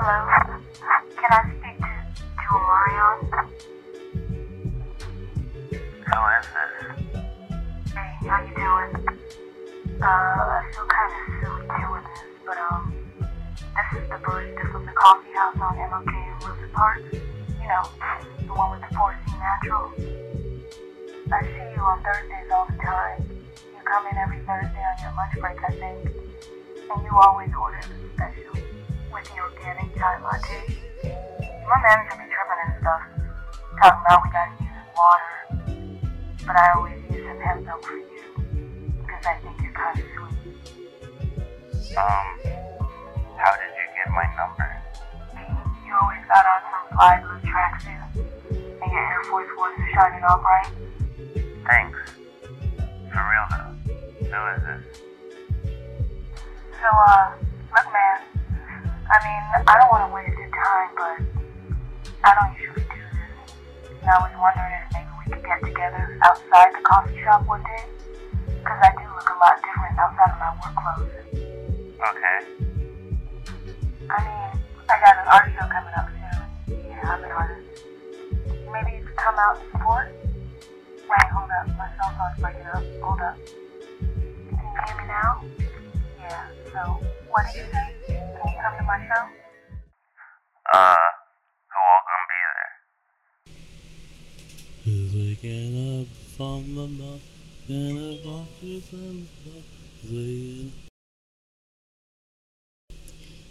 Hello? 0.00 0.30
Can 1.18 1.26
I 1.26 1.42
speak 1.58 1.74
to, 1.82 1.90
to 2.22 2.54
Omarion? 2.54 3.18
Who 6.06 6.18
is 6.38 6.46
this? 6.54 7.18
Hey, 7.90 8.10
how 8.22 8.38
you 8.46 8.54
doing? 8.54 8.94
Uh, 9.98 10.06
I 10.06 10.70
feel 10.70 10.86
kind 10.86 11.10
of 11.10 11.26
silly 11.42 11.66
doing 11.82 12.06
this, 12.14 12.30
but 12.46 12.58
um, 12.70 12.94
this 13.18 13.90
is 13.98 14.06
the 14.08 14.22
barista 14.22 14.70
from 14.70 14.86
the 14.86 14.92
coffee 14.92 15.34
house 15.34 15.58
on 15.58 15.74
MLK 15.74 16.14
in 16.14 16.46
Wilson 16.46 16.70
Park. 16.72 17.02
You 17.10 17.66
know, 17.66 17.82
the 18.46 18.54
one 18.54 18.70
with 18.78 18.88
the 18.88 18.94
4C 18.94 19.18
Natural. 19.34 19.90
I 21.32 21.42
see 21.42 21.74
you 21.74 21.82
on 21.82 21.98
Thursdays 22.04 22.46
all 22.54 22.66
the 22.70 22.78
time. 22.78 23.26
You 23.26 23.82
come 23.82 24.06
in 24.06 24.16
every 24.16 24.38
Thursday 24.46 24.78
on 24.78 24.96
your 25.02 25.12
lunch 25.18 25.34
break, 25.40 25.58
I 25.58 25.72
think. 25.74 26.14
And 26.86 27.02
you 27.02 27.18
always 27.18 27.50
order 27.60 27.80
the 27.82 28.08
special 28.14 28.57
with 29.12 29.24
the 29.24 29.40
organic 29.40 29.94
chai 29.96 30.20
latte. 30.22 30.60
My 31.68 31.76
manager 31.82 32.16
be 32.16 32.26
tripping 32.28 32.60
and 32.64 32.74
stuff, 32.80 33.02
talking 33.80 34.00
about 34.06 34.22
we 34.24 34.30
gotta 34.32 34.52
use 34.60 34.88
water. 34.96 35.36
But 36.46 36.56
I 36.56 36.72
always 36.76 37.00
use 37.10 37.24
some 37.28 37.40
hemp 37.40 37.64
milk 37.64 37.84
for 37.84 37.96
you, 37.96 38.06
because 39.00 39.24
I 39.26 39.34
think 39.42 39.60
you're 39.60 39.72
kind 39.72 39.98
of 39.98 40.04
sweet. 40.08 40.36
Um, 41.96 42.26
how 43.36 43.52
did 43.56 43.72
you 43.76 43.86
get 43.96 44.08
my 44.12 44.26
number? 44.36 44.68
You 45.86 45.92
always 46.00 46.24
got 46.28 46.44
on 46.44 46.60
some 46.68 46.84
fly 46.96 47.20
blue 47.20 47.40
tracksuit, 47.48 48.04
and 48.82 48.88
your 48.92 49.04
Air 49.12 49.24
Force 49.24 49.48
Ones 49.56 49.76
are 49.78 49.90
shining 49.94 50.24
all 50.24 50.40
bright. 50.40 50.72
Thanks. 51.66 51.98
For 53.12 53.22
real 53.24 53.46
though, 53.50 53.72
who 54.24 54.38
is 54.56 54.62
this? 54.64 54.82
So, 56.80 56.88
uh, 56.88 57.34
look, 57.74 57.88
man. 57.92 58.37
I 59.08 59.16
mean, 59.24 59.64
I 59.64 59.72
don't 59.80 59.88
want 59.88 60.04
to 60.04 60.12
waste 60.12 60.36
your 60.36 60.52
time, 60.52 60.90
but 60.92 61.16
I 62.24 62.30
don't 62.36 62.52
usually 62.60 62.84
do 62.84 63.00
this. 63.00 63.56
And 64.04 64.08
I 64.08 64.20
was 64.20 64.32
wondering 64.36 64.68
if 64.68 64.92
maybe 64.92 65.08
we 65.16 65.24
could 65.32 65.44
get 65.48 65.64
together 65.64 66.20
outside 66.28 66.76
the 66.76 66.84
coffee 66.84 67.16
shop 67.24 67.48
one 67.48 67.64
day. 67.64 67.88
Because 68.44 68.80
I 68.84 68.92
do 69.00 69.08
look 69.08 69.28
a 69.32 69.36
lot 69.40 69.56
different 69.64 69.96
outside 69.96 70.28
of 70.28 70.38
my 70.44 70.52
work 70.60 70.76
clothes. 70.76 71.08
Okay. 71.96 72.38
I 74.12 74.16
mean, 74.28 74.48
I 74.88 74.94
got 75.00 75.14
an 75.16 75.28
art 75.32 75.48
show 75.56 75.66
coming 75.72 75.94
up 75.96 76.08
soon. 76.12 76.84
Yeah, 76.84 77.00
I'm 77.08 77.24
an 77.24 77.32
artist. 77.32 77.88
Maybe 78.68 79.00
you 79.00 79.04
could 79.08 79.16
come 79.16 79.36
out 79.40 79.56
and 79.56 79.72
support? 79.72 80.12
Wait, 80.20 81.28
hold 81.32 81.48
up. 81.48 81.64
My 81.80 81.88
cell 81.96 82.12
phone's 82.12 82.36
breaking 82.40 82.68
up. 82.76 82.84
Hold 83.00 83.20
up. 83.24 83.36
Can 83.40 84.60
you 84.60 84.84
hear 84.84 84.96
me 85.00 85.04
now? 85.08 85.40
Yeah, 86.28 86.44
so 86.74 87.00
what 87.30 87.46
you 87.54 87.62
say? 87.72 87.94
Can 88.06 88.16
you 88.16 88.58
come 88.60 88.76
to 88.76 88.84
my 88.84 88.98
show? 89.06 89.24
Uh, 90.74 90.94
who 91.70 91.78
all 91.80 92.02
gonna 92.04 92.28
be 92.28 92.40
there? 94.84 96.02
Up 96.02 96.08
from 96.36 96.62
the 96.74 96.84
and 97.72 97.96
the 97.96 98.10
watches 98.28 98.92
and 98.92 99.26
the 100.04 100.70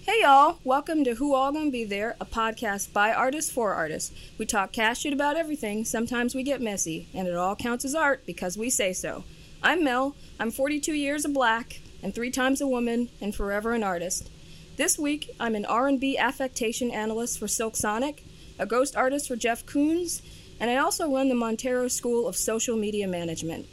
Hey 0.04 0.22
y'all, 0.22 0.60
welcome 0.64 1.04
to 1.04 1.16
Who 1.16 1.34
All 1.34 1.52
Gonna 1.52 1.72
Be 1.72 1.84
There, 1.84 2.16
a 2.22 2.26
podcast 2.26 2.94
by 2.94 3.12
artists 3.12 3.50
for 3.50 3.74
artists. 3.74 4.14
We 4.38 4.46
talk 4.46 4.72
cash 4.72 5.00
shit 5.00 5.14
about 5.14 5.36
everything, 5.36 5.84
sometimes 5.84 6.36
we 6.36 6.44
get 6.44 6.62
messy, 6.62 7.08
and 7.16 7.28
it 7.28 7.36
all 7.36 7.56
counts 7.56 7.86
as 7.86 7.96
art 7.96 8.24
because 8.28 8.56
we 8.56 8.70
say 8.70 8.94
so. 8.94 9.24
I'm 9.64 9.84
Mel, 9.84 10.16
I'm 10.40 10.52
42 10.52 10.94
years 10.94 11.26
of 11.26 11.34
black, 11.34 11.80
and 12.02 12.14
three 12.14 12.32
times 12.32 12.62
a 12.62 12.68
woman, 12.68 13.10
and 13.22 13.34
forever 13.34 13.74
an 13.74 13.84
artist. 13.84 14.30
This 14.78 15.00
week, 15.00 15.32
I'm 15.40 15.56
an 15.56 15.66
R&B 15.66 16.18
affectation 16.18 16.92
analyst 16.92 17.40
for 17.40 17.48
Silk 17.48 17.76
Sonic, 17.76 18.24
a 18.60 18.66
ghost 18.66 18.96
artist 18.96 19.28
for 19.28 19.36
Jeff 19.36 19.66
Koons, 19.66 20.22
and 20.60 20.70
I 20.70 20.78
also 20.78 21.12
run 21.12 21.30
the 21.30 21.36
Montero 21.36 21.88
School 21.88 22.28
of 22.28 22.36
Social 22.36 22.76
Media 22.76 23.08
Management. 23.08 23.68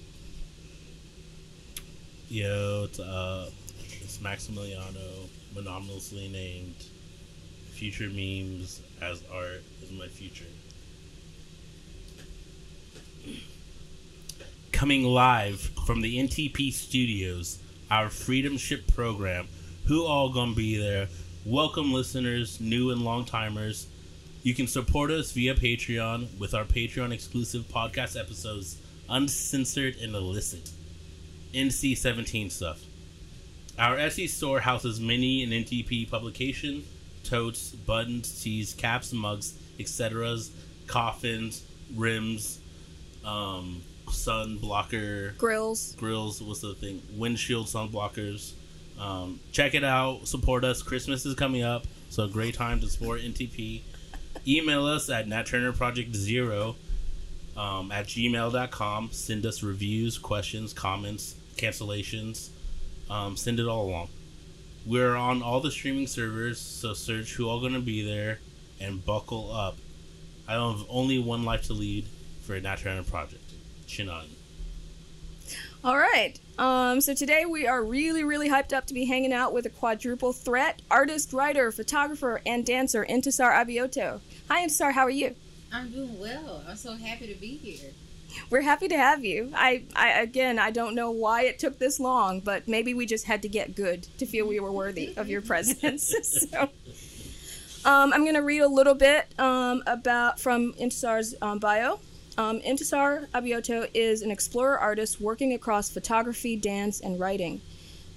Yo, 2.28 2.84
it's 2.84 2.98
uh, 2.98 3.50
it's 4.00 4.18
Maximiliano, 4.18 5.28
monotonously 5.54 6.28
named. 6.28 6.74
Future 7.72 8.08
memes 8.08 8.80
as 9.02 9.22
art 9.32 9.62
is 9.82 9.90
my 9.92 10.08
future. 10.08 10.44
Coming 14.72 15.04
live 15.04 15.60
from 15.86 16.00
the 16.00 16.18
NTP 16.18 16.72
studios, 16.72 17.58
our 17.90 18.08
Freedom 18.08 18.56
Ship 18.56 18.86
program. 18.94 19.48
Who 19.86 20.04
all 20.04 20.30
gonna 20.30 20.54
be 20.54 20.76
there? 20.76 21.08
Welcome, 21.44 21.92
listeners, 21.92 22.60
new 22.60 22.90
and 22.90 23.02
long 23.02 23.24
timers. 23.24 23.86
You 24.42 24.54
can 24.54 24.66
support 24.66 25.10
us 25.10 25.32
via 25.32 25.54
Patreon 25.54 26.38
with 26.38 26.54
our 26.54 26.64
Patreon 26.64 27.12
exclusive 27.12 27.62
podcast 27.68 28.18
episodes, 28.18 28.78
uncensored 29.08 29.96
and 29.96 30.14
illicit. 30.14 30.70
NC 31.52 31.96
17 31.96 32.50
stuff. 32.50 32.82
Our 33.78 33.96
Etsy 33.96 34.28
store 34.28 34.60
houses 34.60 35.00
many 35.00 35.42
an 35.42 35.50
NTP 35.50 36.10
publication, 36.10 36.84
totes, 37.24 37.70
buttons, 37.72 38.42
tees, 38.42 38.72
caps, 38.72 39.12
mugs, 39.12 39.58
etc., 39.78 40.38
coffins, 40.86 41.64
rims, 41.94 42.60
um, 43.24 43.82
sun 44.10 44.58
blocker, 44.58 45.32
Grills. 45.38 45.94
grills. 45.96 46.42
What's 46.42 46.60
the 46.60 46.74
thing? 46.74 47.02
Windshield 47.16 47.68
sun 47.68 47.88
blockers. 47.88 48.52
Um, 48.98 49.40
check 49.52 49.74
it 49.74 49.84
out. 49.84 50.26
Support 50.28 50.64
us. 50.64 50.82
Christmas 50.82 51.26
is 51.26 51.34
coming 51.34 51.62
up, 51.62 51.84
so 52.10 52.24
a 52.24 52.28
great 52.28 52.54
time 52.54 52.80
to 52.80 52.86
support 52.88 53.20
NTP. 53.20 53.80
Email 54.46 54.86
us 54.86 55.08
at 55.10 55.26
natturnerproject0 55.26 56.74
um, 57.56 57.92
at 57.92 58.06
gmail.com. 58.06 59.08
Send 59.12 59.46
us 59.46 59.62
reviews, 59.62 60.18
questions, 60.18 60.72
comments, 60.72 61.34
cancellations. 61.56 62.48
Um, 63.10 63.36
send 63.36 63.60
it 63.60 63.66
all 63.66 63.88
along. 63.88 64.08
We're 64.86 65.14
on 65.16 65.42
all 65.42 65.60
the 65.60 65.70
streaming 65.70 66.06
servers, 66.06 66.60
so 66.60 66.92
search 66.94 67.32
who 67.34 67.48
all 67.48 67.60
gonna 67.60 67.80
be 67.80 68.04
there 68.04 68.38
and 68.80 69.04
buckle 69.04 69.50
up. 69.52 69.78
I 70.46 70.52
have 70.52 70.84
only 70.90 71.18
one 71.18 71.44
life 71.44 71.62
to 71.68 71.72
lead 71.72 72.06
for 72.42 72.54
a 72.54 72.60
Nat 72.60 72.76
Turner 72.76 73.02
project. 73.02 73.43
Chin 73.94 74.08
on. 74.08 74.26
All 75.84 75.96
right. 75.96 76.36
Um, 76.58 77.00
so 77.00 77.14
today 77.14 77.44
we 77.44 77.68
are 77.68 77.84
really, 77.84 78.24
really 78.24 78.48
hyped 78.48 78.72
up 78.72 78.86
to 78.86 78.94
be 78.94 79.04
hanging 79.04 79.32
out 79.32 79.52
with 79.52 79.66
a 79.66 79.70
quadruple 79.70 80.32
threat 80.32 80.82
artist, 80.90 81.32
writer, 81.32 81.70
photographer, 81.70 82.40
and 82.44 82.66
dancer, 82.66 83.06
Intisar 83.08 83.54
Abioto. 83.54 84.20
Hi, 84.50 84.66
Intisar. 84.66 84.94
How 84.94 85.02
are 85.02 85.10
you? 85.10 85.36
I'm 85.72 85.92
doing 85.92 86.18
well. 86.18 86.64
I'm 86.68 86.74
so 86.74 86.96
happy 86.96 87.32
to 87.32 87.38
be 87.38 87.56
here. 87.56 87.92
We're 88.50 88.62
happy 88.62 88.88
to 88.88 88.96
have 88.96 89.24
you. 89.24 89.52
I, 89.54 89.84
I 89.94 90.22
again, 90.22 90.58
I 90.58 90.72
don't 90.72 90.96
know 90.96 91.12
why 91.12 91.42
it 91.42 91.60
took 91.60 91.78
this 91.78 92.00
long, 92.00 92.40
but 92.40 92.66
maybe 92.66 92.94
we 92.94 93.06
just 93.06 93.26
had 93.26 93.42
to 93.42 93.48
get 93.48 93.76
good 93.76 94.08
to 94.18 94.26
feel 94.26 94.48
we 94.48 94.58
were 94.58 94.72
worthy 94.72 95.14
of 95.16 95.28
your 95.28 95.40
presence. 95.40 96.12
so, 96.50 96.62
um, 97.84 98.12
I'm 98.12 98.22
going 98.22 98.34
to 98.34 98.42
read 98.42 98.62
a 98.62 98.68
little 98.68 98.94
bit 98.94 99.28
um, 99.38 99.84
about 99.86 100.40
from 100.40 100.72
Intisar's 100.72 101.36
um, 101.40 101.60
bio. 101.60 102.00
Um, 102.36 102.60
Intisar 102.62 103.28
Abioto 103.28 103.88
is 103.94 104.22
an 104.22 104.32
explorer 104.32 104.76
artist 104.76 105.20
working 105.20 105.52
across 105.52 105.88
photography, 105.88 106.56
dance, 106.56 107.00
and 107.00 107.20
writing. 107.20 107.60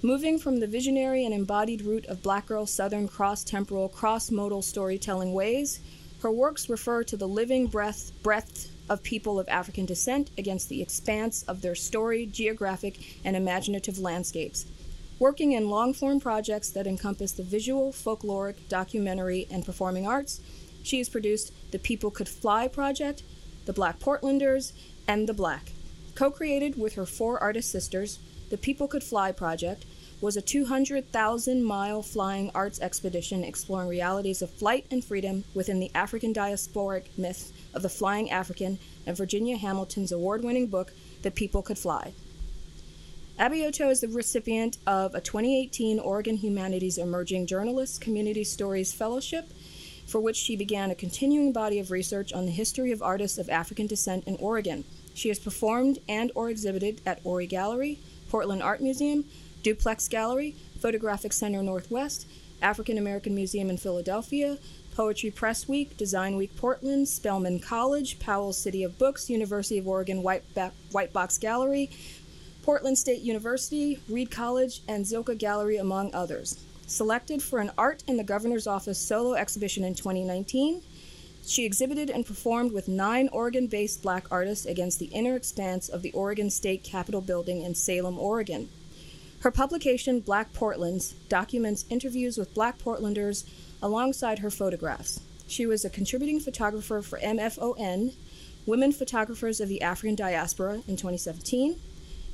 Moving 0.02 0.40
from 0.40 0.58
the 0.58 0.66
visionary 0.66 1.24
and 1.24 1.32
embodied 1.32 1.82
root 1.82 2.04
of 2.06 2.22
Black 2.22 2.46
Girl 2.46 2.66
Southern 2.66 3.06
cross 3.06 3.44
temporal, 3.44 3.88
cross 3.88 4.32
modal 4.32 4.60
storytelling 4.60 5.34
ways, 5.34 5.78
her 6.22 6.32
works 6.32 6.68
refer 6.68 7.04
to 7.04 7.16
the 7.16 7.28
living 7.28 7.68
breath, 7.68 8.10
breadth 8.24 8.72
of 8.88 9.04
people 9.04 9.38
of 9.38 9.48
African 9.48 9.86
descent 9.86 10.30
against 10.36 10.68
the 10.68 10.82
expanse 10.82 11.44
of 11.44 11.62
their 11.62 11.76
story, 11.76 12.26
geographic, 12.26 12.98
and 13.24 13.36
imaginative 13.36 14.00
landscapes. 14.00 14.66
Working 15.20 15.52
in 15.52 15.70
long 15.70 15.94
form 15.94 16.18
projects 16.18 16.70
that 16.70 16.88
encompass 16.88 17.32
the 17.32 17.44
visual, 17.44 17.92
folkloric, 17.92 18.56
documentary, 18.68 19.46
and 19.48 19.64
performing 19.64 20.08
arts, 20.08 20.40
she 20.82 20.98
has 20.98 21.08
produced 21.08 21.52
the 21.70 21.78
People 21.78 22.10
Could 22.10 22.28
Fly 22.28 22.66
project, 22.66 23.22
the 23.68 23.72
Black 23.74 23.98
Portlanders, 23.98 24.72
and 25.06 25.28
The 25.28 25.34
Black. 25.34 25.72
Co 26.14 26.30
created 26.30 26.78
with 26.78 26.94
her 26.94 27.04
four 27.04 27.38
artist 27.38 27.70
sisters, 27.70 28.18
the 28.48 28.56
People 28.56 28.88
Could 28.88 29.04
Fly 29.04 29.30
project 29.30 29.84
was 30.22 30.38
a 30.38 30.40
200,000 30.40 31.62
mile 31.62 32.02
flying 32.02 32.50
arts 32.54 32.80
expedition 32.80 33.44
exploring 33.44 33.90
realities 33.90 34.40
of 34.40 34.48
flight 34.48 34.86
and 34.90 35.04
freedom 35.04 35.44
within 35.52 35.80
the 35.80 35.90
African 35.94 36.32
diasporic 36.32 37.04
myth 37.18 37.52
of 37.74 37.82
the 37.82 37.90
Flying 37.90 38.30
African 38.30 38.78
and 39.04 39.14
Virginia 39.14 39.58
Hamilton's 39.58 40.12
award 40.12 40.42
winning 40.42 40.68
book, 40.68 40.94
The 41.20 41.30
People 41.30 41.60
Could 41.60 41.76
Fly. 41.76 42.14
Abioto 43.38 43.90
is 43.90 44.00
the 44.00 44.08
recipient 44.08 44.78
of 44.86 45.14
a 45.14 45.20
2018 45.20 45.98
Oregon 45.98 46.36
Humanities 46.36 46.96
Emerging 46.96 47.46
Journalists 47.46 47.98
Community 47.98 48.44
Stories 48.44 48.94
Fellowship, 48.94 49.50
for 50.08 50.20
which 50.20 50.36
she 50.36 50.56
began 50.56 50.90
a 50.90 50.94
continuing 50.94 51.52
body 51.52 51.78
of 51.78 51.90
research 51.90 52.32
on 52.32 52.46
the 52.46 52.50
history 52.50 52.90
of 52.90 53.02
artists 53.02 53.36
of 53.36 53.50
African 53.50 53.86
descent 53.86 54.24
in 54.26 54.36
Oregon. 54.36 54.84
She 55.12 55.28
has 55.28 55.38
performed 55.38 55.98
and 56.08 56.32
or 56.34 56.48
exhibited 56.48 57.02
at 57.04 57.20
Ori 57.24 57.46
Gallery, 57.46 57.98
Portland 58.30 58.62
Art 58.62 58.80
Museum, 58.80 59.26
Duplex 59.62 60.08
Gallery, 60.08 60.56
Photographic 60.80 61.34
Center 61.34 61.62
Northwest, 61.62 62.26
African 62.62 62.96
American 62.96 63.34
Museum 63.34 63.68
in 63.68 63.76
Philadelphia, 63.76 64.58
Poetry 64.96 65.30
Press 65.30 65.68
Week, 65.68 65.96
Design 65.96 66.36
Week 66.36 66.56
Portland, 66.56 67.06
Spelman 67.06 67.60
College, 67.60 68.18
Powell 68.18 68.52
City 68.52 68.82
of 68.82 68.98
Books, 68.98 69.28
University 69.28 69.78
of 69.78 69.86
Oregon 69.86 70.22
White, 70.22 70.42
ba- 70.54 70.72
White 70.90 71.12
Box 71.12 71.36
Gallery, 71.36 71.90
Portland 72.62 72.98
State 72.98 73.20
University, 73.20 74.00
Reed 74.08 74.30
College, 74.30 74.80
and 74.88 75.04
Zilka 75.04 75.36
Gallery, 75.36 75.76
among 75.76 76.14
others. 76.14 76.58
Selected 76.88 77.42
for 77.42 77.58
an 77.58 77.70
Art 77.76 78.02
in 78.06 78.16
the 78.16 78.24
Governor's 78.24 78.66
Office 78.66 78.98
solo 78.98 79.34
exhibition 79.34 79.84
in 79.84 79.94
2019, 79.94 80.80
she 81.44 81.66
exhibited 81.66 82.08
and 82.08 82.24
performed 82.24 82.72
with 82.72 82.88
nine 82.88 83.28
Oregon 83.30 83.66
based 83.66 84.02
black 84.02 84.24
artists 84.30 84.64
against 84.64 84.98
the 84.98 85.06
inner 85.12 85.36
expanse 85.36 85.90
of 85.90 86.00
the 86.00 86.12
Oregon 86.12 86.48
State 86.48 86.82
Capitol 86.82 87.20
building 87.20 87.60
in 87.60 87.74
Salem, 87.74 88.18
Oregon. 88.18 88.70
Her 89.40 89.50
publication, 89.50 90.20
Black 90.20 90.54
Portlands, 90.54 91.12
documents 91.28 91.84
interviews 91.90 92.38
with 92.38 92.54
black 92.54 92.78
Portlanders 92.78 93.44
alongside 93.82 94.38
her 94.38 94.50
photographs. 94.50 95.20
She 95.46 95.66
was 95.66 95.84
a 95.84 95.90
contributing 95.90 96.40
photographer 96.40 97.02
for 97.02 97.18
MFON, 97.18 98.14
Women 98.64 98.92
Photographers 98.92 99.60
of 99.60 99.68
the 99.68 99.82
African 99.82 100.14
Diaspora, 100.14 100.76
in 100.88 100.96
2017, 100.96 101.78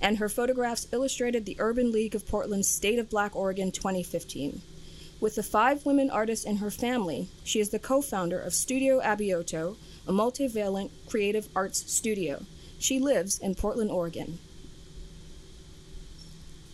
and 0.00 0.18
her 0.18 0.28
photographs 0.28 0.88
illustrated 0.92 1.44
the 1.44 1.56
Urban 1.58 1.92
League 1.92 2.14
of 2.14 2.26
Portland's 2.26 2.68
State 2.68 2.98
of 2.98 3.10
Black 3.10 3.34
Oregon 3.34 3.70
2015. 3.72 4.60
With 5.20 5.36
the 5.36 5.42
five 5.42 5.86
women 5.86 6.10
artists 6.10 6.44
in 6.44 6.56
her 6.56 6.70
family, 6.70 7.28
she 7.44 7.60
is 7.60 7.70
the 7.70 7.78
co 7.78 8.02
founder 8.02 8.38
of 8.38 8.52
Studio 8.52 9.00
Abioto, 9.00 9.76
a 10.06 10.12
multivalent 10.12 10.90
creative 11.08 11.48
arts 11.56 11.90
studio. 11.90 12.44
She 12.78 12.98
lives 12.98 13.38
in 13.38 13.54
Portland, 13.54 13.90
Oregon. 13.90 14.38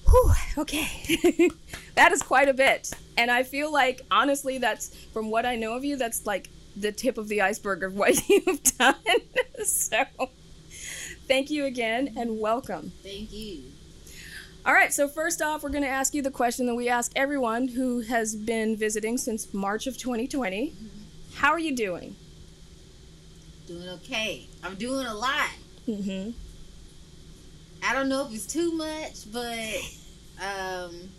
Whew, 0.09 0.33
okay. 0.59 1.51
that 1.95 2.11
is 2.13 2.23
quite 2.23 2.49
a 2.49 2.55
bit. 2.55 2.91
And 3.17 3.31
I 3.31 3.45
feel 3.45 3.73
like, 3.73 4.01
honestly, 4.11 4.59
that's, 4.59 4.95
from 5.13 5.31
what 5.31 5.47
I 5.47 5.55
know 5.55 5.75
of 5.77 5.85
you, 5.85 5.97
that's 5.97 6.27
like 6.27 6.49
the 6.77 6.91
tip 6.91 7.19
of 7.19 7.29
the 7.29 7.43
iceberg 7.43 7.85
of 7.85 7.95
what 7.95 8.29
you've 8.29 8.63
done. 8.77 8.95
so, 9.65 10.05
thank 11.31 11.49
you 11.49 11.65
again 11.65 12.13
and 12.17 12.41
welcome. 12.41 12.91
Thank 13.05 13.33
you. 13.33 13.63
All 14.67 14.75
right, 14.75 14.93
so 14.93 15.07
first 15.07 15.41
off, 15.41 15.63
we're 15.63 15.71
going 15.71 15.85
to 15.85 15.89
ask 15.89 16.13
you 16.13 16.23
the 16.23 16.31
question 16.31 16.67
that 16.67 16.75
we 16.75 16.89
ask 16.89 17.13
everyone 17.15 17.69
who 17.69 18.01
has 18.01 18.35
been 18.35 18.77
visiting 18.77 19.17
since 19.17 19.55
March 19.55 19.87
of 19.87 19.97
2020. 19.97 20.75
How 21.35 21.53
are 21.53 21.59
you 21.61 21.77
doing? 21.77 22.17
Doing 23.69 23.89
okay. 23.91 24.49
I'm 24.65 24.75
doing 24.75 25.07
a 25.07 25.15
lot. 25.15 25.51
Mm-hmm. 25.87 26.31
I 27.87 27.95
don't 27.95 28.09
know 28.09 28.27
if 28.27 28.35
it's 28.35 28.47
too 28.47 28.73
much, 28.73 29.33
but 29.33 29.79
um, 30.45 31.11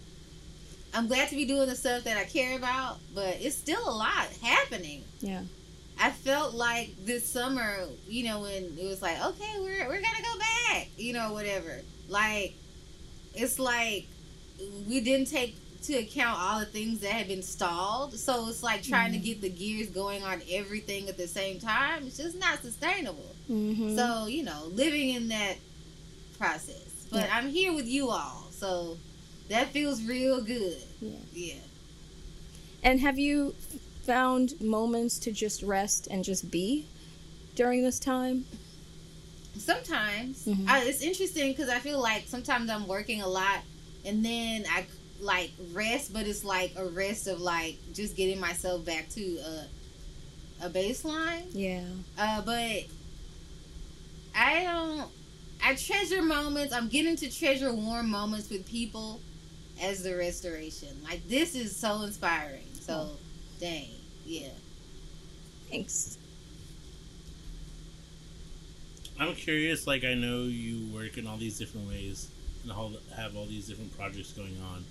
I'm 0.93 1.07
glad 1.07 1.29
to 1.29 1.37
be 1.37 1.45
doing 1.45 1.69
the 1.69 1.75
stuff 1.75 2.03
that 2.03 2.17
I 2.17 2.25
care 2.25 2.57
about. 2.57 2.99
But 3.15 3.37
it's 3.39 3.55
still 3.55 3.87
a 3.87 3.95
lot 3.95 4.27
happening. 4.43 5.05
Yeah. 5.21 5.43
I 6.01 6.09
felt 6.09 6.55
like 6.55 6.95
this 7.05 7.27
summer, 7.27 7.85
you 8.07 8.23
know, 8.25 8.41
when 8.41 8.75
it 8.77 8.85
was 8.87 9.01
like, 9.01 9.23
okay, 9.23 9.53
we're 9.59 9.87
we're 9.87 10.01
gonna 10.01 10.23
go 10.23 10.39
back, 10.39 10.87
you 10.97 11.13
know, 11.13 11.31
whatever. 11.31 11.79
Like, 12.09 12.55
it's 13.35 13.59
like 13.59 14.07
we 14.87 14.99
didn't 15.01 15.27
take 15.27 15.55
to 15.83 15.95
account 15.95 16.39
all 16.39 16.59
the 16.59 16.65
things 16.65 16.99
that 17.01 17.11
had 17.11 17.27
been 17.27 17.43
stalled. 17.43 18.13
So 18.17 18.47
it's 18.47 18.63
like 18.63 18.83
trying 18.83 19.11
to 19.13 19.17
get 19.17 19.41
the 19.41 19.49
gears 19.49 19.89
going 19.89 20.23
on 20.23 20.41
everything 20.51 21.09
at 21.09 21.17
the 21.17 21.27
same 21.27 21.59
time. 21.59 22.03
It's 22.05 22.17
just 22.17 22.37
not 22.37 22.61
sustainable. 22.61 23.35
Mm-hmm. 23.49 23.95
So, 23.95 24.27
you 24.27 24.43
know, 24.43 24.65
living 24.71 25.09
in 25.09 25.27
that 25.29 25.55
process. 26.37 27.07
But 27.11 27.21
Yeah. 27.21 27.29
I'm 27.35 27.49
here 27.49 27.73
with 27.73 27.87
you 27.87 28.09
all. 28.09 28.47
So 28.51 28.97
that 29.49 29.67
feels 29.69 30.03
real 30.03 30.41
good. 30.41 30.77
Yeah. 31.01 31.17
Yeah. 31.33 31.53
And 32.83 32.99
have 32.99 33.17
you 33.17 33.55
found 34.03 34.59
moments 34.61 35.19
to 35.19 35.31
just 35.31 35.61
rest 35.63 36.07
and 36.09 36.23
just 36.23 36.49
be 36.51 36.85
during 37.55 37.83
this 37.83 37.99
time? 37.99 38.45
Sometimes 39.57 40.45
Mhm. 40.45 40.67
I, 40.67 40.83
it's 40.85 41.01
interesting 41.01 41.51
because 41.51 41.69
I 41.69 41.79
feel 41.79 42.01
like 42.01 42.25
sometimes 42.27 42.69
I'm 42.69 42.87
working 42.87 43.21
a 43.21 43.27
lot 43.27 43.59
and 44.05 44.23
then 44.25 44.65
I 44.69 44.85
like 45.19 45.51
rest, 45.73 46.13
but 46.13 46.25
it's 46.27 46.43
like 46.43 46.73
a 46.75 46.85
rest 46.85 47.27
of 47.27 47.39
like 47.41 47.77
just 47.93 48.15
getting 48.15 48.39
myself 48.39 48.83
back 48.85 49.09
to 49.09 49.37
a, 49.37 50.65
a 50.65 50.69
baseline. 50.69 51.43
Yeah. 51.53 51.83
Uh, 52.17 52.41
but 52.41 52.85
I 54.35 54.63
don't. 54.63 55.09
I 55.63 55.75
treasure 55.75 56.23
moments. 56.23 56.73
I'm 56.73 56.87
getting 56.87 57.15
to 57.17 57.29
treasure 57.29 57.71
warm 57.71 58.09
moments 58.09 58.49
with 58.49 58.67
people 58.67 59.19
as 59.79 60.01
the 60.01 60.15
restoration. 60.15 60.89
Like 61.03 61.27
this 61.27 61.53
is 61.53 61.75
so 61.75 62.01
inspiring. 62.01 62.65
So, 62.79 63.11
dang, 63.61 63.87
yeah. 64.25 64.49
Thanks. 65.69 66.17
I'm 69.19 69.35
curious. 69.35 69.87
Like 69.87 70.03
I 70.03 70.15
know 70.15 70.43
you 70.43 70.93
work 70.93 71.17
in 71.17 71.27
all 71.27 71.37
these 71.37 71.57
different 71.57 71.87
ways 71.87 72.29
and 72.63 72.71
all, 72.71 72.91
have 73.15 73.37
all 73.37 73.45
these 73.45 73.67
different 73.67 73.95
projects 73.97 74.33
going 74.33 74.57
on. 74.73 74.83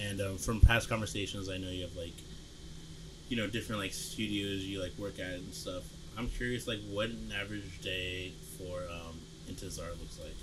And 0.00 0.20
um, 0.20 0.38
from 0.38 0.60
past 0.60 0.88
conversations, 0.88 1.48
I 1.48 1.56
know 1.56 1.68
you 1.68 1.82
have 1.82 1.96
like, 1.96 2.14
you 3.28 3.36
know, 3.36 3.46
different 3.46 3.80
like 3.80 3.92
studios 3.92 4.64
you 4.64 4.82
like 4.82 4.92
work 4.98 5.18
at 5.18 5.34
and 5.34 5.54
stuff. 5.54 5.84
I'm 6.18 6.28
curious, 6.28 6.66
like, 6.66 6.80
what 6.90 7.08
an 7.08 7.32
average 7.40 7.80
day 7.80 8.32
for 8.58 8.82
um, 8.90 9.16
Intisar 9.48 9.88
looks 10.00 10.18
like. 10.18 10.34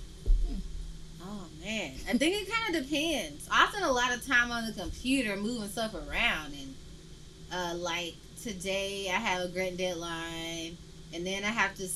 Oh 1.21 1.45
man, 1.63 1.93
I 2.07 2.17
think 2.17 2.41
it 2.41 2.49
kind 2.51 2.75
of 2.75 2.87
depends. 2.87 3.47
I 3.51 3.67
spend 3.69 3.83
a 3.83 3.91
lot 3.91 4.15
of 4.15 4.25
time 4.25 4.51
on 4.51 4.65
the 4.65 4.71
computer 4.71 5.35
moving 5.35 5.67
stuff 5.67 5.93
around, 5.93 6.53
and 6.53 6.75
uh, 7.51 7.73
like 7.77 8.15
today 8.41 9.09
I 9.09 9.17
have 9.17 9.43
a 9.43 9.47
grant 9.47 9.77
deadline, 9.77 10.77
and 11.13 11.25
then 11.25 11.43
I 11.43 11.49
have 11.49 11.75
to 11.75 11.87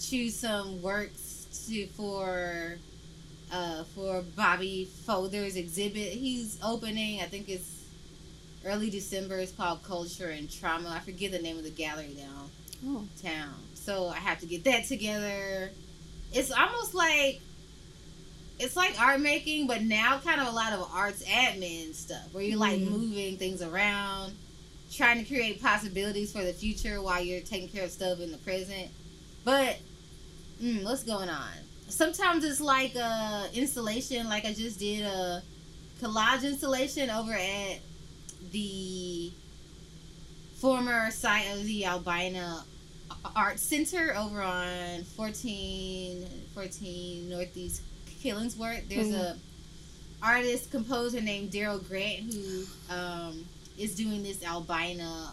choose 0.00 0.34
some 0.34 0.82
works 0.82 1.46
to 1.68 1.86
for 1.88 2.76
uh, 3.52 3.84
for 3.94 4.22
Bobby 4.36 4.88
Fouther's 5.06 5.56
exhibit. 5.56 6.12
He's 6.12 6.58
opening. 6.62 7.20
I 7.20 7.24
think 7.26 7.48
it's 7.48 7.70
early 8.64 8.90
December. 8.90 9.38
It's 9.38 9.52
called 9.52 9.82
Culture 9.82 10.30
and 10.30 10.50
Trauma. 10.50 10.88
I 10.90 11.00
forget 11.00 11.30
the 11.32 11.38
name 11.38 11.58
of 11.58 11.64
the 11.64 11.70
gallery 11.70 12.16
now 12.16 12.46
Oh. 12.86 13.04
town. 13.22 13.54
So 13.74 14.08
I 14.08 14.16
have 14.16 14.40
to 14.40 14.46
get 14.46 14.64
that 14.64 14.86
together. 14.86 15.70
It's 16.32 16.50
almost 16.50 16.94
like 16.94 17.40
it's 18.58 18.76
like 18.76 19.00
art 19.00 19.20
making, 19.20 19.66
but 19.66 19.82
now 19.82 20.18
kind 20.24 20.40
of 20.40 20.46
a 20.48 20.50
lot 20.50 20.72
of 20.72 20.88
arts 20.92 21.22
admin 21.24 21.94
stuff 21.94 22.22
where 22.32 22.42
you're 22.44 22.58
like 22.58 22.78
Mhm. 22.80 22.90
moving 22.90 23.36
things 23.36 23.62
around, 23.62 24.32
trying 24.96 25.22
to 25.22 25.24
create 25.24 25.60
possibilities 25.60 26.32
for 26.32 26.42
the 26.44 26.52
future 26.52 27.02
while 27.02 27.22
you're 27.22 27.40
taking 27.40 27.68
care 27.68 27.84
of 27.84 27.90
stuff 27.90 28.20
in 28.20 28.30
the 28.30 28.38
present. 28.38 28.88
But 29.44 29.78
mm, 30.62 30.84
what's 30.84 31.02
going 31.02 31.28
on? 31.28 31.52
Sometimes 31.88 32.44
it's 32.44 32.60
like 32.60 32.94
a 32.94 33.48
installation, 33.54 34.28
like 34.28 34.44
I 34.44 34.52
just 34.52 34.78
did 34.78 35.04
a 35.04 35.42
collage 36.00 36.44
installation 36.44 37.10
over 37.10 37.32
at 37.32 37.80
the 38.52 39.30
former 40.56 41.10
site 41.10 41.46
of 41.52 41.64
the 41.64 41.86
Albina 41.86 42.64
Art 43.36 43.58
Center 43.58 44.14
over 44.16 44.40
on 44.40 45.04
14, 45.16 46.26
14 46.54 47.28
Northeast 47.28 47.82
Killingsworth. 48.22 48.88
There's 48.88 49.12
a 49.12 49.36
artist 50.22 50.70
composer 50.70 51.20
named 51.20 51.50
Darrell 51.50 51.78
Grant 51.78 52.32
who 52.32 52.64
um, 52.90 53.44
is 53.78 53.94
doing 53.94 54.22
this 54.22 54.44
Albina, 54.44 55.32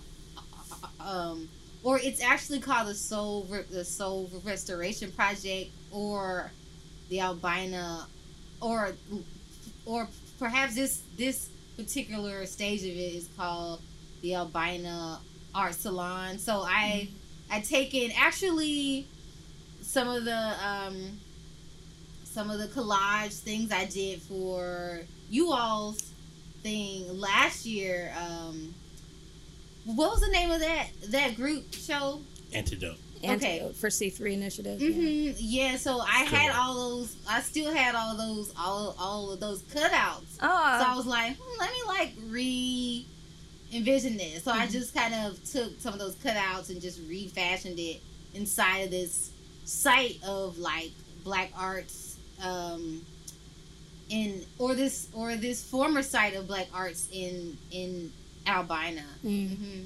um, 1.00 1.48
or 1.84 2.00
it's 2.00 2.22
actually 2.22 2.60
called 2.60 2.88
the 2.88 2.96
Soul 2.96 3.48
the 3.70 3.86
Soul 3.86 4.30
Restoration 4.44 5.12
Project, 5.12 5.72
or 5.92 6.52
the 7.10 7.22
Albina, 7.22 8.08
or 8.62 8.94
or 9.86 10.08
perhaps 10.40 10.76
this 10.76 11.04
this 11.18 11.50
particular 11.78 12.46
stage 12.46 12.82
of 12.82 12.88
it 12.88 13.16
is 13.16 13.30
called 13.38 13.82
the 14.22 14.36
Albina 14.36 15.20
Art 15.54 15.74
Salon. 15.74 16.38
So 16.38 16.62
I 16.62 17.10
I 17.50 17.62
taken 17.62 18.12
actually 18.16 19.08
some 19.82 20.08
of 20.08 20.26
the 20.26 20.54
um 20.66 21.20
some 22.24 22.50
of 22.50 22.60
the 22.60 22.68
collage 22.68 23.40
things 23.40 23.72
I 23.72 23.86
did 23.86 24.22
for 24.22 25.02
you 25.30 25.52
all's 25.52 26.11
thing 26.64 27.20
last 27.20 27.66
year. 27.66 28.14
Um 28.18 28.74
what 29.86 30.12
was 30.12 30.22
the 30.22 30.30
name 30.30 30.52
of 30.52 30.60
that 30.60 30.88
that 31.10 31.36
group 31.36 31.74
show? 31.74 32.22
Antidote. 32.54 32.98
Antidote 33.24 33.76
for 33.76 33.88
C3 33.90 34.34
Initiative. 34.34 34.82
yeah. 34.82 34.90
hmm 34.92 35.32
Yeah, 35.38 35.78
so 35.78 36.00
I 36.02 36.24
had 36.24 36.30
Correct. 36.52 36.56
all 36.58 36.76
those. 36.76 37.16
I 37.30 37.42
still 37.42 37.72
had 37.72 37.94
all 37.96 38.16
those, 38.18 38.52
all 38.58 38.96
all 38.98 39.32
of 39.32 39.40
those 39.40 39.62
cutouts. 39.64 40.38
Oh, 40.42 40.80
So 40.80 40.86
I 40.88 40.94
was 40.96 41.06
like, 41.06 41.36
hmm, 41.38 41.60
let 41.60 41.70
me 41.70 41.78
like 41.88 42.14
re 42.30 43.06
envision 43.74 44.18
this. 44.18 44.44
So 44.44 44.52
I 44.52 44.66
Mhm. 44.68 44.72
just 44.72 44.94
kind 44.94 45.14
of 45.14 45.44
took 45.52 45.80
some 45.80 45.94
of 45.94 46.00
those 46.00 46.16
cutouts 46.16 46.70
and 46.70 46.82
just 46.82 47.00
refashioned 47.08 47.80
it 47.80 48.02
inside 48.34 48.80
of 48.80 48.92
this 48.92 49.30
site 49.66 50.18
of 50.24 50.58
like 50.58 50.92
black 51.24 51.52
arts 51.56 52.18
um 52.44 53.06
in 54.12 54.46
or 54.60 54.76
this 54.76 55.08
or 55.14 55.36
this 55.36 55.64
former 55.64 56.04
site 56.04 56.36
of 56.36 56.48
black 56.48 56.68
arts 56.74 57.08
in 57.12 57.58
in 57.72 58.12
albina. 58.46 59.06
Mm. 59.26 59.58
hmm 59.58 59.86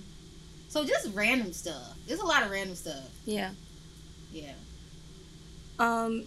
So 0.67 0.83
just 0.83 1.13
random 1.13 1.53
stuff. 1.53 1.93
There's 2.07 2.19
a 2.19 2.25
lot 2.25 2.43
of 2.43 2.51
random 2.51 2.75
stuff. 2.75 3.09
Yeah. 3.25 3.51
Yeah. 4.31 4.53
Um, 5.79 6.25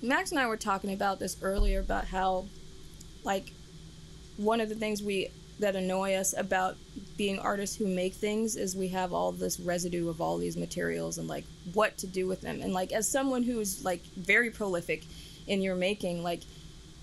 Max 0.00 0.30
and 0.30 0.40
I 0.40 0.46
were 0.46 0.56
talking 0.56 0.92
about 0.92 1.18
this 1.18 1.36
earlier 1.42 1.80
about 1.80 2.06
how, 2.06 2.46
like, 3.24 3.52
one 4.36 4.60
of 4.60 4.68
the 4.68 4.74
things 4.74 5.02
we 5.02 5.30
that 5.60 5.76
annoy 5.76 6.14
us 6.14 6.34
about 6.36 6.76
being 7.16 7.38
artists 7.38 7.76
who 7.76 7.86
make 7.86 8.12
things 8.14 8.56
is 8.56 8.74
we 8.74 8.88
have 8.88 9.12
all 9.12 9.30
this 9.30 9.60
residue 9.60 10.08
of 10.08 10.20
all 10.20 10.36
these 10.36 10.56
materials 10.56 11.16
and 11.16 11.28
like 11.28 11.44
what 11.74 11.96
to 11.96 12.08
do 12.08 12.26
with 12.26 12.40
them. 12.40 12.60
And 12.60 12.72
like 12.72 12.92
as 12.92 13.08
someone 13.08 13.44
who's 13.44 13.84
like 13.84 14.02
very 14.16 14.50
prolific 14.50 15.04
in 15.46 15.62
your 15.62 15.76
making, 15.76 16.24
like 16.24 16.40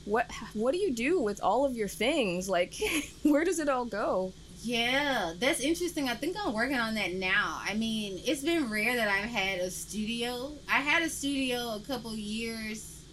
what 0.05 0.31
what 0.53 0.74
do 0.74 0.79
you 0.79 0.93
do 0.93 1.20
with 1.20 1.41
all 1.41 1.65
of 1.65 1.75
your 1.75 1.88
things? 1.88 2.50
Like 2.50 2.75
where 3.24 3.43
does 3.43 3.60
it 3.60 3.70
all 3.70 3.86
go? 3.86 4.34
Yeah, 4.63 5.34
that's 5.39 5.60
interesting. 5.60 6.08
I 6.08 6.13
think 6.13 6.38
I'm 6.39 6.53
working 6.53 6.77
on 6.77 6.93
that 6.96 7.13
now. 7.13 7.60
I 7.67 7.74
mean, 7.74 8.22
it's 8.25 8.43
been 8.43 8.70
rare 8.70 8.96
that 8.96 9.08
I've 9.08 9.29
had 9.29 9.60
a 9.60 9.72
studio. 9.72 10.51
I 10.70 10.81
had 10.81 11.01
a 11.01 11.10
studio 11.10 11.75
a 11.75 11.79
couple 11.79 12.15
years. 12.15 13.03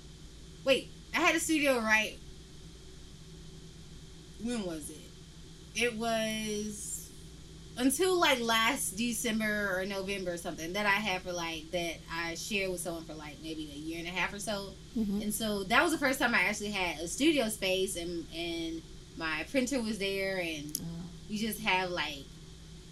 Wait, 0.64 0.90
I 1.14 1.20
had 1.20 1.34
a 1.34 1.40
studio 1.40 1.78
right. 1.78 2.18
When 4.42 4.66
was 4.66 4.90
it? 4.90 4.98
It 5.74 5.96
was 5.96 6.87
until 7.78 8.18
like 8.18 8.40
last 8.40 8.96
December 8.96 9.74
or 9.78 9.86
November 9.86 10.32
or 10.32 10.36
something 10.36 10.72
that 10.74 10.84
I 10.84 10.90
had 10.90 11.22
for 11.22 11.32
like 11.32 11.70
that 11.70 11.94
I 12.12 12.34
shared 12.34 12.70
with 12.70 12.80
someone 12.80 13.04
for 13.04 13.14
like 13.14 13.36
maybe 13.42 13.70
a 13.72 13.78
year 13.78 13.98
and 14.00 14.08
a 14.08 14.10
half 14.10 14.34
or 14.34 14.38
so. 14.38 14.70
Mhm. 14.96 15.22
And 15.22 15.32
so 15.34 15.64
that 15.64 15.82
was 15.82 15.92
the 15.92 15.98
first 15.98 16.18
time 16.18 16.34
I 16.34 16.42
actually 16.42 16.72
had 16.72 17.00
a 17.00 17.08
studio 17.08 17.48
space 17.48 17.96
and 17.96 18.26
and 18.34 18.82
my 19.16 19.44
printer 19.50 19.80
was 19.80 19.98
there 19.98 20.38
and 20.38 20.78
you 21.28 21.38
just 21.38 21.60
have 21.60 21.90
like 21.90 22.24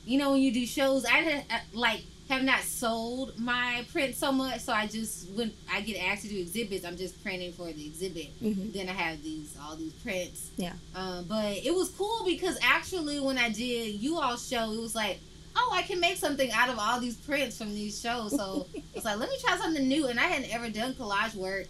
you 0.04 0.18
know 0.18 0.32
when 0.32 0.40
you 0.40 0.52
do 0.52 0.64
shows 0.66 1.04
i 1.04 1.18
had, 1.18 1.44
uh, 1.50 1.58
like 1.72 2.02
have 2.28 2.42
not 2.42 2.60
sold 2.60 3.38
my 3.38 3.84
print 3.92 4.14
so 4.16 4.32
much 4.32 4.60
so 4.60 4.72
i 4.72 4.86
just 4.86 5.28
when 5.30 5.52
i 5.72 5.80
get 5.80 5.96
asked 6.04 6.22
to 6.22 6.28
do 6.28 6.38
exhibits 6.40 6.84
i'm 6.84 6.96
just 6.96 7.22
printing 7.22 7.52
for 7.52 7.66
the 7.72 7.86
exhibit 7.86 8.28
Mhm. 8.42 8.72
then 8.72 8.88
i 8.88 8.92
have 8.92 9.22
these 9.22 9.56
all 9.62 9.76
these 9.76 9.92
prints 9.92 10.50
Yeah. 10.56 10.72
um, 10.94 11.24
but 11.28 11.56
it 11.64 11.72
was 11.74 11.88
cool 11.90 12.24
because 12.26 12.58
actually 12.62 13.20
when 13.20 13.38
i 13.38 13.48
did 13.48 13.94
you 14.00 14.18
all 14.18 14.36
show 14.36 14.72
it 14.72 14.80
was 14.80 14.94
like 14.94 15.20
oh 15.54 15.70
i 15.72 15.82
can 15.82 16.00
make 16.00 16.16
something 16.16 16.50
out 16.52 16.68
of 16.68 16.78
all 16.78 16.98
these 17.00 17.16
prints 17.16 17.56
from 17.58 17.70
these 17.74 18.00
shows 18.00 18.32
so 18.36 18.66
it's 18.94 19.04
like 19.04 19.18
let 19.18 19.28
me 19.30 19.36
try 19.40 19.56
something 19.56 19.86
new 19.86 20.08
and 20.08 20.18
i 20.18 20.24
hadn't 20.24 20.52
ever 20.52 20.68
done 20.68 20.94
collage 20.94 21.34
work 21.36 21.66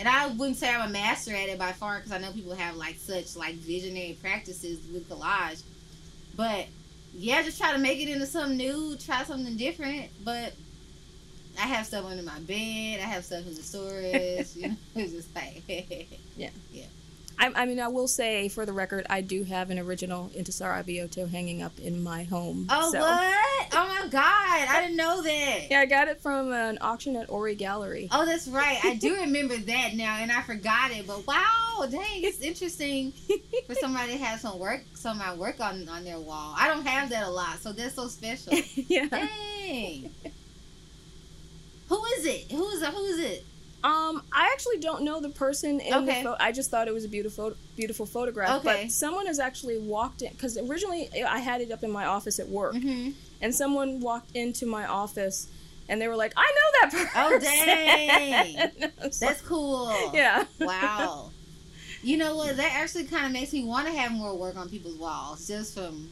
and 0.00 0.06
I 0.08 0.28
wouldn't 0.28 0.56
say 0.58 0.72
I'm 0.72 0.88
a 0.90 0.92
master 0.92 1.34
at 1.34 1.48
it 1.48 1.58
by 1.58 1.72
far 1.72 1.96
because 1.96 2.12
I 2.12 2.18
know 2.18 2.30
people 2.30 2.54
have 2.54 2.76
like 2.76 2.94
such 3.00 3.34
like 3.34 3.56
visionary 3.56 4.16
practices 4.22 4.78
with 4.92 5.08
collage. 5.10 5.60
But 6.36 6.66
yeah, 7.18 7.42
just 7.42 7.58
try 7.58 7.72
to 7.72 7.78
make 7.78 8.00
it 8.00 8.08
into 8.08 8.26
something 8.26 8.56
new, 8.56 8.96
try 8.96 9.24
something 9.24 9.56
different. 9.56 10.10
But 10.24 10.54
I 11.58 11.66
have 11.66 11.86
stuff 11.86 12.04
under 12.04 12.22
my 12.22 12.38
bed, 12.40 13.00
I 13.00 13.04
have 13.04 13.24
stuff 13.24 13.46
in 13.46 13.54
the 13.54 13.62
storage. 13.62 14.54
you 14.54 14.68
know, 14.68 14.76
it's 14.94 15.12
just 15.12 15.34
like 15.34 15.62
I, 17.38 17.52
I 17.54 17.66
mean, 17.66 17.78
I 17.78 17.88
will 17.88 18.08
say 18.08 18.48
for 18.48 18.66
the 18.66 18.72
record, 18.72 19.06
I 19.08 19.20
do 19.20 19.44
have 19.44 19.70
an 19.70 19.78
original 19.78 20.30
Intisar 20.36 20.82
Abioto 20.84 21.28
hanging 21.30 21.62
up 21.62 21.78
in 21.78 22.02
my 22.02 22.24
home. 22.24 22.66
oh 22.70 22.90
so- 22.92 23.00
what? 23.00 23.34
Oh 23.72 23.86
my 24.00 24.08
god, 24.08 24.22
I 24.68 24.80
didn't 24.82 24.96
know 24.96 25.22
that. 25.22 25.70
Yeah, 25.70 25.80
I 25.80 25.86
got 25.86 26.08
it 26.08 26.20
from 26.20 26.52
an 26.52 26.78
auction 26.80 27.16
at 27.16 27.30
Ori 27.30 27.54
Gallery. 27.54 28.08
Oh, 28.10 28.24
that's 28.24 28.48
right. 28.48 28.78
I 28.82 28.94
do 28.96 29.14
remember 29.16 29.56
that 29.56 29.94
now, 29.94 30.16
and 30.18 30.32
I 30.32 30.40
forgot 30.42 30.90
it. 30.90 31.06
But 31.06 31.26
wow, 31.26 31.86
dang, 31.90 32.24
it's 32.24 32.40
interesting 32.40 33.12
for 33.66 33.74
somebody 33.80 34.12
to 34.12 34.18
have 34.18 34.40
some 34.40 34.58
work, 34.58 34.82
some 34.94 35.20
of 35.20 35.26
my 35.26 35.34
work 35.34 35.60
on 35.60 35.88
on 35.88 36.04
their 36.04 36.18
wall. 36.18 36.54
I 36.56 36.66
don't 36.66 36.86
have 36.86 37.10
that 37.10 37.26
a 37.26 37.30
lot, 37.30 37.58
so 37.58 37.72
that's 37.72 37.94
so 37.94 38.08
special. 38.08 38.54
yeah. 38.74 39.06
Dang. 39.06 40.10
Who 41.88 42.04
is 42.18 42.26
it? 42.26 42.50
Who 42.52 42.68
is 42.70 42.82
it? 42.82 42.88
Who 42.88 43.04
is 43.04 43.18
it? 43.20 43.44
Um, 43.84 44.22
I 44.32 44.50
actually 44.52 44.78
don't 44.78 45.04
know 45.04 45.20
the 45.20 45.28
person 45.28 45.78
in 45.80 46.04
the 46.04 46.10
Okay. 46.12 46.22
photo. 46.24 46.36
I 46.40 46.50
just 46.52 46.68
thought 46.70 46.88
it 46.88 46.94
was 46.94 47.04
a 47.04 47.08
beautiful, 47.08 47.54
beautiful 47.76 48.06
photograph. 48.06 48.58
Okay. 48.64 48.82
But 48.84 48.90
someone 48.92 49.26
has 49.26 49.38
actually 49.38 49.78
walked 49.78 50.22
in 50.22 50.32
because 50.32 50.58
originally 50.58 51.08
I 51.22 51.38
had 51.38 51.60
it 51.60 51.70
up 51.70 51.84
in 51.84 51.90
my 51.92 52.06
office 52.06 52.40
at 52.40 52.48
work, 52.48 52.74
Mm-hmm. 52.74 53.10
and 53.40 53.54
someone 53.54 54.00
walked 54.00 54.34
into 54.34 54.66
my 54.66 54.84
office, 54.86 55.46
and 55.88 56.02
they 56.02 56.08
were 56.08 56.16
like, 56.16 56.32
"I 56.36 56.52
know 56.56 56.68
that 56.80 56.90
person." 56.92 57.08
Oh, 57.14 57.38
dang. 57.38 58.56
And 58.80 58.92
I 59.00 59.06
was 59.06 59.20
That's 59.20 59.40
cool. 59.42 60.10
yeah. 60.14 60.44
Wow. 60.60 61.30
You 62.00 62.16
know 62.16 62.36
what? 62.36 62.56
That 62.58 62.72
actually 62.74 63.04
kind 63.04 63.26
of 63.26 63.32
makes 63.32 63.52
me 63.52 63.64
want 63.64 63.86
to 63.88 63.92
have 63.92 64.12
more 64.12 64.32
work 64.36 64.56
on 64.56 64.68
people's 64.68 64.96
walls, 64.98 65.48
just 65.48 65.74
from 65.74 66.08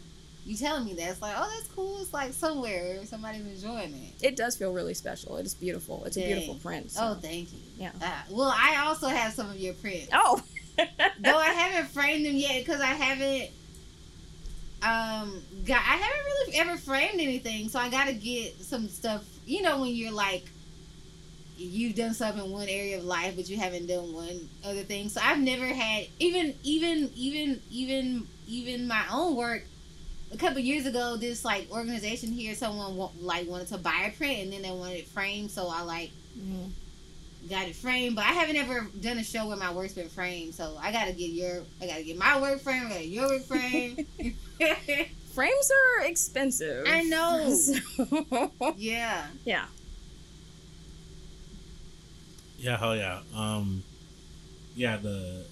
you 0.46 0.56
telling 0.56 0.84
me 0.86 0.94
that. 0.94 1.10
It's 1.10 1.20
like, 1.20 1.34
oh, 1.36 1.50
that's 1.54 1.68
cool. 1.74 2.00
It's 2.00 2.12
like 2.14 2.32
somewhere 2.32 3.04
somebody's 3.04 3.44
enjoying 3.46 3.92
it. 3.94 4.24
It 4.24 4.36
does 4.36 4.56
feel 4.56 4.72
really 4.72 4.94
special. 4.94 5.36
It 5.36 5.44
is 5.44 5.54
beautiful. 5.54 6.04
It's 6.04 6.16
a 6.16 6.20
beautiful 6.24 6.54
print. 6.54 6.92
so- 6.92 7.00
Oh, 7.02 7.14
thank 7.20 7.52
you. 7.52 7.58
Yeah. 7.76 7.90
Uh, 8.00 8.06
well, 8.30 8.54
I 8.56 8.84
also 8.86 9.08
have 9.08 9.32
some 9.32 9.50
of 9.50 9.56
your 9.58 9.74
prints. 9.74 10.08
Oh. 10.12 10.40
Though 10.78 11.36
I 11.38 11.48
haven't 11.50 11.90
framed 11.90 12.24
them 12.24 12.36
yet 12.36 12.64
because 12.64 12.80
I 12.80 12.86
haven't. 12.94 13.50
Um, 14.82 15.42
got 15.66 15.78
I 15.78 15.96
haven't 15.96 16.24
really 16.24 16.56
ever 16.58 16.76
framed 16.76 17.18
anything, 17.20 17.68
so 17.68 17.78
I 17.78 17.88
got 17.88 18.06
to 18.06 18.12
get 18.14 18.60
some 18.60 18.88
stuff. 18.88 19.24
You 19.46 19.62
know, 19.62 19.80
when 19.80 19.88
you're 19.94 20.12
like, 20.12 20.44
you've 21.56 21.96
done 21.96 22.12
stuff 22.14 22.36
in 22.38 22.50
one 22.52 22.68
area 22.68 22.98
of 22.98 23.04
life, 23.04 23.34
but 23.36 23.48
you 23.48 23.56
haven't 23.56 23.86
done 23.86 24.12
one 24.12 24.48
other 24.64 24.82
thing. 24.82 25.08
So 25.08 25.20
I've 25.24 25.40
never 25.40 25.66
had 25.66 26.06
even 26.20 26.54
even 26.62 27.10
even 27.16 27.60
even 27.70 28.26
even 28.46 28.86
my 28.86 29.02
own 29.10 29.34
work. 29.34 29.64
A 30.32 30.36
couple 30.36 30.58
years 30.58 30.86
ago, 30.86 31.16
this 31.16 31.44
like 31.44 31.70
organization 31.70 32.32
here, 32.32 32.54
someone 32.54 32.96
wa- 32.96 33.10
like 33.20 33.46
wanted 33.48 33.68
to 33.68 33.78
buy 33.78 34.10
a 34.12 34.16
print 34.16 34.40
and 34.40 34.52
then 34.52 34.62
they 34.62 34.70
wanted 34.70 34.98
it 34.98 35.08
framed, 35.08 35.50
so 35.50 35.68
I 35.68 35.82
like 35.82 36.10
Mhm. 36.38 36.70
got 37.48 37.68
it 37.68 37.76
framed, 37.76 38.16
but 38.16 38.24
I 38.24 38.32
haven't 38.32 38.56
ever 38.56 38.88
done 39.00 39.18
a 39.18 39.24
show 39.24 39.46
where 39.46 39.56
my 39.56 39.72
work's 39.72 39.92
been 39.94 40.08
framed. 40.08 40.54
So 40.54 40.76
I 40.80 40.90
gotta 40.92 41.12
get 41.12 41.30
your, 41.30 41.62
I 41.80 41.86
gotta 41.86 42.02
get 42.02 42.18
my 42.18 42.40
work 42.40 42.60
framed, 42.60 42.86
I 42.86 42.88
gotta 42.88 43.00
get 43.04 43.08
your 43.10 43.28
work 43.28 43.44
framed. 43.44 44.06
Frames 45.36 45.70
are 46.00 46.04
expensive. 46.06 46.86
I 46.88 47.02
know. 47.02 47.54
So- 47.54 48.74
yeah. 48.78 49.26
yeah. 49.44 49.66
Yeah, 52.58 52.78
hell 52.78 52.96
yeah. 52.96 53.20
Um, 53.34 53.82
yeah, 54.74 54.96
the 54.96 55.44
what 55.44 55.45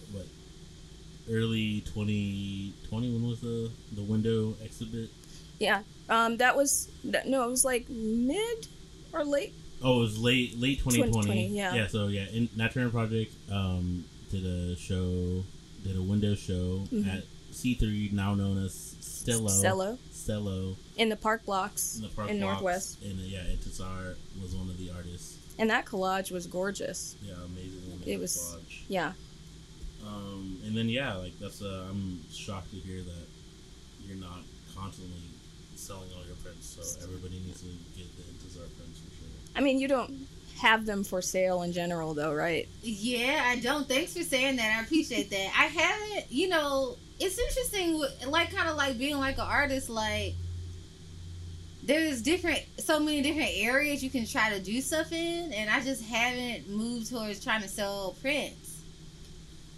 early 1.30 1.80
2020 1.86 3.12
when 3.12 3.26
was 3.28 3.40
the 3.40 3.70
the 3.92 4.02
window 4.02 4.54
exhibit? 4.62 5.10
Yeah. 5.58 5.82
Um, 6.08 6.36
that 6.38 6.56
was 6.56 6.90
that, 7.04 7.26
no, 7.26 7.44
it 7.46 7.50
was 7.50 7.64
like 7.64 7.88
mid 7.88 8.66
or 9.12 9.24
late. 9.24 9.54
Oh, 9.82 9.98
it 9.98 10.00
was 10.00 10.18
late 10.18 10.58
late 10.58 10.78
2020. 10.78 11.12
2020, 11.12 11.46
yeah. 11.56 11.74
Yeah, 11.74 11.86
so 11.86 12.08
yeah, 12.08 12.26
in 12.32 12.48
Nat 12.56 12.72
Turner 12.72 12.90
Project 12.90 13.32
um 13.50 14.04
did 14.30 14.44
a 14.44 14.76
show, 14.76 15.42
did 15.84 15.96
a 15.96 16.02
window 16.02 16.34
show 16.34 16.86
Mhm. 16.92 17.06
at 17.18 17.24
C3 17.52 18.12
now 18.12 18.34
known 18.34 18.64
as 18.64 18.72
Stello. 19.00 19.48
Stello 19.48 19.98
Stello 20.12 20.76
in 20.96 21.08
the 21.08 21.16
park 21.16 21.44
blocks 21.46 21.96
in 21.96 22.02
the 22.02 22.08
park 22.08 22.28
in 22.30 22.40
blocks. 22.40 22.52
Northwest, 22.60 23.02
And 23.02 23.20
uh, 23.20 23.22
yeah, 23.24 23.44
Intisar 23.44 24.16
was 24.42 24.54
one 24.54 24.68
of 24.68 24.76
the 24.78 24.90
artists. 24.90 25.38
and 25.58 25.70
that 25.70 25.86
collage 25.86 26.30
was 26.32 26.46
gorgeous. 26.46 27.16
Yeah, 27.22 27.34
amazing. 27.44 27.80
It 27.86 27.94
amazing 27.96 28.20
was- 28.20 28.36
collage. 28.58 28.80
Yeah. 28.88 29.12
Um, 30.06 30.58
and 30.64 30.76
then 30.76 30.88
yeah, 30.88 31.14
like 31.14 31.38
that's 31.38 31.62
uh, 31.62 31.86
I'm 31.88 32.20
shocked 32.32 32.70
to 32.70 32.76
hear 32.76 33.02
that 33.02 33.26
you're 34.06 34.18
not 34.18 34.40
constantly 34.76 35.22
selling 35.76 36.08
all 36.16 36.26
your 36.26 36.36
prints. 36.36 36.66
So 36.66 37.04
everybody 37.04 37.40
needs 37.46 37.60
to 37.60 37.68
get 37.96 38.14
the 38.16 38.22
Intisar 38.22 38.68
prints 38.76 39.00
for 39.00 39.10
sure. 39.10 39.28
I 39.56 39.60
mean, 39.60 39.78
you 39.78 39.88
don't 39.88 40.26
have 40.58 40.86
them 40.86 41.04
for 41.04 41.20
sale 41.20 41.62
in 41.62 41.72
general, 41.72 42.14
though, 42.14 42.32
right? 42.32 42.68
Yeah, 42.82 43.42
I 43.46 43.58
don't. 43.60 43.88
Thanks 43.88 44.16
for 44.16 44.22
saying 44.22 44.56
that. 44.56 44.78
I 44.78 44.82
appreciate 44.82 45.30
that. 45.30 45.50
I 45.58 45.66
haven't, 45.66 46.30
you 46.30 46.48
know, 46.48 46.96
it's 47.18 47.38
interesting, 47.38 48.02
like, 48.26 48.54
kind 48.54 48.68
of 48.68 48.76
like 48.76 48.98
being 48.98 49.18
like 49.18 49.36
an 49.36 49.46
artist, 49.46 49.88
like, 49.88 50.34
there's 51.82 52.22
different, 52.22 52.60
so 52.78 52.98
many 52.98 53.20
different 53.20 53.50
areas 53.54 54.02
you 54.02 54.10
can 54.10 54.26
try 54.26 54.50
to 54.50 54.60
do 54.60 54.80
stuff 54.80 55.12
in, 55.12 55.52
and 55.52 55.68
I 55.68 55.82
just 55.82 56.02
haven't 56.04 56.68
moved 56.68 57.10
towards 57.10 57.44
trying 57.44 57.62
to 57.62 57.68
sell 57.68 58.16
prints. 58.22 58.73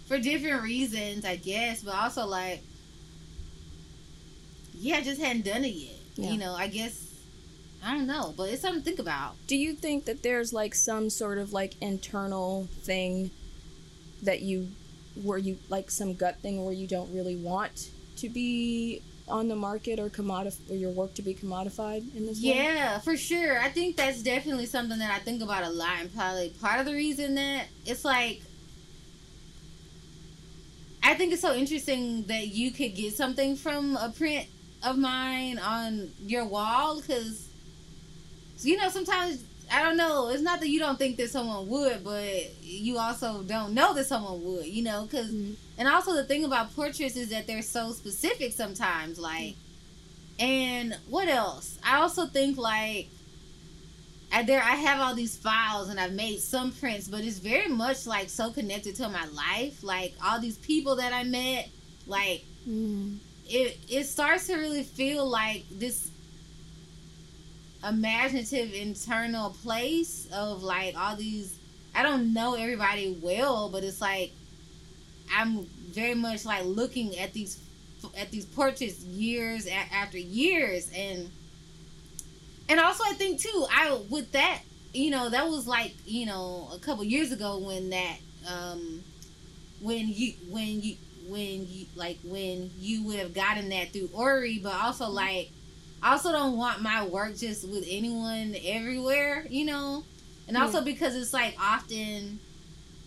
For 0.07 0.17
different 0.17 0.63
reasons, 0.63 1.25
I 1.25 1.35
guess, 1.35 1.83
but 1.83 1.93
also, 1.93 2.25
like, 2.25 2.63
yeah, 4.73 4.97
I 4.97 5.01
just 5.01 5.21
hadn't 5.21 5.43
done 5.43 5.65
it 5.65 5.73
yet. 5.73 5.95
Yeah. 6.15 6.29
You 6.31 6.37
know, 6.37 6.53
I 6.53 6.67
guess, 6.67 7.13
I 7.83 7.93
don't 7.93 8.07
know, 8.07 8.33
but 8.37 8.49
it's 8.49 8.61
something 8.61 8.81
to 8.81 8.85
think 8.85 8.99
about. 8.99 9.35
Do 9.47 9.57
you 9.57 9.73
think 9.73 10.05
that 10.05 10.23
there's 10.23 10.53
like 10.53 10.75
some 10.75 11.09
sort 11.09 11.39
of 11.39 11.51
like 11.51 11.73
internal 11.81 12.69
thing 12.83 13.31
that 14.23 14.41
you, 14.41 14.69
where 15.21 15.37
you 15.37 15.57
like 15.67 15.91
some 15.91 16.13
gut 16.13 16.37
thing 16.41 16.63
where 16.63 16.73
you 16.73 16.87
don't 16.87 17.13
really 17.13 17.35
want 17.35 17.89
to 18.15 18.29
be 18.29 19.01
on 19.27 19.49
the 19.49 19.57
market 19.57 19.99
or 19.99 20.07
commodif 20.07 20.57
or 20.71 20.75
your 20.75 20.91
work 20.91 21.13
to 21.15 21.21
be 21.21 21.35
commodified 21.35 22.15
in 22.15 22.25
this 22.27 22.41
way? 22.41 22.55
Yeah, 22.55 22.99
for 22.99 23.17
sure. 23.17 23.59
I 23.59 23.67
think 23.67 23.97
that's 23.97 24.23
definitely 24.23 24.67
something 24.67 24.99
that 24.99 25.11
I 25.11 25.19
think 25.19 25.41
about 25.41 25.63
a 25.65 25.69
lot, 25.69 25.99
and 25.99 26.15
probably 26.15 26.49
part 26.61 26.79
of 26.79 26.85
the 26.85 26.93
reason 26.93 27.35
that 27.35 27.65
it's 27.85 28.05
like. 28.05 28.41
I 31.07 31.13
think 31.13 31.31
it's 31.31 31.41
so 31.41 31.55
interesting 31.55 32.23
that 32.23 32.49
you 32.49 32.69
could 32.69 32.93
get 32.93 33.13
something 33.15 33.55
from 33.55 33.95
a 33.95 34.09
print 34.09 34.45
of 34.83 34.97
mine 34.97 35.57
on 35.57 36.11
your 36.19 36.43
wall 36.45 36.99
because 36.99 37.47
you 38.61 38.75
know 38.75 38.89
sometimes 38.89 39.41
I 39.71 39.83
don't 39.83 39.95
know. 39.95 40.29
It's 40.29 40.41
not 40.41 40.59
that 40.59 40.67
you 40.67 40.79
don't 40.79 40.99
think 40.99 41.15
that 41.15 41.29
someone 41.29 41.69
would, 41.69 42.03
but 42.03 42.61
you 42.61 42.97
also 42.97 43.41
don't 43.43 43.73
know 43.73 43.93
that 43.93 44.05
someone 44.05 44.43
would. 44.43 44.65
You 44.65 44.83
know, 44.83 45.03
because 45.09 45.29
Mhm. 45.29 45.55
and 45.77 45.87
also 45.87 46.13
the 46.13 46.25
thing 46.25 46.43
about 46.43 46.75
portraits 46.75 47.15
is 47.15 47.29
that 47.29 47.47
they're 47.47 47.61
so 47.61 47.93
specific 47.93 48.51
sometimes. 48.51 49.17
Like, 49.17 49.55
and 50.39 50.97
what 51.09 51.29
else? 51.29 51.77
I 51.83 51.97
also 52.01 52.25
think 52.27 52.57
like. 52.57 53.07
I, 54.31 54.43
there, 54.43 54.61
I 54.61 54.75
have 54.75 54.99
all 54.99 55.15
these 55.15 55.37
files 55.37 55.89
and 55.89 55.99
I've 55.99 56.13
made 56.13 56.39
some 56.39 56.71
prints, 56.71 57.07
but 57.07 57.21
it's 57.21 57.39
very 57.39 57.69
much 57.69 58.05
like 58.05 58.29
so 58.29 58.51
connected 58.51 58.95
to 58.97 59.07
my 59.09 59.25
life. 59.27 59.83
Like 59.83 60.13
all 60.23 60.39
these 60.39 60.57
people 60.57 60.97
that 60.97 61.13
I 61.13 61.23
met, 61.23 61.69
like 62.07 62.43
Mm. 62.67 63.19
it 63.47 63.77
it 63.87 64.03
starts 64.05 64.47
to 64.47 64.55
really 64.55 64.83
feel 64.83 65.25
like 65.25 65.63
this 65.71 66.09
imaginative 67.87 68.73
internal 68.73 69.51
place 69.63 70.27
of 70.33 70.63
like 70.63 70.95
all 70.97 71.15
these 71.15 71.57
I 71.95 72.03
don't 72.03 72.33
know 72.33 72.55
everybody 72.55 73.17
well, 73.21 73.69
but 73.69 73.83
it's 73.83 74.01
like 74.01 74.31
I'm 75.33 75.65
very 75.91 76.13
much 76.15 76.45
like 76.45 76.65
looking 76.65 77.17
at 77.17 77.33
these 77.33 77.57
at 78.17 78.31
these 78.31 78.45
portraits 78.45 78.99
years 79.03 79.65
a- 79.67 79.71
after 79.71 80.17
years 80.17 80.91
and 80.95 81.29
and 82.69 82.79
also 82.79 83.03
I 83.05 83.13
think 83.13 83.39
too 83.39 83.65
I 83.71 83.99
with 84.09 84.31
that 84.33 84.61
you 84.93 85.11
know 85.11 85.29
that 85.29 85.47
was 85.47 85.67
like 85.67 85.93
you 86.05 86.25
know 86.25 86.69
a 86.73 86.79
couple 86.79 87.03
years 87.03 87.31
ago 87.31 87.59
when 87.59 87.89
that 87.91 88.17
um 88.49 89.03
when 89.81 90.07
you 90.07 90.33
when 90.49 90.81
you 90.81 90.95
when 91.27 91.67
you 91.67 91.85
like 91.95 92.17
when 92.23 92.71
you 92.79 93.03
would 93.05 93.19
have 93.19 93.33
gotten 93.33 93.69
that 93.69 93.91
through 93.91 94.09
Ori, 94.13 94.59
but 94.61 94.73
also 94.73 95.09
like 95.09 95.51
I 96.01 96.13
also 96.13 96.31
don't 96.31 96.57
want 96.57 96.81
my 96.81 97.05
work 97.05 97.35
just 97.35 97.67
with 97.67 97.85
anyone 97.89 98.55
everywhere, 98.65 99.45
you 99.49 99.65
know, 99.65 100.03
and 100.47 100.55
also 100.55 100.81
because 100.83 101.15
it's 101.15 101.33
like 101.33 101.55
often, 101.59 102.39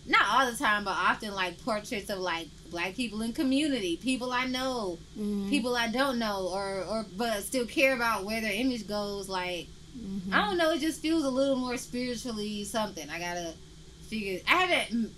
not 0.07 0.23
all 0.29 0.51
the 0.51 0.57
time, 0.57 0.85
but 0.85 0.91
often 0.91 1.35
like 1.35 1.63
portraits 1.65 2.11
of 2.11 2.19
like 2.19 2.49
black 2.71 2.95
people 2.95 3.23
in 3.23 3.33
community, 3.33 3.97
people 3.97 4.33
I 4.33 4.47
know, 4.47 4.99
Mhm. 5.19 5.49
people 5.51 5.77
I 5.77 5.89
don't 5.89 6.19
know, 6.19 6.49
or 6.49 6.85
or 6.85 7.07
but 7.17 7.43
still 7.43 7.67
care 7.67 7.95
about 7.95 8.25
where 8.25 8.41
their 8.41 8.53
image 8.53 8.87
goes. 8.87 9.29
Like 9.29 9.67
Mhm. 9.99 10.33
I 10.33 10.47
don't 10.47 10.57
know, 10.57 10.71
it 10.73 10.81
just 10.81 11.01
feels 11.01 11.25
a 11.25 11.31
little 11.31 11.57
more 11.57 11.77
spiritually 11.77 12.65
something. 12.65 13.09
I 13.11 13.19
gotta 13.19 13.55
figure. 14.09 14.41
I 14.47 14.57
haven't. 14.65 14.97
mm, 15.07 15.11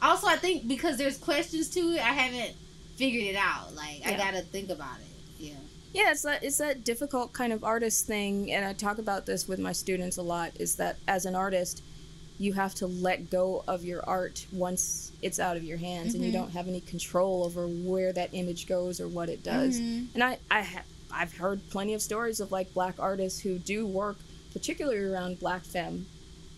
Also, 0.00 0.26
I 0.26 0.36
think 0.36 0.66
because 0.66 0.96
there's 0.96 1.16
questions 1.16 1.68
to 1.70 1.80
it, 1.92 2.00
I 2.00 2.12
haven't 2.12 2.56
figured 2.96 3.22
it 3.24 3.36
out. 3.36 3.74
Like 3.74 4.02
I 4.04 4.16
gotta 4.16 4.40
think 4.42 4.70
about 4.70 4.98
it. 5.00 5.06
Yeah. 5.38 5.52
Yeah, 5.92 6.10
it's 6.12 6.22
that 6.22 6.42
it's 6.42 6.58
that 6.58 6.84
difficult 6.84 7.32
kind 7.32 7.52
of 7.52 7.62
artist 7.64 8.06
thing, 8.06 8.50
and 8.52 8.64
I 8.64 8.72
talk 8.72 8.98
about 8.98 9.26
this 9.26 9.46
with 9.46 9.58
my 9.60 9.72
students 9.72 10.16
a 10.16 10.22
lot. 10.22 10.52
Is 10.58 10.76
that 10.76 10.96
as 11.06 11.24
an 11.26 11.34
artist, 11.34 11.82
you 12.42 12.52
have 12.54 12.74
to 12.74 12.88
let 12.88 13.30
go 13.30 13.62
of 13.68 13.84
your 13.84 14.02
art 14.04 14.46
once 14.52 15.12
it's 15.22 15.38
out 15.38 15.56
of 15.56 15.62
your 15.62 15.78
hands, 15.78 16.14
and 16.14 16.24
you 16.24 16.30
Mhm. 16.30 16.34
don't 16.40 16.50
have 16.50 16.66
any 16.66 16.80
control 16.80 17.44
over 17.44 17.68
where 17.68 18.12
that 18.12 18.30
image 18.32 18.66
goes 18.66 19.00
or 19.00 19.06
what 19.06 19.28
it 19.28 19.44
does. 19.44 19.78
Mhm. 19.78 20.08
And 20.14 20.24
I 20.24 20.38
I 20.50 20.62
have 20.62 20.84
I've 21.12 21.34
heard 21.34 21.60
plenty 21.70 21.94
of 21.94 22.02
stories 22.02 22.40
of 22.40 22.50
like 22.50 22.72
black 22.74 22.96
artists 22.98 23.40
who 23.40 23.58
do 23.58 23.86
work, 23.86 24.16
particularly 24.52 24.98
around 24.98 25.38
black 25.38 25.62
femme 25.62 26.06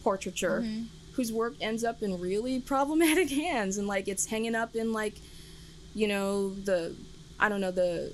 portraiture, 0.02 0.62
Mhm. 0.62 0.86
whose 1.16 1.30
work 1.32 1.54
ends 1.60 1.84
up 1.84 2.02
in 2.02 2.18
really 2.18 2.60
problematic 2.72 3.28
hands 3.30 3.76
and 3.76 3.86
like 3.86 4.08
it's 4.08 4.26
hanging 4.26 4.54
up 4.54 4.74
in 4.74 4.92
like 4.92 5.16
you 5.94 6.08
know 6.08 6.50
the 6.54 6.94
i 7.38 7.48
don't 7.48 7.60
know 7.60 7.70
the 7.70 8.12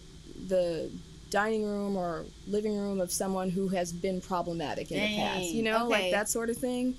the 0.48 0.90
dining 1.30 1.64
room 1.64 1.96
or 1.96 2.26
living 2.46 2.76
room 2.76 3.00
of 3.00 3.10
someone 3.12 3.48
who 3.50 3.68
has 3.68 3.92
been 3.92 4.20
problematic 4.20 4.90
in 4.90 5.00
the 5.00 5.16
past 5.16 5.54
you 5.54 5.62
know 5.62 5.84
okay. 5.84 5.90
like 5.96 6.10
that 6.10 6.28
sort 6.28 6.50
of 6.50 6.56
thing 6.58 6.94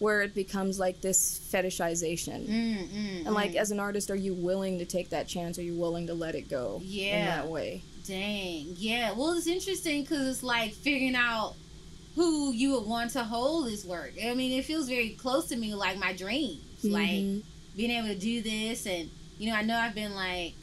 where 0.00 0.22
it 0.22 0.34
becomes 0.34 0.78
like 0.80 1.00
this 1.00 1.38
fetishization 1.52 2.48
Mm, 2.48 2.88
mm, 2.88 3.26
and 3.26 3.32
like 3.34 3.52
mm. 3.52 3.56
as 3.56 3.70
an 3.70 3.78
artist 3.78 4.10
are 4.10 4.16
you 4.16 4.34
willing 4.34 4.78
to 4.80 4.84
take 4.84 5.10
that 5.10 5.28
chance 5.28 5.58
are 5.58 5.62
you 5.62 5.74
willing 5.74 6.08
to 6.08 6.14
let 6.14 6.34
it 6.34 6.48
go 6.50 6.80
Yeah. 6.82 7.18
in 7.18 7.24
that 7.26 7.46
way 7.48 7.82
Dang. 8.06 8.74
Yeah. 8.76 9.12
Well, 9.12 9.34
it's 9.34 9.46
interesting 9.46 10.02
because 10.02 10.26
it's 10.26 10.42
like 10.42 10.72
figuring 10.72 11.14
out 11.14 11.54
who 12.16 12.50
you 12.52 12.72
would 12.72 12.86
want 12.86 13.10
to 13.12 13.22
hold 13.22 13.66
this 13.68 13.84
work. 13.84 14.14
I 14.24 14.34
mean, 14.34 14.58
it 14.58 14.64
feels 14.64 14.88
very 14.88 15.10
close 15.10 15.46
to 15.48 15.56
me, 15.56 15.74
like 15.74 15.96
my 15.96 16.12
dreams. 16.14 16.58
Like 16.82 17.08
Mhm. 17.10 17.42
being 17.76 17.90
able 17.92 18.08
to 18.08 18.16
do 18.18 18.40
this, 18.42 18.86
and 18.86 19.08
you 19.38 19.48
know, 19.50 19.54
I 19.56 19.62
know 19.62 19.76
I've 19.76 19.94
been 19.94 20.14
like 20.16 20.54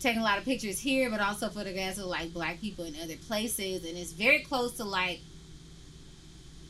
taking 0.00 0.20
a 0.20 0.24
lot 0.24 0.38
of 0.38 0.44
pictures 0.44 0.78
here, 0.80 1.08
but 1.08 1.20
also 1.20 1.48
photographs 1.50 1.98
of 1.98 2.06
like 2.06 2.32
black 2.32 2.60
people 2.60 2.84
in 2.84 2.96
other 3.00 3.16
places, 3.28 3.84
and 3.84 3.96
it's 3.96 4.12
very 4.12 4.40
close 4.40 4.72
to 4.78 4.84
like 4.84 5.20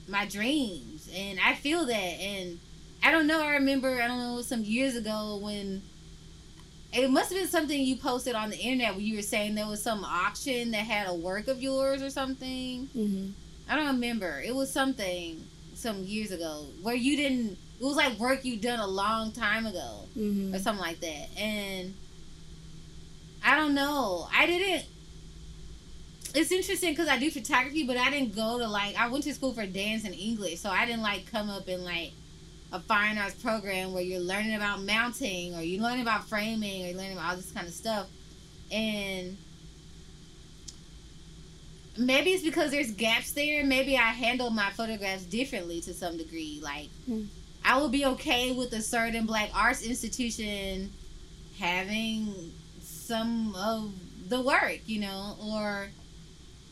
my 0.09 0.27
dreams, 0.27 1.09
and 1.15 1.39
I 1.45 1.55
feel 1.55 1.85
that, 1.87 1.95
and 1.95 2.59
I 3.03 3.11
don't 3.11 3.27
know. 3.27 3.43
I 3.43 3.53
remember 3.55 4.01
I 4.01 4.07
don't 4.09 4.19
know 4.19 4.41
some 4.43 4.63
years 4.63 4.97
ago 4.97 5.39
when 5.43 5.83
it 6.93 7.11
must 7.11 7.31
have 7.31 7.39
been 7.41 7.49
something 7.49 7.81
you 7.81 7.97
posted 7.97 8.35
on 8.35 8.51
the 8.51 8.57
internet 8.59 8.93
where 8.95 9.03
you 9.05 9.17
were 9.17 9.23
saying 9.23 9.55
there 9.55 9.67
was 9.67 9.83
some 9.83 10.05
auction 10.05 10.71
that 10.71 10.79
had 10.87 11.09
a 11.09 11.15
work 11.15 11.49
of 11.49 11.61
yours 11.63 12.01
or 12.03 12.11
something. 12.11 12.89
Mhm. 12.97 13.33
I 13.69 13.77
don't 13.77 13.87
remember. 13.87 14.41
It 14.41 14.55
was 14.55 14.71
something 14.73 15.45
some 15.75 16.05
years 16.05 16.31
ago 16.31 16.67
where 16.83 16.95
you 16.95 17.17
didn't. 17.17 17.59
It 17.79 17.85
was 17.85 17.97
like 17.97 18.19
work 18.19 18.45
you 18.45 18.57
done 18.57 18.79
a 18.81 18.87
long 18.87 19.33
time 19.33 19.67
ago 19.67 20.05
Mhm. 20.17 20.55
or 20.55 20.59
something 20.59 20.81
like 20.83 21.01
that. 21.01 21.29
And 21.37 21.93
I 23.45 23.57
don't 23.57 23.75
know. 23.75 24.29
I 24.35 24.47
didn't. 24.47 24.87
It's 26.37 26.53
interesting 26.53 26.91
because 26.91 27.09
I 27.09 27.19
do 27.19 27.31
photography, 27.31 27.87
but 27.87 27.97
I 27.97 28.11
didn't 28.11 28.37
go 28.37 28.59
to 28.59 28.69
like. 28.69 28.95
I 28.97 29.09
went 29.09 29.25
to 29.25 29.33
school 29.33 29.55
for 29.55 29.65
dance 29.65 30.05
and 30.05 30.15
English, 30.15 30.61
so 30.61 30.69
I 30.69 30.85
didn't 30.85 31.01
like 31.01 31.31
come 31.33 31.49
up 31.49 31.67
in 31.67 31.83
like 31.83 32.13
a 32.73 32.79
fine 32.81 33.17
arts 33.17 33.35
program 33.37 33.95
where 33.95 34.03
you're 34.03 34.21
learning 34.21 34.55
about 34.55 34.83
mounting 34.83 35.55
or 35.55 35.63
you're 35.63 35.83
learning 35.83 36.03
about 36.03 36.29
framing 36.29 36.85
or 36.85 36.89
you're 36.89 36.97
learning 36.97 37.15
about 37.17 37.31
all 37.31 37.37
this 37.37 37.51
kind 37.53 37.67
of 37.67 37.73
stuff. 37.73 38.07
And 38.71 39.39
maybe 41.97 42.33
it's 42.33 42.45
because 42.45 42.71
there's 42.71 42.91
gaps 42.91 43.33
there. 43.33 43.65
Maybe 43.65 43.97
I 43.97 44.13
handle 44.13 44.51
my 44.51 44.69
photographs 44.73 45.25
differently 45.25 45.81
to 45.83 45.95
some 45.95 46.19
degree. 46.19 46.61
Like, 46.63 46.89
Hmm. 47.07 47.25
I 47.65 47.81
would 47.81 47.93
be 47.93 48.05
okay 48.05 48.53
with 48.53 48.75
a 48.75 48.83
certain 48.83 49.25
black 49.25 49.51
arts 49.55 49.83
institution 49.83 50.93
having 51.59 52.53
some 52.83 53.55
of 53.57 53.93
the 54.29 54.41
work, 54.43 54.81
you 54.87 55.01
know, 55.01 55.37
or 55.43 55.89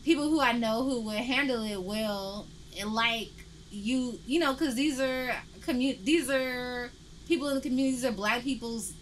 people 0.05 0.29
who 0.29 0.41
I 0.41 0.53
know 0.53 0.85
who 0.85 1.01
would 1.03 1.17
handle 1.17 1.63
it 1.65 1.83
well, 1.83 2.47
and 2.79 2.93
like 2.93 3.31
you, 3.71 4.19
you 4.27 4.39
know, 4.39 4.53
because 4.53 4.75
these 4.75 5.01
are 5.01 5.35
commu- 5.61 6.03
these 6.05 6.31
are 6.31 6.91
people 7.27 7.49
in 7.49 7.57
the 7.57 7.61
community. 7.61 7.93
These 7.93 8.05
are 8.05 8.13
black 8.13 8.43
people's 8.43 8.93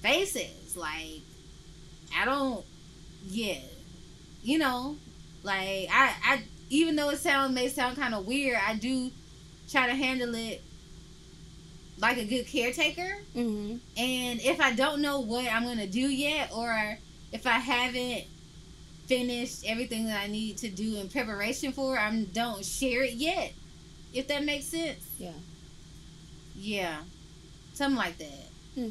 faces. 0.00 0.76
Like, 0.76 1.20
I 2.16 2.24
don't, 2.24 2.64
yeah, 3.26 3.58
you 4.42 4.58
know, 4.58 4.96
like 5.42 5.88
I, 5.90 6.14
I, 6.24 6.42
even 6.70 6.96
though 6.96 7.10
it 7.10 7.18
sound 7.18 7.54
may 7.54 7.68
sound 7.68 7.96
kind 7.96 8.14
of 8.14 8.26
weird, 8.26 8.58
I 8.66 8.74
do 8.76 9.10
try 9.70 9.86
to 9.86 9.94
handle 9.94 10.34
it 10.34 10.62
like 12.00 12.16
a 12.16 12.24
good 12.24 12.46
caretaker. 12.46 13.18
Mhm. 13.34 13.80
And 13.96 14.40
if 14.40 14.60
I 14.60 14.72
don't 14.72 15.02
know 15.02 15.20
what 15.20 15.50
I'm 15.52 15.64
gonna 15.64 15.86
do 15.86 16.08
yet, 16.08 16.50
or 16.54 16.98
if 17.32 17.46
I 17.46 17.58
haven't 17.58 18.24
finished 19.08 19.64
everything 19.66 20.06
that 20.06 20.22
I 20.22 20.26
need 20.28 20.58
to 20.58 20.68
do 20.68 20.96
in 20.96 21.08
preparation 21.08 21.72
for, 21.72 21.98
I 21.98 22.14
don't 22.32 22.64
share 22.64 23.02
it 23.02 23.14
yet. 23.14 23.52
If 24.12 24.28
that 24.28 24.44
makes 24.44 24.66
sense. 24.66 25.08
Yeah. 25.18 25.32
Yeah. 26.54 26.98
Something 27.72 27.96
like 27.96 28.18
that. 28.18 28.48
Hmm. 28.74 28.90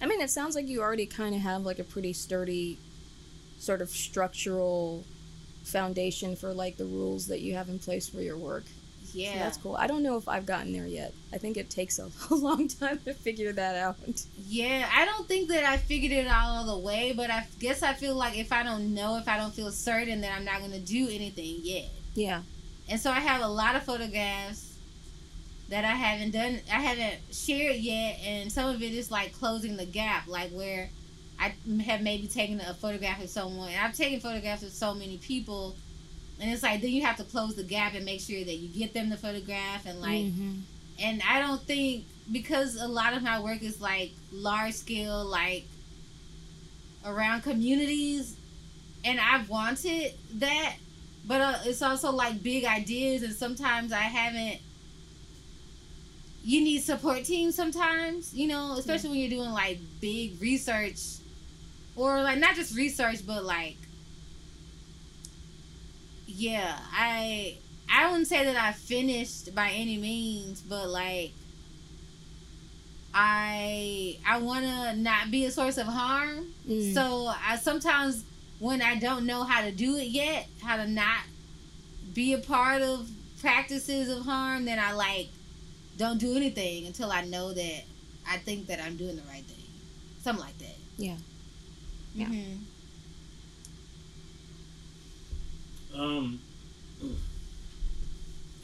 I 0.00 0.06
mean, 0.06 0.20
it 0.20 0.30
sounds 0.30 0.54
like 0.54 0.68
you 0.68 0.80
already 0.80 1.06
kind 1.06 1.34
of 1.34 1.42
have 1.42 1.62
like 1.62 1.78
a 1.78 1.84
pretty 1.84 2.12
sturdy 2.12 2.78
sort 3.58 3.82
of 3.82 3.90
structural 3.90 5.04
foundation 5.64 6.36
for 6.36 6.54
like 6.54 6.78
the 6.78 6.86
rules 6.86 7.26
that 7.26 7.40
you 7.40 7.54
have 7.54 7.68
in 7.68 7.78
place 7.78 8.08
for 8.08 8.20
your 8.20 8.38
work. 8.38 8.64
Yeah. 9.12 9.32
So 9.32 9.38
that's 9.38 9.56
cool. 9.56 9.76
I 9.76 9.86
don't 9.86 10.02
know 10.02 10.16
if 10.16 10.28
I've 10.28 10.46
gotten 10.46 10.72
there 10.72 10.86
yet. 10.86 11.12
I 11.32 11.38
think 11.38 11.56
it 11.56 11.70
takes 11.70 11.98
a, 11.98 12.10
a 12.30 12.34
long 12.34 12.68
time 12.68 12.98
to 13.04 13.14
figure 13.14 13.52
that 13.52 13.76
out. 13.76 13.96
Yeah, 14.46 14.88
I 14.92 15.04
don't 15.04 15.26
think 15.26 15.48
that 15.48 15.64
I 15.64 15.76
figured 15.76 16.12
it 16.12 16.26
out 16.26 16.48
all 16.48 16.78
the 16.78 16.78
way, 16.78 17.12
but 17.16 17.30
I 17.30 17.46
guess 17.58 17.82
I 17.82 17.94
feel 17.94 18.14
like 18.14 18.38
if 18.38 18.52
I 18.52 18.62
don't 18.62 18.94
know, 18.94 19.18
if 19.18 19.28
I 19.28 19.36
don't 19.36 19.54
feel 19.54 19.70
certain, 19.70 20.20
that 20.22 20.32
I'm 20.36 20.44
not 20.44 20.60
gonna 20.60 20.78
do 20.78 21.08
anything 21.08 21.58
yet. 21.62 21.88
Yeah. 22.14 22.42
And 22.88 23.00
so 23.00 23.10
I 23.10 23.20
have 23.20 23.40
a 23.40 23.48
lot 23.48 23.76
of 23.76 23.84
photographs 23.84 24.74
that 25.68 25.84
I 25.84 25.92
haven't 25.92 26.32
done, 26.32 26.60
I 26.70 26.80
haven't 26.80 27.20
shared 27.32 27.76
yet, 27.76 28.18
and 28.24 28.50
some 28.50 28.74
of 28.74 28.82
it 28.82 28.92
is 28.92 29.10
like 29.10 29.32
closing 29.32 29.76
the 29.76 29.86
gap, 29.86 30.26
like 30.26 30.50
where 30.50 30.90
I 31.38 31.54
have 31.84 32.02
maybe 32.02 32.26
taken 32.26 32.60
a 32.60 32.74
photograph 32.74 33.22
of 33.22 33.30
someone. 33.30 33.68
And 33.70 33.78
I've 33.78 33.94
taken 33.94 34.20
photographs 34.20 34.62
of 34.62 34.72
so 34.72 34.94
many 34.94 35.16
people, 35.18 35.76
and 36.40 36.50
it's 36.50 36.62
like 36.62 36.80
then 36.80 36.90
you 36.90 37.02
have 37.02 37.16
to 37.18 37.24
close 37.24 37.54
the 37.54 37.62
gap 37.62 37.94
and 37.94 38.04
make 38.04 38.20
sure 38.20 38.42
that 38.44 38.54
you 38.54 38.68
get 38.68 38.94
them 38.94 39.08
the 39.10 39.16
photograph, 39.16 39.86
and 39.86 40.00
like, 40.00 40.24
Mhm. 40.24 40.60
and 40.98 41.22
I 41.28 41.40
don't 41.40 41.62
think 41.62 42.04
because 42.32 42.76
a 42.76 42.86
lot 42.88 43.14
of 43.14 43.22
my 43.22 43.40
work 43.40 43.62
is 43.62 43.80
like 43.80 44.12
large 44.32 44.74
scale, 44.74 45.24
like 45.24 45.64
around 47.04 47.42
communities, 47.42 48.36
and 49.04 49.18
I've 49.20 49.48
wanted 49.48 50.12
that, 50.34 50.76
but 51.26 51.40
uh, 51.40 51.58
it's 51.64 51.82
also 51.82 52.12
like 52.12 52.42
big 52.42 52.64
ideas, 52.64 53.22
and 53.22 53.34
sometimes 53.34 53.92
I 53.92 54.02
haven't. 54.02 54.60
You 56.42 56.62
need 56.62 56.78
support 56.82 57.24
teams 57.24 57.54
sometimes, 57.54 58.32
you 58.34 58.46
know, 58.48 58.72
especially 58.78 59.10
when 59.10 59.18
you're 59.18 59.28
doing 59.28 59.50
like 59.50 59.78
big 60.00 60.40
research, 60.40 60.98
or 61.96 62.22
like 62.22 62.38
not 62.38 62.54
just 62.54 62.74
research, 62.74 63.26
but 63.26 63.44
like, 63.44 63.76
yeah, 66.36 66.78
I 66.92 67.56
I 67.92 68.10
wouldn't 68.10 68.28
say 68.28 68.44
that 68.44 68.56
I 68.56 68.72
finished 68.72 69.54
by 69.54 69.70
any 69.70 69.98
means, 69.98 70.60
but 70.60 70.88
like 70.88 71.32
I 73.12 74.18
I 74.26 74.38
want 74.38 74.64
to 74.64 74.96
not 74.96 75.30
be 75.30 75.44
a 75.44 75.50
source 75.50 75.78
of 75.78 75.86
harm. 75.86 76.46
Mm. 76.68 76.94
So 76.94 77.26
I 77.26 77.56
sometimes 77.56 78.24
when 78.58 78.82
I 78.82 78.96
don't 78.96 79.26
know 79.26 79.42
how 79.42 79.62
to 79.62 79.72
do 79.72 79.96
it 79.96 80.08
yet, 80.08 80.46
how 80.62 80.76
to 80.76 80.86
not 80.86 81.22
be 82.14 82.32
a 82.34 82.38
part 82.38 82.82
of 82.82 83.08
practices 83.40 84.08
of 84.08 84.24
harm, 84.24 84.64
then 84.64 84.78
I 84.78 84.92
like 84.92 85.28
don't 85.96 86.18
do 86.18 86.36
anything 86.36 86.86
until 86.86 87.10
I 87.10 87.22
know 87.24 87.52
that 87.52 87.82
I 88.28 88.38
think 88.38 88.68
that 88.68 88.80
I'm 88.80 88.96
doing 88.96 89.16
the 89.16 89.22
right 89.22 89.44
thing. 89.44 89.56
Something 90.22 90.44
like 90.44 90.58
that. 90.58 90.76
Yeah. 90.96 91.16
Yeah. 92.14 92.26
Mhm. 92.26 92.58
Um, 95.94 96.40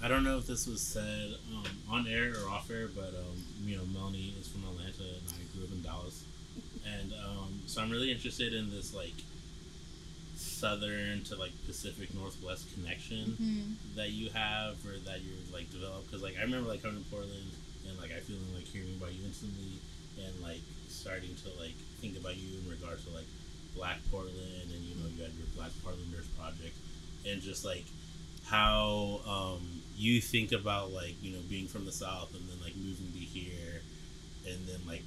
I 0.03 0.09
don't 0.09 0.25
know 0.25 0.39
if 0.39 0.47
this 0.47 0.67
was 0.67 0.81
said 0.81 1.35
um, 1.55 1.65
on 1.91 2.07
air 2.07 2.33
or 2.33 2.51
off 2.51 2.71
air, 2.71 2.89
but 2.95 3.09
um, 3.17 3.43
you 3.65 3.77
know, 3.77 3.85
Melanie 3.93 4.35
is 4.39 4.49
from 4.49 4.62
Atlanta, 4.65 5.03
and 5.03 5.27
I 5.33 5.57
grew 5.57 5.65
up 5.67 5.73
in 5.73 5.83
Dallas, 5.83 6.23
and 6.87 7.12
um, 7.25 7.61
so 7.67 7.83
I'm 7.83 7.91
really 7.91 8.12
interested 8.12 8.53
in 8.55 8.71
this 8.71 8.95
like 8.95 9.15
southern 10.37 11.25
to 11.25 11.35
like 11.37 11.51
Pacific 11.67 12.12
Northwest 12.15 12.73
connection 12.75 13.37
Mhm. 13.41 13.97
that 13.97 14.11
you 14.11 14.29
have 14.31 14.77
or 14.85 14.99
that 15.09 15.23
you're 15.23 15.41
like 15.53 15.71
developed. 15.73 16.07
Because 16.07 16.23
like 16.23 16.37
I 16.39 16.43
remember 16.43 16.69
like 16.69 16.83
coming 16.83 17.03
to 17.03 17.11
Portland 17.11 17.51
and 17.89 17.99
like 17.99 18.12
I 18.12 18.21
feeling 18.21 18.55
like 18.55 18.67
hearing 18.69 18.95
about 19.01 19.12
you 19.15 19.25
instantly, 19.25 19.81
and 20.23 20.33
like 20.43 20.61
starting 20.89 21.35
to 21.43 21.49
like 21.61 21.75
think 22.01 22.17
about 22.19 22.37
you 22.37 22.59
in 22.62 22.69
regards 22.71 23.03
to 23.05 23.11
like 23.11 23.27
Black 23.75 23.99
Portland, 24.11 24.37
and 24.71 24.81
you 24.85 24.95
know 25.01 25.09
you 25.09 25.23
had 25.25 25.33
your 25.35 25.49
Black 25.57 25.73
Portlanders 25.83 26.29
project, 26.39 26.77
and 27.29 27.43
just 27.43 27.65
like 27.65 27.85
how 28.47 29.21
um, 29.27 29.61
you 29.97 30.21
think 30.21 30.53
about 30.53 30.93
like 30.93 31.15
you 31.23 31.33
know 31.33 31.41
being 31.49 31.67
from 31.67 31.85
the 31.85 31.93
south 31.93 32.33
and 32.35 32.49
then 32.49 32.57
like 32.62 32.77
moving 32.77 33.11
to 33.12 33.19
here 33.19 33.81
and 34.47 34.67
then 34.69 34.81
like 34.87 35.03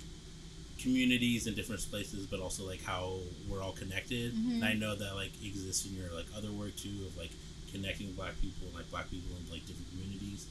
communities 0.79 1.45
in 1.47 1.53
different 1.55 1.81
places 1.89 2.25
but 2.25 2.39
also 2.39 2.65
like 2.65 2.81
how 2.83 3.13
we're 3.49 3.61
all 3.61 3.73
connected 3.73 4.33
Mhm. 4.33 4.55
and 4.55 4.65
i 4.65 4.73
know 4.73 4.95
that 4.95 5.15
like 5.15 5.31
exists 5.43 5.85
in 5.85 5.95
your 5.95 6.09
like 6.15 6.25
other 6.35 6.51
work 6.51 6.75
too 6.77 6.89
of 7.05 7.17
like 7.17 7.31
connecting 7.71 8.11
black 8.13 8.39
people 8.41 8.67
and 8.67 8.75
like 8.75 8.89
black 8.89 9.09
people 9.11 9.29
in 9.37 9.51
like 9.51 9.65
different 9.67 9.89
communities 9.91 10.45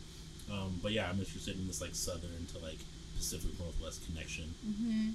um, 0.52 0.78
but 0.82 0.92
yeah 0.92 1.08
i'm 1.08 1.18
interested 1.18 1.56
in 1.58 1.66
this 1.66 1.80
like 1.80 1.94
southern 1.94 2.46
to 2.52 2.58
like 2.58 2.78
pacific 3.16 3.50
northwest 3.58 4.04
connection 4.06 4.54
hmm 4.64 5.10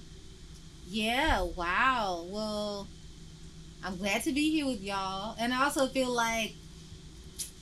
Yeah, 0.89 1.42
wow. 1.56 2.26
Well, 2.28 2.88
I'm 3.84 3.98
glad 3.98 4.24
to 4.24 4.32
be 4.32 4.52
here 4.52 4.65
with 4.65 4.82
y'all. 4.82 5.36
And 5.39 5.54
I 5.54 5.63
also 5.65 5.88
feel 5.88 6.10
like 6.12 6.54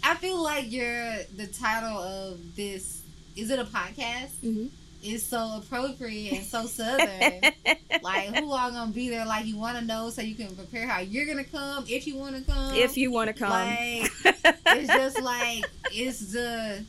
I 0.03 0.15
feel 0.15 0.41
like 0.41 0.71
you're 0.71 1.17
the 1.35 1.47
title 1.47 1.97
of 1.97 2.55
this 2.55 3.01
is 3.35 3.49
it 3.49 3.59
a 3.59 3.63
podcast? 3.63 4.31
Mhm. 4.43 4.69
Is 5.03 5.25
so 5.25 5.57
appropriate 5.57 6.33
and 6.33 6.45
so 6.45 6.67
southern. 6.67 7.41
like 8.03 8.35
who 8.35 8.51
all 8.51 8.69
gonna 8.71 8.91
be 8.91 9.09
there 9.09 9.25
like 9.25 9.45
you 9.47 9.57
wanna 9.57 9.81
know 9.81 10.11
so 10.11 10.21
you 10.21 10.35
can 10.35 10.55
prepare 10.55 10.87
how 10.87 10.99
you're 10.99 11.25
gonna 11.25 11.43
come 11.43 11.85
if 11.87 12.05
you 12.05 12.15
wanna 12.17 12.41
come. 12.41 12.75
if 12.75 12.97
you 12.97 13.11
want 13.11 13.27
to 13.29 13.33
come. 13.33 13.49
like 13.49 14.11
it's 14.67 14.87
just 14.87 15.21
like 15.21 15.65
it's 15.91 16.31
the 16.33 16.83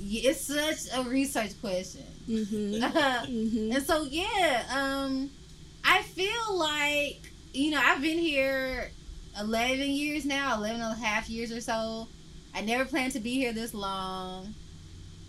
it's 0.00 0.40
such 0.40 0.96
a 0.98 1.02
research 1.08 1.60
question. 1.60 2.04
hmm 2.26 2.80
hmm 2.82 3.72
And 3.72 3.82
so 3.84 4.04
yeah, 4.04 4.62
um 4.70 5.30
I 5.84 6.02
feel 6.02 6.56
like 6.56 7.20
you 7.54 7.70
know, 7.70 7.80
I've 7.82 8.02
been 8.02 8.18
here 8.18 8.90
11 9.40 9.88
years 9.88 10.24
now, 10.24 10.56
11 10.58 10.80
and 10.80 10.92
a 10.92 11.04
half 11.04 11.30
years 11.30 11.52
or 11.52 11.60
so. 11.60 12.08
I 12.54 12.60
never 12.60 12.84
planned 12.84 13.12
to 13.14 13.20
be 13.20 13.34
here 13.34 13.52
this 13.52 13.74
long. 13.74 14.54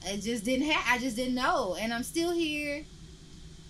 I 0.06 0.18
just 0.18 0.44
didn't 0.44 0.68
have 0.70 0.84
I 0.88 1.00
just 1.00 1.16
didn't 1.16 1.36
know 1.36 1.76
and 1.80 1.94
I'm 1.94 2.04
still 2.04 2.32
here. 2.32 2.86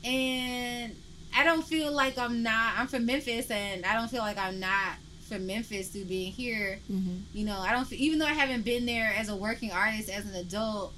And 0.03 0.95
I 1.35 1.43
don't 1.43 1.63
feel 1.63 1.91
like 1.91 2.17
I'm 2.17 2.43
not 2.43 2.73
I'm 2.77 2.87
from 2.87 3.05
Memphis 3.05 3.49
and 3.49 3.85
I 3.85 3.93
don't 3.93 4.09
feel 4.09 4.21
like 4.21 4.37
I'm 4.37 4.59
not 4.59 4.97
from 5.29 5.47
Memphis 5.47 5.89
through 5.89 6.05
being 6.05 6.31
here. 6.31 6.79
hmm 6.87 7.17
You 7.33 7.45
know, 7.45 7.59
I 7.59 7.71
don't 7.71 7.91
even 7.93 8.19
though 8.19 8.25
I 8.25 8.33
haven't 8.33 8.63
been 8.63 8.85
there 8.85 9.13
as 9.17 9.29
a 9.29 9.35
working 9.35 9.71
artist 9.71 10.09
as 10.09 10.25
an 10.25 10.35
adult. 10.35 10.93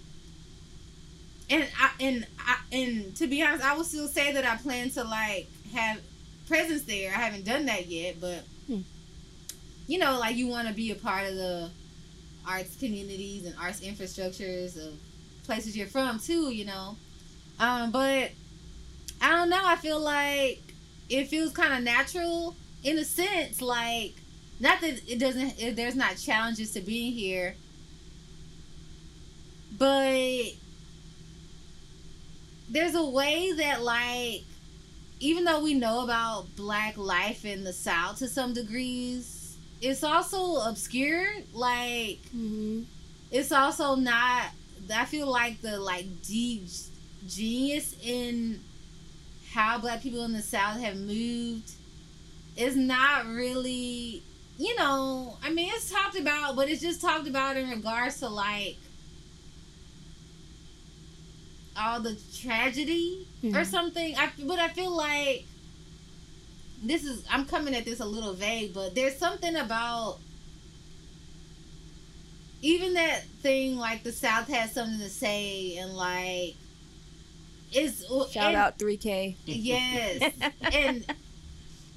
And 1.49 1.67
I 1.79 1.91
and 1.99 2.27
I 2.39 2.57
and 2.71 3.15
to 3.17 3.27
be 3.27 3.43
honest, 3.43 3.63
I 3.63 3.77
would 3.77 3.85
still 3.85 4.07
say 4.07 4.33
that 4.33 4.45
I 4.45 4.57
plan 4.57 4.89
to 4.91 5.03
like 5.03 5.47
have 5.73 6.01
presence 6.47 6.83
there. 6.83 7.11
I 7.11 7.17
haven't 7.17 7.45
done 7.45 7.65
that 7.65 7.87
yet, 7.87 8.19
but 8.19 8.43
Hmm. 8.67 8.81
you 9.87 9.97
know, 9.99 10.19
like 10.19 10.35
you 10.35 10.47
want 10.47 10.67
to 10.67 10.73
be 10.73 10.91
a 10.91 10.95
part 10.95 11.27
of 11.27 11.35
the 11.35 11.69
arts 12.45 12.75
communities 12.77 13.45
and 13.45 13.55
arts 13.59 13.81
infrastructures 13.81 14.77
of 14.77 14.93
places 15.43 15.75
you're 15.75 15.87
from 15.87 16.19
too. 16.19 16.51
You 16.51 16.65
know, 16.65 16.97
um, 17.59 17.91
but 17.91 18.31
I 19.21 19.29
don't 19.31 19.49
know. 19.49 19.61
I 19.63 19.75
feel 19.75 19.99
like 19.99 20.61
it 21.09 21.27
feels 21.27 21.51
kind 21.53 21.73
of 21.73 21.83
natural 21.83 22.55
in 22.83 22.97
a 22.97 23.05
sense, 23.05 23.61
like 23.61 24.13
not 24.59 24.81
that 24.81 25.01
it 25.07 25.19
doesn't 25.19 25.61
it, 25.61 25.75
there's 25.75 25.95
not 25.95 26.17
challenges 26.17 26.71
to 26.71 26.81
being 26.81 27.13
here 27.13 27.55
but 29.77 30.43
there's 32.69 32.95
a 32.95 33.05
way 33.05 33.51
that 33.53 33.83
like 33.83 34.43
even 35.19 35.43
though 35.43 35.61
we 35.63 35.73
know 35.73 36.03
about 36.03 36.55
black 36.55 36.97
life 36.97 37.45
in 37.45 37.63
the 37.63 37.73
south 37.73 38.17
to 38.19 38.27
some 38.27 38.53
degrees 38.53 39.57
it's 39.81 40.03
also 40.03 40.55
obscure 40.69 41.25
like 41.53 42.19
hmm 42.31 42.81
it's 43.31 43.51
also 43.51 43.95
not 43.95 44.45
i 44.93 45.05
feel 45.05 45.27
like 45.29 45.61
the 45.61 45.77
like 45.79 46.05
deep 46.23 46.65
genius 47.27 47.95
in 48.03 48.59
how 49.51 49.77
black 49.77 50.01
people 50.01 50.23
in 50.25 50.33
the 50.33 50.41
south 50.41 50.79
have 50.79 50.95
moved 50.95 51.71
is 52.57 52.75
not 52.75 53.25
really 53.25 54.23
you 54.57 54.75
know 54.77 55.37
i 55.43 55.51
mean 55.51 55.69
it's 55.73 55.91
talked 55.91 56.17
about 56.17 56.55
but 56.55 56.69
it's 56.69 56.81
just 56.81 57.01
talked 57.01 57.27
about 57.27 57.57
in 57.57 57.69
regards 57.69 58.19
to 58.19 58.27
like 58.29 58.77
all 61.77 61.99
the 62.01 62.17
tragedy 62.41 63.26
or 63.55 63.61
Mhm. 63.61 63.65
something 63.65 64.15
I, 64.17 64.29
but 64.45 64.59
i 64.59 64.67
feel 64.69 64.91
like 64.95 65.45
this 66.83 67.03
is 67.03 67.25
i'm 67.31 67.45
coming 67.45 67.73
at 67.75 67.85
this 67.85 67.99
a 67.99 68.05
little 68.05 68.33
vague 68.33 68.73
but 68.73 68.93
there's 68.95 69.17
something 69.17 69.55
about 69.55 70.19
even 72.61 72.93
that 72.95 73.23
thing 73.41 73.77
like 73.77 74.03
the 74.03 74.11
south 74.11 74.47
has 74.47 74.71
something 74.71 74.99
to 74.99 75.09
say 75.09 75.77
and 75.77 75.93
like 75.95 76.55
it's 77.71 78.01
Shout 78.31 78.47
and- 78.47 78.55
out 78.55 78.77
3K. 78.79 79.35
yes 79.45 80.33
and 80.61 81.05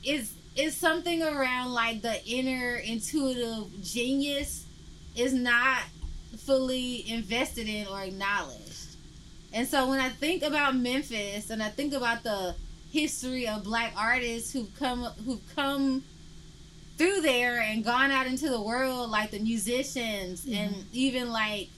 it's 0.04 0.32
it's 0.56 0.76
something 0.76 1.22
around 1.22 1.72
like 1.72 2.02
the 2.02 2.22
inner 2.26 2.74
intuitive 2.76 3.82
genius 3.82 4.64
is 5.16 5.32
not 5.32 5.78
fully 6.38 7.08
invested 7.10 7.68
in 7.68 7.86
or 7.86 8.00
acknowledged 8.02 8.59
and 9.52 9.66
so 9.66 9.88
when 9.88 10.00
i 10.00 10.08
think 10.08 10.42
about 10.42 10.74
memphis 10.76 11.50
and 11.50 11.62
i 11.62 11.68
think 11.68 11.92
about 11.92 12.22
the 12.22 12.54
history 12.92 13.46
of 13.46 13.64
black 13.64 13.92
artists 13.96 14.52
who've 14.52 14.74
come 14.78 15.04
who've 15.24 15.54
come 15.54 16.02
through 16.96 17.20
there 17.20 17.60
and 17.60 17.84
gone 17.84 18.10
out 18.10 18.26
into 18.26 18.48
the 18.48 18.60
world 18.60 19.10
like 19.10 19.30
the 19.30 19.38
musicians 19.38 20.44
mm-hmm. 20.44 20.54
and 20.54 20.86
even 20.92 21.30
like 21.30 21.68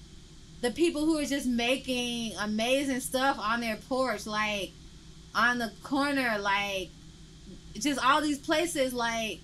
the 0.63 0.71
people 0.71 1.05
who 1.05 1.19
are 1.19 1.25
just 1.25 1.47
making 1.47 2.33
amazing 2.41 3.01
stuff 3.01 3.39
on 3.39 3.61
their 3.61 3.77
porch 3.77 4.27
like 4.27 4.73
on 5.35 5.59
the 5.59 5.71
corner 5.83 6.39
like 6.39 6.89
just 7.75 8.05
all 8.05 8.21
these 8.21 8.39
places 8.39 8.93
like 8.93 9.41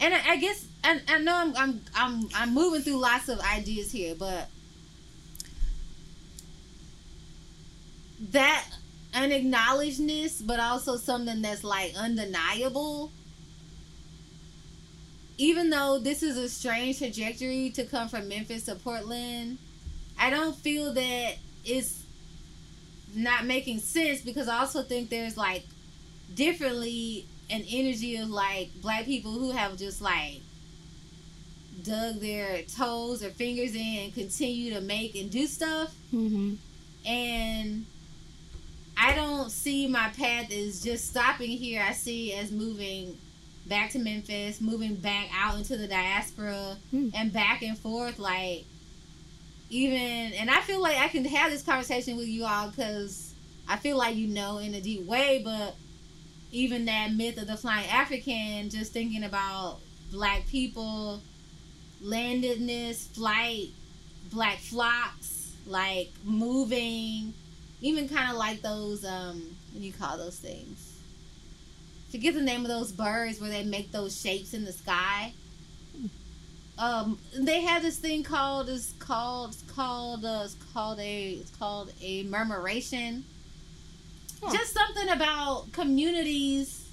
and 0.00 0.12
I, 0.12 0.32
I 0.32 0.36
guess 0.36 0.66
and 0.84 1.00
I 1.08 1.18
know 1.18 1.34
I'm, 1.34 1.56
I'm 1.56 1.80
I'm 1.94 2.28
I'm 2.34 2.54
moving 2.54 2.82
through 2.82 2.98
lots 2.98 3.28
of 3.28 3.40
ideas 3.40 3.92
here, 3.92 4.14
but 4.18 4.48
that 8.30 8.66
unacknowledgedness, 9.12 10.46
but 10.46 10.60
also 10.60 10.96
something 10.96 11.42
that's 11.42 11.64
like 11.64 11.94
undeniable. 11.96 13.10
Even 15.38 15.70
though 15.70 15.98
this 15.98 16.22
is 16.22 16.36
a 16.36 16.48
strange 16.48 16.98
trajectory 16.98 17.70
to 17.70 17.84
come 17.84 18.08
from 18.08 18.28
Memphis 18.28 18.64
to 18.66 18.74
Portland, 18.76 19.58
I 20.18 20.30
don't 20.30 20.54
feel 20.54 20.92
that 20.92 21.34
it's 21.64 22.04
not 23.14 23.44
making 23.46 23.80
sense 23.80 24.20
because 24.22 24.48
I 24.48 24.60
also 24.60 24.82
think 24.82 25.10
there's 25.10 25.36
like 25.36 25.64
differently 26.34 27.26
an 27.50 27.64
energy 27.68 28.16
of 28.16 28.30
like 28.30 28.70
black 28.80 29.04
people 29.04 29.32
who 29.32 29.50
have 29.50 29.76
just 29.76 30.00
like 30.00 30.40
dug 31.82 32.20
their 32.20 32.62
toes 32.62 33.22
or 33.22 33.30
fingers 33.30 33.74
in 33.74 34.04
and 34.04 34.14
continue 34.14 34.72
to 34.74 34.80
make 34.80 35.14
and 35.16 35.30
do 35.30 35.46
stuff 35.46 35.94
Mm-hmm. 36.14 36.54
and 37.06 37.86
I 39.04 39.14
don't 39.16 39.50
see 39.50 39.88
my 39.88 40.10
path 40.10 40.52
as 40.52 40.80
just 40.82 41.08
stopping 41.10 41.50
here. 41.50 41.82
I 41.82 41.92
see 41.92 42.32
as 42.34 42.52
moving 42.52 43.18
back 43.66 43.90
to 43.90 43.98
Memphis, 43.98 44.60
moving 44.60 44.94
back 44.94 45.28
out 45.36 45.58
into 45.58 45.76
the 45.76 45.88
diaspora, 45.88 46.76
Hmm. 46.92 47.08
and 47.12 47.32
back 47.32 47.62
and 47.62 47.76
forth. 47.76 48.20
Like 48.20 48.64
even, 49.70 50.32
and 50.34 50.48
I 50.50 50.60
feel 50.60 50.80
like 50.80 50.98
I 50.98 51.08
can 51.08 51.24
have 51.24 51.50
this 51.50 51.62
conversation 51.62 52.16
with 52.16 52.28
you 52.28 52.44
all 52.44 52.68
because 52.70 53.34
I 53.68 53.76
feel 53.76 53.96
like 53.96 54.14
you 54.14 54.28
know 54.28 54.58
in 54.58 54.72
a 54.74 54.80
deep 54.80 55.04
way. 55.06 55.40
But 55.44 55.74
even 56.52 56.84
that 56.84 57.12
myth 57.12 57.38
of 57.38 57.48
the 57.48 57.56
flying 57.56 57.88
African, 57.88 58.70
just 58.70 58.92
thinking 58.92 59.24
about 59.24 59.80
black 60.12 60.46
people, 60.46 61.22
landedness, 62.04 63.08
flight, 63.14 63.68
black 64.30 64.58
flocks, 64.58 65.54
like 65.66 66.10
moving, 66.24 67.34
even 67.82 68.08
kind 68.08 68.30
of 68.30 68.36
like 68.36 68.62
those 68.62 69.04
um, 69.04 69.42
what 69.72 69.80
do 69.80 69.86
you 69.86 69.92
call 69.92 70.16
those 70.16 70.38
things? 70.38 71.00
Forget 72.10 72.34
the 72.34 72.42
name 72.42 72.62
of 72.62 72.68
those 72.68 72.92
birds 72.92 73.40
where 73.40 73.50
they 73.50 73.64
make 73.64 73.90
those 73.90 74.18
shapes 74.18 74.54
in 74.54 74.64
the 74.64 74.72
sky. 74.72 75.32
Um, 76.78 77.18
they 77.38 77.60
have 77.62 77.82
this 77.82 77.98
thing 77.98 78.22
called 78.22 78.68
is 78.68 78.94
called 78.98 79.50
it's 79.50 79.62
called 79.62 80.24
uh, 80.24 80.42
it's 80.44 80.56
called 80.72 81.00
a 81.00 81.32
it's 81.32 81.50
called 81.56 81.92
a 82.00 82.22
murmuration. 82.24 83.24
Huh. 84.42 84.52
Just 84.52 84.72
something 84.72 85.08
about 85.10 85.72
communities. 85.72 86.88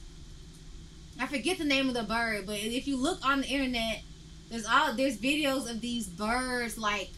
I 1.19 1.28
forget 1.28 1.58
the 1.58 1.65
name 1.65 1.88
of 1.89 1.95
the 1.95 2.04
bird, 2.04 2.45
but 2.45 2.58
if 2.58 2.88
you 2.88 2.97
look 2.97 3.25
on 3.25 3.41
the 3.41 3.47
internet, 3.47 4.02
there's 4.49 4.65
all 4.65 4.93
there's 4.93 5.17
videos 5.17 5.69
of 5.69 5.82
these 5.82 6.08
birds 6.08 6.78
like 6.78 7.10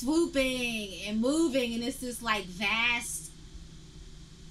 swooping 0.00 0.92
and 1.06 1.20
moving, 1.20 1.74
and 1.74 1.82
it's 1.82 1.98
this 1.98 2.22
like 2.22 2.44
vast 2.44 3.30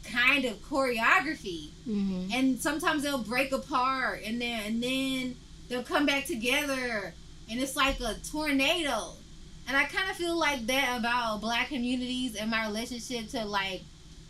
kind 0.04 0.46
of 0.46 0.58
choreography. 0.64 1.70
Mm-hmm. 1.88 2.30
And 2.34 2.60
sometimes 2.60 3.04
they'll 3.04 3.24
break 3.24 3.52
apart, 3.52 4.22
and 4.26 4.42
then 4.42 4.64
and 4.66 4.84
then 4.84 5.36
they'll 5.68 5.84
come 5.84 6.06
back 6.06 6.26
together, 6.26 7.14
and 7.50 7.60
it's 7.60 7.76
like 7.76 8.00
a 8.00 8.16
tornado. 8.32 9.14
And 9.68 9.78
I 9.78 9.84
kind 9.84 10.10
of 10.10 10.16
feel 10.16 10.38
like 10.38 10.66
that 10.66 10.98
about 11.00 11.42
black 11.42 11.68
communities 11.68 12.36
and 12.36 12.50
my 12.50 12.66
relationship 12.66 13.28
to 13.30 13.46
like 13.46 13.82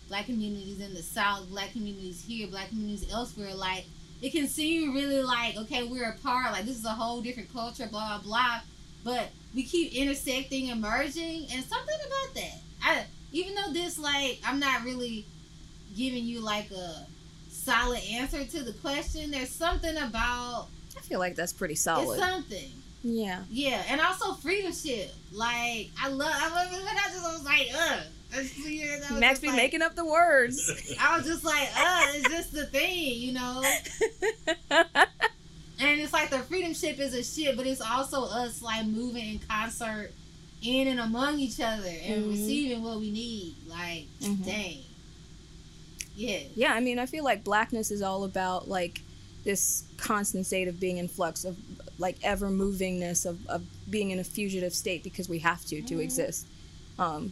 black 0.09 0.25
communities 0.25 0.81
in 0.81 0.93
the 0.93 1.01
South, 1.01 1.49
black 1.49 1.71
communities 1.71 2.23
here, 2.27 2.47
black 2.47 2.69
communities 2.69 3.09
elsewhere. 3.11 3.53
Like 3.53 3.85
it 4.21 4.31
can 4.31 4.47
seem 4.47 4.93
really 4.93 5.23
like 5.23 5.55
okay, 5.57 5.83
we're 5.83 6.09
apart. 6.09 6.51
Like 6.51 6.65
this 6.65 6.77
is 6.77 6.85
a 6.85 6.89
whole 6.89 7.21
different 7.21 7.53
culture, 7.53 7.87
blah 7.89 8.19
blah 8.19 8.23
blah. 8.23 8.61
But 9.03 9.29
we 9.55 9.63
keep 9.63 9.93
intersecting 9.93 10.69
and 10.69 10.81
merging, 10.81 11.47
and 11.51 11.63
something 11.63 11.97
about 12.05 12.35
that. 12.35 12.57
I 12.83 13.03
even 13.31 13.55
though 13.55 13.71
this 13.73 13.97
like 13.99 14.39
I'm 14.45 14.59
not 14.59 14.83
really 14.83 15.25
giving 15.95 16.23
you 16.25 16.41
like 16.41 16.69
a 16.71 17.05
solid 17.49 18.01
answer 18.11 18.43
to 18.43 18.63
the 18.63 18.73
question. 18.73 19.31
There's 19.31 19.49
something 19.49 19.95
about 19.97 20.67
I 20.97 21.01
feel 21.01 21.19
like 21.19 21.35
that's 21.35 21.53
pretty 21.53 21.73
it's 21.73 21.81
solid. 21.81 22.19
something. 22.19 22.69
Yeah. 23.01 23.43
Yeah, 23.49 23.81
and 23.87 24.01
also 24.01 24.33
freedom 24.33 24.73
ship. 24.73 25.11
Like 25.31 25.89
I 26.01 26.09
love. 26.09 26.33
I 26.33 26.49
love 26.53 26.71
when 26.71 26.81
I 26.97 27.07
just 27.11 27.23
was 27.23 27.45
like, 27.45 27.67
ugh. 27.73 27.99
I 28.31 28.43
just- 28.43 28.57
yeah, 28.69 28.99
that 28.99 29.09
was 29.11 29.19
Max 29.19 29.31
just 29.33 29.41
be 29.41 29.47
like- 29.47 29.57
making 29.57 29.81
up 29.81 29.95
the 29.95 30.05
words. 30.05 30.93
I 31.01 31.17
was 31.17 31.25
just 31.25 31.43
like, 31.43 31.67
uh, 31.75 32.05
it's 32.09 32.29
just 32.29 32.51
the 32.53 32.65
thing, 32.67 33.15
you 33.19 33.33
know. 33.33 33.63
And 35.81 35.99
it's 36.01 36.11
like 36.13 36.29
the 36.29 36.39
freedom 36.39 36.73
ship 36.73 36.99
is 36.99 37.13
a 37.13 37.23
ship, 37.23 37.55
but 37.55 37.65
it's 37.65 37.81
also 37.81 38.23
us 38.23 38.61
like 38.61 38.85
moving 38.85 39.33
in 39.35 39.39
concert 39.39 40.11
in 40.61 40.87
and 40.89 40.99
among 40.99 41.39
each 41.39 41.59
other 41.61 41.87
and 41.87 42.25
Mhm. 42.25 42.29
receiving 42.29 42.83
what 42.83 42.99
we 42.99 43.11
need. 43.11 43.55
Like, 43.67 44.07
Mhm. 44.21 44.45
dang. 44.45 44.77
Yeah. 46.15 46.39
yeah, 46.53 46.73
I 46.73 46.81
mean, 46.81 46.99
I 46.99 47.05
feel 47.05 47.23
like 47.23 47.45
blackness 47.45 47.91
is 47.91 48.01
all 48.01 48.25
about 48.25 48.67
like 48.67 49.01
this 49.45 49.83
constant 49.95 50.45
state 50.45 50.67
of 50.67 50.77
being 50.79 50.97
in 50.97 51.07
flux, 51.07 51.45
of 51.45 51.55
like 51.97 52.17
ever 52.23 52.49
movingness, 52.49 53.25
of, 53.25 53.45
of 53.47 53.63
being 53.89 54.11
in 54.11 54.19
a 54.19 54.23
fugitive 54.23 54.73
state 54.73 55.01
because 55.01 55.29
we 55.29 55.39
have 55.39 55.63
to 55.67 55.81
to 55.81 55.95
Mhm. 55.95 56.01
exist. 56.03 56.45
Um, 56.97 57.31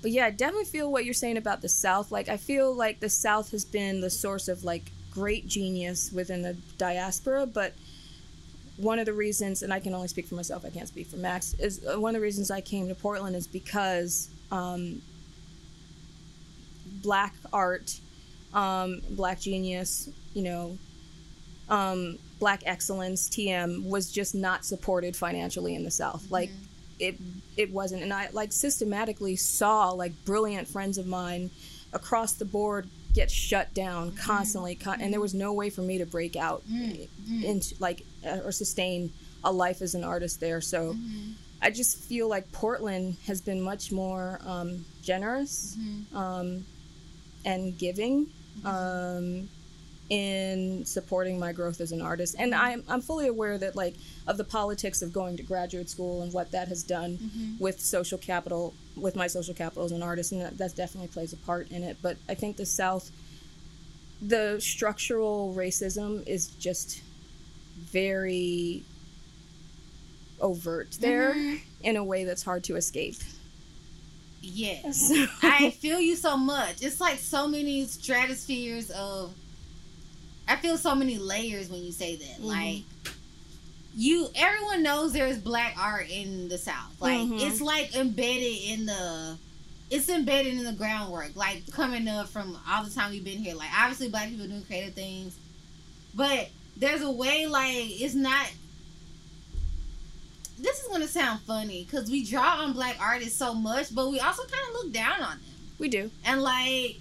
but 0.00 0.10
yeah, 0.10 0.26
I 0.26 0.30
definitely 0.30 0.64
feel 0.64 0.90
what 0.90 1.04
you're 1.04 1.14
saying 1.14 1.36
about 1.36 1.62
the 1.62 1.68
South. 1.68 2.10
Like, 2.10 2.28
I 2.28 2.36
feel 2.36 2.74
like 2.74 2.98
the 2.98 3.08
South 3.08 3.52
has 3.52 3.64
been 3.64 4.00
the 4.00 4.10
source 4.10 4.48
of 4.48 4.64
like 4.64 4.90
great 5.12 5.46
genius 5.46 6.10
within 6.12 6.42
the 6.42 6.56
diaspora, 6.78 7.46
but 7.46 7.74
one 8.76 8.98
of 8.98 9.06
the 9.06 9.12
reasons, 9.12 9.62
and 9.62 9.72
I 9.72 9.80
can 9.80 9.94
only 9.94 10.08
speak 10.08 10.26
for 10.26 10.34
myself, 10.34 10.64
I 10.64 10.70
can't 10.70 10.88
speak 10.88 11.06
for 11.06 11.16
Max, 11.16 11.54
is 11.54 11.84
uh, 11.86 12.00
one 12.00 12.14
of 12.14 12.20
the 12.20 12.24
reasons 12.24 12.50
I 12.50 12.60
came 12.60 12.88
to 12.88 12.94
Portland 12.94 13.36
is 13.36 13.46
because 13.46 14.30
um, 14.50 15.02
black 17.02 17.34
art, 17.52 17.98
um, 18.54 19.00
black 19.10 19.40
genius, 19.40 20.08
you 20.34 20.42
know, 20.42 20.78
um, 21.68 22.18
black 22.38 22.62
excellence, 22.66 23.28
TM, 23.28 23.88
was 23.88 24.10
just 24.10 24.34
not 24.34 24.64
supported 24.64 25.14
financially 25.14 25.74
in 25.74 25.84
the 25.84 25.90
South. 25.90 26.30
Like, 26.30 26.50
it 26.98 27.16
it 27.56 27.70
wasn't, 27.70 28.02
and 28.02 28.12
I 28.12 28.28
like 28.32 28.52
systematically 28.52 29.36
saw 29.36 29.90
like 29.90 30.12
brilliant 30.24 30.68
friends 30.68 30.98
of 30.98 31.06
mine 31.06 31.50
across 31.92 32.32
the 32.32 32.44
board 32.44 32.88
get 33.14 33.30
shut 33.30 33.72
down 33.74 34.12
constantly, 34.12 34.74
con- 34.74 35.00
and 35.00 35.12
there 35.12 35.20
was 35.20 35.34
no 35.34 35.52
way 35.52 35.68
for 35.70 35.82
me 35.82 35.98
to 35.98 36.06
break 36.06 36.34
out 36.36 36.62
Mm, 36.70 37.08
mm. 37.28 37.44
into 37.44 37.74
like 37.78 38.02
uh, 38.26 38.38
or 38.44 38.52
sustain 38.52 39.12
a 39.44 39.52
life 39.52 39.82
as 39.82 39.94
an 39.94 40.04
artist 40.04 40.40
there. 40.40 40.60
So 40.60 40.94
I 41.60 41.70
just 41.70 41.98
feel 41.98 42.28
like 42.28 42.50
Portland 42.52 43.16
has 43.26 43.40
been 43.40 43.60
much 43.60 43.92
more 43.92 44.40
um, 44.46 44.84
generous 45.02 45.76
um, 46.14 46.64
and 47.44 47.76
giving 47.78 48.28
um, 48.64 49.48
in 50.12 50.84
supporting 50.84 51.38
my 51.38 51.52
growth 51.52 51.80
as 51.80 51.90
an 51.90 52.02
artist. 52.02 52.36
And 52.38 52.54
I'm 52.54 52.84
I'm 52.86 53.00
fully 53.00 53.28
aware 53.28 53.56
that 53.56 53.74
like 53.74 53.94
of 54.26 54.36
the 54.36 54.44
politics 54.44 55.00
of 55.00 55.10
going 55.10 55.38
to 55.38 55.42
graduate 55.42 55.88
school 55.88 56.20
and 56.20 56.30
what 56.34 56.50
that 56.52 56.68
has 56.68 56.82
done 56.82 57.16
mm-hmm. 57.16 57.56
with 57.58 57.80
social 57.80 58.18
capital 58.18 58.74
with 58.94 59.16
my 59.16 59.26
social 59.26 59.54
capital 59.54 59.84
as 59.84 59.92
an 59.92 60.02
artist, 60.02 60.32
and 60.32 60.42
that, 60.42 60.58
that 60.58 60.76
definitely 60.76 61.08
plays 61.08 61.32
a 61.32 61.38
part 61.38 61.70
in 61.70 61.82
it. 61.82 61.96
But 62.02 62.18
I 62.28 62.34
think 62.34 62.58
the 62.58 62.66
South, 62.66 63.10
the 64.20 64.60
structural 64.60 65.54
racism 65.56 66.28
is 66.28 66.48
just 66.48 67.00
very 67.78 68.82
overt 70.42 70.98
there 71.00 71.32
mm-hmm. 71.32 71.56
in 71.84 71.96
a 71.96 72.04
way 72.04 72.24
that's 72.24 72.42
hard 72.42 72.64
to 72.64 72.76
escape. 72.76 73.16
Yes. 74.42 75.10
I 75.42 75.70
feel 75.70 76.00
you 76.00 76.16
so 76.16 76.36
much. 76.36 76.82
It's 76.82 77.00
like 77.00 77.18
so 77.18 77.48
many 77.48 77.86
stratospheres 77.86 78.90
of. 78.90 79.34
I 80.52 80.56
feel 80.56 80.76
so 80.76 80.94
many 80.94 81.16
layers 81.16 81.70
when 81.70 81.82
you 81.82 81.92
say 81.92 82.16
that. 82.16 82.40
Mhm. 82.40 82.44
Like, 82.44 82.82
you, 83.96 84.28
everyone 84.34 84.82
knows 84.82 85.12
there's 85.14 85.38
black 85.38 85.74
art 85.78 86.10
in 86.10 86.48
the 86.50 86.58
South. 86.58 86.92
Like, 87.00 87.20
Mhm. 87.20 87.40
it's 87.40 87.60
like 87.62 87.94
embedded 87.96 88.58
in 88.64 88.84
the. 88.86 89.38
It's 89.90 90.08
embedded 90.10 90.54
in 90.54 90.64
the 90.64 90.72
groundwork, 90.72 91.34
like 91.36 91.70
coming 91.70 92.06
up 92.08 92.28
from 92.28 92.58
all 92.68 92.84
the 92.84 92.90
time 92.90 93.10
we've 93.12 93.24
been 93.24 93.38
here. 93.38 93.54
Like, 93.54 93.70
obviously, 93.78 94.08
black 94.08 94.28
people 94.28 94.46
doing 94.46 94.62
creative 94.64 94.94
things, 94.94 95.34
but 96.14 96.50
there's 96.76 97.00
a 97.02 97.10
way, 97.10 97.46
like, 97.46 98.00
it's 98.00 98.14
not. 98.14 98.46
This 100.58 100.80
is 100.80 100.88
gonna 100.88 101.08
sound 101.08 101.40
funny 101.46 101.84
because 101.84 102.10
we 102.10 102.24
draw 102.24 102.62
on 102.62 102.72
black 102.74 102.96
artists 103.00 103.38
so 103.38 103.52
much, 103.54 103.94
but 103.94 104.10
we 104.10 104.20
also 104.20 104.42
kind 104.44 104.64
of 104.68 104.74
look 104.84 104.92
down 104.92 105.20
on 105.22 105.30
them 105.30 105.40
we 105.78 105.88
do. 105.88 106.10
and 106.24 106.42
like 106.42 106.98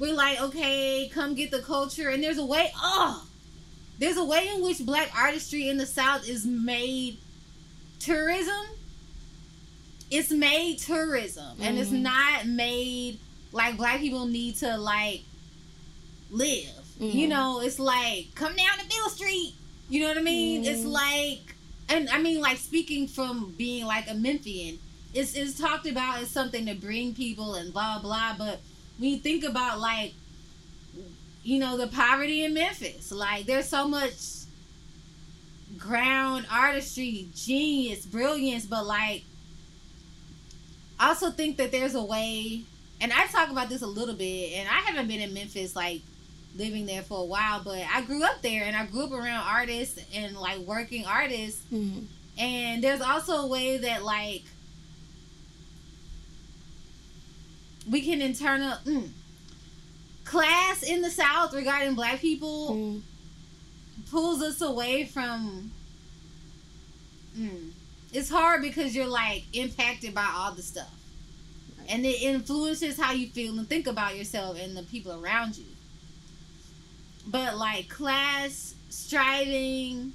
we're 0.00 0.12
like 0.14 0.40
okay 0.40 1.08
come 1.12 1.34
get 1.34 1.50
the 1.52 1.60
culture 1.60 2.08
and 2.08 2.22
there's 2.24 2.38
a 2.38 2.44
way 2.44 2.72
oh 2.76 3.24
there's 4.00 4.16
a 4.16 4.24
way 4.24 4.48
in 4.56 4.62
which 4.64 4.78
black 4.84 5.10
artistry 5.16 5.68
in 5.68 5.76
the 5.76 5.86
south 5.86 6.28
is 6.28 6.44
made 6.46 7.18
tourism 8.00 8.66
it's 10.10 10.30
made 10.32 10.78
tourism 10.78 11.56
and 11.60 11.78
it's 11.78 11.90
Mhm. 11.90 12.00
not 12.02 12.46
made 12.46 13.18
like 13.52 13.76
black 13.76 14.00
people 14.00 14.26
need 14.26 14.56
to 14.56 14.76
like 14.78 15.22
live 16.30 16.66
you 16.98 17.26
Mhm. 17.26 17.30
know 17.30 17.60
it's 17.60 17.78
like 17.78 18.26
come 18.34 18.54
down 18.56 18.78
to 18.78 18.86
Beale 18.86 19.08
street 19.10 19.54
you 19.88 20.00
know 20.00 20.08
what 20.08 20.18
i 20.18 20.22
mean 20.22 20.64
it's 20.64 20.80
Mhm. 20.82 20.92
like 20.92 21.54
and 21.88 22.08
i 22.10 22.18
mean 22.18 22.40
like 22.40 22.58
speaking 22.58 23.06
from 23.08 23.52
being 23.58 23.84
like 23.84 24.08
a 24.08 24.14
memphian 24.14 24.78
it's, 25.12 25.34
it's 25.34 25.58
talked 25.58 25.86
about 25.86 26.18
as 26.22 26.30
something 26.30 26.66
to 26.66 26.74
bring 26.74 27.12
people 27.14 27.54
and 27.54 27.72
blah 27.72 27.98
blah 27.98 28.34
but 28.38 28.60
when 29.00 29.10
you 29.10 29.16
think 29.18 29.42
about 29.44 29.80
like 29.80 30.12
you 31.42 31.58
know 31.58 31.76
the 31.76 31.88
poverty 31.88 32.44
in 32.44 32.54
memphis 32.54 33.10
like 33.10 33.46
there's 33.46 33.66
so 33.66 33.88
much 33.88 34.12
ground 35.78 36.46
artistry 36.50 37.28
genius 37.34 38.04
brilliance 38.06 38.66
but 38.66 38.84
like 38.86 39.24
i 40.98 41.08
also 41.08 41.30
think 41.30 41.56
that 41.56 41.72
there's 41.72 41.94
a 41.94 42.02
way 42.02 42.62
and 43.00 43.12
i 43.12 43.26
talk 43.28 43.50
about 43.50 43.68
this 43.68 43.82
a 43.82 43.86
little 43.86 44.14
bit 44.14 44.52
and 44.58 44.68
i 44.68 44.80
haven't 44.80 45.08
been 45.08 45.20
in 45.20 45.32
memphis 45.32 45.74
like 45.74 46.02
living 46.56 46.86
there 46.86 47.02
for 47.02 47.20
a 47.20 47.24
while, 47.24 47.62
but 47.62 47.78
I 47.94 48.02
grew 48.02 48.24
up 48.24 48.42
there 48.42 48.64
and 48.64 48.76
I 48.76 48.84
grew 48.86 49.04
up 49.04 49.12
around 49.12 49.44
artists 49.46 50.00
and 50.12 50.36
like 50.36 50.58
working 50.58 51.06
artists. 51.06 51.62
Mhm. 51.72 52.06
And 52.38 52.82
there's 52.82 53.00
also 53.00 53.34
a 53.42 53.46
way 53.46 53.76
that 53.78 54.02
like 54.04 54.42
we 57.90 58.00
can 58.02 58.22
internal 58.22 58.76
mm, 58.86 59.08
class 60.24 60.82
in 60.82 61.02
the 61.02 61.10
South 61.10 61.52
regarding 61.54 61.94
black 61.94 62.20
people 62.20 62.74
Mm. 62.74 63.02
pulls 64.10 64.42
us 64.42 64.60
away 64.60 65.04
from. 65.04 65.70
Mm, 67.36 67.70
it's 68.12 68.30
hard 68.30 68.62
because 68.62 68.94
you're 68.94 69.06
like 69.06 69.44
impacted 69.52 70.14
by 70.14 70.28
all 70.34 70.52
the 70.52 70.62
stuff, 70.62 70.92
and 71.88 72.04
it 72.06 72.22
influences 72.22 72.98
how 72.98 73.12
you 73.12 73.28
feel 73.28 73.58
and 73.58 73.68
think 73.68 73.86
about 73.86 74.16
yourself 74.16 74.58
and 74.60 74.76
the 74.76 74.82
people 74.84 75.12
around 75.24 75.56
you. 75.56 75.64
But 77.26 77.56
like 77.56 77.88
class 77.88 78.74
striving, 78.88 80.12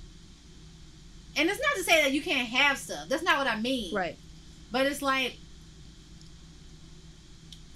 and 1.38 1.50
it's 1.50 1.60
not 1.62 1.76
to 1.78 1.84
say 1.84 2.02
that 2.04 2.12
you 2.12 2.22
can't 2.22 2.48
have 2.50 2.78
stuff. 2.78 3.08
That's 3.10 3.24
not 3.24 3.38
what 3.38 3.48
I 3.48 3.60
mean. 3.60 3.94
Right. 3.94 4.18
But 4.72 4.88
it's 4.88 5.02
like, 5.02 5.38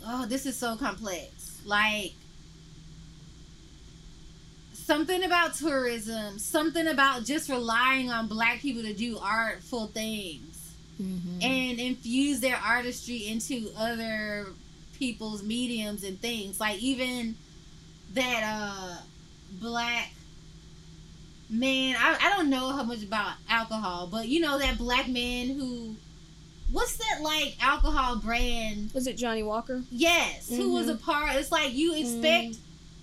oh, 0.06 0.26
this 0.26 0.46
is 0.46 0.56
so 0.58 0.76
complex. 0.76 1.60
Like, 1.66 2.14
something 4.74 5.24
about 5.24 5.54
tourism, 5.54 6.40
something 6.40 6.88
about 6.88 7.24
just 7.26 7.50
relying 7.50 8.10
on 8.10 8.28
black 8.28 8.60
people 8.60 8.82
to 8.84 8.94
do 8.94 9.18
artful 9.20 9.88
things 9.88 10.72
Mhm. 11.02 11.44
and 11.44 11.80
infuse 11.80 12.40
their 12.40 12.58
artistry 12.58 13.28
into 13.28 13.72
other 13.78 14.48
people's 14.98 15.44
mediums 15.44 16.04
and 16.04 16.20
things. 16.20 16.60
Like, 16.60 16.80
even 16.80 17.36
that 18.14 18.44
uh 18.44 18.98
black 19.62 20.12
man, 21.50 21.96
I, 21.98 22.18
I 22.22 22.36
don't 22.36 22.50
know 22.50 22.72
how 22.72 22.84
much 22.84 23.04
about 23.04 23.34
alcohol, 23.50 24.08
but 24.08 24.28
you 24.28 24.40
know, 24.40 24.58
that 24.60 24.78
black 24.78 25.08
man 25.08 25.50
who. 25.50 25.96
What's 26.72 26.98
that 26.98 27.22
like 27.22 27.56
alcohol 27.62 28.18
brand? 28.18 28.92
Was 28.94 29.08
it 29.08 29.18
Johnnie 29.18 29.44
Walker? 29.44 29.84
Yes, 29.92 30.50
who 30.50 30.74
was 30.74 30.88
a 30.90 30.96
Mhm. 30.96 31.02
part. 31.02 31.36
It's 31.36 31.52
like 31.52 31.74
you 31.74 31.96
expect 31.96 32.58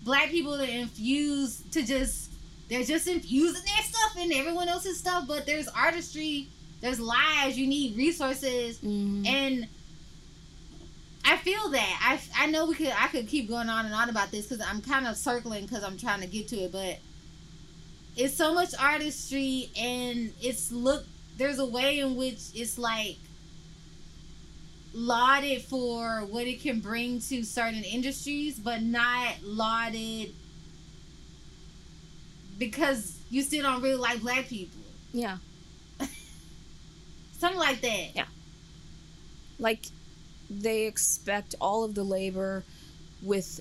black 0.05 0.31
people 0.31 0.57
to 0.57 0.69
infuse 0.71 1.63
to 1.73 1.83
just 1.83 2.31
they're 2.69 2.85
just 2.85 3.07
infusing 3.07 3.63
their 3.65 3.83
stuff 3.85 4.17
in 4.19 4.33
everyone 4.33 4.69
else's 4.69 4.99
stuff, 4.99 5.27
but 5.29 5.47
there's 5.47 5.69
artistry, 5.69 6.49
there's 6.81 6.99
lives. 7.01 7.57
You 7.57 7.67
need 7.67 7.97
resources, 7.97 8.79
Mhm. 8.79 9.27
and 9.27 9.69
I 11.25 11.37
feel 11.39 11.69
that. 11.71 11.99
I 12.37 12.45
I 12.45 12.47
know 12.47 12.67
we 12.67 12.75
could 12.77 12.93
I 12.97 13.09
could 13.09 13.27
keep 13.29 13.49
going 13.49 13.69
on 13.69 13.85
and 13.85 13.95
on 13.95 14.09
about 14.11 14.31
this 14.31 14.47
because 14.47 14.65
I'm 14.65 14.81
kind 14.81 15.07
of 15.09 15.17
circling 15.17 15.67
because 15.67 15.83
I'm 15.83 15.99
trying 15.99 16.21
to 16.21 16.27
get 16.29 16.47
to 16.49 16.57
it, 16.57 16.73
but 16.73 16.99
it's 18.17 18.37
so 18.37 18.55
much 18.55 18.75
artistry 18.79 19.71
and 19.77 20.33
it's 20.41 20.71
look. 20.71 21.05
There's 21.37 21.59
a 21.59 21.67
way 21.67 21.99
in 21.99 22.15
which 22.17 22.39
it's 22.55 22.79
like 22.79 23.17
lauded 24.97 25.61
for 25.61 26.21
what 26.31 26.47
it 26.47 26.61
can 26.63 26.81
bring 26.81 27.21
to 27.21 27.43
certain 27.45 27.85
industries, 27.85 28.59
but 28.59 28.83
not 28.83 29.35
lauded 29.45 30.33
because 32.59 33.19
you 33.31 33.43
still 33.43 33.63
don't 33.63 33.83
really 33.83 33.97
like 33.97 34.21
black 34.23 34.49
people. 34.49 34.81
Yeah. 35.13 35.37
Something 37.39 37.59
like 37.61 37.81
that. 37.83 38.15
Yeah. 38.17 38.25
Like 39.59 39.81
they 40.49 40.87
expect 40.87 41.55
all 41.61 41.85
of 41.85 41.95
the 41.95 42.03
labor 42.05 42.65
with 43.23 43.61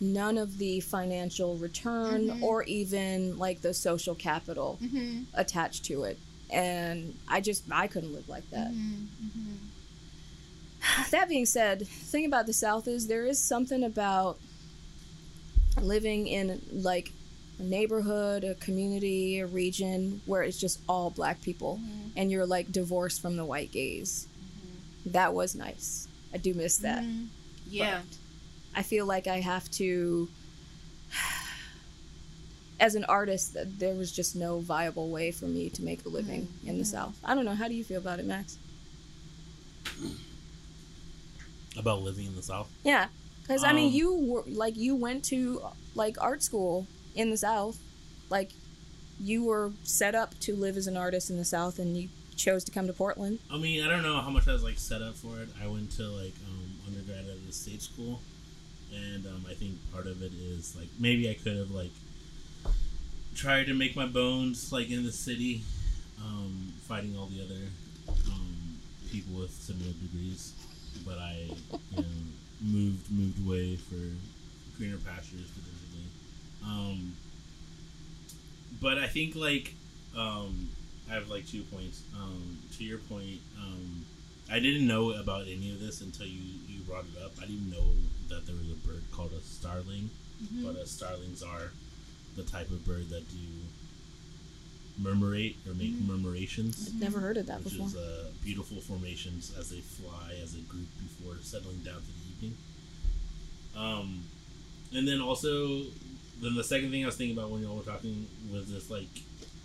none 0.00 0.36
of 0.36 0.58
the 0.58 0.80
financial 0.80 1.56
return 1.56 2.28
Mhm. 2.28 2.42
or 2.42 2.64
even 2.64 3.38
like 3.38 3.62
the 3.62 3.72
social 3.72 4.14
capital 4.14 4.78
Mm-hmm. 4.82 5.22
attached 5.34 5.84
to 5.86 6.04
it. 6.04 6.18
And 6.50 7.16
I 7.28 7.40
just 7.40 7.64
I 7.70 7.86
couldn't 7.86 8.12
live 8.12 8.28
like 8.28 8.48
that. 8.50 8.70
Mm-hmm. 8.70 9.54
That 11.10 11.28
being 11.28 11.46
said, 11.46 11.80
the 11.80 11.84
thing 11.84 12.24
about 12.26 12.46
the 12.46 12.52
South 12.52 12.88
is 12.88 13.06
there 13.06 13.24
is 13.26 13.38
something 13.42 13.84
about 13.84 14.38
living 15.80 16.26
in 16.28 16.60
like 16.72 17.12
a 17.58 17.62
neighborhood, 17.62 18.44
a 18.44 18.54
community, 18.56 19.40
a 19.40 19.46
region 19.46 20.20
where 20.26 20.42
it's 20.42 20.58
just 20.60 20.80
all 20.88 21.10
black 21.10 21.40
people 21.42 21.78
Mm-hmm. 21.82 22.08
and 22.16 22.30
you're 22.30 22.46
like 22.46 22.70
divorced 22.72 23.20
from 23.22 23.36
the 23.36 23.44
white 23.44 23.72
gaze. 23.72 24.26
That 25.06 25.34
was 25.34 25.54
nice. 25.54 26.06
I 26.32 26.38
do 26.38 26.54
miss 26.54 26.78
that. 26.78 27.02
Mhm. 27.02 27.26
Yeah. 27.68 28.02
I 28.74 28.82
feel 28.82 29.06
like 29.06 29.26
I 29.26 29.40
have 29.40 29.70
to 29.72 30.28
as 32.80 32.94
an 32.96 33.04
artist 33.04 33.56
there 33.78 33.94
was 33.94 34.10
just 34.12 34.34
no 34.36 34.58
viable 34.58 35.08
way 35.10 35.30
for 35.30 35.46
me 35.46 35.70
to 35.70 35.82
make 35.82 36.04
a 36.04 36.08
living 36.08 36.48
in 36.66 36.78
the 36.78 36.84
South. 36.84 37.16
I 37.24 37.34
don't 37.34 37.44
know, 37.44 37.54
how 37.54 37.68
do 37.68 37.74
you 37.74 37.84
feel 37.84 37.98
about 37.98 38.18
it, 38.18 38.26
Max? 38.26 38.58
About 41.76 42.02
living 42.02 42.26
in 42.26 42.36
the 42.36 42.42
South. 42.42 42.68
Yeah, 42.84 43.08
because 43.42 43.64
I 43.64 43.72
mean, 43.72 43.88
Um, 43.88 43.94
you 43.94 44.14
were 44.14 44.44
like 44.46 44.76
you 44.76 44.94
went 44.96 45.24
to 45.26 45.62
like 45.94 46.16
art 46.20 46.42
school 46.42 46.86
in 47.14 47.30
the 47.30 47.36
South, 47.36 47.78
like 48.30 48.52
you 49.20 49.44
were 49.44 49.72
set 49.82 50.14
up 50.14 50.38
to 50.40 50.54
live 50.56 50.76
as 50.76 50.86
an 50.86 50.96
artist 50.96 51.30
in 51.30 51.36
the 51.36 51.44
South, 51.44 51.78
and 51.78 51.96
you 51.96 52.08
chose 52.36 52.64
to 52.64 52.72
come 52.72 52.86
to 52.86 52.92
Portland. 52.92 53.38
I 53.50 53.58
mean, 53.58 53.84
I 53.84 53.88
don't 53.88 54.02
know 54.02 54.20
how 54.20 54.30
much 54.30 54.48
I 54.48 54.52
was 54.52 54.64
like 54.64 54.78
set 54.78 55.02
up 55.02 55.14
for 55.14 55.38
it. 55.40 55.48
I 55.62 55.66
went 55.66 55.90
to 55.92 56.02
like 56.08 56.34
um, 56.48 56.74
undergrad 56.86 57.26
at 57.28 57.46
the 57.46 57.52
state 57.52 57.82
school, 57.82 58.20
and 58.92 59.26
um, 59.26 59.46
I 59.48 59.54
think 59.54 59.78
part 59.92 60.06
of 60.06 60.22
it 60.22 60.32
is 60.32 60.74
like 60.76 60.88
maybe 60.98 61.30
I 61.30 61.34
could 61.34 61.56
have 61.56 61.70
like 61.70 61.92
tried 63.34 63.66
to 63.66 63.74
make 63.74 63.96
my 63.96 64.06
bones 64.06 64.72
like 64.72 64.90
in 64.90 65.04
the 65.04 65.12
city, 65.12 65.62
um, 66.20 66.72
fighting 66.82 67.16
all 67.16 67.26
the 67.26 67.42
other 67.42 67.62
um, 68.32 68.78
people 69.10 69.40
with 69.40 69.50
similar 69.50 69.92
degrees, 69.92 70.52
but 71.06 71.18
I 71.18 71.48
you 71.90 71.96
know 71.96 72.04
moved 72.60 73.10
moved 73.10 73.46
away 73.46 73.76
for 73.76 73.96
greener 74.76 74.98
pastures 74.98 75.48
potentially. 75.50 76.06
Um, 76.64 77.14
but 78.80 78.98
I 78.98 79.06
think 79.06 79.34
like 79.36 79.74
um, 80.16 80.68
I 81.10 81.14
have 81.14 81.28
like 81.28 81.46
two 81.46 81.62
points. 81.62 82.02
Um, 82.16 82.58
to 82.76 82.84
your 82.84 82.98
point, 82.98 83.40
um, 83.58 84.04
I 84.50 84.58
didn't 84.58 84.86
know 84.86 85.10
about 85.12 85.42
any 85.42 85.72
of 85.72 85.80
this 85.80 86.00
until 86.00 86.26
you, 86.26 86.40
you 86.68 86.80
brought 86.82 87.04
it 87.04 87.22
up. 87.24 87.32
I 87.40 87.46
didn't 87.46 87.70
know 87.70 87.84
that 88.28 88.46
there 88.46 88.54
was 88.56 88.70
a 88.70 88.86
bird 88.86 89.02
called 89.12 89.32
a 89.32 89.40
starling, 89.40 90.10
Mm-hmm. 90.42 90.66
but 90.66 90.74
uh, 90.76 90.84
starlings 90.84 91.44
are 91.44 91.70
the 92.36 92.42
type 92.42 92.68
of 92.70 92.84
bird 92.84 93.08
that 93.10 93.28
do 93.30 93.36
murmurate 94.98 95.56
or 95.66 95.74
make 95.74 95.92
murmurations, 96.06 96.88
I'd 96.88 97.00
never 97.00 97.18
heard 97.20 97.36
of 97.36 97.46
that 97.46 97.64
which 97.64 97.74
before. 97.74 97.86
is 97.88 97.96
uh, 97.96 98.28
beautiful 98.44 98.80
formations 98.80 99.52
as 99.58 99.70
they 99.70 99.80
fly 99.80 100.34
as 100.42 100.54
a 100.54 100.60
group 100.60 100.86
before 101.02 101.34
settling 101.42 101.78
down 101.78 101.96
for 101.96 102.12
the 102.12 102.30
evening. 102.46 102.56
Um, 103.76 104.22
and 104.94 105.06
then 105.08 105.20
also, 105.20 105.82
then 106.40 106.54
the 106.54 106.62
second 106.64 106.90
thing 106.90 107.02
I 107.02 107.06
was 107.06 107.16
thinking 107.16 107.36
about 107.36 107.50
when 107.50 107.62
y'all 107.62 107.76
were 107.76 107.82
talking 107.82 108.26
was 108.52 108.70
this 108.72 108.90
like 108.90 109.08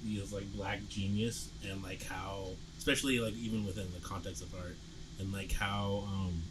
this 0.03 0.31
like 0.33 0.51
black 0.55 0.79
genius 0.89 1.49
and 1.69 1.83
like 1.83 2.03
how, 2.03 2.47
especially 2.77 3.19
like 3.19 3.35
even 3.35 3.65
within 3.65 3.85
the 3.93 3.99
context 3.99 4.41
of 4.41 4.53
art, 4.55 4.77
and 5.19 5.31
like 5.31 5.51
how 5.51 6.03
um, 6.07 6.41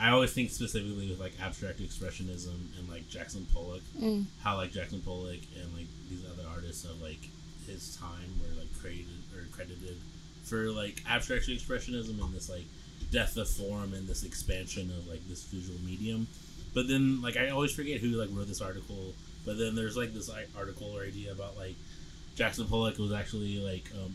I 0.00 0.10
always 0.10 0.32
think 0.32 0.50
specifically 0.50 1.08
with 1.10 1.20
like 1.20 1.34
abstract 1.40 1.78
expressionism 1.80 2.56
and 2.78 2.88
like 2.88 3.08
Jackson 3.08 3.46
Pollock, 3.54 3.82
Mm. 4.00 4.24
how 4.42 4.56
like 4.56 4.72
Jackson 4.72 5.00
Pollock 5.02 5.38
and 5.62 5.72
like 5.76 5.86
these 6.10 6.24
other 6.26 6.48
artists 6.50 6.84
of 6.84 7.00
like 7.00 7.20
his 7.66 7.96
time 7.96 8.30
were 8.40 8.58
like 8.58 8.72
created 8.80 9.06
or 9.34 9.42
credited 9.52 9.96
for 10.44 10.70
like 10.70 11.02
abstract 11.08 11.48
expressionism 11.48 12.22
and 12.22 12.32
this 12.34 12.48
like 12.48 12.64
death 13.10 13.36
of 13.36 13.48
form 13.48 13.94
and 13.94 14.06
this 14.08 14.24
expansion 14.24 14.90
of 14.96 15.06
like 15.08 15.26
this 15.28 15.44
visual 15.44 15.78
medium. 15.84 16.26
But 16.74 16.88
then 16.88 17.20
like 17.22 17.36
I 17.36 17.50
always 17.50 17.72
forget 17.72 18.00
who 18.00 18.08
like 18.10 18.28
wrote 18.32 18.48
this 18.48 18.60
article. 18.60 19.12
But 19.44 19.58
then 19.58 19.74
there's 19.76 19.96
like 19.96 20.12
this 20.12 20.28
like, 20.28 20.48
article 20.58 20.92
or 20.96 21.02
idea 21.02 21.32
about 21.32 21.56
like 21.56 21.74
Jackson 22.34 22.66
Pollock 22.66 22.98
was 22.98 23.12
actually 23.12 23.58
like 23.58 23.90
um 24.02 24.14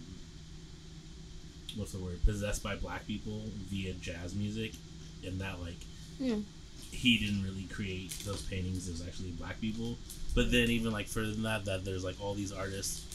what's 1.75 1.93
the 1.93 1.99
word 1.99 2.23
possessed 2.25 2.61
by 2.63 2.75
black 2.75 3.07
people 3.07 3.41
via 3.69 3.93
jazz 3.93 4.35
music, 4.35 4.73
and 5.25 5.39
that 5.41 5.59
like 5.61 5.77
Hmm. 6.17 6.41
he 6.91 7.17
didn't 7.17 7.43
really 7.43 7.63
create 7.63 8.11
those 8.25 8.41
paintings. 8.43 8.87
It 8.87 8.91
was 8.91 9.07
actually 9.07 9.31
black 9.31 9.59
people. 9.59 9.97
But 10.35 10.51
then 10.51 10.69
even 10.69 10.91
like 10.91 11.07
further 11.07 11.31
than 11.31 11.43
that, 11.43 11.65
that 11.65 11.83
there's 11.85 12.03
like 12.03 12.21
all 12.21 12.33
these 12.35 12.51
artists 12.51 13.10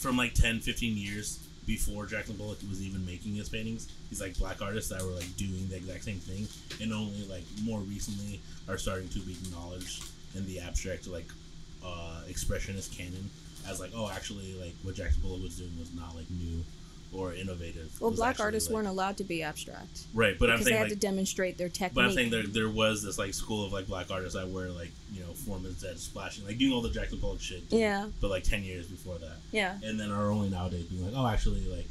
from 0.00 0.16
like 0.16 0.34
10, 0.34 0.60
15 0.60 0.96
years 0.96 1.46
before 1.66 2.06
Jackson 2.06 2.34
Pollock 2.36 2.58
was 2.68 2.82
even 2.82 3.04
making 3.04 3.34
his 3.34 3.48
paintings. 3.48 3.92
These 4.08 4.20
like 4.20 4.36
black 4.38 4.62
artists 4.62 4.90
that 4.90 5.02
were 5.02 5.10
like 5.12 5.36
doing 5.36 5.68
the 5.68 5.76
exact 5.76 6.04
same 6.04 6.18
thing, 6.18 6.48
and 6.82 6.92
only 6.92 7.26
like 7.28 7.44
more 7.62 7.80
recently 7.80 8.40
are 8.68 8.78
starting 8.78 9.08
to 9.10 9.20
be 9.20 9.32
acknowledged 9.32 10.04
in 10.34 10.46
the 10.46 10.60
abstract 10.60 11.06
like 11.06 11.28
uh, 11.84 12.22
expressionist 12.28 12.96
canon 12.96 13.30
as 13.68 13.78
like 13.78 13.90
oh 13.94 14.10
actually 14.10 14.54
like 14.54 14.74
what 14.82 14.94
Jackson 14.94 15.22
Pollock 15.22 15.42
was 15.42 15.58
doing 15.58 15.78
was 15.78 15.92
not 15.94 16.16
like 16.16 16.28
new 16.30 16.64
or 17.12 17.34
innovative. 17.34 17.90
Well, 18.00 18.12
black 18.12 18.38
artists 18.40 18.68
like- 18.70 18.76
weren't 18.76 18.88
allowed 18.88 19.16
to 19.18 19.24
be 19.24 19.42
abstract 19.42 20.02
right, 20.14 20.38
but 20.38 20.48
I'm 20.50 20.58
saying. 20.58 20.58
because 20.58 20.64
they 20.66 20.72
had 20.76 20.82
like, 20.84 20.92
to 20.92 20.96
demonstrate 20.98 21.58
their 21.58 21.68
technique. 21.68 21.94
but 21.94 22.04
I'm 22.04 22.12
saying 22.12 22.30
there 22.30 22.44
there 22.46 22.68
was 22.68 23.02
this 23.02 23.18
like 23.18 23.34
school 23.34 23.64
of 23.66 23.72
like 23.72 23.86
black 23.88 24.10
artists 24.10 24.34
that 24.34 24.48
were 24.48 24.68
like 24.68 24.90
you 25.12 25.20
know 25.22 25.32
form 25.32 25.66
is 25.66 25.80
dead 25.82 25.98
splashing 25.98 26.46
like 26.46 26.58
doing 26.58 26.72
all 26.72 26.82
the 26.82 26.90
Jackson 26.90 27.18
Pollock 27.18 27.40
shit. 27.40 27.68
dude, 27.68 27.80
Yeah. 27.80 28.06
But 28.20 28.30
like 28.30 28.44
ten 28.44 28.62
years 28.62 28.86
before 28.86 29.18
that, 29.18 29.36
yeah. 29.52 29.76
and 29.82 29.98
then 29.98 30.10
are 30.12 30.30
only 30.30 30.50
nowadays 30.50 30.84
being 30.84 31.04
like, 31.04 31.14
oh, 31.16 31.26
actually, 31.26 31.60
like 31.66 31.88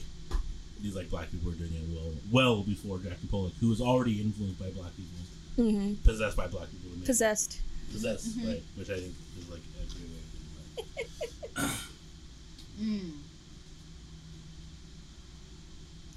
these 0.82 0.95
like 0.95 1.09
black 1.09 1.30
people 1.32 1.51
were 1.51 1.57
doing 1.57 1.72
it 1.74 1.84
well, 1.93 2.13
well 2.32 2.63
before 2.63 2.97
Jackson 2.99 3.28
Pollock, 3.30 3.53
who 3.59 3.67
was 3.70 3.82
already 3.82 4.22
influenced 4.22 4.57
by 4.59 4.70
black 4.70 4.91
people, 4.95 5.65
hmm 5.65 5.93
possessed 6.05 6.38
by 6.38 6.47
black 6.47 6.70
people, 6.72 6.93
and 6.93 7.05
Possessed. 7.05 7.59
possessed, 7.91 8.38
Mm-hmm. 8.39 8.47
right? 8.47 8.63
Which 8.78 8.89
I 8.89 8.93
think 8.99 9.13
is 9.38 9.49
like 9.49 9.59
a 9.59 9.93
great 9.93 10.09
way. 10.09 10.84
of 11.57 11.57
doing 11.57 11.67
that. 11.67 11.80
Mm. 12.82 13.11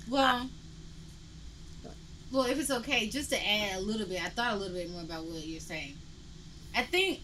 Well, 0.09 0.48
well, 2.30 2.44
if 2.44 2.59
it's 2.59 2.70
okay, 2.70 3.09
just 3.09 3.30
to 3.30 3.36
add 3.46 3.76
a 3.76 3.80
little 3.80 4.07
bit, 4.07 4.22
I 4.24 4.28
thought 4.28 4.55
a 4.55 4.57
little 4.57 4.74
bit 4.76 4.90
more 4.90 5.03
about 5.03 5.24
what 5.24 5.44
you're 5.46 5.61
saying. 5.61 5.94
I 6.74 6.82
think, 6.82 7.20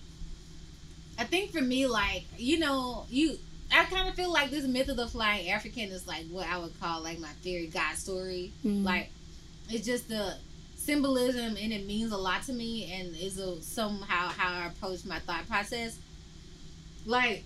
I 1.19 1.25
think 1.25 1.51
for 1.53 1.61
me, 1.63 1.87
like 1.87 2.25
you 2.37 2.59
know, 2.59 3.07
you, 3.11 3.37
I 3.73 3.85
kind 3.85 4.09
of 4.09 4.15
feel 4.15 4.33
like 4.33 4.51
this 4.51 4.67
myth 4.67 4.89
of 4.89 4.97
the 4.97 5.09
flying 5.09 5.51
African 5.51 5.91
is 5.91 6.07
like 6.07 6.27
what 6.31 6.47
I 6.47 6.59
would 6.59 6.79
call 6.81 7.03
like 7.03 7.19
my 7.19 7.29
fairy 7.43 7.67
god 7.67 7.97
story. 7.97 8.53
Mhm. 8.65 8.85
Like, 8.85 9.11
it's 9.71 9.87
just 9.87 10.09
the 10.09 10.35
symbolism 10.77 11.57
and 11.61 11.73
it 11.73 11.87
means 11.87 12.13
a 12.13 12.17
lot 12.17 12.43
to 12.45 12.53
me, 12.53 12.93
and 12.93 13.15
is 13.17 13.39
a, 13.39 13.61
somehow 13.63 14.29
how 14.29 14.53
I 14.63 14.67
approach 14.69 15.05
my 15.05 15.19
thought 15.21 15.47
process. 15.49 15.99
Like, 17.07 17.45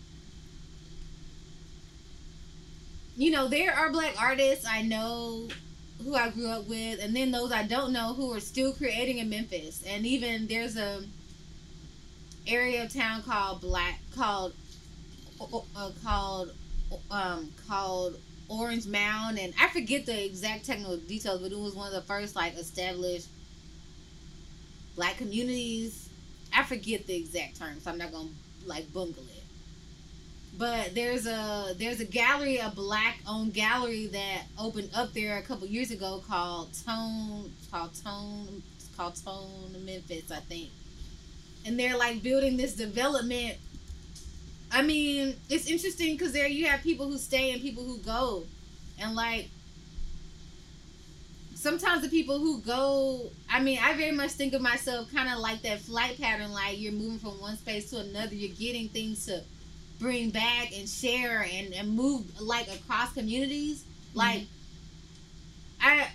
you 3.16 3.30
know, 3.30 3.48
there 3.48 3.74
are 3.74 3.90
black 3.90 4.14
artists 4.20 4.66
I 4.66 4.82
know 4.82 5.48
who 6.02 6.14
I 6.14 6.30
grew 6.30 6.48
up 6.48 6.68
with, 6.68 7.00
and 7.02 7.14
then 7.14 7.30
those 7.30 7.52
I 7.52 7.64
don't 7.64 7.92
know 7.92 8.14
who 8.14 8.32
are 8.32 8.40
still 8.40 8.72
creating 8.72 9.18
in 9.18 9.28
Memphis. 9.28 9.84
And 9.86 10.06
even 10.06 10.46
there's 10.46 10.76
a 10.76 11.04
area 12.46 12.84
of 12.84 12.92
town 12.92 13.22
called 13.22 13.60
Black 13.60 14.00
called 14.14 14.54
uh, 15.40 15.90
called 16.02 16.52
um 17.10 17.50
called 17.68 18.16
Orange 18.48 18.86
Mound, 18.86 19.38
and 19.38 19.52
I 19.60 19.68
forget 19.68 20.06
the 20.06 20.24
exact 20.24 20.64
technical 20.64 20.96
details, 20.96 21.40
but 21.40 21.52
it 21.52 21.58
was 21.58 21.74
one 21.74 21.88
of 21.88 21.94
the 21.94 22.02
first 22.02 22.34
like 22.34 22.54
established 22.54 23.28
black 24.96 25.16
communities. 25.18 26.08
I 26.54 26.64
forget 26.64 27.06
the 27.06 27.14
exact 27.14 27.58
term, 27.58 27.80
so 27.80 27.90
I'm 27.90 27.98
not 27.98 28.12
gonna 28.12 28.28
like 28.66 28.92
bungle 28.92 29.22
it 29.24 29.41
but 30.58 30.94
there's 30.94 31.26
a 31.26 31.74
there's 31.78 32.00
a 32.00 32.04
gallery 32.04 32.58
a 32.58 32.70
black 32.70 33.18
owned 33.26 33.54
gallery 33.54 34.06
that 34.06 34.42
opened 34.58 34.90
up 34.94 35.12
there 35.14 35.38
a 35.38 35.42
couple 35.42 35.66
years 35.66 35.90
ago 35.90 36.22
called 36.28 36.68
tone 36.86 37.52
called 37.70 37.90
tone 38.04 38.62
called 38.96 39.14
tone 39.24 39.74
memphis 39.84 40.30
i 40.30 40.40
think. 40.40 40.70
And 41.64 41.78
they're 41.78 41.96
like 41.96 42.24
building 42.24 42.56
this 42.56 42.74
development. 42.74 43.56
I 44.70 44.82
mean 44.82 45.36
it's 45.48 45.66
interesting 45.66 46.16
because 46.16 46.32
there 46.32 46.46
you 46.48 46.66
have 46.66 46.82
people 46.82 47.06
who 47.06 47.18
stay 47.18 47.52
and 47.52 47.60
people 47.60 47.84
who 47.84 47.98
go. 47.98 48.44
And 49.00 49.14
like 49.14 49.48
sometimes 51.54 52.02
the 52.02 52.08
people 52.08 52.40
who 52.40 52.60
go 52.62 53.30
i 53.48 53.60
mean 53.60 53.78
i 53.80 53.94
very 53.94 54.10
much 54.10 54.32
think 54.32 54.52
of 54.52 54.60
myself 54.60 55.08
kind 55.14 55.32
of 55.32 55.38
like 55.38 55.62
that 55.62 55.78
flight 55.78 56.20
pattern 56.20 56.52
like 56.52 56.80
you're 56.80 56.90
moving 56.90 57.20
from 57.20 57.40
one 57.40 57.56
space 57.56 57.88
to 57.88 58.00
another 58.00 58.34
you're 58.34 58.52
getting 58.56 58.88
things 58.88 59.26
to 59.26 59.40
bring 60.02 60.30
back 60.30 60.76
and 60.76 60.86
share 60.88 61.46
and, 61.50 61.72
and 61.72 61.88
move 61.94 62.24
like 62.40 62.66
across 62.68 63.12
communities. 63.14 63.84
Like 64.14 64.42
i 65.80 66.06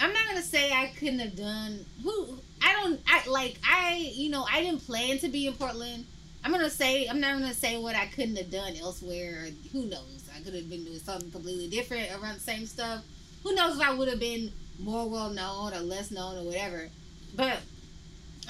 i'm 0.00 0.12
not 0.12 0.26
gonna 0.26 0.42
say 0.42 0.72
i 0.72 0.88
couldn't 0.98 1.20
have 1.20 1.34
done 1.36 1.84
who 2.02 2.38
i 2.62 2.72
don't 2.74 3.00
i 3.06 3.22
like 3.28 3.56
i 3.64 4.10
you 4.14 4.28
know 4.30 4.44
i 4.52 4.60
didn't 4.62 4.84
plan 4.84 5.18
to 5.18 5.28
be 5.28 5.46
in 5.46 5.54
portland. 5.54 6.04
I'm 6.44 6.50
gonna 6.52 6.68
say 6.68 7.06
i'm 7.06 7.20
not 7.20 7.38
gonna 7.38 7.54
say 7.54 7.78
what 7.78 7.94
i 7.94 8.06
couldn't 8.06 8.36
have 8.36 8.50
done 8.50 8.74
elsewhere. 8.76 9.46
Who 9.72 9.86
knows? 9.86 10.28
I 10.36 10.40
could 10.40 10.54
have 10.54 10.68
been 10.68 10.84
doing 10.84 10.98
something 10.98 11.30
completely 11.30 11.68
different 11.68 12.10
around 12.12 12.34
the 12.36 12.40
same 12.40 12.66
stuff. 12.66 13.04
Who 13.44 13.54
knows 13.54 13.76
if 13.76 13.82
i 13.82 13.94
would 13.94 14.08
have 14.08 14.20
been 14.20 14.52
more 14.80 15.08
well 15.08 15.30
known 15.30 15.72
or 15.72 15.80
less 15.80 16.10
known 16.10 16.36
or 16.38 16.42
whatever. 16.44 16.88
But 17.36 17.58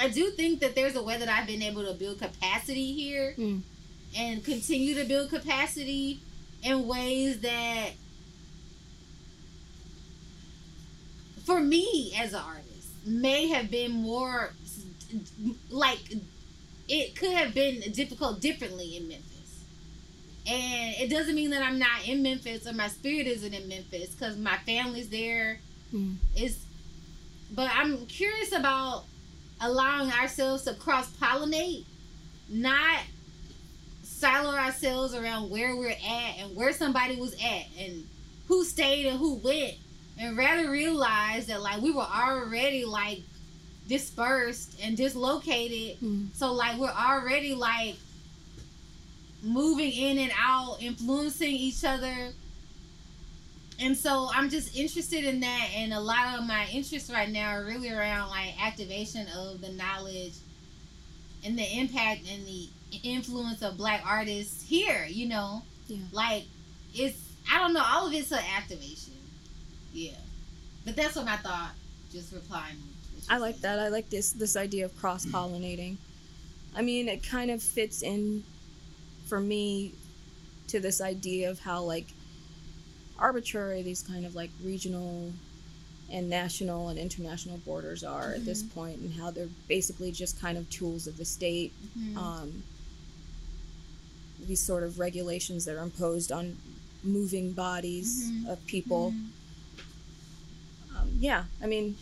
i 0.00 0.08
do 0.08 0.30
think 0.30 0.60
that 0.60 0.74
there's 0.74 0.96
a 0.96 1.02
way 1.02 1.18
that 1.18 1.28
i've 1.28 1.46
been 1.46 1.62
able 1.62 1.84
to 1.84 1.92
build 1.94 2.18
capacity 2.18 2.92
here 2.92 3.34
Mm. 3.38 3.60
And 4.16 4.44
continue 4.44 4.94
to 4.94 5.04
build 5.04 5.30
capacity 5.30 6.20
in 6.62 6.86
ways 6.86 7.40
that 7.40 7.90
for 11.44 11.60
me 11.60 12.14
as 12.18 12.34
an 12.34 12.40
artist 12.40 12.88
may 13.06 13.48
have 13.48 13.70
been 13.70 13.92
more 13.92 14.52
like 15.70 15.98
it 16.88 17.16
could 17.16 17.32
have 17.32 17.54
been 17.54 17.80
difficult 17.92 18.40
differently 18.40 18.96
in 18.96 19.08
Memphis. 19.08 19.64
And 20.46 20.94
it 20.98 21.10
doesn't 21.10 21.34
mean 21.34 21.50
that 21.50 21.62
I'm 21.62 21.78
not 21.78 22.06
in 22.06 22.22
Memphis 22.22 22.66
or 22.66 22.72
my 22.72 22.88
spirit 22.88 23.26
isn't 23.26 23.52
in 23.52 23.68
Memphis 23.68 24.10
because 24.10 24.36
my 24.36 24.56
family's 24.58 25.08
there. 25.10 25.58
Mm. 25.92 26.16
It's, 26.34 26.58
but 27.54 27.70
I'm 27.72 28.06
curious 28.06 28.52
about 28.52 29.04
allowing 29.60 30.10
ourselves 30.12 30.62
to 30.64 30.74
cross 30.74 31.10
pollinate, 31.16 31.84
not 32.48 33.00
silo 34.18 34.54
ourselves 34.54 35.14
around 35.14 35.48
where 35.48 35.76
we're 35.76 35.90
at 35.90 36.38
and 36.38 36.56
where 36.56 36.72
somebody 36.72 37.16
was 37.16 37.34
at 37.34 37.66
and 37.78 38.04
who 38.48 38.64
stayed 38.64 39.06
and 39.06 39.18
who 39.18 39.34
went 39.36 39.74
and 40.18 40.36
rather 40.36 40.70
realize 40.70 41.46
that 41.46 41.62
like 41.62 41.80
we 41.80 41.92
were 41.92 42.00
already 42.00 42.84
like 42.84 43.20
dispersed 43.86 44.78
and 44.82 44.96
dislocated. 44.96 46.00
Mm. 46.00 46.28
so 46.34 46.52
like 46.52 46.76
we're 46.78 46.88
already 46.88 47.54
like 47.54 47.94
moving 49.42 49.92
in 49.92 50.18
and 50.18 50.32
out 50.36 50.78
influencing 50.80 51.52
each 51.52 51.84
other. 51.84 52.32
And 53.80 53.96
so 53.96 54.28
i'm 54.34 54.50
just 54.50 54.76
interested 54.76 55.22
in 55.22 55.38
that. 55.40 55.68
And 55.76 55.92
a 55.92 56.00
lot 56.00 56.36
of 56.36 56.44
my 56.44 56.66
interests 56.72 57.08
right 57.08 57.30
now 57.30 57.52
are 57.52 57.64
really 57.64 57.92
around 57.92 58.30
like 58.30 58.60
activation 58.60 59.28
of 59.36 59.60
the 59.60 59.70
knowledge 59.70 60.34
and 61.44 61.56
the 61.56 61.78
impact 61.78 62.22
and 62.28 62.44
the 62.44 62.68
influence 63.02 63.62
of 63.62 63.76
black 63.76 64.02
artists 64.06 64.62
here 64.66 65.06
you 65.08 65.26
know 65.28 65.62
Yeah. 65.88 65.98
like 66.12 66.44
it's 66.94 67.18
i 67.52 67.58
don't 67.58 67.72
know 67.74 67.82
all 67.84 68.06
of 68.06 68.12
it's 68.14 68.32
an 68.32 68.40
activation 68.56 69.14
yeah 69.92 70.12
but 70.84 70.96
that's 70.96 71.16
what 71.16 71.26
I 71.28 71.36
thought 71.36 71.72
just 72.10 72.32
replying 72.32 72.76
to 72.76 72.80
what 72.80 73.22
you 73.22 73.22
I 73.28 73.36
like 73.38 73.54
said. 73.56 73.62
that. 73.64 73.78
I 73.78 73.88
like 73.88 74.08
this 74.08 74.32
this 74.32 74.56
idea 74.56 74.86
of 74.86 74.96
cross 74.98 75.26
pollinating. 75.26 75.98
I 76.74 76.80
mean, 76.80 77.08
it 77.08 77.22
kind 77.22 77.50
of 77.50 77.62
fits 77.62 78.00
in 78.02 78.42
for 79.26 79.38
me 79.38 79.92
to 80.68 80.80
this 80.80 81.02
idea 81.02 81.50
of 81.50 81.60
how 81.60 81.82
like 81.82 82.06
arbitrary 83.18 83.82
these 83.82 84.00
kind 84.02 84.24
of 84.24 84.34
like 84.34 84.50
regional 84.64 85.30
and 86.10 86.30
national 86.30 86.88
and 86.88 86.98
international 86.98 87.58
borders 87.58 88.02
are 88.02 88.32
at 88.32 88.44
this 88.46 88.62
point 88.62 88.98
and 89.00 89.12
how 89.12 89.30
they're 89.30 89.48
basically 89.68 90.10
just 90.10 90.40
kind 90.40 90.56
of 90.56 90.68
tools 90.70 91.06
of 91.06 91.16
the 91.18 91.24
state 91.24 91.72
Mhm. 91.98 92.16
um, 92.16 92.62
these 94.46 94.60
sort 94.60 94.82
of 94.82 94.98
regulations 94.98 95.64
that 95.64 95.76
are 95.76 95.82
imposed 95.82 96.30
on 96.32 96.56
moving 97.02 97.52
bodies 97.52 98.30
Mhm. 98.30 98.48
of 98.52 98.66
people 98.66 99.12
Mhm. 99.12 99.24
um, 100.96 101.10
yeah, 101.20 101.44
I 101.62 101.66
mean, 101.66 101.96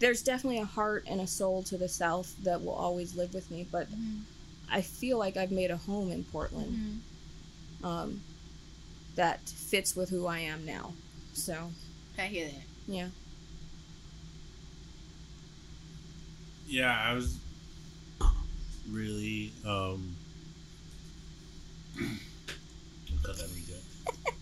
there's 0.00 0.22
definitely 0.22 0.58
a 0.58 0.64
heart 0.66 1.04
and 1.06 1.20
a 1.20 1.26
soul 1.26 1.62
to 1.64 1.78
the 1.78 1.88
South 1.88 2.34
that 2.42 2.62
will 2.62 2.72
always 2.74 3.14
live 3.14 3.32
with 3.34 3.50
me, 3.50 3.66
but 3.70 3.90
Mhm. 3.90 4.22
I 4.70 4.82
feel 4.82 5.18
like 5.18 5.36
I've 5.36 5.50
made 5.50 5.70
a 5.70 5.76
home 5.76 6.10
in 6.10 6.24
Portland 6.24 7.02
Mhm. 7.82 7.86
um, 7.86 8.22
that 9.16 9.40
fits 9.48 9.96
with 9.96 10.10
who 10.10 10.26
I 10.26 10.40
am 10.40 10.64
now. 10.66 10.94
So, 11.32 11.72
I 12.18 12.26
hear 12.26 12.46
that. 12.46 12.62
yeah. 12.86 13.08
Yeah, 16.68 16.94
I 16.96 17.14
was 17.14 17.36
really 18.90 19.52
um 19.64 20.16
cut 23.22 23.36
that. 23.36 23.50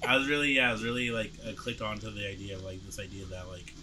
I 0.06 0.16
was 0.16 0.28
really 0.28 0.52
yeah, 0.56 0.70
I 0.70 0.72
was 0.72 0.84
really 0.84 1.10
like 1.10 1.32
I 1.46 1.52
clicked 1.52 1.82
onto 1.82 2.10
the 2.10 2.26
idea 2.26 2.56
of 2.56 2.64
like 2.64 2.84
this 2.86 2.98
idea 2.98 3.24
that 3.26 3.48
like 3.48 3.74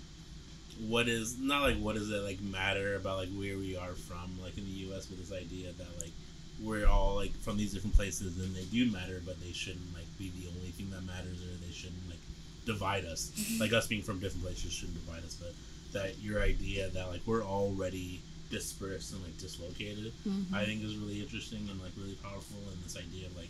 what 0.87 1.07
is 1.07 1.37
not 1.39 1.61
like 1.61 1.77
what 1.77 1.95
does 1.95 2.09
it 2.09 2.21
like 2.23 2.41
matter 2.41 2.95
about 2.95 3.17
like 3.17 3.29
where 3.29 3.57
we 3.57 3.77
are 3.77 3.93
from 3.93 4.31
like 4.41 4.57
in 4.57 4.65
the 4.65 4.71
US 4.91 5.09
with 5.09 5.19
this 5.19 5.31
idea 5.37 5.71
that 5.77 5.87
like 6.01 6.11
we're 6.63 6.87
all 6.87 7.15
like 7.15 7.31
from 7.41 7.57
these 7.57 7.73
different 7.73 7.95
places 7.95 8.37
and 8.37 8.55
they 8.55 8.63
do 8.65 8.89
matter 8.91 9.21
but 9.25 9.39
they 9.43 9.51
shouldn't 9.51 9.93
like 9.93 10.07
be 10.17 10.31
the 10.39 10.47
only 10.47 10.71
thing 10.71 10.89
that 10.91 11.01
matters 11.05 11.37
or 11.43 11.51
they 11.65 11.71
shouldn't 11.71 12.09
like 12.09 12.19
divide 12.65 13.05
us 13.05 13.31
like 13.59 13.71
us 13.73 13.87
being 13.87 14.01
from 14.01 14.19
different 14.19 14.43
places 14.43 14.71
shouldn't 14.71 14.97
divide 15.05 15.23
us 15.23 15.35
but 15.35 15.53
that 15.93 16.17
your 16.19 16.41
idea 16.41 16.89
that 16.89 17.07
like 17.09 17.21
we're 17.25 17.43
already 17.43 18.19
dispersed 18.49 19.13
and 19.13 19.21
like 19.23 19.37
dislocated 19.37 20.11
Mhm. 20.27 20.53
I 20.53 20.65
think 20.65 20.83
is 20.83 20.95
really 20.97 21.21
interesting 21.21 21.67
and 21.69 21.79
like 21.81 21.91
really 21.97 22.15
powerful 22.23 22.57
and 22.71 22.83
this 22.83 22.97
idea 22.97 23.27
of 23.27 23.37
like 23.37 23.49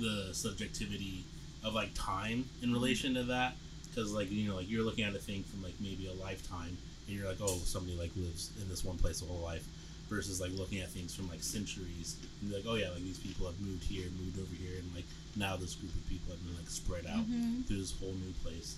the 0.00 0.30
subjectivity 0.32 1.24
of 1.64 1.74
like 1.74 1.90
time 1.94 2.44
in 2.62 2.72
relation 2.72 3.14
to 3.14 3.24
that. 3.24 3.54
Because 3.88 4.12
like 4.12 4.30
you 4.30 4.48
know 4.48 4.56
like 4.56 4.68
you're 4.70 4.84
looking 4.84 5.04
at 5.04 5.14
a 5.14 5.18
thing 5.18 5.42
from 5.44 5.62
like 5.62 5.74
maybe 5.80 6.06
a 6.08 6.12
lifetime 6.22 6.76
and 7.08 7.16
you're 7.16 7.26
like 7.26 7.38
oh 7.40 7.56
somebody 7.64 7.96
like 7.96 8.10
lives 8.16 8.50
in 8.60 8.68
this 8.68 8.84
one 8.84 8.98
place 8.98 9.22
a 9.22 9.24
whole 9.24 9.40
life 9.40 9.64
versus 10.10 10.38
like 10.40 10.52
looking 10.52 10.80
at 10.80 10.88
things 10.90 11.14
from 11.14 11.28
like 11.30 11.42
centuries 11.42 12.16
and 12.42 12.52
like 12.52 12.64
oh 12.68 12.74
yeah 12.74 12.90
like 12.90 13.02
these 13.02 13.18
people 13.18 13.46
have 13.46 13.58
moved 13.60 13.82
here 13.84 14.04
moved 14.22 14.38
over 14.38 14.54
here 14.54 14.78
and 14.78 14.94
like 14.94 15.04
now 15.34 15.56
this 15.56 15.74
group 15.74 15.92
of 15.94 16.06
people 16.10 16.30
have 16.30 16.44
been 16.44 16.54
like 16.56 16.68
spread 16.68 17.06
out 17.06 17.24
Mhm. 17.26 17.64
through 17.66 17.78
this 17.78 17.94
whole 17.98 18.12
new 18.12 18.32
place. 18.44 18.76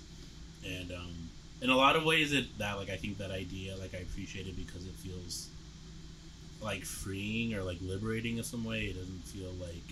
And 0.65 0.93
um 0.93 1.29
in 1.63 1.71
a 1.71 1.77
lot 1.77 1.97
of 1.97 2.05
ways 2.05 2.33
it 2.33 2.57
that 2.59 2.75
like 2.79 2.89
i 2.91 2.97
think 2.97 3.19
that 3.19 3.33
idea 3.33 3.77
like 3.77 3.95
i 3.95 3.99
appreciate 3.99 4.47
it 4.47 4.57
because 4.57 4.87
it 4.87 4.95
feels 4.95 5.49
like 6.63 6.85
freeing 6.85 7.55
or 7.55 7.63
like 7.65 7.79
liberating 7.83 8.39
in 8.39 8.45
some 8.45 8.65
way. 8.65 8.85
It 8.87 8.97
doesn't 8.99 9.25
feel 9.25 9.51
like 9.61 9.83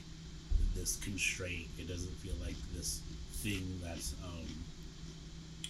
this 0.76 0.96
constraint 0.96 1.66
it 1.78 1.88
doesn't 1.88 2.12
feel 2.18 2.34
like 2.44 2.54
this 2.74 3.00
thing 3.42 3.80
that's 3.84 4.14
um 4.24 4.46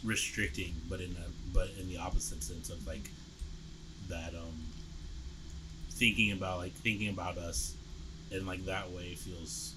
restricting 0.05 0.75
but 0.89 1.01
in 1.01 1.11
a 1.13 1.55
but 1.55 1.69
in 1.81 1.89
the 1.89 1.97
opposite 1.97 2.43
sense 2.43 2.71
of 2.71 2.87
like 2.87 3.11
that 4.09 4.35
um 4.35 4.55
thinking 5.91 6.33
about 6.33 6.59
like 6.59 6.73
thinking 6.73 7.09
about 7.09 7.39
us 7.39 7.75
in 8.31 8.47
like 8.47 8.65
that 8.67 8.91
way 8.93 9.15
feels 9.15 9.75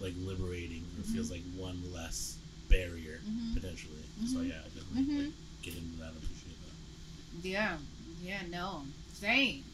like 0.00 0.12
liberating 0.24 0.84
or 0.98 1.02
feels 1.04 1.30
like 1.30 1.42
one 1.56 1.80
less 1.94 2.36
barrier 2.68 3.20
Mhm. 3.26 3.54
potentially 3.54 4.02
so 4.26 4.38
Mhm. 4.38 4.48
yeah 4.48 4.54
I 4.64 4.68
definitely 4.78 5.14
Mhm. 5.14 5.24
like, 5.26 5.32
get 5.62 5.74
into 5.76 5.96
that 5.98 6.08
and 6.08 6.16
appreciate 6.18 6.56
that 6.62 7.48
Yeah. 7.48 7.78
Yeah, 8.22 8.42
no. 8.50 8.84
Same. 9.14 9.64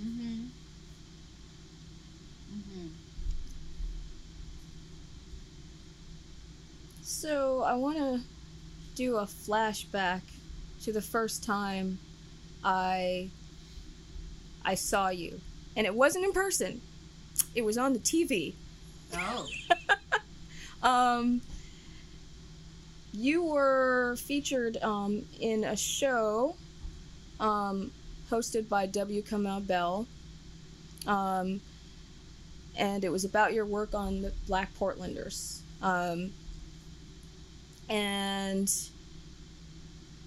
Mm-hmm. 0.00 0.44
Mm-hmm. 2.54 2.86
So 7.06 7.62
I 7.62 7.74
want 7.74 7.98
to 7.98 8.20
do 8.96 9.18
a 9.18 9.26
flashback 9.26 10.22
to 10.82 10.92
the 10.92 11.00
first 11.00 11.44
time 11.44 12.00
I 12.64 13.30
I 14.64 14.74
saw 14.74 15.10
you, 15.10 15.40
and 15.76 15.86
it 15.86 15.94
wasn't 15.94 16.24
in 16.24 16.32
person. 16.32 16.80
It 17.54 17.64
was 17.64 17.78
on 17.78 17.92
the 17.92 18.00
TV. 18.00 18.54
Oh. 19.14 19.46
Um, 20.82 21.40
you 23.12 23.42
were 23.42 24.14
featured 24.18 24.76
um, 24.82 25.24
in 25.40 25.64
a 25.64 25.74
show 25.74 26.54
um, 27.40 27.90
hosted 28.30 28.68
by 28.68 28.86
W. 28.86 29.22
Kamau 29.22 29.66
Bell. 29.66 30.06
Um, 31.06 31.60
and 32.76 33.04
it 33.04 33.10
was 33.10 33.24
about 33.24 33.52
your 33.52 33.64
work 33.64 33.94
on 33.94 34.22
the 34.22 34.32
Black 34.46 34.72
Portlanders. 34.78 35.60
Um, 35.82 36.30
and 37.88 38.70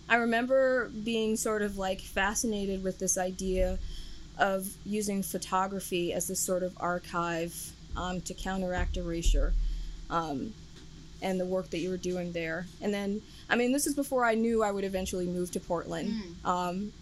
I 0.10 0.16
remember 0.16 0.90
being 1.04 1.36
sort 1.36 1.62
of 1.62 1.78
like 1.78 2.00
fascinated 2.02 2.84
with 2.84 3.00
this 3.00 3.18
idea 3.18 3.78
of 4.38 4.68
using 4.86 5.22
photography 5.22 6.14
as 6.14 6.28
this 6.28 6.40
sort 6.40 6.64
of 6.64 6.74
archive 6.80 7.72
um, 7.98 8.22
to 8.22 8.34
counteract 8.34 8.98
erasure 8.98 9.54
um, 10.10 10.54
and 11.22 11.40
the 11.40 11.46
work 11.46 11.70
that 11.72 11.80
you 11.80 11.90
were 11.90 11.98
doing 11.98 12.32
there. 12.32 12.66
And 12.82 12.94
then, 12.94 13.22
I 13.50 13.56
mean, 13.56 13.72
this 13.74 13.86
is 13.86 13.94
before 13.94 14.24
I 14.26 14.36
knew 14.36 14.64
I 14.64 14.72
would 14.72 14.86
eventually 14.86 15.28
move 15.28 15.52
to 15.52 15.60
Portland. 15.60 16.10
Um, 16.46 16.94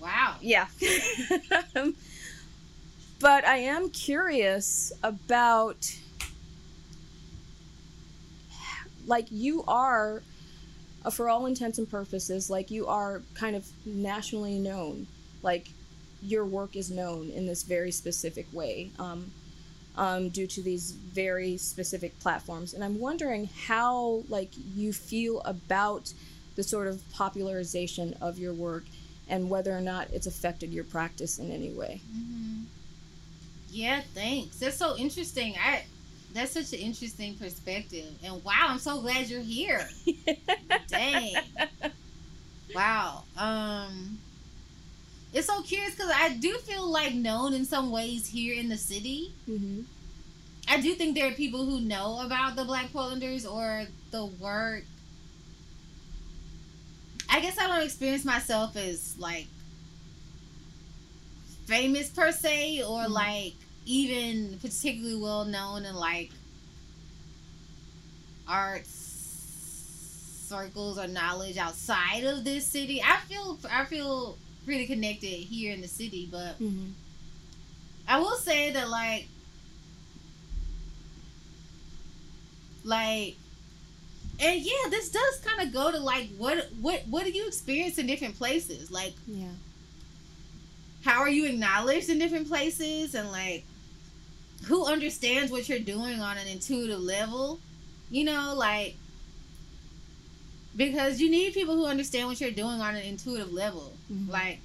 Wow. 0.00 0.36
yeah. 0.40 0.66
but 3.20 3.44
I 3.46 3.58
am 3.58 3.90
curious 3.90 4.92
about, 5.02 5.94
like, 9.06 9.26
you 9.30 9.64
are, 9.66 10.22
uh, 11.04 11.10
for 11.10 11.28
all 11.28 11.46
intents 11.46 11.78
and 11.78 11.90
purposes, 11.90 12.50
like, 12.50 12.70
you 12.70 12.86
are 12.86 13.22
kind 13.34 13.56
of 13.56 13.66
nationally 13.84 14.58
known. 14.58 15.06
Like, 15.42 15.68
your 16.22 16.44
work 16.44 16.76
is 16.76 16.90
known 16.90 17.30
in 17.30 17.46
this 17.46 17.62
very 17.62 17.90
specific 17.90 18.46
way. 18.52 18.90
Um, 18.98 19.32
um, 19.96 20.28
due 20.28 20.46
to 20.46 20.62
these 20.62 20.92
very 20.92 21.56
specific 21.56 22.18
platforms, 22.20 22.74
and 22.74 22.84
I'm 22.84 23.00
wondering 23.00 23.48
how 23.66 24.24
like 24.28 24.50
you 24.74 24.92
feel 24.92 25.40
about 25.40 26.12
the 26.54 26.62
sort 26.62 26.86
of 26.86 27.02
popularization 27.12 28.14
of 28.20 28.38
your 28.38 28.52
work 28.52 28.84
and 29.28 29.50
whether 29.50 29.76
or 29.76 29.80
not 29.80 30.08
it's 30.12 30.26
affected 30.26 30.70
your 30.72 30.84
practice 30.84 31.38
in 31.38 31.50
any 31.50 31.70
way. 31.70 32.00
Mm-hmm. 32.14 32.62
Yeah, 33.70 34.00
thanks. 34.14 34.58
That's 34.58 34.76
so 34.76 34.96
interesting. 34.96 35.54
I 35.62 35.84
that's 36.36 36.52
such 36.52 36.72
an 36.72 36.80
interesting 36.80 37.34
perspective. 37.36 38.06
And 38.24 38.42
wow, 38.44 38.66
I'm 38.68 38.78
so 38.78 39.00
glad 39.00 39.28
you're 39.28 39.40
here. 39.40 39.88
Dang. 40.88 41.34
Wow. 42.74 43.24
Um 43.36 44.18
it's 45.32 45.46
so 45.48 45.60
curious 45.62 45.94
because 45.94 46.10
I 46.14 46.34
do 46.36 46.56
feel 46.58 46.86
like 46.90 47.14
known 47.14 47.52
in 47.54 47.64
some 47.64 47.90
ways 47.90 48.26
here 48.28 48.54
in 48.54 48.68
the 48.68 48.76
city. 48.78 49.34
Mm-hmm. 49.48 49.82
I 50.68 50.80
do 50.80 50.94
think 50.94 51.14
there 51.14 51.28
are 51.28 51.32
people 51.34 51.64
who 51.66 51.80
know 51.80 52.20
about 52.24 52.56
the 52.56 52.64
Black 52.64 52.86
Portlanders 52.92 53.50
or 53.50 53.86
the 54.10 54.26
work. 54.26 54.84
I 57.28 57.40
guess 57.40 57.58
I 57.58 57.66
don't 57.66 57.82
experience 57.84 58.24
myself 58.24 58.76
as 58.76 59.16
like 59.18 59.46
famous 61.66 62.08
per 62.10 62.30
se 62.32 62.82
or 62.82 63.04
Mhm. 63.04 63.10
like 63.10 63.54
even 63.86 64.58
particularly 64.60 65.16
well 65.16 65.44
known 65.44 65.84
in 65.84 65.94
like 65.94 66.30
arts 68.48 69.02
circles 70.48 70.98
or 70.98 71.08
knowledge 71.08 71.56
outside 71.56 72.24
of 72.24 72.44
this 72.44 72.64
city. 72.66 73.02
I 73.02 73.16
feel 73.28 73.58
I 73.70 73.84
feel 73.84 74.36
pretty 74.64 74.86
connected 74.86 75.26
here 75.26 75.72
in 75.72 75.80
the 75.80 75.88
city, 75.88 76.28
but 76.30 76.58
Mm-hmm. 76.60 76.90
I 78.08 78.20
will 78.20 78.36
say 78.36 78.70
that 78.70 78.88
like 78.88 79.26
like 82.84 83.34
and 84.38 84.60
yeah, 84.60 84.88
this 84.90 85.08
does 85.10 85.40
kind 85.44 85.66
of 85.66 85.72
go 85.74 85.90
to 85.90 85.98
like 85.98 86.28
what 86.36 86.68
what 86.80 87.02
what 87.08 87.24
do 87.24 87.30
you 87.32 87.46
experience 87.48 87.98
in 87.98 88.06
different 88.06 88.36
places? 88.38 88.90
Like 88.90 89.14
Yeah. 89.26 89.48
how 91.04 91.20
are 91.20 91.28
you 91.28 91.46
acknowledged 91.46 92.08
in 92.10 92.18
different 92.18 92.46
places 92.48 93.14
and 93.16 93.30
like 93.32 93.64
who 94.64 94.86
understands 94.86 95.52
what 95.52 95.68
you're 95.68 95.78
doing 95.78 96.20
on 96.20 96.36
an 96.38 96.46
intuitive 96.48 97.00
level? 97.00 97.60
You 98.10 98.24
know, 98.24 98.54
like 98.56 98.96
because 100.76 101.20
you 101.20 101.30
need 101.30 101.54
people 101.54 101.74
who 101.74 101.86
understand 101.86 102.28
what 102.28 102.40
you're 102.40 102.50
doing 102.50 102.80
on 102.80 102.94
an 102.94 103.02
intuitive 103.02 103.52
level. 103.52 103.92
Mhm. 104.12 104.28
Like 104.28 104.60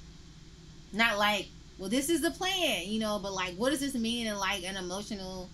not 0.93 1.17
like, 1.17 1.47
well 1.77 1.89
this 1.89 2.09
is 2.09 2.21
the 2.21 2.31
plan, 2.31 2.87
you 2.87 2.99
know, 2.99 3.19
but 3.19 3.33
like 3.33 3.55
what 3.55 3.71
does 3.71 3.79
this 3.79 3.95
mean 3.95 4.27
in 4.27 4.37
like 4.37 4.63
an 4.63 4.77
emotional 4.77 5.49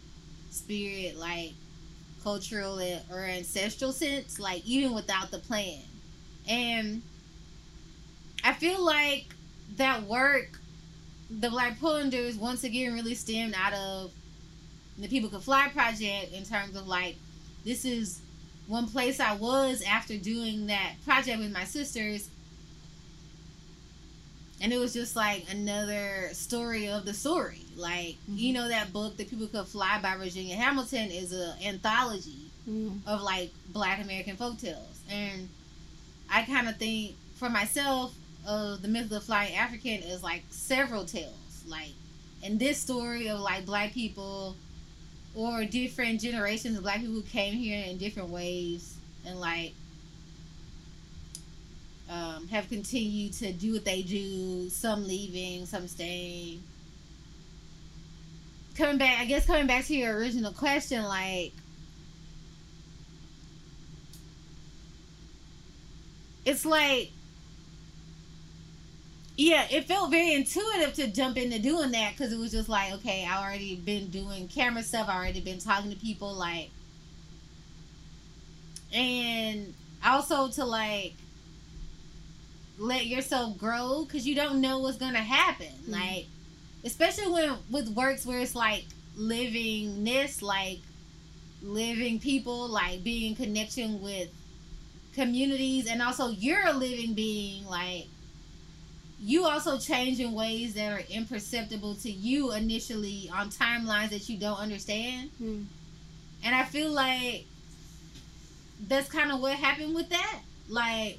spirit 0.49 1.17
like 1.17 1.53
cultural 2.23 2.79
or 3.11 3.23
ancestral 3.23 3.91
sense, 3.91 4.39
like 4.39 4.65
even 4.65 4.93
without 4.93 5.31
the 5.31 5.39
plan. 5.39 5.81
And 6.47 7.01
I 8.43 8.53
feel 8.53 8.83
like 8.83 9.25
that 9.77 10.03
work, 10.03 10.59
the 11.29 11.49
Black 11.49 11.79
Portlanders, 11.79 12.38
once 12.38 12.63
again 12.63 12.93
really 12.93 13.15
stemmed 13.15 13.53
out 13.55 13.73
of 13.73 14.11
the 14.98 15.08
People 15.08 15.30
Could 15.30 15.43
Fly 15.43 15.70
project 15.70 16.34
in 16.34 16.43
terms 16.43 16.76
of 16.76 16.88
like, 16.88 17.16
this 17.66 17.86
is 17.86 18.22
one 18.68 18.88
place 18.88 19.20
I 19.20 19.36
was 19.36 19.82
after 19.84 20.18
doing 20.18 20.68
that 20.68 20.93
project 21.06 21.39
with 21.39 21.52
my 21.52 21.64
sisters. 21.64 22.30
And 24.62 24.74
it 24.74 24.80
was 24.80 24.93
just 24.93 25.16
like 25.16 25.45
another 25.52 26.30
story 26.34 26.89
of 26.89 27.06
the 27.06 27.14
story. 27.14 27.62
Like, 27.76 28.16
you 28.28 28.54
know, 28.54 28.68
that 28.68 28.91
book, 28.91 29.18
The 29.18 29.26
People 29.26 29.48
Could 29.48 29.68
Fly 29.68 30.00
by 30.02 30.18
Virginia 30.18 30.56
Hamilton, 30.56 31.12
is 31.12 31.32
an 31.32 31.54
anthology 31.64 32.48
Mm-hmm. 32.70 33.08
of 33.08 33.22
like 33.22 33.52
black 33.70 34.04
American 34.04 34.36
folktales. 34.36 34.98
And 35.10 35.48
I 36.30 36.41
kind 36.41 36.68
of 36.68 36.76
think 36.76 37.16
for 37.36 37.50
myself 37.50 38.14
of 38.45 38.82
the 38.82 38.89
myth 38.89 39.04
of 39.04 39.10
the 39.10 39.22
flying 39.22 39.56
African 39.56 40.04
is 40.04 40.22
like 40.22 40.43
several 40.50 41.06
tales. 41.06 41.64
Like, 41.66 41.91
and 42.43 42.60
this 42.60 42.78
story 42.78 43.30
of 43.30 43.39
like 43.39 43.66
black 43.66 43.93
people 43.93 44.58
or 45.38 45.63
different 45.65 46.19
generations 46.19 46.75
of 46.75 46.83
black 46.83 46.99
people 46.99 47.13
who 47.13 47.21
came 47.21 47.53
here 47.53 47.85
in 47.85 47.97
different 47.99 48.29
ways 48.29 48.97
and 49.25 49.39
like 49.39 49.71
um, 52.09 52.47
have 52.47 52.67
continued 52.69 53.33
to 53.33 53.53
do 53.53 53.73
what 53.73 53.85
they 53.85 54.01
do, 54.01 54.69
some 54.69 55.07
leaving, 55.07 55.65
some 55.65 55.88
staying. 55.88 56.63
Coming 58.75 58.97
back, 58.97 59.19
I 59.19 59.25
guess 59.25 59.45
coming 59.45 59.67
back 59.67 59.85
to 59.85 59.95
your 59.95 60.17
original 60.17 60.53
question, 60.53 61.03
like, 61.03 61.51
it's 66.45 66.65
like 66.65 67.11
yeah 69.38 69.65
it 69.69 69.85
felt 69.85 70.11
very 70.11 70.33
intuitive 70.33 70.93
to 70.93 71.07
jump 71.07 71.38
into 71.38 71.59
doing 71.59 71.91
that 71.91 72.11
because 72.13 72.33
it 72.33 72.39
was 72.39 72.51
just 72.51 72.67
like 72.69 72.91
okay 72.93 73.25
i 73.29 73.41
already 73.43 73.75
been 73.75 74.07
doing 74.09 74.47
camera 74.47 74.83
stuff 74.83 75.07
i 75.09 75.15
already 75.15 75.39
been 75.39 75.59
talking 75.59 75.89
to 75.91 75.97
people 75.97 76.33
like 76.33 76.69
and 78.93 79.73
also 80.03 80.47
to 80.49 80.65
like 80.65 81.13
let 82.77 83.07
yourself 83.07 83.57
grow 83.57 84.05
because 84.05 84.27
you 84.27 84.35
don't 84.35 84.61
know 84.61 84.79
what's 84.79 84.97
gonna 84.97 85.17
happen. 85.19 85.67
Mhm. 85.88 85.91
Like, 85.91 86.25
especially 86.83 87.31
when 87.31 87.57
with 87.69 87.89
works 87.89 88.25
where 88.25 88.39
it's 88.39 88.55
like 88.55 88.85
livingness, 89.17 90.41
like 90.41 90.79
living 91.63 92.19
people, 92.19 92.67
like 92.67 93.03
being 93.03 93.31
in 93.31 93.35
connection 93.35 94.01
with 94.01 94.29
communities, 95.13 95.88
and 95.88 96.01
also 96.01 96.29
you're 96.29 96.67
a 96.67 96.73
living 96.73 97.13
being, 97.13 97.65
like 97.65 98.07
you 99.20 99.45
also 99.45 99.78
change 99.78 100.20
in 100.20 100.34
ways 100.34 100.76
that 100.76 100.91
are 100.91 101.03
imperceptible 101.09 101.95
to 101.95 102.11
you 102.11 102.53
initially 102.53 103.30
on 103.34 103.49
timelines 103.49 104.09
that 104.09 104.30
you 104.30 104.38
don't 104.38 104.59
understand. 104.59 105.30
Hmm. 105.38 105.63
And 106.43 106.55
I 106.55 106.63
feel 106.63 106.91
like 106.91 107.45
that's 108.88 109.09
kind 109.09 109.32
of 109.32 109.39
what 109.39 109.53
happened 109.53 109.95
with 109.95 110.09
that. 110.09 110.39
Like, 110.70 111.18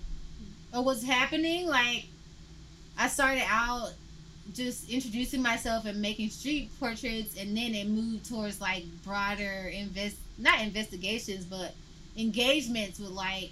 or 0.72 0.84
what's 0.84 1.02
happening. 1.02 1.66
Like, 1.66 2.06
I 2.98 3.08
started 3.08 3.44
out 3.48 3.92
just 4.54 4.88
introducing 4.90 5.42
myself 5.42 5.84
and 5.84 6.00
making 6.00 6.30
street 6.30 6.70
portraits, 6.78 7.36
and 7.38 7.56
then 7.56 7.74
it 7.74 7.88
moved 7.88 8.28
towards 8.28 8.60
like 8.60 8.84
broader 9.04 9.70
invest, 9.72 10.16
not 10.38 10.60
investigations, 10.60 11.44
but 11.44 11.74
engagements 12.16 12.98
with 12.98 13.10
like 13.10 13.50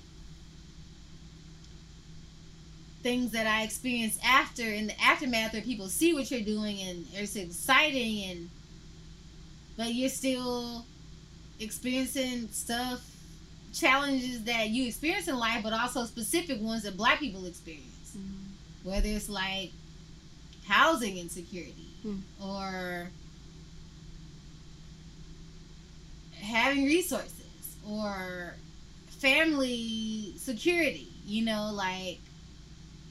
things 3.07 3.31
that 3.31 3.47
I 3.47 3.63
experienced 3.63 4.19
after 4.25 4.65
in 4.65 4.89
the 4.89 5.01
aftermath 5.01 5.53
where 5.53 5.63
people 5.63 5.87
see 5.87 6.13
what 6.13 6.29
you're 6.29 6.41
doing 6.41 6.81
and 6.81 7.07
it's 7.15 7.37
exciting 7.37 8.25
and 8.31 8.51
but 9.77 9.95
you're 9.95 10.09
still 10.09 10.85
experiencing 11.61 12.49
stuff 12.49 13.01
challenges 13.73 14.43
that 14.43 14.71
you 14.71 14.89
experience 14.89 15.29
in 15.29 15.37
life 15.39 15.63
but 15.63 15.73
also 15.73 16.05
specific 16.05 16.61
ones 16.61 16.83
that 16.83 16.97
black 16.97 17.21
people 17.21 17.47
experience 17.47 18.17
whether 18.83 19.07
it's 19.09 19.29
like 19.29 19.71
housing 20.67 21.17
insecurity 21.19 21.87
Hmm. 22.03 22.17
or 22.43 23.09
having 26.43 26.85
resources 26.85 27.77
or 27.89 28.55
family 29.21 30.35
security 30.39 31.07
you 31.25 31.45
know 31.45 31.71
like 31.73 32.19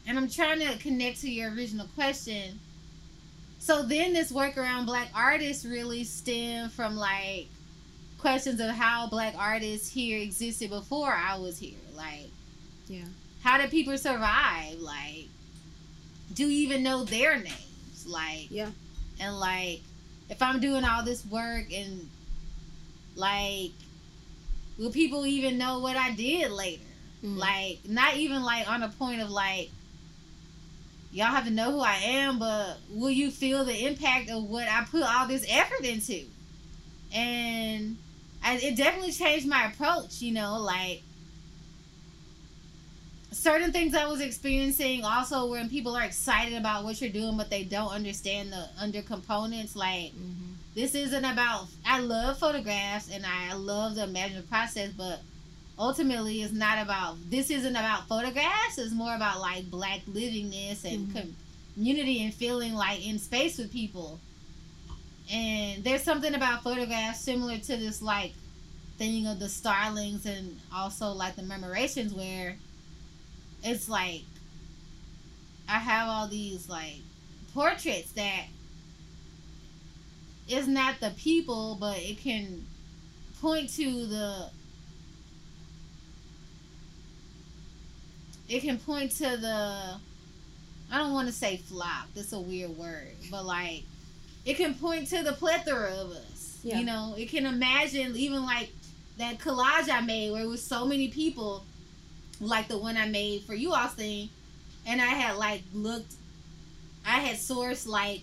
and 0.07 0.17
i'm 0.17 0.29
trying 0.29 0.59
to 0.59 0.77
connect 0.79 1.21
to 1.21 1.29
your 1.31 1.51
original 1.53 1.87
question 1.95 2.59
so 3.59 3.81
then 3.83 4.13
this 4.13 4.31
work 4.31 4.57
around 4.57 4.85
black 4.85 5.09
artists 5.15 5.65
really 5.65 6.03
stem 6.03 6.69
from 6.69 6.95
like 6.95 7.47
questions 8.19 8.59
of 8.59 8.69
how 8.69 9.07
black 9.07 9.33
artists 9.37 9.89
here 9.89 10.19
existed 10.19 10.69
before 10.69 11.11
i 11.11 11.37
was 11.37 11.57
here 11.59 11.77
like 11.95 12.29
Yeah. 12.87 13.05
how 13.43 13.57
did 13.57 13.69
people 13.71 13.97
survive 13.97 14.79
like 14.79 15.27
do 16.33 16.47
you 16.47 16.67
even 16.67 16.83
know 16.83 17.03
their 17.03 17.37
names 17.37 18.05
like 18.07 18.49
Yeah. 18.51 18.69
and 19.19 19.39
like 19.39 19.81
if 20.29 20.41
i'm 20.41 20.59
doing 20.59 20.83
all 20.83 21.03
this 21.03 21.25
work 21.25 21.71
and 21.73 22.07
like 23.15 23.71
will 24.77 24.91
people 24.91 25.25
even 25.25 25.57
know 25.57 25.79
what 25.79 25.95
i 25.95 26.11
did 26.11 26.51
later 26.51 26.81
Mhm. 27.23 27.37
like 27.37 27.79
not 27.87 28.17
even 28.17 28.43
like 28.43 28.69
on 28.69 28.83
a 28.83 28.89
point 28.89 29.21
of 29.21 29.29
like 29.31 29.69
y'all 31.15 31.27
have 31.27 31.45
to 31.45 31.51
know 31.51 31.71
who 31.71 31.79
i 31.79 31.95
am 31.95 32.37
but 32.37 32.77
will 32.89 33.09
you 33.09 33.31
feel 33.31 33.63
the 33.63 33.85
impact 33.87 34.29
of 34.29 34.43
what 34.43 34.67
i 34.67 34.83
put 34.91 35.01
all 35.01 35.25
this 35.27 35.45
effort 35.49 35.85
into 35.85 36.21
and 37.13 37.97
I, 38.43 38.55
it 38.57 38.75
definitely 38.75 39.13
changed 39.13 39.47
my 39.47 39.65
approach 39.71 40.21
you 40.21 40.33
know 40.33 40.59
like 40.59 41.01
certain 43.31 43.71
things 43.71 43.95
i 43.95 44.05
was 44.07 44.21
experiencing 44.21 45.03
also 45.05 45.49
when 45.49 45.69
people 45.69 45.95
are 45.95 46.03
excited 46.03 46.57
about 46.57 46.83
what 46.83 46.99
you're 46.99 47.09
doing 47.09 47.37
but 47.37 47.49
they 47.49 47.63
don't 47.63 47.91
understand 47.91 48.51
the 48.51 48.67
under 48.79 49.01
components 49.01 49.75
like 49.75 50.11
Mm-hmm. 50.11 50.51
this 50.75 50.95
isn't 50.95 51.25
about 51.25 51.67
i 51.85 51.99
love 51.99 52.37
photographs 52.39 53.09
and 53.09 53.25
i 53.25 53.53
love 53.53 53.95
the 53.95 54.03
imaginative 54.03 54.49
process 54.49 54.91
but 54.91 55.21
ultimately 55.77 56.41
it's 56.41 56.53
not 56.53 56.79
about 56.81 57.17
this 57.29 57.49
isn't 57.49 57.75
about 57.75 58.07
photographs 58.07 58.77
it's 58.77 58.93
more 58.93 59.13
about 59.15 59.39
like 59.41 59.69
black 59.69 59.99
livingness 60.09 60.85
and 60.85 61.07
Mhm. 61.09 61.33
community 61.73 62.23
and 62.23 62.33
feeling 62.33 62.73
like 62.73 63.05
in 63.05 63.19
space 63.19 63.57
with 63.57 63.71
people 63.73 64.19
and 65.29 65.83
there's 65.83 66.03
something 66.03 66.33
about 66.33 66.63
photographs 66.63 67.19
similar 67.19 67.57
to 67.57 67.75
this 67.77 68.01
like 68.01 68.33
thing 68.97 69.27
of 69.27 69.39
the 69.39 69.49
starlings 69.49 70.25
and 70.25 70.57
also 70.73 71.07
like 71.09 71.35
the 71.35 71.41
murmurations 71.41 72.13
where 72.13 72.55
it's 73.63 73.89
like 73.89 74.21
i 75.67 75.77
have 75.77 76.07
all 76.07 76.27
these 76.27 76.69
like 76.69 77.01
portraits 77.53 78.11
that 78.13 78.45
is 80.47 80.67
not 80.67 80.99
the 81.01 81.09
people 81.17 81.75
but 81.79 81.97
it 81.99 82.17
can 82.19 82.65
point 83.41 83.69
to 83.69 84.05
the 84.05 84.49
it 88.49 88.61
can 88.61 88.77
point 88.77 89.11
to 89.11 89.37
the 89.37 89.95
I 90.91 90.97
don't 90.97 91.13
want 91.13 91.27
to 91.27 91.33
say 91.33 91.57
flop. 91.57 92.07
That's 92.13 92.33
a 92.33 92.39
weird 92.39 92.77
word, 92.77 93.15
but 93.31 93.45
like 93.45 93.83
it 94.45 94.57
can 94.57 94.75
point 94.75 95.07
to 95.09 95.23
the 95.23 95.33
plethora 95.33 95.91
of 95.95 96.11
us. 96.11 96.59
Yeah. 96.63 96.79
You 96.79 96.85
know, 96.85 97.15
it 97.17 97.29
can 97.29 97.45
imagine 97.45 98.15
even 98.15 98.45
like 98.45 98.69
that 99.17 99.39
collage 99.39 99.89
I 99.89 100.01
made 100.01 100.31
where 100.31 100.43
it 100.43 100.47
was 100.47 100.63
so 100.63 100.85
many 100.85 101.07
people, 101.07 101.63
like 102.39 102.67
the 102.67 102.77
one 102.77 102.97
I 102.97 103.07
made 103.07 103.43
for 103.43 103.55
you 103.55 103.73
all 103.73 103.87
thing, 103.87 104.29
and 104.85 105.01
I 105.01 105.05
had 105.05 105.37
like 105.37 105.61
looked, 105.73 106.13
I 107.05 107.19
had 107.19 107.37
sourced 107.37 107.87
like 107.87 108.21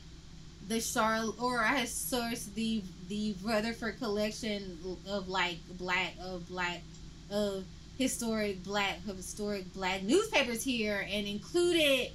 the 0.68 0.80
Charlotte, 0.80 1.40
or 1.40 1.60
I 1.60 1.68
had 1.78 1.88
sourced 1.88 2.52
the 2.54 2.82
the 3.08 3.34
Rutherford 3.42 3.98
collection 3.98 4.78
of 5.08 5.28
like 5.28 5.58
black 5.78 6.14
of 6.22 6.48
black 6.48 6.82
of 7.30 7.64
historic 8.03 8.62
black 8.64 9.00
historic 9.05 9.72
black 9.74 10.03
newspapers 10.03 10.62
here 10.62 11.07
and 11.11 11.26
included 11.26 12.11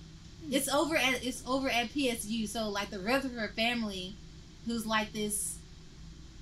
it's 0.52 0.70
over 0.70 0.96
at 0.96 1.26
it's 1.26 1.44
over 1.48 1.70
at 1.70 1.90
PSU 1.90 2.48
so 2.48 2.70
like 2.70 2.90
the 2.90 3.00
Rutherford 3.00 3.52
family 3.56 4.16
who's 4.66 4.86
like 4.86 5.14
this 5.14 5.58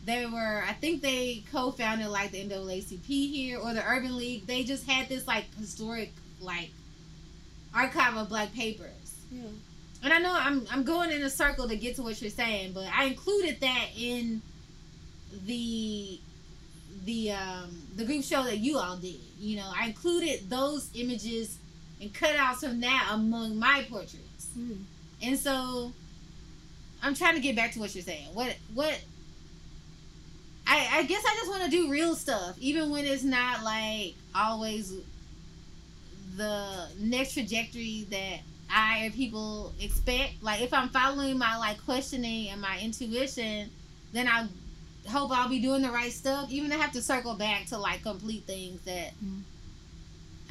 they 0.06 0.26
were 0.26 0.64
I 0.68 0.74
think 0.74 1.02
they 1.02 1.44
co-founded 1.52 2.08
like 2.08 2.32
the 2.32 2.44
NAACP 2.44 3.06
here 3.08 3.60
or 3.60 3.74
the 3.74 3.84
Urban 3.84 4.16
League. 4.16 4.46
They 4.46 4.64
just 4.64 4.88
had 4.88 5.10
this 5.10 5.28
like 5.28 5.46
historic 5.56 6.14
like 6.40 6.70
archive 7.74 8.16
of 8.16 8.30
black 8.30 8.54
papers. 8.54 8.90
Yeah. 9.32 9.42
and 10.04 10.14
I 10.14 10.20
know 10.20 10.34
I'm 10.34 10.66
I'm 10.72 10.84
going 10.84 11.12
in 11.12 11.24
a 11.24 11.30
circle 11.30 11.68
to 11.68 11.76
get 11.76 11.96
to 11.96 12.04
what 12.04 12.22
you're 12.22 12.32
saying, 12.32 12.74
but 12.74 12.86
I 12.96 13.06
included 13.06 13.60
that 13.62 13.88
in 13.98 14.42
the 15.46 16.20
the 17.06 17.32
um 17.32 17.82
the 17.96 18.04
group 18.04 18.24
show 18.24 18.44
that 18.44 18.58
you 18.58 18.78
all 18.78 18.98
did. 18.98 19.20
You 19.40 19.58
know, 19.58 19.72
I 19.76 19.88
included 19.88 20.50
those 20.50 20.90
images 20.96 21.58
and 22.02 22.14
cutouts 22.14 22.58
from 22.58 22.82
that 22.82 23.10
among 23.12 23.58
my 23.58 23.86
portraits. 23.90 24.50
Mm. 24.58 24.80
And 25.22 25.38
so 25.38 25.92
I'm 27.02 27.14
trying 27.14 27.36
to 27.36 27.42
get 27.42 27.56
back 27.56 27.72
to 27.74 27.80
what 27.80 27.94
you're 27.96 28.04
saying. 28.04 28.28
What 28.34 28.56
what 28.74 29.00
I 30.68 30.90
I 30.94 31.04
guess 31.04 31.24
I 31.26 31.36
just 31.36 31.50
want 31.50 31.64
to 31.64 31.70
do 31.70 31.90
real 31.90 32.16
stuff, 32.16 32.58
even 32.60 32.90
when 32.90 33.06
it's 33.06 33.24
not 33.24 33.64
like 33.64 34.16
always 34.34 34.94
the 36.36 36.88
next 37.00 37.34
trajectory 37.34 38.08
that 38.10 38.40
I 38.70 39.06
or 39.06 39.12
people 39.12 39.74
expect. 39.80 40.42
Like 40.42 40.62
if 40.62 40.74
I'm 40.74 40.90
following 40.90 41.38
my 41.38 41.58
like 41.58 41.84
questioning 41.86 42.50
and 42.50 42.60
my 42.60 42.80
intuition, 42.82 43.70
then 44.12 44.28
I 44.28 44.48
hope 45.08 45.32
I'll 45.32 45.50
be 45.50 45.60
doing 45.60 45.82
the 45.82 45.92
right 45.92 46.12
stuff. 46.12 46.50
Even 46.52 46.72
I 46.72 46.76
have 46.78 46.92
to 46.94 47.02
circle 47.02 47.36
back 47.36 47.66
to 47.68 47.78
like 47.78 48.02
complete 48.04 48.44
things 48.46 48.82
that 48.86 49.14
Mhm. 49.24 49.42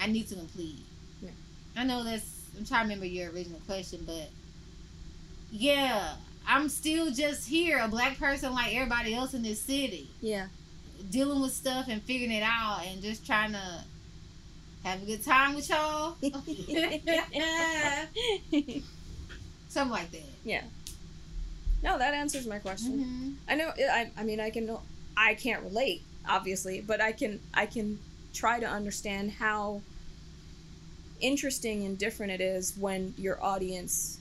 I 0.00 0.07
need 0.07 0.28
to 0.28 0.34
complete. 0.36 0.84
Yeah. 1.22 1.30
I 1.76 1.84
know 1.84 2.02
that's. 2.05 2.24
I'm 2.57 2.64
trying 2.64 2.82
to 2.82 2.94
remember 2.94 3.07
your 3.07 3.30
original 3.32 3.61
question, 3.66 4.05
but 4.07 4.28
yeah, 5.50 6.14
I'm 6.46 6.68
still 6.68 7.11
just 7.11 7.48
here, 7.48 7.78
a 7.78 7.88
black 7.88 8.16
person 8.18 8.52
like 8.52 8.74
everybody 8.74 9.12
else 9.14 9.34
in 9.34 9.42
this 9.42 9.61
city, 9.61 10.09
Yeah. 10.20 10.46
dealing 11.11 11.40
with 11.42 11.52
stuff 11.52 11.86
and 11.88 12.00
figuring 12.02 12.30
it 12.32 12.42
out, 12.44 12.82
and 12.86 13.02
just 13.02 13.26
trying 13.26 13.52
to 13.52 13.84
have 14.84 15.02
a 15.02 15.07
good 15.07 15.24
time 15.24 15.55
with 15.57 15.68
y'all. 15.68 16.16
Something 19.68 19.90
like 19.92 20.11
that. 20.12 20.22
yeah. 20.44 20.62
No, 21.85 21.99
that 21.99 22.14
answers 22.14 22.47
my 22.47 22.59
question. 22.59 22.99
Mm-hmm. 22.99 23.30
I 23.49 23.55
know. 23.55 23.68
I. 23.78 24.11
I 24.16 24.24
mean, 24.24 24.41
I 24.41 24.51
can. 24.51 24.76
I 25.16 25.35
can't 25.35 25.62
relate, 25.62 26.03
obviously, 26.28 26.80
but 26.80 27.01
I 27.01 27.12
can. 27.12 27.39
I 27.53 27.66
can 27.66 27.99
try 28.32 28.59
to 28.59 28.66
understand 28.66 29.30
how 29.32 29.82
interesting 31.20 31.85
and 31.85 31.97
different 31.97 32.32
it 32.32 32.41
is 32.41 32.76
when 32.76 33.14
your 33.16 33.43
audience 33.43 34.18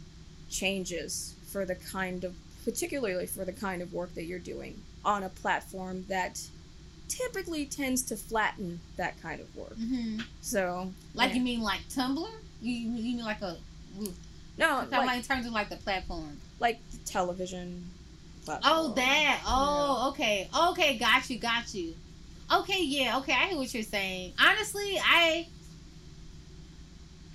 changes 0.49 1.33
for 1.51 1.65
the 1.65 1.75
kind 1.75 2.23
of, 2.23 2.35
particularly 2.63 3.25
for 3.25 3.43
the 3.43 3.51
kind 3.51 3.81
of 3.81 3.91
work 3.93 4.13
that 4.15 4.25
you're 4.25 4.39
doing 4.39 4.79
on 5.03 5.23
a 5.23 5.29
platform 5.29 6.05
that 6.07 6.39
typically 7.07 7.65
tends 7.65 8.01
to 8.03 8.15
flatten 8.15 8.79
that 8.97 9.19
kind 9.21 9.41
of 9.41 9.55
work. 9.55 9.75
hmm 9.75 10.19
So, 10.41 10.91
Like 11.13 11.31
yeah. 11.31 11.37
you 11.37 11.41
mean 11.41 11.61
like 11.61 11.81
Tumblr? 11.89 12.29
You, 12.61 12.73
you 12.73 12.89
mean 12.89 13.25
like 13.25 13.41
a 13.41 13.57
no, 14.57 14.85
talking 14.85 14.89
like, 14.91 15.17
in 15.17 15.23
terms 15.23 15.45
of 15.45 15.51
like 15.51 15.69
the 15.69 15.77
platform? 15.77 16.37
Like 16.63 16.79
television. 17.05 17.83
platform. 18.45 18.73
Oh, 18.75 18.93
that. 18.95 19.41
Oh, 19.45 20.09
okay. 20.11 20.49
Okay, 20.69 20.97
got 20.97 21.29
you, 21.29 21.37
got 21.37 21.71
you. 21.75 21.93
Okay, 22.51 22.83
yeah, 22.83 23.17
okay, 23.19 23.33
I 23.33 23.47
hear 23.47 23.57
what 23.57 23.73
you're 23.73 23.83
saying. 23.83 24.33
Honestly, 24.39 24.99
I 25.03 25.47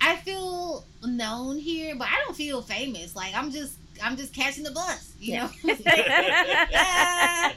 I 0.01 0.15
feel 0.17 0.83
known 1.03 1.57
here, 1.57 1.95
but 1.95 2.07
I 2.07 2.21
don't 2.25 2.35
feel 2.35 2.61
famous. 2.61 3.15
Like 3.15 3.33
I'm 3.35 3.51
just 3.51 3.75
I'm 4.03 4.17
just 4.17 4.33
catching 4.33 4.63
the 4.63 4.71
bus, 4.71 5.13
you 5.19 5.33
Yeah. 5.33 5.49
know. 5.63 5.75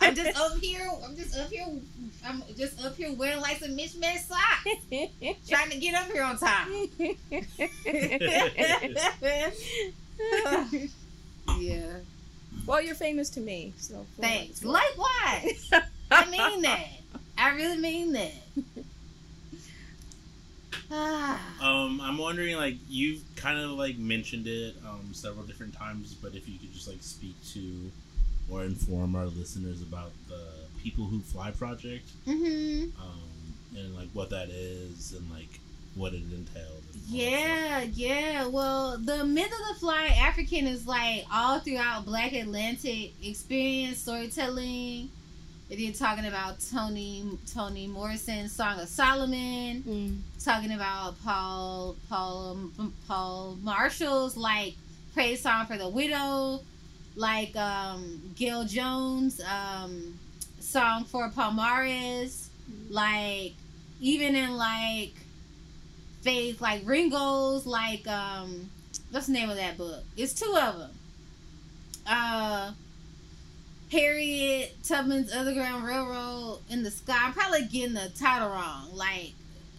I'm 0.00 0.14
just 0.14 0.38
up 0.38 0.56
here. 0.58 0.88
I'm 1.04 1.16
just 1.16 1.36
up 1.38 1.50
here. 1.50 1.66
I'm 2.24 2.42
just 2.56 2.82
up 2.84 2.96
here 2.96 3.12
wearing 3.14 3.40
like 3.40 3.58
some 3.58 3.74
mismatched 3.76 4.28
socks, 4.28 4.64
trying 5.48 5.70
to 5.70 5.78
get 5.78 5.94
up 5.94 6.06
here 6.10 6.22
on 6.22 6.38
time. 6.38 6.68
yeah. 11.58 11.98
well, 12.66 12.80
you're 12.82 12.94
famous 12.94 13.30
to 13.30 13.40
me, 13.40 13.72
so. 13.78 14.06
Thanks. 14.20 14.50
it's. 14.50 14.64
Likewise. 14.64 15.70
I 16.10 16.30
mean 16.30 16.62
that. 16.62 16.86
I 17.38 17.54
really 17.54 17.78
mean 17.78 18.12
that. 18.12 18.32
Ah. 20.94 21.40
Um, 21.62 22.02
I'm 22.02 22.18
wondering, 22.18 22.56
like, 22.56 22.74
you've 22.86 23.22
kind 23.34 23.58
of 23.58 23.70
like 23.70 23.96
mentioned 23.96 24.46
it 24.46 24.74
um, 24.86 25.08
several 25.12 25.44
different 25.46 25.74
times, 25.74 26.12
but 26.12 26.34
if 26.34 26.46
you 26.46 26.58
could 26.58 26.72
just 26.74 26.86
like 26.86 26.98
speak 27.02 27.34
to 27.52 27.90
or 28.50 28.64
inform 28.64 29.16
our 29.16 29.24
listeners 29.24 29.80
about 29.80 30.12
the 30.28 30.42
People 30.82 31.04
Who 31.04 31.20
Fly 31.20 31.50
project, 31.52 32.10
hmm 32.26 32.84
um, 33.00 33.22
and 33.74 33.94
like 33.96 34.08
what 34.12 34.30
that 34.30 34.50
is 34.50 35.14
and 35.16 35.30
like 35.30 35.60
what 35.94 36.12
it 36.12 36.22
entailed. 36.30 36.81
And 37.04 37.14
Yeah, 37.14 37.80
yeah. 37.82 38.46
Well, 38.46 38.96
the 38.98 39.24
myth 39.24 39.46
of 39.52 39.74
the 39.74 39.80
flying 39.80 40.12
African 40.14 40.66
is 40.66 40.86
like 40.86 41.24
all 41.32 41.58
throughout 41.60 42.04
Black 42.04 42.32
Atlantic 42.32 43.12
experience 43.24 43.98
storytelling. 43.98 45.10
If 45.70 45.80
you're 45.80 45.92
talking 45.94 46.26
about 46.26 46.56
Toni 46.70 47.24
Toni 47.52 47.86
Morrison's 47.86 48.52
Song 48.52 48.78
of 48.78 48.88
Solomon, 48.88 49.82
Mm. 49.82 50.18
talking 50.44 50.72
about 50.72 51.22
Paule 51.24 51.96
Paule 52.10 52.70
Paule 53.08 53.56
Marshall's 53.62 54.36
like 54.36 54.74
praise 55.14 55.40
song 55.42 55.64
for 55.66 55.78
the 55.78 55.88
widow, 55.88 56.60
like 57.16 57.56
um, 57.56 58.20
Gayl 58.36 58.68
Jones' 58.68 59.40
um, 59.40 60.18
song 60.60 61.04
for 61.04 61.30
Palmares, 61.30 62.48
like 62.90 63.52
even 64.00 64.36
in 64.36 64.56
like 64.58 65.14
Faith, 66.22 66.60
like 66.60 66.82
Ringgold's, 66.84 67.66
like 67.66 68.06
um, 68.08 68.70
what's 69.10 69.26
the 69.26 69.32
name 69.32 69.50
of 69.50 69.56
that 69.56 69.76
book? 69.76 70.02
It's 70.16 70.32
two 70.32 70.56
of 70.56 70.78
them. 70.78 70.90
Uh, 72.06 72.72
Harriet 73.90 74.74
Tubman's 74.82 75.32
Underground 75.32 75.84
Railroad 75.84 76.60
in 76.70 76.82
the 76.82 76.90
Sky. 76.90 77.14
I'm 77.18 77.32
probably 77.34 77.66
getting 77.66 77.92
the 77.92 78.10
title 78.18 78.48
wrong. 78.48 78.88
Like, 78.94 79.32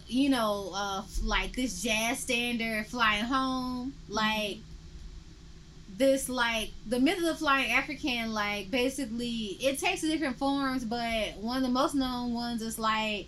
you 0.06 0.28
know, 0.28 0.70
uh, 0.72 1.02
like 1.22 1.56
this 1.56 1.82
jazz 1.82 2.20
standard 2.20 2.86
flying 2.86 3.24
home. 3.24 3.92
Like 4.08 4.58
this, 5.98 6.28
like 6.28 6.70
the 6.86 7.00
myth 7.00 7.18
of 7.18 7.24
the 7.24 7.34
flying 7.34 7.72
African. 7.72 8.32
Like 8.32 8.70
basically, 8.70 9.58
it 9.60 9.80
takes 9.80 10.02
different 10.02 10.36
forms, 10.36 10.84
but 10.84 11.36
one 11.40 11.56
of 11.56 11.62
the 11.64 11.68
most 11.68 11.94
known 11.96 12.34
ones 12.34 12.62
is 12.62 12.78
like, 12.78 13.26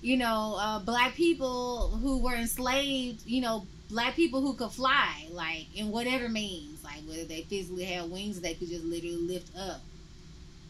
you 0.00 0.16
know, 0.16 0.56
uh, 0.58 0.78
black 0.80 1.14
people 1.14 1.90
who 2.02 2.18
were 2.18 2.34
enslaved. 2.34 3.26
You 3.26 3.42
know, 3.42 3.66
black 3.90 4.14
people 4.14 4.40
who 4.40 4.54
could 4.54 4.70
fly, 4.70 5.26
like 5.32 5.66
in 5.74 5.90
whatever 5.90 6.28
means, 6.28 6.82
like 6.82 7.02
whether 7.06 7.24
they 7.24 7.42
physically 7.42 7.84
had 7.84 8.10
wings, 8.10 8.40
they 8.40 8.54
could 8.54 8.68
just 8.68 8.84
literally 8.84 9.16
lift 9.16 9.56
up. 9.56 9.80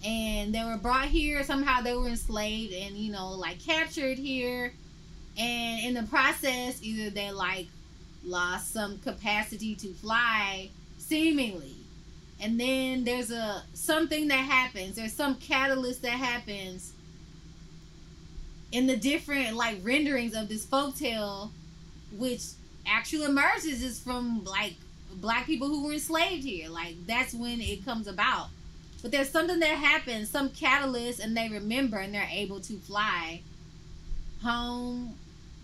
And 0.04 0.54
they 0.54 0.64
were 0.64 0.78
brought 0.78 1.08
here 1.08 1.44
somehow 1.44 1.82
they 1.82 1.94
were 1.94 2.08
enslaved 2.08 2.72
and 2.72 2.96
you 2.96 3.12
know 3.12 3.30
like 3.32 3.62
captured 3.64 4.18
here. 4.18 4.72
And 5.38 5.86
in 5.86 5.94
the 5.94 6.08
process 6.08 6.82
either 6.82 7.10
they 7.10 7.30
like 7.30 7.66
lost 8.24 8.72
some 8.72 8.98
capacity 8.98 9.74
to 9.76 9.88
fly 9.94 10.70
seemingly. 10.98 11.74
And 12.42 12.58
then 12.58 13.04
there's 13.04 13.30
a 13.30 13.62
something 13.74 14.28
that 14.28 14.38
happens. 14.38 14.96
There's 14.96 15.12
some 15.12 15.34
catalyst 15.36 16.02
that 16.02 16.12
happens 16.12 16.94
in 18.72 18.86
the 18.86 18.96
different 18.96 19.56
like 19.56 19.78
renderings 19.82 20.34
of 20.34 20.48
this 20.48 20.64
folktale 20.64 21.50
which 22.16 22.42
actually 22.86 23.24
emerges 23.24 23.82
is 23.82 24.00
from 24.00 24.44
like 24.44 24.74
black 25.14 25.46
people 25.46 25.68
who 25.68 25.84
were 25.84 25.92
enslaved 25.92 26.44
here 26.44 26.68
like 26.68 26.94
that's 27.06 27.34
when 27.34 27.60
it 27.60 27.84
comes 27.84 28.06
about 28.06 28.48
but 29.02 29.12
there's 29.12 29.30
something 29.30 29.60
that 29.60 29.78
happens, 29.78 30.28
some 30.28 30.50
catalyst, 30.50 31.20
and 31.20 31.36
they 31.36 31.48
remember 31.48 31.98
and 31.98 32.14
they're 32.14 32.28
able 32.30 32.60
to 32.60 32.74
fly 32.74 33.40
home 34.42 35.14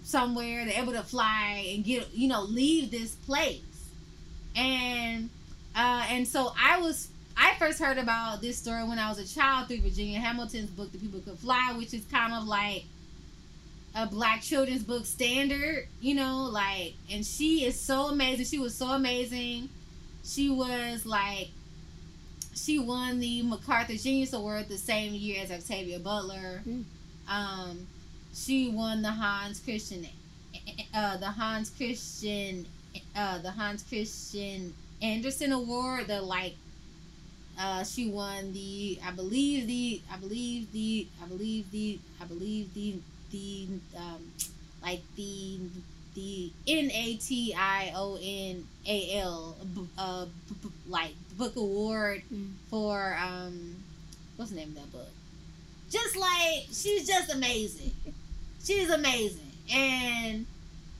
somewhere. 0.02 0.64
They're 0.64 0.82
able 0.82 0.94
to 0.94 1.02
fly 1.02 1.72
and 1.74 1.84
get, 1.84 2.14
you 2.14 2.28
know, 2.28 2.42
leave 2.42 2.90
this 2.90 3.14
place. 3.14 3.60
And 4.54 5.28
uh, 5.74 6.06
and 6.08 6.26
so 6.26 6.54
I 6.58 6.78
was 6.80 7.08
I 7.36 7.54
first 7.58 7.78
heard 7.78 7.98
about 7.98 8.40
this 8.40 8.56
story 8.56 8.84
when 8.84 8.98
I 8.98 9.10
was 9.10 9.18
a 9.18 9.34
child 9.34 9.68
through 9.68 9.80
Virginia 9.82 10.18
Hamilton's 10.18 10.70
book, 10.70 10.90
The 10.92 10.98
People 10.98 11.20
Could 11.20 11.38
Fly, 11.38 11.74
which 11.76 11.92
is 11.92 12.04
kind 12.10 12.32
of 12.32 12.44
like 12.44 12.84
a 13.96 14.06
black 14.06 14.42
children's 14.42 14.82
book 14.82 15.06
standard, 15.06 15.88
you 16.00 16.14
know, 16.14 16.48
like 16.52 16.94
and 17.10 17.24
she 17.24 17.64
is 17.64 17.80
so 17.80 18.08
amazing. 18.08 18.44
She 18.44 18.58
was 18.58 18.74
so 18.74 18.88
amazing. 18.88 19.68
She 20.24 20.50
was 20.50 21.06
like 21.06 21.48
she 22.54 22.78
won 22.78 23.20
the 23.20 23.42
MacArthur 23.42 23.94
Genius 23.94 24.32
Award 24.32 24.68
the 24.68 24.78
same 24.78 25.14
year 25.14 25.42
as 25.42 25.52
Octavia 25.52 25.98
Butler. 25.98 26.62
Mm. 26.66 26.84
Um, 27.28 27.86
she 28.34 28.68
won 28.68 29.02
the 29.02 29.10
Hans 29.10 29.60
Christian, 29.60 30.06
uh, 30.94 31.16
the 31.18 31.30
Hans 31.30 31.70
Christian, 31.70 32.66
uh, 33.14 33.38
the 33.38 33.50
Hans 33.50 33.82
Christian 33.82 34.74
Andersen 35.00 35.52
Award. 35.52 36.08
The 36.08 36.20
like, 36.22 36.54
uh, 37.58 37.84
she 37.84 38.08
won 38.08 38.52
the, 38.52 38.98
I 39.06 39.10
believe 39.10 39.66
the, 39.66 40.00
I 40.12 40.16
believe 40.16 40.72
the, 40.72 41.06
I 41.22 41.26
believe 41.26 41.70
the, 41.70 41.98
I 42.20 42.24
believe 42.24 42.74
the, 42.74 42.96
the, 43.30 43.68
um, 43.96 44.32
like 44.82 45.00
the 45.16 45.58
the 46.14 46.50
N 46.66 46.90
A 46.92 47.16
T 47.16 47.54
I 47.54 47.92
O 47.94 48.18
N 48.20 48.66
A 48.86 49.18
L 49.18 49.54
uh 49.98 50.24
like 50.88 51.12
book 51.36 51.54
award 51.56 52.22
Mm. 52.32 52.52
for 52.70 53.16
um 53.22 53.76
what's 54.36 54.50
the 54.50 54.56
name 54.56 54.68
of 54.68 54.74
that 54.76 54.92
book? 54.92 55.08
Just 55.90 56.16
like 56.16 56.66
she's 56.72 57.06
just 57.06 57.32
amazing. 57.32 57.92
She's 58.64 58.88
amazing. 58.90 59.52
And 59.72 60.46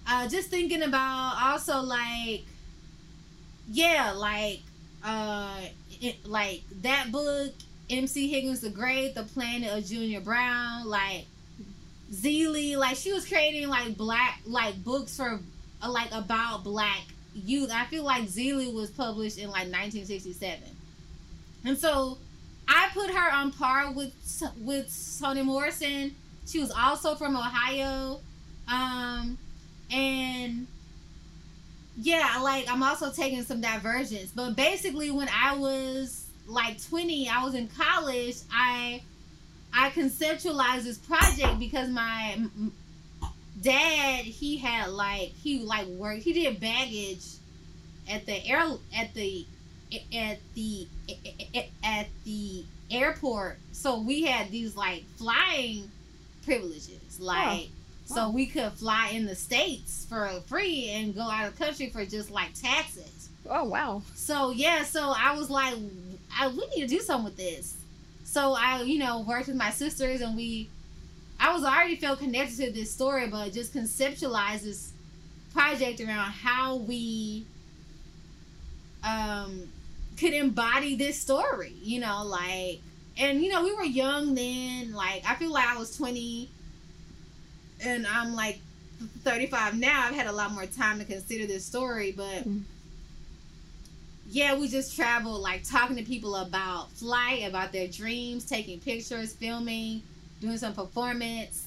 uh 0.07 0.29
just 0.29 0.49
thinking 0.51 0.83
about 0.83 1.37
also 1.41 1.81
like 1.81 2.43
yeah, 3.70 4.12
like 4.12 4.61
uh 5.05 5.61
it, 6.01 6.27
like 6.27 6.62
that 6.83 7.11
book 7.11 7.53
MC 7.89 8.29
Higgins 8.29 8.61
the 8.61 8.70
Great, 8.70 9.14
The 9.14 9.22
Planet 9.22 9.77
of 9.79 9.87
Junior 9.87 10.20
Brown, 10.20 10.87
like 10.87 11.24
Zeely, 12.13 12.77
like 12.77 12.97
she 12.97 13.13
was 13.13 13.27
creating 13.27 13.69
like 13.69 13.97
black 13.97 14.41
like 14.47 14.83
books 14.85 15.17
for 15.17 15.41
uh, 15.83 15.91
like 15.91 16.13
about 16.13 16.65
black 16.65 17.03
youth. 17.35 17.71
I 17.73 17.85
feel 17.87 18.05
like 18.05 18.25
Zeely 18.25 18.73
was 18.73 18.91
published 18.91 19.39
in 19.39 19.47
like 19.47 19.69
1967, 19.69 20.61
and 21.65 21.77
so 21.77 22.19
I 22.69 22.89
put 22.95 23.11
her 23.11 23.33
on 23.33 23.53
par 23.53 23.93
with 23.93 24.13
with 24.59 25.19
Toni 25.21 25.43
Morrison. 25.43 26.15
She 26.47 26.61
was 26.61 26.71
also 26.71 27.17
from 27.17 27.37
Ohio, 27.37 28.21
um, 28.69 29.37
and 29.91 30.67
yeah, 31.97 32.41
like 32.43 32.71
I'm 32.71 32.83
also 32.83 33.11
taking 33.11 33.43
some 33.43 33.61
divergence. 33.61 34.31
But 34.31 34.55
basically, 34.55 35.11
when 35.11 35.29
I 35.29 35.57
was 35.57 36.27
like 36.47 36.83
20, 36.89 37.29
I 37.29 37.45
was 37.45 37.55
in 37.55 37.69
college. 37.69 38.37
I 38.53 39.03
I 39.77 39.91
conceptualized 39.91 40.85
this 40.85 40.99
project 40.99 41.59
because 41.59 41.89
my 41.91 42.39
dad 43.62 44.24
he 44.24 44.59
had 44.59 44.89
like 44.91 45.29
he 45.43 45.61
like 45.61 45.87
worked 45.87 46.22
he 46.22 46.33
did 46.33 46.61
baggage 46.61 47.24
at 48.11 48.27
the 48.27 48.47
air 48.47 48.64
at 48.97 49.14
the 49.14 49.47
at 50.14 50.39
the 50.55 50.87
at 51.83 52.07
the 52.24 52.64
airport 52.91 53.59
so 53.72 54.01
we 54.01 54.24
had 54.24 54.51
these 54.51 54.77
like 54.77 55.05
flying 55.16 55.91
privileges 56.45 57.18
like 57.18 57.68
so 58.05 58.29
Wow. 58.29 58.31
we 58.31 58.47
could 58.47 58.72
fly 58.74 59.09
in 59.09 59.27
the 59.27 59.35
states 59.35 60.07
for 60.09 60.29
free 60.47 60.91
and 60.91 61.14
go 61.14 61.22
out 61.22 61.49
of 61.49 61.59
country 61.59 61.89
for 61.91 62.05
just 62.05 62.31
like 62.31 62.53
taxes 62.55 63.29
Oh 63.49 63.64
wow. 63.64 64.03
so 64.14 64.51
yeah, 64.51 64.83
so 64.83 65.12
I 65.16 65.37
was 65.37 65.49
like, 65.51 65.74
I, 66.37 66.49
we 66.49 66.66
need 66.74 66.83
to 66.83 66.89
do 66.89 66.99
something 67.01 67.27
with 67.27 67.37
this. 67.37 67.77
So 68.37 68.53
I, 68.53 68.82
you 68.82 68.99
know, 68.99 69.20
worked 69.20 69.47
with 69.47 69.57
my 69.57 69.70
sisters 69.70 70.20
and 70.20 70.37
we, 70.37 70.68
I 71.41 71.55
was 71.55 71.64
already 71.64 71.97
felt 71.97 72.18
connected 72.18 72.57
to 72.66 72.70
this 72.70 72.91
story, 72.91 73.28
but 73.28 73.51
just 73.51 73.72
conceptualized 73.74 74.61
this 74.61 74.93
project 75.55 76.03
around 76.03 76.32
how 76.32 76.76
we 76.76 77.47
um 79.03 79.62
could 80.18 80.34
embody 80.34 80.97
this 80.97 81.18
story, 81.18 81.72
you 81.82 81.99
know, 81.99 82.24
like 82.26 82.80
and 83.16 83.43
you 83.43 83.51
know, 83.51 83.64
we 83.64 83.74
were 83.74 83.84
young 83.84 84.34
then, 84.34 84.93
like 84.93 85.22
I 85.26 85.37
feel 85.37 85.51
like 85.51 85.66
I 85.66 85.78
was 85.78 85.97
20 85.97 86.51
and 87.87 88.07
I'm 88.07 88.34
like 88.34 88.59
35 89.24 89.78
now. 89.78 90.09
I've 90.09 90.14
had 90.14 90.26
a 90.26 90.32
lot 90.32 90.53
more 90.53 90.66
time 90.66 90.99
to 90.99 91.07
consider 91.07 91.47
this 91.47 91.64
story, 91.64 92.12
but 92.12 92.47
Mm. 92.47 92.64
Yeah, 94.29 94.57
we 94.57 94.68
just 94.68 94.97
traveled 94.97 95.41
like 95.41 95.62
talking 95.64 95.97
to 95.97 96.03
people 96.03 96.37
about 96.37 96.91
flight, 96.93 97.47
about 97.47 97.72
their 97.72 97.89
dreams, 97.89 98.45
taking 98.45 98.81
pictures, 98.81 99.33
filming, 99.35 100.03
doing 100.41 100.59
some 100.59 100.74
performance. 100.74 101.66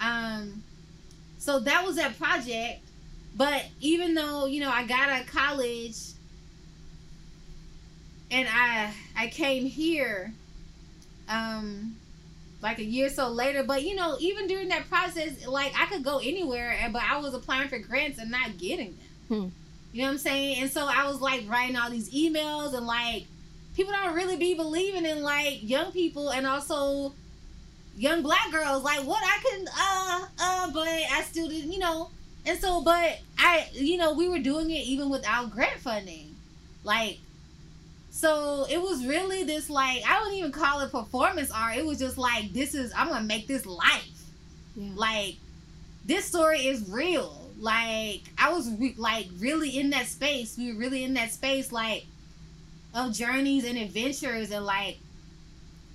Um 0.00 0.62
so 1.38 1.60
that 1.60 1.84
was 1.84 1.96
that 1.96 2.18
project. 2.18 2.80
But 3.34 3.64
even 3.80 4.14
though, 4.14 4.46
you 4.46 4.60
know, 4.60 4.70
I 4.70 4.84
got 4.86 5.08
out 5.08 5.22
of 5.22 5.26
college 5.26 5.96
and 8.30 8.48
I 8.50 8.92
I 9.16 9.28
came 9.28 9.64
here 9.66 10.32
um 11.28 11.96
like 12.62 12.78
a 12.78 12.84
year 12.84 13.06
or 13.06 13.10
so 13.10 13.28
later 13.28 13.62
but 13.64 13.82
you 13.82 13.94
know 13.94 14.16
even 14.20 14.46
during 14.46 14.68
that 14.68 14.88
process 14.88 15.46
like 15.46 15.72
i 15.76 15.86
could 15.86 16.02
go 16.04 16.18
anywhere 16.18 16.76
but 16.92 17.02
i 17.02 17.16
was 17.16 17.34
applying 17.34 17.68
for 17.68 17.78
grants 17.78 18.18
and 18.18 18.30
not 18.30 18.56
getting 18.58 18.96
them 19.28 19.50
Hmm. 19.50 19.61
You 19.92 20.00
know 20.00 20.06
what 20.06 20.12
i'm 20.12 20.18
saying 20.18 20.58
and 20.60 20.70
so 20.70 20.86
i 20.86 21.06
was 21.06 21.20
like 21.20 21.48
writing 21.48 21.76
all 21.76 21.90
these 21.90 22.10
emails 22.10 22.74
and 22.74 22.86
like 22.86 23.26
people 23.76 23.92
don't 23.92 24.14
really 24.14 24.36
be 24.36 24.54
believing 24.54 25.04
in 25.04 25.22
like 25.22 25.62
young 25.62 25.92
people 25.92 26.30
and 26.30 26.46
also 26.46 27.14
young 27.96 28.22
black 28.22 28.50
girls 28.50 28.82
like 28.82 29.00
what 29.06 29.22
i 29.24 29.38
can 29.42 29.66
uh 29.78 30.26
uh 30.40 30.70
but 30.72 30.88
i 30.88 31.22
still 31.22 31.48
didn't 31.48 31.72
you 31.72 31.78
know 31.78 32.08
and 32.46 32.58
so 32.58 32.82
but 32.82 33.18
i 33.38 33.66
you 33.72 33.96
know 33.96 34.14
we 34.14 34.28
were 34.28 34.38
doing 34.38 34.70
it 34.70 34.84
even 34.86 35.10
without 35.10 35.50
grant 35.50 35.78
funding 35.80 36.34
like 36.84 37.18
so 38.12 38.66
it 38.68 38.80
was 38.80 39.06
really 39.06 39.42
this 39.42 39.70
like 39.70 40.02
I 40.06 40.20
wouldn't 40.20 40.36
even 40.36 40.52
call 40.52 40.80
it 40.80 40.92
performance 40.92 41.50
art. 41.50 41.78
It 41.78 41.86
was 41.86 41.98
just 41.98 42.18
like 42.18 42.52
this 42.52 42.74
is 42.74 42.92
I'm 42.94 43.08
gonna 43.08 43.24
make 43.24 43.46
this 43.48 43.64
life. 43.64 44.06
Yeah. 44.76 44.90
Like 44.94 45.36
this 46.04 46.26
story 46.26 46.66
is 46.66 46.88
real. 46.90 47.41
Like 47.62 48.22
I 48.36 48.52
was 48.52 48.68
re- 48.72 48.94
like 48.98 49.28
really 49.38 49.78
in 49.78 49.90
that 49.90 50.06
space. 50.06 50.58
We 50.58 50.72
were 50.72 50.78
really 50.78 51.04
in 51.04 51.14
that 51.14 51.30
space 51.30 51.70
like 51.70 52.06
of 52.92 53.14
journeys 53.14 53.64
and 53.64 53.78
adventures 53.78 54.50
and 54.50 54.66
like 54.66 54.98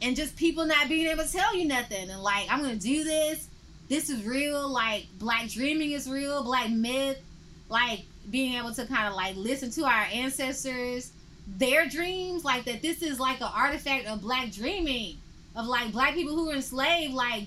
and 0.02 0.16
just 0.16 0.38
people 0.38 0.66
not 0.66 0.88
being 0.88 1.08
able 1.08 1.26
to 1.26 1.32
tell 1.32 1.56
you 1.56 1.66
nothing 1.66 2.10
and 2.10 2.24
like 2.24 2.48
I'm 2.50 2.62
gonna 2.62 2.78
do 2.78 3.04
this. 3.04 3.50
This 3.90 4.10
is 4.10 4.24
real. 4.24 4.70
Like 4.70 5.08
black 5.20 5.50
dreaming 5.50 5.92
is 5.92 6.10
real. 6.10 6.42
Black 6.44 6.70
myth. 6.70 7.20
Like 7.68 8.06
being 8.32 8.54
able 8.54 8.74
to 8.74 8.86
kind 8.86 9.10
of 9.10 9.16
like 9.16 9.36
listen 9.36 9.70
to 9.72 9.84
our 9.84 10.08
ancestors 10.14 11.12
their 11.56 11.88
dreams 11.88 12.44
like 12.44 12.66
that 12.66 12.82
this 12.82 13.02
is 13.02 13.20
like 13.20 13.40
an 13.40 13.48
artifact 13.56 14.06
of 14.06 14.22
black 14.22 14.52
dreaming 14.52 15.16
of 15.56 15.66
like 15.66 15.92
black 15.94 16.14
people 16.14 16.36
who 16.36 16.48
were 16.48 16.54
enslaved 16.54 17.14
like 17.14 17.46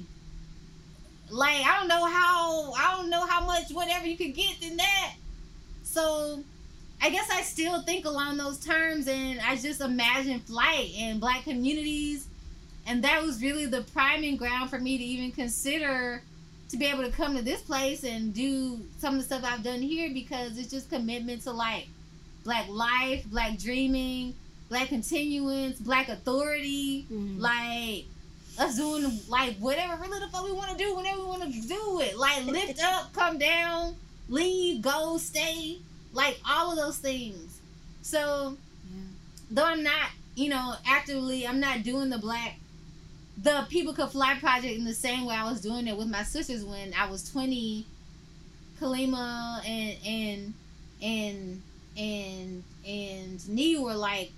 like 1.31 1.65
i 1.67 1.79
don't 1.79 1.89
know 1.89 2.05
how 2.07 2.73
i 2.73 2.97
don't 2.97 3.11
know 3.11 3.27
how 3.27 3.45
much 3.45 3.71
whatever 3.73 4.07
you 4.07 4.17
could 4.17 4.35
get 4.35 4.63
in 4.63 4.77
that. 4.77 5.15
So 5.83 6.43
i 7.03 7.11
guess 7.11 7.29
i 7.31 7.43
still 7.43 7.83
think 7.83 8.05
along 8.05 8.37
those 8.37 8.59
terms 8.59 9.09
and 9.09 9.41
i 9.41 9.57
just 9.57 9.81
imagine 9.81 10.41
flight 10.41 10.91
and 10.99 11.21
black 11.21 11.45
communities. 11.45 12.27
And 12.87 13.05
that 13.05 13.23
was 13.23 13.43
really 13.43 13.67
the 13.67 13.83
priming 13.93 14.37
ground 14.37 14.71
for 14.71 14.79
me 14.79 14.99
to 14.99 15.05
even 15.05 15.33
consider 15.33 16.23
to 16.71 16.77
be 16.77 16.87
able 16.87 17.05
to 17.05 17.11
come 17.11 17.37
to 17.37 17.43
this 17.43 17.61
place 17.61 18.05
and 18.05 18.33
do 18.33 18.81
some 18.99 19.15
of 19.15 19.21
the 19.21 19.25
stuff 19.27 19.43
i've 19.45 19.63
done 19.63 19.83
here 19.83 20.11
because 20.13 20.57
it's 20.59 20.71
just 20.71 20.89
commitment 20.91 21.43
to 21.43 21.51
like 21.53 21.89
black 22.43 22.67
life, 22.69 23.25
black 23.27 23.59
dreaming, 23.59 24.35
black 24.71 24.89
continuance, 24.89 25.79
black 25.79 26.09
authority, 26.09 27.05
Mhm. 27.13 27.39
like 27.39 28.07
us 28.61 28.77
doing 28.77 29.21
like 29.29 29.57
whatever 29.57 29.97
really 30.01 30.21
the 30.21 30.29
fuck 30.29 30.45
we 30.45 30.53
want 30.53 30.71
to 30.71 30.77
do 30.77 30.95
whenever 30.95 31.21
we 31.21 31.27
want 31.27 31.43
to 31.43 31.61
do 31.69 32.01
it. 32.01 32.17
Like 32.19 32.45
lift 32.45 32.81
up, 32.85 33.13
come 33.13 33.39
down, 33.39 33.97
leave, 34.29 34.83
go, 34.83 35.19
stay, 35.19 35.79
like 36.13 36.39
all 36.49 36.71
of 36.71 36.77
those 36.77 36.99
things. 36.99 37.61
So 38.03 38.57
though 39.51 39.65
I'm 39.65 39.83
not, 39.83 40.11
you 40.35 40.49
know, 40.49 40.75
actively, 40.87 41.47
I'm 41.47 41.61
not 41.61 41.83
doing 41.83 42.11
the 42.11 42.19
black, 42.19 42.57
the 43.43 43.67
People 43.69 43.95
Could 43.95 44.11
Fly 44.11 44.37
project 44.39 44.77
in 44.77 44.85
the 44.85 44.95
same 44.95 45.25
way 45.27 45.35
I 45.35 45.49
was 45.49 45.61
doing 45.61 45.87
it 45.89 45.97
with 45.97 46.09
my 46.09 46.23
sisters 46.23 46.65
when 46.65 46.93
I 46.95 47.11
was 47.11 47.31
20. 47.31 47.87
Kalima 48.81 49.61
and 49.67 50.07
and 50.07 50.55
and 51.03 51.63
and 51.99 52.65
and 52.87 53.49
Nee 53.49 53.79
were 53.79 53.95
like 53.95 54.33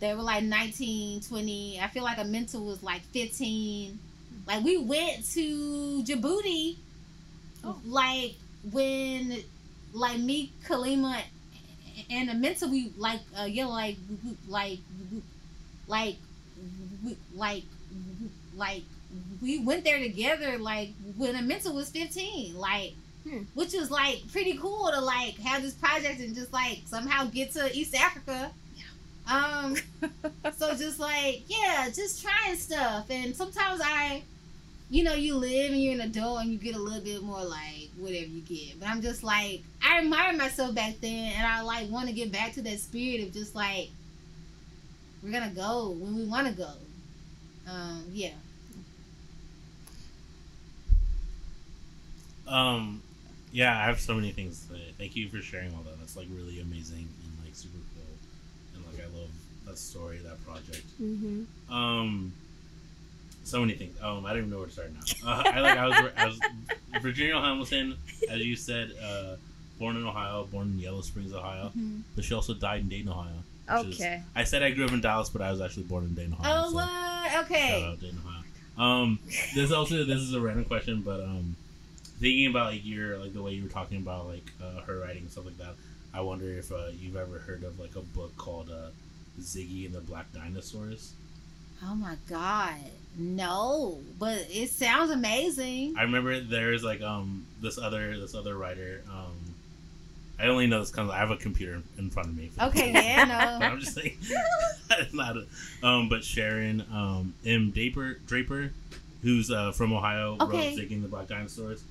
they 0.00 0.14
were 0.14 0.22
like 0.22 0.44
19, 0.44 1.22
20. 1.22 1.80
I 1.80 1.88
feel 1.88 2.02
like 2.04 2.18
Amenta 2.18 2.62
was 2.64 2.82
like 2.82 3.02
15. 3.12 3.98
Like 4.46 4.64
we 4.64 4.76
went 4.78 5.24
to 5.32 6.02
Djibouti 6.02 6.76
Oh. 7.62 7.78
like 7.84 8.34
when 8.72 9.36
like 9.92 10.18
me, 10.18 10.50
Kalima 10.66 11.20
and 12.10 12.30
Amenta 12.30 12.68
we 12.70 12.90
like 12.96 13.20
uh 13.38 13.44
yeah 13.44 13.66
like 13.66 13.96
like 14.48 14.78
like 15.86 16.16
like 17.36 17.64
like 18.56 18.82
we 19.42 19.58
went 19.58 19.84
there 19.84 19.98
together 19.98 20.56
like 20.58 20.90
when 21.18 21.34
Amenta 21.34 21.72
was 21.74 21.90
15 21.90 22.56
like 22.56 22.94
Hmm. 23.28 23.40
which 23.52 23.74
was 23.74 23.90
like 23.90 24.22
pretty 24.32 24.56
cool 24.56 24.90
to 24.90 24.98
like 24.98 25.36
have 25.40 25.60
this 25.60 25.74
project 25.74 26.20
and 26.20 26.34
just 26.34 26.54
like 26.54 26.80
somehow 26.86 27.24
get 27.26 27.52
to 27.52 27.70
east 27.76 27.94
africa 27.94 28.50
um 29.30 29.76
so 30.56 30.74
just 30.74 30.98
like 30.98 31.42
yeah 31.46 31.88
just 31.94 32.22
trying 32.22 32.56
stuff. 32.56 33.06
And 33.10 33.34
sometimes 33.34 33.80
i 33.82 34.22
you 34.90 35.04
know 35.04 35.14
you 35.14 35.36
live 35.36 35.72
and 35.72 35.82
you're 35.82 35.94
an 35.94 36.00
adult 36.00 36.40
and 36.40 36.50
you 36.50 36.58
get 36.58 36.74
a 36.74 36.78
little 36.78 37.00
bit 37.02 37.22
more 37.22 37.44
like 37.44 37.88
whatever 37.98 38.26
you 38.26 38.40
get. 38.42 38.80
But 38.80 38.88
i'm 38.88 39.00
just 39.02 39.22
like 39.22 39.62
i 39.84 39.98
admire 39.98 40.36
myself 40.36 40.74
back 40.74 40.94
then 41.00 41.32
and 41.36 41.46
i 41.46 41.62
like 41.62 41.88
want 41.90 42.08
to 42.08 42.14
get 42.14 42.32
back 42.32 42.54
to 42.54 42.62
that 42.62 42.80
spirit 42.80 43.26
of 43.26 43.32
just 43.32 43.54
like 43.54 43.88
we're 45.22 45.32
gonna 45.32 45.52
go 45.54 45.90
when 45.90 46.16
we 46.16 46.24
want 46.24 46.46
to 46.48 46.52
go. 46.52 46.70
Um 47.70 48.04
yeah. 48.12 48.30
Um, 52.48 53.02
yeah, 53.52 53.78
I 53.78 53.84
have 53.84 54.00
so 54.00 54.14
many 54.14 54.32
things 54.32 54.66
to 54.66 54.74
say. 54.74 54.80
Thank 54.98 55.16
you 55.16 55.28
for 55.28 55.40
sharing 55.40 55.72
all 55.74 55.82
that. 55.82 55.98
That's 56.00 56.16
like 56.16 56.26
really 56.34 56.60
amazing 56.60 57.08
and 57.24 57.44
like 57.44 57.54
super 57.54 57.78
cool. 57.94 58.74
And 58.74 58.84
like 58.86 59.04
I 59.04 59.08
love 59.16 59.30
that 59.70 59.78
story, 59.78 60.18
that 60.18 60.44
project. 60.44 60.84
Mhm. 61.00 61.46
Um, 61.70 62.32
so 63.44 63.60
many 63.60 63.74
things. 63.74 63.96
Um, 64.02 64.26
I 64.26 64.30
don't 64.30 64.38
even 64.38 64.50
know 64.50 64.58
where 64.58 64.66
to 64.66 64.72
start 64.72 64.92
now. 64.92 65.00
Uh, 65.30 65.42
I 65.46 65.60
like 65.60 65.78
I 65.78 65.86
was 65.88 66.12
I 66.16 66.26
was 66.26 66.38
Virginia 67.02 67.40
Hamilton, 67.40 67.96
as 68.28 68.40
you 68.40 68.56
said, 68.56 68.92
uh, 69.02 69.36
born 69.78 69.96
in 69.96 70.04
Ohio, 70.06 70.44
born 70.50 70.68
in 70.72 70.78
Yellow 70.78 71.00
Springs, 71.00 71.32
Ohio, 71.32 71.72
Mhm. 71.76 72.02
but 72.14 72.24
she 72.24 72.34
also 72.34 72.54
died 72.54 72.82
in 72.82 72.88
Dayton, 72.88 73.08
Ohio. 73.10 73.42
which 73.84 73.94
is- 73.94 74.00
Okay. 74.00 74.20
I 74.34 74.42
said 74.44 74.62
I 74.64 74.72
grew 74.72 74.84
up 74.86 74.92
in 74.92 75.00
Dallas, 75.00 75.28
but 75.28 75.40
I 75.42 75.50
was 75.52 75.60
actually 75.60 75.84
born 75.84 76.04
in 76.04 76.14
Dayton, 76.14 76.32
Ohio. 76.34 76.64
oh 76.66 76.70
so- 76.72 76.78
Shout 77.30 77.44
okay 77.44 77.84
out 77.84 78.00
Dayton, 78.00 78.18
Ohio. 78.26 78.44
Um, 78.76 79.18
this 79.54 79.70
also 79.72 80.04
this 80.04 80.18
is 80.20 80.34
a 80.34 80.40
random 80.40 80.64
question, 80.64 81.02
but 81.02 81.20
um, 81.20 81.54
thinking 82.18 82.46
about 82.48 82.72
like 82.72 82.84
your 82.84 83.18
like 83.18 83.32
the 83.32 83.42
way 83.42 83.52
you 83.52 83.62
were 83.62 83.68
talking 83.68 83.98
about 83.98 84.26
like 84.26 84.50
uh, 84.62 84.80
her 84.82 84.98
writing 85.00 85.22
and 85.22 85.30
stuff 85.30 85.44
like 85.46 85.58
that, 85.58 85.74
I 86.12 86.20
wonder 86.22 86.46
if 86.50 86.72
uh, 86.72 86.88
you've 87.00 87.16
ever 87.16 87.38
heard 87.38 87.62
of 87.62 87.78
like 87.78 87.94
a 87.96 88.00
book 88.02 88.36
called 88.36 88.70
uh, 88.70 88.90
Ziggy 89.40 89.86
and 89.86 89.94
the 89.94 90.00
Black 90.00 90.32
Dinosaurs. 90.32 91.12
oh 91.84 91.94
my 91.94 92.16
god 92.28 92.76
no 93.18 93.98
but 94.18 94.46
it 94.50 94.70
sounds 94.70 95.10
amazing 95.10 95.94
I 95.98 96.02
remember 96.02 96.40
there's 96.40 96.84
like 96.84 97.00
um 97.02 97.46
this 97.60 97.76
other 97.78 98.18
this 98.18 98.34
other 98.34 98.56
writer. 98.56 99.02
Um, 99.10 99.34
I 100.38 100.46
only 100.46 100.66
know 100.66 100.80
this 100.80 100.90
because 100.90 101.10
I 101.10 101.18
have 101.18 101.30
a 101.30 101.36
computer 101.36 101.82
in 101.98 102.08
front 102.10 102.28
of 102.28 102.36
me. 102.36 102.50
okay 102.60 102.92
yeah 102.94 103.24
but 103.26 103.58
no 103.60 103.66
I'm 103.66 103.80
just 103.80 103.94
saying, 103.94 104.16
not. 105.12 105.36
A, 105.36 105.86
um, 105.86 106.08
but 106.08 106.24
Sharon 106.24 106.80
um, 106.92 107.34
M. 107.44 107.70
Draper, 107.72 108.18
Draper, 108.26 108.72
who's 109.22 109.50
uh, 109.50 109.72
from 109.72 109.92
Ohio, 109.92 110.36
Okay. 110.40 110.46
wrote 110.50 110.60
"Ziggy 110.78 110.92
and 110.92 111.04
the 111.04 111.08
Black 111.08 111.26
Dinosaurs," 111.28 111.82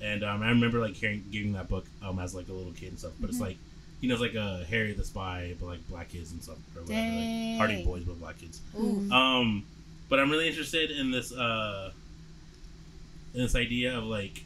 and 0.00 0.22
um, 0.24 0.42
I 0.42 0.48
remember 0.48 0.78
like 0.80 0.94
hearing 0.94 1.22
giving 1.30 1.52
that 1.52 1.68
book 1.68 1.84
um, 2.02 2.18
as 2.18 2.34
like 2.34 2.48
a 2.48 2.52
little 2.52 2.72
kid 2.72 2.90
and 2.90 2.98
stuff. 2.98 3.12
But 3.20 3.26
Mhm. 3.28 3.32
it's 3.32 3.40
like 3.40 3.56
you 4.00 4.08
knows 4.08 4.20
like 4.20 4.34
a 4.34 4.64
Harriet 4.68 4.96
the 4.96 5.04
Spy, 5.04 5.54
but 5.58 5.66
like 5.66 5.88
black 5.88 6.10
kids 6.10 6.32
and 6.32 6.42
stuff, 6.42 6.56
or 6.76 6.82
whatever, 6.82 7.00
Dang. 7.00 7.58
like 7.58 7.58
Hardy 7.58 7.84
Boys, 7.84 8.04
but 8.04 8.18
black 8.20 8.38
kids. 8.38 8.60
Ooh. 8.78 9.10
Um, 9.10 9.64
but 10.08 10.20
I'm 10.20 10.30
really 10.30 10.48
interested 10.48 10.90
in 10.90 11.10
this 11.10 11.32
uh, 11.32 11.90
in 13.34 13.42
this 13.42 13.54
idea 13.54 13.96
of 13.96 14.04
like 14.04 14.44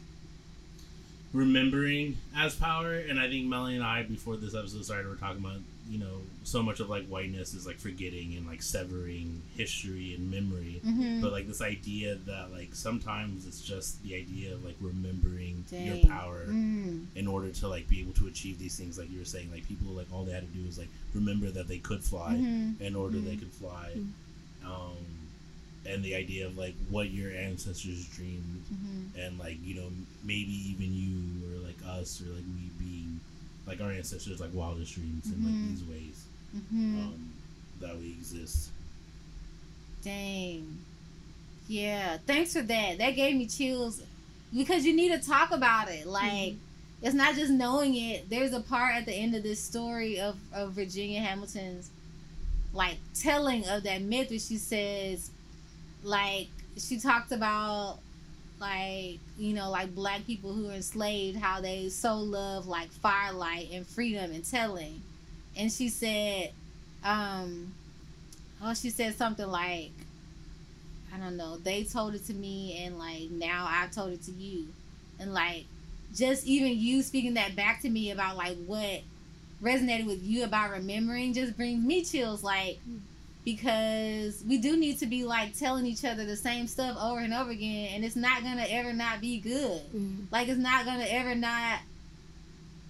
remembering 1.33 2.17
as 2.35 2.55
power, 2.55 2.93
and 2.93 3.19
I 3.19 3.29
think 3.29 3.47
Melanie 3.47 3.75
and 3.75 3.83
I 3.83 4.03
before 4.03 4.37
this 4.37 4.55
episode 4.55 4.85
started 4.85 5.07
were 5.07 5.15
talking 5.15 5.43
about 5.43 5.59
you 5.89 5.99
know 5.99 6.21
so 6.45 6.61
much 6.61 6.79
of 6.79 6.89
like 6.89 7.05
whiteness 7.07 7.53
is 7.53 7.65
like 7.65 7.77
forgetting 7.77 8.35
and 8.35 8.45
like 8.45 8.61
severing 8.61 9.41
history 9.55 10.13
and 10.13 10.29
memory 10.29 10.81
Mhm. 10.85 11.21
but 11.21 11.31
like 11.31 11.47
this 11.47 11.61
idea 11.61 12.15
that 12.25 12.51
like 12.51 12.75
sometimes 12.75 13.45
it's 13.47 13.61
just 13.61 14.01
the 14.03 14.13
idea 14.15 14.53
of 14.53 14.63
like 14.65 14.75
remembering 14.81 15.63
your 15.71 15.97
power 16.05 16.45
Mm. 16.49 17.05
in 17.15 17.27
order 17.27 17.49
to 17.51 17.67
like 17.67 17.87
be 17.87 18.01
able 18.01 18.13
to 18.13 18.27
achieve 18.27 18.59
these 18.59 18.75
things 18.75 18.97
like 18.97 19.09
you 19.11 19.19
were 19.19 19.25
saying 19.25 19.49
like 19.51 19.65
people 19.67 19.93
like 19.93 20.07
all 20.11 20.25
they 20.25 20.33
had 20.33 20.45
to 20.51 20.57
do 20.59 20.65
was 20.65 20.77
like 20.77 20.89
remember 21.13 21.49
that 21.49 21.67
they 21.67 21.79
could 21.79 22.03
fly 22.03 22.35
Mhm. 22.35 22.79
in 22.81 22.95
order 22.95 23.19
they 23.19 23.35
Mhm. 23.35 23.39
could 23.39 23.51
fly 23.51 23.91
um 24.65 24.97
and 25.85 26.03
the 26.03 26.15
idea 26.15 26.45
of 26.47 26.57
like 26.57 26.75
what 26.89 27.09
your 27.11 27.31
ancestors 27.31 28.05
dreamed 28.15 28.63
Mhm. 28.73 29.25
and 29.27 29.39
like 29.39 29.57
you 29.63 29.75
know 29.75 29.89
maybe 30.23 30.51
even 30.71 30.93
you 30.93 31.47
or 31.53 31.59
like 31.59 31.77
us 31.85 32.21
or 32.21 32.25
like 32.33 32.45
we 32.55 32.69
being 32.85 33.19
like 33.67 33.79
our 33.81 33.91
ancestors 33.91 34.39
like 34.41 34.53
wildest 34.53 34.93
dreams 34.95 35.25
in 35.27 35.43
like 35.43 35.53
Mhm. 35.53 35.69
these 35.69 35.83
ways 35.85 36.23
Mhm. 36.55 37.05
um 37.05 37.33
that 37.79 37.97
we 37.97 38.09
exist 38.11 38.69
Dang. 40.03 40.79
Yeah, 41.67 42.17
thanks 42.27 42.53
for 42.53 42.61
that. 42.61 42.97
That 42.97 43.11
gave 43.11 43.35
me 43.37 43.47
chills 43.47 44.01
because 44.53 44.85
you 44.85 44.93
need 44.93 45.09
to 45.19 45.25
talk 45.25 45.51
about 45.51 45.89
it. 45.89 46.05
Like, 46.05 46.55
it's 47.01 47.15
not 47.15 47.35
just 47.35 47.51
knowing 47.51 47.95
it. 47.95 48.29
There's 48.29 48.53
a 48.53 48.59
part 48.59 48.95
at 48.95 49.05
the 49.05 49.13
end 49.13 49.33
of 49.35 49.43
this 49.43 49.63
story 49.63 50.19
of, 50.19 50.37
of 50.53 50.73
Virginia 50.73 51.21
Hamilton's, 51.21 51.89
like, 52.73 52.97
telling 53.15 53.65
of 53.67 53.83
that 53.83 54.01
myth 54.01 54.29
where 54.29 54.39
she 54.39 54.57
says, 54.57 55.31
like, 56.03 56.47
she 56.77 56.99
talked 56.99 57.31
about, 57.31 57.99
like, 58.59 59.19
you 59.37 59.53
know, 59.53 59.69
like 59.69 59.95
black 59.95 60.25
people 60.27 60.51
who 60.53 60.69
are 60.69 60.73
enslaved, 60.73 61.37
how 61.39 61.61
they 61.61 61.87
so 61.89 62.17
love, 62.17 62.67
like, 62.67 62.89
firelight 62.91 63.69
and 63.71 63.87
freedom 63.87 64.31
and 64.31 64.43
telling. 64.43 65.01
And 65.57 65.71
she 65.71 65.89
said, 65.89 66.51
um, 67.03 67.73
Oh, 68.65 68.73
she 68.73 68.89
said 68.89 69.15
something 69.17 69.47
like, 69.47 69.91
I 71.13 71.17
don't 71.17 71.35
know, 71.35 71.57
they 71.57 71.83
told 71.83 72.15
it 72.15 72.25
to 72.27 72.33
me, 72.33 72.81
and 72.83 72.97
like 72.97 73.29
now 73.29 73.67
I've 73.69 73.91
told 73.91 74.13
it 74.13 74.23
to 74.23 74.31
you. 74.31 74.67
And 75.19 75.33
like, 75.33 75.65
just 76.15 76.45
even 76.47 76.77
you 76.77 77.01
speaking 77.01 77.33
that 77.33 77.55
back 77.55 77.81
to 77.81 77.89
me 77.89 78.11
about 78.11 78.37
like 78.37 78.57
what 78.65 79.01
resonated 79.61 80.05
with 80.05 80.23
you 80.23 80.43
about 80.43 80.71
remembering 80.71 81.33
just 81.33 81.57
brings 81.57 81.83
me 81.83 82.03
chills. 82.05 82.41
Like, 82.41 82.79
because 83.43 84.41
we 84.47 84.57
do 84.57 84.77
need 84.77 84.99
to 84.99 85.07
be 85.07 85.25
like 85.25 85.57
telling 85.57 85.85
each 85.85 86.05
other 86.05 86.25
the 86.25 86.37
same 86.37 86.65
stuff 86.65 86.97
over 86.97 87.19
and 87.19 87.33
over 87.33 87.51
again, 87.51 87.89
and 87.93 88.05
it's 88.05 88.15
not 88.15 88.43
gonna 88.43 88.65
ever 88.69 88.93
not 88.93 89.19
be 89.19 89.39
good. 89.39 89.81
Mm. 89.93 90.25
Like 90.31 90.47
it's 90.47 90.59
not 90.59 90.85
gonna 90.85 91.05
ever 91.05 91.35
not 91.35 91.79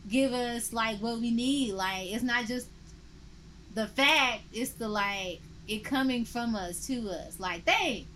give 0.10 0.34
us 0.34 0.74
like 0.74 1.00
what 1.00 1.20
we 1.20 1.32
need. 1.32 1.74
Like 1.74 2.12
it's 2.12 2.24
not 2.24 2.46
just 2.46 2.68
the 3.74 3.88
fact, 3.88 4.42
it's 4.54 4.72
the 4.72 4.88
like 4.88 5.40
it 5.68 5.84
coming 5.84 6.26
from 6.26 6.56
us 6.56 6.86
to 6.88 7.10
us. 7.10 7.40
Like 7.40 7.64
thanks. 7.66 8.08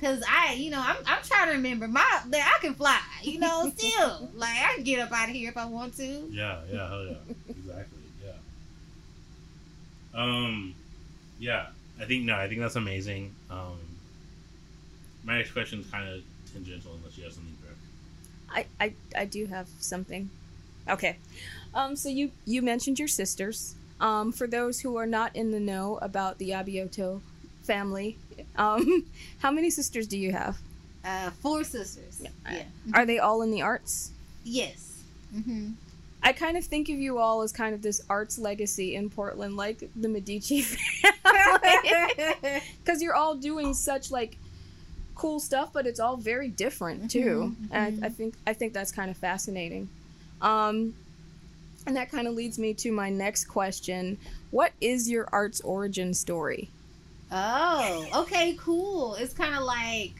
Cause 0.00 0.20
I, 0.28 0.54
you 0.54 0.70
know, 0.72 0.80
I'm, 0.84 0.96
I'm 1.06 1.22
trying 1.22 1.46
to 1.46 1.52
remember 1.52 1.86
my 1.86 2.04
that 2.30 2.56
I 2.58 2.60
can 2.60 2.74
fly, 2.74 2.98
you 3.22 3.38
know, 3.38 3.70
still. 3.76 4.28
like 4.34 4.50
I 4.50 4.74
can 4.74 4.82
get 4.84 4.98
up 4.98 5.12
out 5.12 5.28
of 5.28 5.34
here 5.34 5.48
if 5.50 5.56
I 5.56 5.64
want 5.66 5.96
to. 5.98 6.28
yeah 6.30 6.58
yeah 6.72 6.88
hell 6.88 7.06
yeah 7.06 7.14
exactly 7.48 7.98
yeah 8.24 8.32
um 10.20 10.74
yeah 11.38 11.66
i 12.00 12.04
think 12.04 12.24
no 12.24 12.34
i 12.36 12.48
think 12.48 12.60
that's 12.60 12.76
amazing 12.76 13.32
um 13.50 13.78
my 15.24 15.38
next 15.38 15.52
question 15.52 15.80
is 15.80 15.86
kind 15.86 16.08
of 16.08 16.22
tangential 16.52 16.92
unless 16.98 17.16
you 17.16 17.24
have 17.24 17.32
something 17.32 17.56
correct 17.62 17.78
I, 18.54 18.66
I 18.84 18.92
I 19.22 19.24
do 19.24 19.46
have 19.46 19.68
something. 19.80 20.28
Okay. 20.88 21.16
Um, 21.74 21.96
so 21.96 22.08
you 22.08 22.30
you 22.44 22.62
mentioned 22.62 22.98
your 22.98 23.08
sisters. 23.08 23.74
Um, 24.00 24.32
for 24.32 24.46
those 24.48 24.80
who 24.80 24.96
are 24.96 25.06
not 25.06 25.34
in 25.36 25.52
the 25.52 25.60
know 25.60 25.98
about 26.02 26.38
the 26.38 26.50
Abioto 26.50 27.20
family, 27.62 28.16
um, 28.56 29.06
how 29.38 29.50
many 29.52 29.70
sisters 29.70 30.06
do 30.08 30.18
you 30.18 30.32
have? 30.32 30.58
Uh, 31.04 31.30
four 31.30 31.62
sisters. 31.64 32.20
Yeah. 32.20 32.28
Yeah. 32.50 32.62
Are 32.94 33.06
they 33.06 33.18
all 33.20 33.42
in 33.42 33.50
the 33.52 33.62
arts? 33.62 34.10
Yes. 34.44 35.02
Mm-hmm. 35.34 35.70
I 36.24 36.32
kind 36.32 36.56
of 36.56 36.64
think 36.64 36.88
of 36.88 36.96
you 36.98 37.18
all 37.18 37.42
as 37.42 37.50
kind 37.52 37.74
of 37.74 37.82
this 37.82 38.00
arts 38.08 38.38
legacy 38.38 38.94
in 38.94 39.10
Portland, 39.10 39.56
like 39.56 39.88
the 39.96 40.08
Medici 40.08 40.62
family, 41.22 42.60
because 42.84 43.02
you're 43.02 43.14
all 43.14 43.34
doing 43.34 43.74
such 43.74 44.10
like 44.10 44.36
cool 45.14 45.40
stuff, 45.40 45.72
but 45.72 45.86
it's 45.86 46.00
all 46.00 46.16
very 46.16 46.48
different 46.48 47.10
too. 47.10 47.54
Mhm, 47.60 47.68
And 47.72 48.04
I, 48.04 48.06
I 48.06 48.10
think 48.10 48.34
I 48.46 48.52
think 48.52 48.72
that's 48.72 48.92
kind 48.92 49.10
of 49.10 49.16
fascinating. 49.16 49.88
Um, 50.42 50.94
and 51.86 51.96
that 51.96 52.10
kind 52.10 52.28
of 52.28 52.34
leads 52.34 52.58
me 52.58 52.74
to 52.74 52.92
my 52.92 53.08
next 53.08 53.46
question: 53.46 54.18
What 54.50 54.72
is 54.80 55.08
your 55.08 55.28
arts 55.32 55.60
origin 55.62 56.12
story? 56.12 56.68
Oh, 57.30 58.06
okay, 58.14 58.56
cool. 58.60 59.14
It's 59.14 59.32
kind 59.32 59.54
of 59.54 59.62
like, 59.62 60.12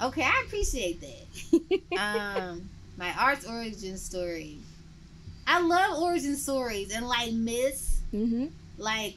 okay, 0.00 0.22
I 0.22 0.44
appreciate 0.46 1.00
that. 1.00 1.98
um, 1.98 2.70
my 2.96 3.12
arts 3.18 3.44
origin 3.44 3.98
story. 3.98 4.58
I 5.48 5.60
love 5.60 5.98
origin 5.98 6.36
stories 6.36 6.92
and 6.94 7.08
like 7.08 7.32
myths, 7.32 8.00
mm-hmm. 8.14 8.46
like 8.78 9.16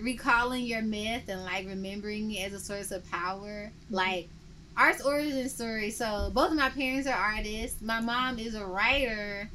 recalling 0.00 0.64
your 0.64 0.82
myth 0.82 1.28
and 1.28 1.44
like 1.44 1.66
remembering 1.66 2.32
it 2.32 2.52
as 2.52 2.52
a 2.52 2.60
source 2.60 2.90
of 2.90 3.08
power. 3.10 3.70
Like 3.88 4.28
arts 4.76 5.02
origin 5.02 5.48
story. 5.48 5.90
So 5.90 6.30
both 6.32 6.50
of 6.50 6.56
my 6.56 6.70
parents 6.70 7.06
are 7.06 7.14
artists. 7.14 7.80
My 7.82 8.00
mom 8.00 8.38
is 8.38 8.54
a 8.54 8.64
writer. 8.64 9.48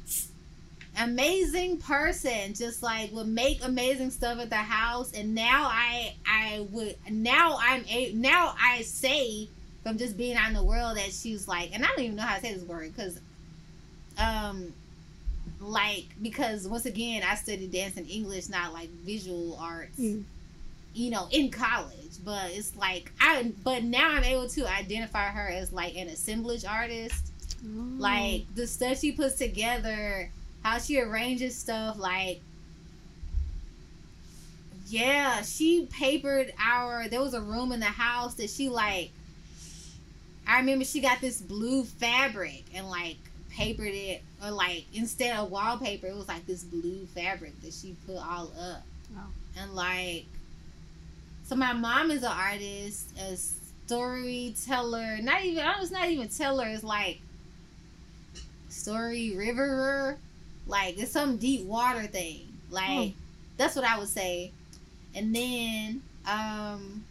Amazing 1.00 1.78
person, 1.78 2.54
just 2.54 2.82
like 2.82 3.12
would 3.12 3.28
make 3.28 3.64
amazing 3.64 4.10
stuff 4.10 4.40
at 4.40 4.50
the 4.50 4.56
house. 4.56 5.12
And 5.12 5.34
now 5.34 5.68
I, 5.70 6.14
I 6.26 6.66
would 6.70 6.96
now 7.08 7.56
I'm 7.60 7.84
a 7.88 8.12
now 8.14 8.54
I 8.60 8.82
say 8.82 9.48
from 9.84 9.96
just 9.96 10.16
being 10.16 10.36
out 10.36 10.48
in 10.48 10.54
the 10.54 10.64
world 10.64 10.96
that 10.96 11.12
she's 11.12 11.46
like, 11.46 11.70
and 11.72 11.84
I 11.84 11.88
don't 11.88 12.00
even 12.00 12.16
know 12.16 12.22
how 12.22 12.34
to 12.34 12.40
say 12.40 12.54
this 12.54 12.64
word 12.64 12.92
because, 12.94 13.20
um, 14.18 14.72
like 15.60 16.06
because 16.20 16.66
once 16.66 16.84
again 16.86 17.22
I 17.22 17.36
studied 17.36 17.70
dance 17.70 17.96
and 17.96 18.08
English, 18.10 18.48
not 18.48 18.72
like 18.72 18.88
visual 18.88 19.56
arts 19.60 19.98
Mm. 19.98 20.24
You 20.98 21.10
know, 21.10 21.28
in 21.30 21.50
college. 21.50 21.94
But 22.24 22.50
it's 22.50 22.76
like 22.76 23.12
I 23.20 23.52
but 23.62 23.84
now 23.84 24.10
I'm 24.10 24.24
able 24.24 24.48
to 24.50 24.68
identify 24.68 25.28
her 25.28 25.48
as 25.48 25.72
like 25.72 25.96
an 25.96 26.08
assemblage 26.08 26.64
artist. 26.64 27.32
Oh. 27.64 27.84
Like 27.98 28.44
the 28.54 28.66
stuff 28.66 28.98
she 28.98 29.12
puts 29.12 29.36
together, 29.36 30.30
how 30.62 30.78
she 30.78 31.00
arranges 31.00 31.56
stuff, 31.56 31.98
like 31.98 32.40
yeah, 34.88 35.42
she 35.42 35.86
papered 35.86 36.52
our 36.58 37.08
there 37.08 37.20
was 37.20 37.34
a 37.34 37.40
room 37.40 37.72
in 37.72 37.80
the 37.80 37.86
house 37.86 38.34
that 38.34 38.50
she 38.50 38.68
like 38.68 39.10
I 40.46 40.58
remember 40.58 40.84
she 40.84 41.00
got 41.00 41.20
this 41.20 41.40
blue 41.40 41.84
fabric 41.84 42.64
and 42.74 42.88
like 42.88 43.18
papered 43.50 43.94
it 43.94 44.22
or 44.42 44.50
like 44.50 44.84
instead 44.94 45.36
of 45.36 45.50
wallpaper 45.50 46.06
it 46.06 46.16
was 46.16 46.28
like 46.28 46.46
this 46.46 46.64
blue 46.64 47.06
fabric 47.14 47.60
that 47.62 47.72
she 47.72 47.96
put 48.06 48.16
all 48.16 48.50
up. 48.58 48.82
Wow. 49.14 49.24
And 49.58 49.74
like 49.74 50.26
so 51.48 51.56
my 51.56 51.72
mom 51.72 52.10
is 52.10 52.22
an 52.22 52.30
artist, 52.32 53.08
a 53.18 53.36
storyteller. 53.36 55.18
Not 55.22 55.44
even 55.44 55.64
I 55.64 55.80
was 55.80 55.90
not 55.90 56.08
even 56.08 56.28
teller. 56.28 56.66
It's 56.68 56.84
like 56.84 57.20
story 58.68 59.34
riverer. 59.34 60.18
Like 60.66 60.98
it's 60.98 61.10
some 61.12 61.38
deep 61.38 61.64
water 61.66 62.06
thing. 62.06 62.48
Like 62.70 62.88
Hmm. 63.14 63.18
that's 63.56 63.74
what 63.76 63.84
I 63.86 63.98
would 63.98 64.08
say. 64.08 64.52
And 65.14 65.34
then 65.34 66.02
um 66.26 67.04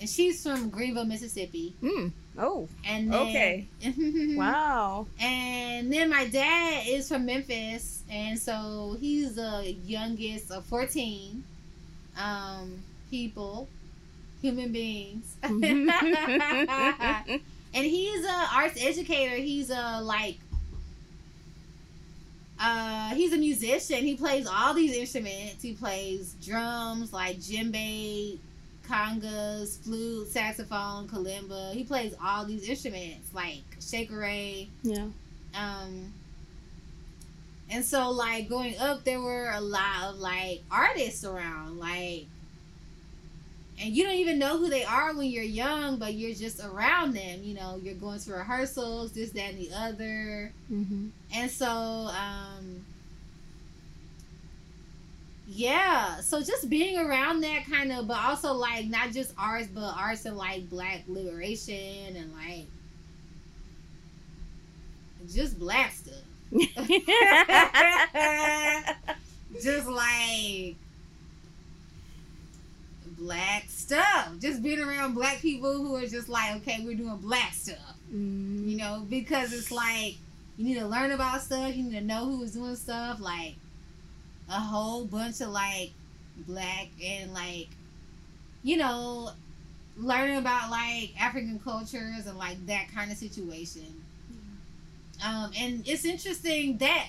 and 0.00 0.08
she's 0.08 0.42
from 0.42 0.68
Greenville, 0.70 1.04
Mississippi. 1.04 1.74
Mm. 1.82 2.10
Oh, 2.38 2.66
And 2.84 3.12
then, 3.12 3.20
Okay. 3.28 3.66
wow. 4.36 5.06
and 5.20 5.92
then 5.92 6.08
my 6.08 6.26
dad 6.26 6.84
is 6.88 7.06
from 7.08 7.26
Memphis, 7.26 8.02
and 8.10 8.38
so 8.38 8.96
he's 8.98 9.34
the 9.34 9.76
youngest 9.84 10.50
of 10.50 10.64
fourteen 10.64 11.44
um, 12.18 12.82
people, 13.10 13.68
human 14.40 14.72
beings, 14.72 15.36
and 15.42 15.60
he's 17.74 18.24
a 18.24 18.48
arts 18.54 18.82
educator. 18.82 19.36
He's 19.36 19.70
a 19.70 20.00
like, 20.02 20.38
uh, 22.60 23.14
he's 23.14 23.32
a 23.32 23.38
musician. 23.38 23.98
He 23.98 24.16
plays 24.16 24.46
all 24.46 24.74
these 24.74 24.96
instruments. 24.96 25.62
He 25.62 25.74
plays 25.74 26.34
drums, 26.44 27.12
like 27.12 27.38
djembe, 27.38 28.38
congas, 28.88 29.78
flute, 29.78 30.28
saxophone, 30.28 31.08
kalimba. 31.08 31.72
He 31.72 31.84
plays 31.84 32.14
all 32.22 32.44
these 32.44 32.68
instruments, 32.68 33.32
like 33.34 33.62
shekere. 33.80 34.68
yeah. 34.82 35.06
Um, 35.54 36.12
and 37.72 37.84
so 37.84 38.10
like 38.10 38.48
growing 38.48 38.76
up, 38.78 39.04
there 39.04 39.20
were 39.20 39.50
a 39.50 39.60
lot 39.60 40.10
of 40.10 40.16
like 40.16 40.62
artists 40.70 41.24
around, 41.24 41.78
like, 41.78 42.26
and 43.80 43.96
you 43.96 44.04
don't 44.04 44.14
even 44.14 44.38
know 44.38 44.58
who 44.58 44.68
they 44.68 44.84
are 44.84 45.14
when 45.14 45.26
you're 45.30 45.42
young, 45.42 45.96
but 45.96 46.14
you're 46.14 46.34
just 46.34 46.62
around 46.62 47.14
them. 47.14 47.40
You 47.42 47.54
know, 47.54 47.80
you're 47.82 47.94
going 47.94 48.20
to 48.20 48.32
rehearsals, 48.32 49.12
this, 49.12 49.30
that, 49.30 49.54
and 49.54 49.58
the 49.58 49.70
other. 49.74 50.52
Mm-hmm. 50.70 51.08
And 51.34 51.50
so, 51.50 51.66
um, 51.66 52.84
yeah 55.54 56.18
so 56.20 56.40
just 56.40 56.70
being 56.70 56.98
around 56.98 57.42
that 57.42 57.66
kind 57.66 57.92
of 57.92 58.08
but 58.08 58.16
also 58.16 58.54
like 58.54 58.86
not 58.86 59.12
just 59.12 59.34
arts 59.36 59.68
but 59.74 59.92
arts 59.98 60.24
and 60.24 60.36
like 60.36 60.68
black 60.70 61.02
liberation 61.08 62.16
and 62.16 62.32
like 62.32 62.66
just 65.28 65.58
black 65.58 65.92
stuff 65.92 66.14
just 69.62 69.88
like 69.88 70.76
black 73.18 73.64
stuff. 73.68 74.32
Just 74.40 74.62
being 74.62 74.80
around 74.80 75.14
black 75.14 75.40
people 75.40 75.72
who 75.72 75.96
are 75.96 76.06
just 76.06 76.28
like 76.28 76.56
okay 76.56 76.82
we're 76.84 76.96
doing 76.96 77.16
black 77.18 77.52
stuff. 77.54 77.96
Mm, 78.12 78.68
you 78.68 78.76
know 78.76 79.06
because 79.08 79.52
it's 79.52 79.70
like 79.70 80.16
you 80.56 80.64
need 80.64 80.78
to 80.78 80.86
learn 80.86 81.12
about 81.12 81.42
stuff. 81.42 81.74
You 81.74 81.84
need 81.84 81.98
to 81.98 82.04
know 82.04 82.26
who 82.26 82.42
is 82.42 82.52
doing 82.52 82.76
stuff. 82.76 83.20
Like 83.20 83.54
a 84.48 84.60
whole 84.60 85.04
bunch 85.04 85.40
of 85.40 85.48
like 85.48 85.92
black 86.46 86.88
and 87.02 87.32
like 87.32 87.68
you 88.62 88.76
know 88.76 89.30
learning 89.96 90.38
about 90.38 90.70
like 90.70 91.12
african 91.20 91.58
cultures 91.58 92.26
and 92.26 92.38
like 92.38 92.64
that 92.66 92.86
kind 92.94 93.12
of 93.12 93.18
situation 93.18 93.84
um 95.24 95.52
and 95.56 95.86
it's 95.86 96.04
interesting 96.04 96.78
that 96.78 97.08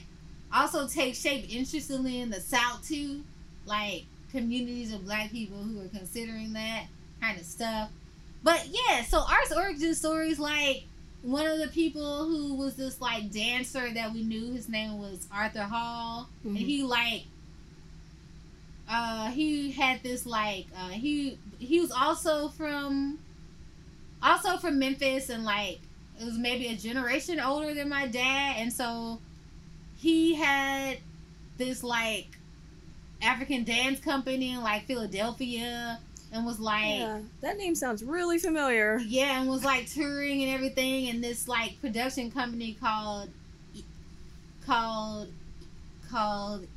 also 0.53 0.87
takes 0.87 1.19
shape 1.19 1.53
interestingly 1.53 2.21
in 2.21 2.29
the 2.29 2.39
south 2.39 2.87
too. 2.87 3.23
Like 3.65 4.05
communities 4.31 4.91
of 4.93 5.05
black 5.05 5.31
people 5.31 5.57
who 5.57 5.81
are 5.81 5.87
considering 5.89 6.53
that 6.53 6.85
kind 7.21 7.39
of 7.39 7.45
stuff. 7.45 7.89
But 8.43 8.67
yeah 8.69 9.03
so 9.03 9.19
art's 9.19 9.51
origin 9.55 9.95
stories 9.95 10.39
like 10.39 10.83
one 11.21 11.47
of 11.47 11.57
the 11.59 11.69
people 11.69 12.25
who 12.25 12.55
was 12.55 12.75
this 12.75 12.99
like 12.99 13.31
dancer 13.31 13.93
that 13.93 14.11
we 14.13 14.23
knew 14.23 14.51
his 14.53 14.67
name 14.67 14.99
was 14.99 15.25
arthur 15.31 15.63
hall. 15.63 16.27
And 16.43 16.57
Mhm. 16.57 16.61
he 16.65 16.83
like 16.83 17.23
uh 18.89 19.29
he 19.31 19.71
had 19.71 20.03
this 20.03 20.25
like 20.25 20.65
uh 20.77 20.89
he 20.89 21.37
he 21.59 21.79
was 21.79 21.91
also 21.91 22.49
from 22.49 23.19
also 24.21 24.57
from 24.57 24.77
memphis 24.79 25.29
and 25.29 25.45
like 25.45 25.79
it 26.23 26.25
was 26.25 26.37
maybe 26.37 26.67
a 26.67 26.75
generation 26.75 27.39
older 27.39 27.73
than 27.73 27.89
my 27.89 28.07
dad 28.07 28.55
and 28.57 28.71
so 28.71 29.19
he 29.97 30.33
had 30.33 30.97
this 31.57 31.83
like 31.83 32.37
african 33.21 33.63
dance 33.63 33.99
company 33.99 34.51
in 34.53 34.61
like 34.61 34.85
philadelphia 34.85 35.99
and 36.33 36.45
was 36.45 36.59
like 36.59 36.99
yeah, 36.99 37.19
that 37.41 37.57
name 37.57 37.75
sounds 37.75 38.03
really 38.03 38.39
familiar. 38.39 38.97
yeah, 39.05 39.39
and 39.39 39.49
was 39.49 39.63
like 39.63 39.87
touring 39.87 40.41
and 40.41 40.51
everything, 40.51 41.09
and 41.09 41.23
this 41.23 41.47
like 41.47 41.79
production 41.79 42.31
company 42.31 42.75
called 42.81 43.29
called 44.65 45.29
called 46.09 46.67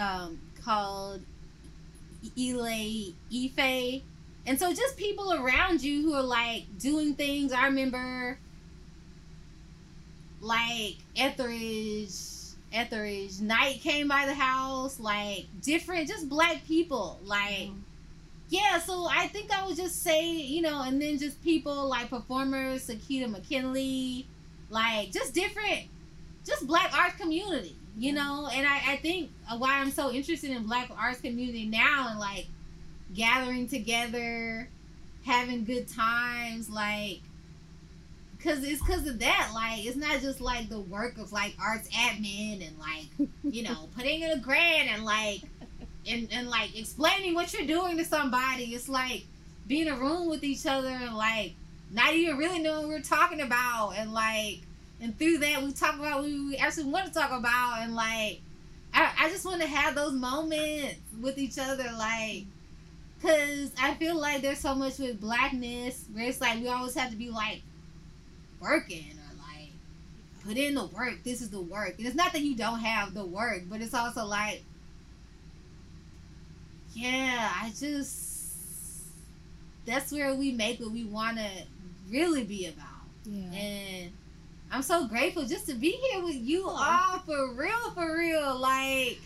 um 0.00 0.40
called 0.64 1.20
Ile 2.38 3.12
Ife. 3.34 4.02
And 4.46 4.58
so 4.58 4.72
just 4.72 4.96
people 4.96 5.32
around 5.32 5.82
you 5.82 6.02
who 6.02 6.14
are 6.14 6.22
like 6.22 6.64
doing 6.78 7.14
things. 7.14 7.52
I 7.52 7.66
remember 7.66 8.38
like 10.40 10.96
Etheridge 11.16 12.12
Etheridge 12.72 13.40
Knight 13.40 13.80
came 13.80 14.08
by 14.08 14.26
the 14.26 14.34
house, 14.34 15.00
like 15.00 15.46
different 15.62 16.08
just 16.08 16.28
black 16.28 16.64
people. 16.66 17.18
Like 17.24 17.68
mm-hmm. 17.68 17.78
yeah, 18.48 18.78
so 18.78 19.06
I 19.10 19.26
think 19.28 19.52
I 19.52 19.66
would 19.66 19.76
just 19.76 20.02
say, 20.02 20.30
you 20.30 20.62
know, 20.62 20.82
and 20.82 21.00
then 21.00 21.18
just 21.18 21.42
people 21.42 21.88
like 21.88 22.10
performers, 22.10 22.88
Sakita 22.88 23.28
McKinley, 23.28 24.26
like 24.70 25.12
just 25.12 25.34
different, 25.34 25.86
just 26.46 26.66
black 26.66 26.96
arts 26.96 27.16
community, 27.16 27.76
you 27.98 28.12
know. 28.12 28.48
And 28.52 28.66
I, 28.66 28.92
I 28.92 28.96
think 28.96 29.30
why 29.58 29.78
I'm 29.78 29.90
so 29.90 30.12
interested 30.12 30.50
in 30.50 30.64
black 30.66 30.90
arts 30.96 31.20
community 31.20 31.66
now 31.66 32.08
and 32.10 32.20
like 32.20 32.46
gathering 33.14 33.68
together, 33.68 34.68
having 35.24 35.64
good 35.64 35.88
times, 35.88 36.70
like, 36.70 37.20
cause 38.42 38.62
it's 38.64 38.82
cause 38.82 39.06
of 39.06 39.18
that. 39.20 39.50
Like, 39.54 39.84
it's 39.84 39.96
not 39.96 40.20
just 40.20 40.40
like 40.40 40.68
the 40.68 40.80
work 40.80 41.18
of 41.18 41.32
like 41.32 41.54
arts 41.60 41.88
admin 41.88 42.66
and 42.66 42.78
like, 42.78 43.28
you 43.44 43.62
know, 43.62 43.88
putting 43.96 44.20
in 44.20 44.30
a 44.30 44.38
grant 44.38 44.88
and 44.90 45.04
like 45.04 45.42
and, 46.06 46.28
and 46.32 46.48
like 46.48 46.78
explaining 46.78 47.34
what 47.34 47.52
you're 47.52 47.66
doing 47.66 47.96
to 47.98 48.04
somebody. 48.04 48.74
It's 48.74 48.88
like 48.88 49.24
being 49.66 49.86
in 49.86 49.92
a 49.92 49.96
room 49.96 50.28
with 50.28 50.42
each 50.42 50.66
other 50.66 50.88
and 50.88 51.16
like 51.16 51.54
not 51.92 52.12
even 52.14 52.36
really 52.36 52.60
knowing 52.60 52.88
what 52.88 52.88
we're 52.88 53.00
talking 53.00 53.40
about 53.40 53.92
and 53.96 54.12
like 54.12 54.60
and 55.00 55.16
through 55.18 55.38
that 55.38 55.62
we 55.62 55.72
talk 55.72 55.96
about 55.96 56.22
what 56.22 56.24
we 56.24 56.56
actually 56.56 56.90
want 56.90 57.06
to 57.06 57.12
talk 57.12 57.30
about 57.30 57.78
and 57.80 57.94
like 57.94 58.40
I, 58.92 59.12
I 59.18 59.30
just 59.30 59.44
want 59.44 59.60
to 59.60 59.68
have 59.68 59.94
those 59.94 60.12
moments 60.12 60.96
with 61.20 61.38
each 61.38 61.58
other 61.58 61.88
like 61.96 62.44
because 63.20 63.70
I 63.80 63.94
feel 63.94 64.18
like 64.18 64.42
there's 64.42 64.58
so 64.58 64.74
much 64.74 64.98
with 64.98 65.20
blackness 65.20 66.04
where 66.12 66.28
it's 66.28 66.40
like 66.40 66.58
we 66.60 66.68
always 66.68 66.94
have 66.94 67.10
to 67.10 67.16
be 67.16 67.30
like 67.30 67.62
working 68.60 69.06
or 69.12 69.36
like 69.38 69.70
put 70.44 70.56
in 70.56 70.74
the 70.74 70.86
work. 70.86 71.22
This 71.24 71.40
is 71.40 71.50
the 71.50 71.60
work. 71.60 71.94
And 71.98 72.06
it's 72.06 72.16
not 72.16 72.32
that 72.32 72.42
you 72.42 72.56
don't 72.56 72.80
have 72.80 73.14
the 73.14 73.24
work, 73.24 73.62
but 73.68 73.80
it's 73.80 73.94
also 73.94 74.24
like 74.24 74.62
yeah, 76.94 77.52
I 77.62 77.72
just 77.78 78.30
that's 79.86 80.12
where 80.12 80.34
we 80.34 80.52
make 80.52 80.80
what 80.80 80.92
we 80.92 81.04
want 81.04 81.38
to 81.38 81.48
really 82.10 82.44
be 82.44 82.66
about. 82.66 82.86
Yeah. 83.24 83.58
And 83.58 84.12
I'm 84.70 84.82
so 84.82 85.06
grateful 85.06 85.44
just 85.44 85.66
to 85.66 85.74
be 85.74 85.90
here 85.90 86.22
with 86.22 86.36
you 86.36 86.68
all 86.68 87.18
for 87.20 87.54
real, 87.54 87.90
for 87.94 88.16
real. 88.16 88.56
Like, 88.58 89.18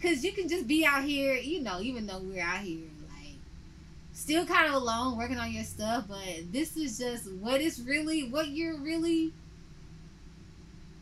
cause 0.00 0.22
you 0.22 0.32
can 0.32 0.48
just 0.48 0.66
be 0.66 0.84
out 0.84 1.04
here, 1.04 1.34
you 1.34 1.62
know, 1.62 1.80
even 1.80 2.06
though 2.06 2.18
we're 2.18 2.42
out 2.42 2.60
here, 2.60 2.86
still 4.26 4.44
kind 4.44 4.66
of 4.66 4.74
alone 4.74 5.16
working 5.16 5.38
on 5.38 5.52
your 5.52 5.62
stuff. 5.62 6.06
But 6.08 6.52
this 6.52 6.76
is 6.76 6.98
just 6.98 7.30
what 7.34 7.60
it's 7.60 7.78
really, 7.78 8.28
what 8.28 8.48
you're 8.48 8.76
really. 8.76 9.32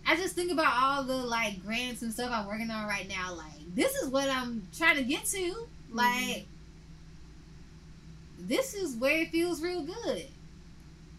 I 0.06 0.14
just 0.16 0.34
think 0.34 0.52
about 0.52 0.74
all 0.76 1.04
the 1.04 1.16
like 1.16 1.64
grants 1.64 2.02
and 2.02 2.12
stuff 2.12 2.30
I'm 2.30 2.46
working 2.46 2.70
on 2.70 2.86
right 2.86 3.08
now. 3.08 3.34
Like, 3.34 3.74
this 3.74 3.94
is 3.94 4.10
what 4.10 4.28
I'm 4.28 4.68
trying 4.76 4.96
to 4.96 5.04
get 5.04 5.24
to. 5.24 5.66
Like, 5.90 6.44
this 8.38 8.74
is 8.74 8.94
where 8.96 9.22
it 9.22 9.30
feels 9.30 9.62
real 9.62 9.84
good. 9.84 10.26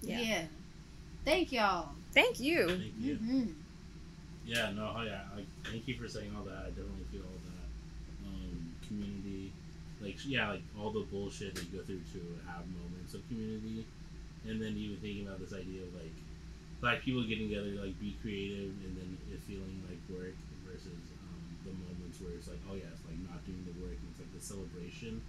Yeah. 0.04 0.20
yeah. 0.20 0.42
Thank 1.26 1.52
y'all. 1.52 1.90
Thank 2.14 2.40
you. 2.40 2.68
Thank 2.68 2.94
you. 3.00 3.16
Mhm. 3.16 3.54
Yeah, 4.46 4.70
no, 4.76 4.94
oh 4.96 5.02
yeah, 5.02 5.22
like, 5.36 5.48
thank 5.64 5.88
you 5.88 5.96
for 5.96 6.08
saying 6.08 6.32
all 6.38 6.44
that. 6.44 6.66
I 6.68 6.70
definitely 6.70 6.95
like, 10.06 10.18
yeah, 10.30 10.50
like 10.54 10.62
all 10.80 10.92
the 10.92 11.02
bullshit 11.10 11.56
that 11.56 11.66
you 11.66 11.80
go 11.80 11.84
through 11.84 12.06
to 12.14 12.22
have 12.48 12.62
moments 12.70 13.14
of 13.18 13.26
community, 13.28 13.86
and 14.48 14.62
then 14.62 14.78
even 14.78 14.98
thinking 15.02 15.26
about 15.26 15.40
this 15.42 15.52
idea 15.54 15.82
of 15.82 15.92
like 15.98 16.14
black 16.80 17.02
people 17.02 17.24
getting 17.26 17.50
together, 17.50 17.72
to, 17.74 17.82
like, 17.82 17.98
be 18.00 18.14
creative, 18.22 18.70
and 18.86 18.94
then 18.96 19.18
it 19.34 19.42
feeling 19.50 19.82
like 19.90 19.98
work 20.10 20.36
versus 20.66 21.02
um, 21.22 21.42
the 21.66 21.74
moments 21.74 22.18
where 22.22 22.34
it's 22.38 22.48
like, 22.50 22.62
oh 22.70 22.76
yeah, 22.78 22.90
it's 22.94 23.02
like 23.10 23.18
not 23.26 23.42
doing 23.46 23.62
the 23.66 23.74
work. 23.82 23.98
And 23.98 24.08
it's 24.14 24.22
like 24.22 24.34
the 24.34 24.42
celebration 24.44 25.22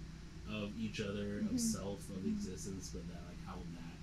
of 0.49 0.71
each 0.79 1.01
other, 1.01 1.41
of 1.49 1.57
Mhm. 1.57 1.59
self, 1.59 2.05
of 2.13 2.21
existence, 2.25 2.89
but 2.93 3.03
that 3.09 3.21
like 3.29 3.41
how 3.45 3.57
that 3.77 3.97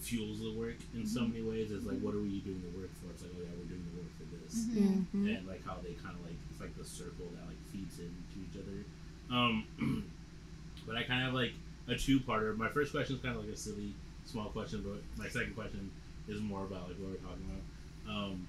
fuels 0.00 0.38
the 0.40 0.52
work 0.52 0.76
in 0.94 1.06
so 1.06 1.20
Mhm. 1.22 1.32
many 1.32 1.42
ways. 1.42 1.72
It's 1.72 1.86
like, 1.86 1.98
what 2.00 2.14
are 2.14 2.20
we 2.22 2.38
doing 2.46 2.62
the 2.62 2.78
work 2.78 2.90
for? 3.02 3.10
It's 3.10 3.22
like, 3.22 3.32
oh 3.34 3.42
yeah, 3.42 3.54
we're 3.58 3.70
doing 3.70 3.84
the 3.90 3.96
work 3.98 4.12
for 4.18 4.26
this, 4.38 4.66
Mhm. 4.70 5.06
Mhm. 5.14 5.36
and 5.36 5.46
like 5.48 5.64
how 5.64 5.78
they 5.82 5.94
kind 5.94 6.14
of 6.14 6.22
like 6.22 6.36
it's 6.50 6.60
like 6.60 6.76
the 6.76 6.84
circle 6.84 7.26
that 7.34 7.46
like 7.46 7.58
feeds 7.72 7.98
into 7.98 8.36
each 8.38 8.56
other. 8.60 8.84
Um, 9.30 9.64
but 10.86 10.96
I 10.96 11.02
kind 11.02 11.20
of 11.22 11.26
have 11.26 11.34
like 11.34 11.52
a 11.88 11.96
two-parter. 11.96 12.56
My 12.56 12.68
first 12.68 12.92
question 12.92 13.16
is 13.16 13.22
kind 13.22 13.36
of 13.36 13.44
like 13.44 13.52
a 13.52 13.56
silly, 13.56 13.94
small 14.24 14.46
question, 14.46 14.84
but 14.86 15.22
my 15.22 15.28
second 15.28 15.54
question 15.54 15.90
is 16.28 16.40
more 16.40 16.64
about 16.64 16.88
like 16.88 16.98
what 16.98 17.10
we're 17.10 17.16
talking 17.16 17.46
about. 17.50 18.14
Um, 18.14 18.46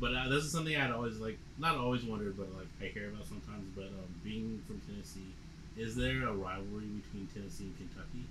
but 0.00 0.14
uh, 0.14 0.28
this 0.28 0.44
is 0.44 0.52
something 0.52 0.76
I'd 0.76 0.90
always 0.90 1.18
like, 1.18 1.38
not 1.58 1.76
always 1.76 2.04
wondered, 2.04 2.36
but 2.36 2.48
like 2.56 2.68
I 2.80 2.92
hear 2.92 3.08
about 3.08 3.26
sometimes. 3.26 3.66
But 3.74 3.86
um, 3.86 4.08
being 4.22 4.62
from 4.66 4.80
Tennessee, 4.86 5.32
is 5.76 5.96
there 5.96 6.26
a 6.26 6.32
rivalry 6.32 6.86
between 6.86 7.28
Tennessee 7.34 7.64
and 7.64 7.76
Kentucky? 7.78 8.24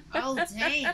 Oh 0.14 0.34
dang. 0.58 0.86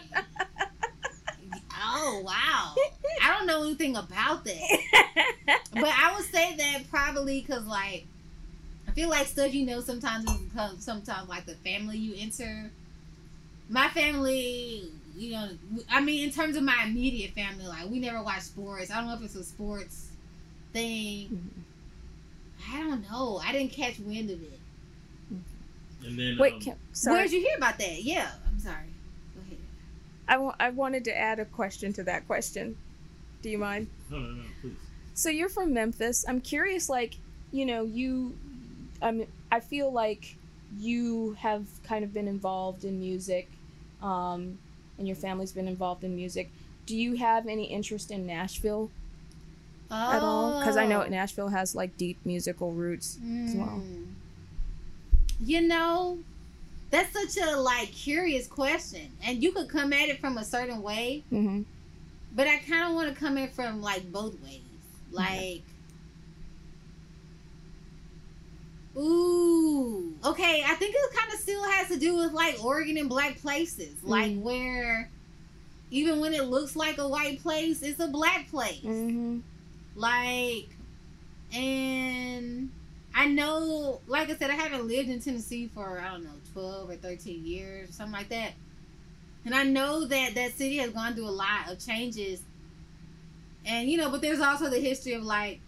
Oh 1.82 2.22
wow. 2.24 2.74
I 3.22 3.36
don't 3.38 3.46
know 3.46 3.62
anything 3.62 3.96
about 3.96 4.44
that. 4.44 4.60
But 5.72 5.84
I 5.84 6.14
would 6.16 6.26
say 6.26 6.56
that 6.56 6.90
probably 6.90 7.40
because 7.40 7.64
like 7.64 8.06
I 8.90 8.92
feel 8.92 9.08
like 9.08 9.28
stuff 9.28 9.54
you 9.54 9.64
know 9.66 9.80
sometimes 9.80 10.28
is 10.28 10.36
because 10.38 10.82
sometimes 10.82 11.28
like 11.28 11.46
the 11.46 11.54
family 11.54 11.96
you 11.96 12.14
enter. 12.18 12.72
My 13.68 13.86
family, 13.88 14.90
you 15.16 15.30
know, 15.30 15.48
I 15.88 16.00
mean 16.00 16.24
in 16.24 16.32
terms 16.34 16.56
of 16.56 16.64
my 16.64 16.82
immediate 16.84 17.30
family, 17.32 17.66
like 17.68 17.88
we 17.88 18.00
never 18.00 18.20
watch 18.20 18.40
sports. 18.40 18.90
I 18.90 18.96
don't 18.96 19.06
know 19.06 19.14
if 19.14 19.22
it's 19.22 19.36
a 19.36 19.44
sports 19.44 20.08
thing. 20.72 21.50
I 22.72 22.78
don't 22.80 23.08
know. 23.08 23.40
I 23.44 23.52
didn't 23.52 23.70
catch 23.70 24.00
wind 24.00 24.28
of 24.28 24.42
it. 24.42 24.58
And 26.04 26.18
then 26.18 26.36
Wait, 26.40 26.54
um, 26.54 26.60
can, 26.60 26.72
Where 26.72 26.78
sorry. 26.92 27.22
did 27.28 27.32
you 27.32 27.40
hear 27.42 27.56
about 27.58 27.78
that? 27.78 28.02
Yeah, 28.02 28.28
I'm 28.48 28.58
sorry. 28.58 28.86
Go 29.36 29.42
ahead. 29.42 29.58
I 30.26 30.36
wa- 30.38 30.56
I 30.58 30.70
wanted 30.70 31.04
to 31.04 31.16
add 31.16 31.38
a 31.38 31.44
question 31.44 31.92
to 31.92 32.02
that 32.04 32.26
question. 32.26 32.76
Do 33.42 33.50
you 33.50 33.58
mind? 33.58 33.86
no, 34.10 34.18
no, 34.18 34.30
no, 34.32 34.42
please. 34.60 34.72
So 35.14 35.28
you're 35.28 35.48
from 35.48 35.72
Memphis. 35.74 36.24
I'm 36.28 36.40
curious, 36.40 36.88
like, 36.88 37.16
you 37.52 37.64
know, 37.66 37.84
you 37.84 38.36
I 39.02 39.10
mean, 39.12 39.26
I 39.50 39.60
feel 39.60 39.90
like 39.92 40.36
you 40.78 41.32
have 41.38 41.64
kind 41.84 42.04
of 42.04 42.12
been 42.14 42.28
involved 42.28 42.84
in 42.84 43.00
music, 43.00 43.48
um, 44.02 44.58
and 44.98 45.06
your 45.06 45.16
family's 45.16 45.52
been 45.52 45.68
involved 45.68 46.04
in 46.04 46.14
music. 46.14 46.50
Do 46.86 46.96
you 46.96 47.16
have 47.16 47.46
any 47.46 47.64
interest 47.64 48.10
in 48.10 48.26
Nashville 48.26 48.90
at 49.90 50.22
all? 50.22 50.58
Because 50.60 50.76
I 50.76 50.86
know 50.86 51.02
Oh. 51.02 51.08
Nashville 51.08 51.48
has 51.48 51.74
like 51.74 51.96
deep 51.96 52.18
musical 52.24 52.72
roots 52.72 53.16
as 53.46 53.54
well. 53.54 53.82
Mm. 53.84 54.06
You 55.42 55.62
know, 55.62 56.18
that's 56.90 57.12
such 57.12 57.42
a 57.42 57.56
like 57.56 57.90
curious 57.92 58.46
question, 58.46 59.10
and 59.24 59.42
you 59.42 59.52
could 59.52 59.68
come 59.68 59.92
at 59.92 60.08
it 60.08 60.20
from 60.20 60.38
a 60.38 60.44
certain 60.44 60.82
way, 60.82 61.24
hmm 61.30 61.62
but 62.32 62.46
I 62.46 62.58
kind 62.58 62.88
of 62.88 62.94
want 62.94 63.08
to 63.12 63.14
come 63.18 63.36
in 63.38 63.48
from 63.48 63.82
like 63.82 64.12
both 64.12 64.40
ways. 64.40 64.60
Like, 65.10 65.62
ooh, 68.96 70.14
okay. 70.24 70.62
I 70.66 70.74
think 70.74 70.94
it 70.96 71.16
kind 71.16 71.32
of 71.32 71.38
still 71.40 71.62
has 71.64 71.88
to 71.88 71.98
do 71.98 72.16
with 72.16 72.32
like 72.32 72.62
Oregon 72.64 72.96
and 72.98 73.08
black 73.08 73.40
places, 73.40 74.02
like 74.02 74.32
Mm. 74.32 74.40
where 74.42 75.10
even 75.90 76.20
when 76.20 76.32
it 76.34 76.44
looks 76.44 76.76
like 76.76 76.98
a 76.98 77.08
white 77.08 77.42
place, 77.42 77.82
it's 77.82 78.00
a 78.00 78.08
black 78.08 78.48
place. 78.50 78.82
hmm 78.82 79.40
Like, 79.96 80.68
and 81.52 82.70
I 83.14 83.26
know, 83.26 84.00
like 84.06 84.30
I 84.30 84.36
said, 84.36 84.50
I 84.50 84.54
haven't 84.54 84.86
lived 84.86 85.08
in 85.08 85.20
Tennessee 85.20 85.68
for, 85.74 86.00
I 86.00 86.12
don't 86.12 86.22
know, 86.24 86.30
12 86.52 86.90
or 86.90 86.96
13 86.96 87.44
years, 87.44 87.94
something 87.94 88.12
like 88.12 88.28
that. 88.28 88.52
And 89.44 89.54
I 89.54 89.64
know 89.64 90.04
that 90.06 90.34
that 90.34 90.52
city 90.52 90.76
has 90.76 90.90
gone 90.90 91.14
through 91.14 91.28
a 91.28 91.30
lot 91.30 91.70
of 91.70 91.84
changes. 91.84 92.42
And, 93.66 93.90
you 93.90 93.98
know, 93.98 94.10
but 94.10 94.20
there's 94.20 94.40
also 94.40 94.70
the 94.70 94.78
history 94.80 95.14
of, 95.14 95.22
like, 95.24 95.60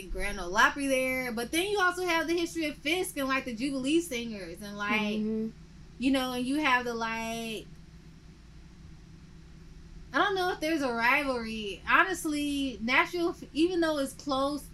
think 0.00 0.12
Grand 0.12 0.38
Ole 0.38 0.56
Opry 0.56 0.86
there. 0.86 1.32
But 1.32 1.50
then 1.50 1.66
you 1.68 1.80
also 1.80 2.04
have 2.06 2.26
the 2.26 2.36
history 2.36 2.66
of 2.66 2.76
Fisk 2.76 3.16
and, 3.16 3.28
like, 3.28 3.44
the 3.44 3.54
Jubilee 3.54 4.00
singers. 4.00 4.58
And, 4.62 4.76
like, 4.76 5.18
Mhm. 5.18 5.52
you 5.98 6.10
know, 6.10 6.32
and 6.32 6.46
you 6.46 6.56
have 6.56 6.84
the 6.84 6.94
like. 6.94 7.66
I 10.12 10.18
don't 10.18 10.34
know 10.34 10.50
if 10.50 10.60
there's 10.60 10.82
a 10.82 10.92
rivalry. 10.92 11.82
Honestly, 11.88 12.78
Nashville, 12.82 13.36
even 13.52 13.80
though 13.80 13.98
it's 13.98 14.14
close, 14.14 14.64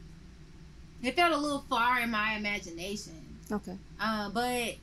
it 1.03 1.16
felt 1.16 1.32
a 1.32 1.36
little 1.36 1.65
far 1.69 2.01
in 2.01 2.11
my 2.11 2.35
imagination. 2.35 3.39
Okay. 3.51 3.77
Uh, 3.99 4.31
but 4.31 4.77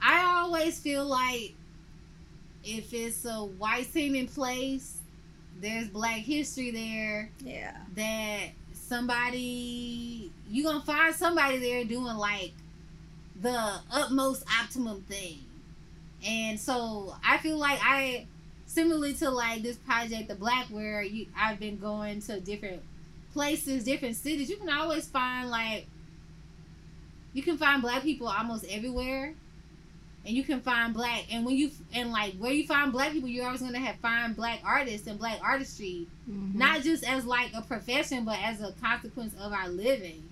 I 0.00 0.24
always 0.36 0.78
feel 0.78 1.04
like 1.04 1.54
if 2.64 2.92
it's 2.94 3.24
a 3.24 3.44
white 3.44 3.86
seeming 3.86 4.28
place, 4.28 4.98
there's 5.60 5.88
black 5.88 6.20
history 6.20 6.70
there 6.70 7.30
Yeah. 7.44 7.76
that 7.96 8.50
somebody 8.88 10.32
you 10.50 10.64
gonna 10.64 10.80
find 10.80 11.14
somebody 11.14 11.58
there 11.58 11.84
doing 11.84 12.16
like 12.16 12.52
the 13.40 13.80
utmost 13.90 14.44
optimum 14.60 15.02
thing. 15.02 15.38
And 16.26 16.58
so 16.58 17.14
i 17.24 17.38
feel 17.38 17.56
like 17.58 17.78
i 17.82 18.26
similarly 18.66 19.14
to 19.14 19.30
like 19.30 19.62
this 19.62 19.76
project 19.76 20.28
the 20.28 20.34
black 20.34 20.66
where 20.66 21.02
you 21.02 21.26
i've 21.36 21.60
been 21.60 21.78
going 21.78 22.20
to 22.20 22.40
different 22.40 22.82
places 23.32 23.84
different 23.84 24.16
cities. 24.16 24.50
You 24.50 24.56
can 24.56 24.70
always 24.70 25.06
find 25.06 25.50
like 25.50 25.86
you 27.32 27.42
can 27.42 27.58
find 27.58 27.82
black 27.82 28.02
people 28.02 28.26
almost 28.26 28.64
everywhere 28.70 29.34
and 30.28 30.36
you 30.36 30.44
can 30.44 30.60
find 30.60 30.92
black 30.92 31.24
and 31.32 31.44
when 31.46 31.56
you 31.56 31.70
and 31.94 32.12
like 32.12 32.34
where 32.34 32.52
you 32.52 32.66
find 32.66 32.92
black 32.92 33.12
people 33.12 33.28
you're 33.28 33.46
always 33.46 33.62
gonna 33.62 33.78
have 33.78 33.96
find 33.96 34.36
black 34.36 34.60
artists 34.64 35.06
and 35.06 35.18
black 35.18 35.40
artistry 35.42 36.06
Mhm. 36.30 36.54
not 36.54 36.82
just 36.82 37.02
as 37.02 37.24
like 37.24 37.50
a 37.54 37.62
profession 37.62 38.24
but 38.26 38.38
as 38.42 38.60
a 38.60 38.72
consequence 38.80 39.34
of 39.40 39.52
our 39.52 39.68
living 39.70 40.22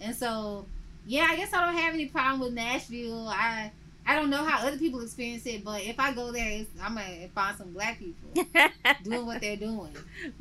and 0.00 0.16
so 0.16 0.64
yeah 1.06 1.28
i 1.30 1.36
guess 1.36 1.52
i 1.52 1.64
don't 1.64 1.76
have 1.80 1.92
any 1.92 2.06
problem 2.06 2.40
with 2.40 2.54
nashville 2.54 3.28
i 3.28 3.70
i 4.06 4.14
don't 4.14 4.30
know 4.30 4.42
how 4.42 4.66
other 4.66 4.78
people 4.78 5.00
experience 5.02 5.44
it 5.46 5.62
but 5.62 5.82
if 5.82 6.00
i 6.00 6.12
go 6.14 6.32
there 6.32 6.50
it's, 6.50 6.70
i'm 6.82 6.94
gonna 6.94 7.28
find 7.34 7.56
some 7.58 7.70
black 7.74 7.98
people 7.98 8.44
doing 9.04 9.26
what 9.26 9.40
they're 9.42 9.56
doing 9.56 9.94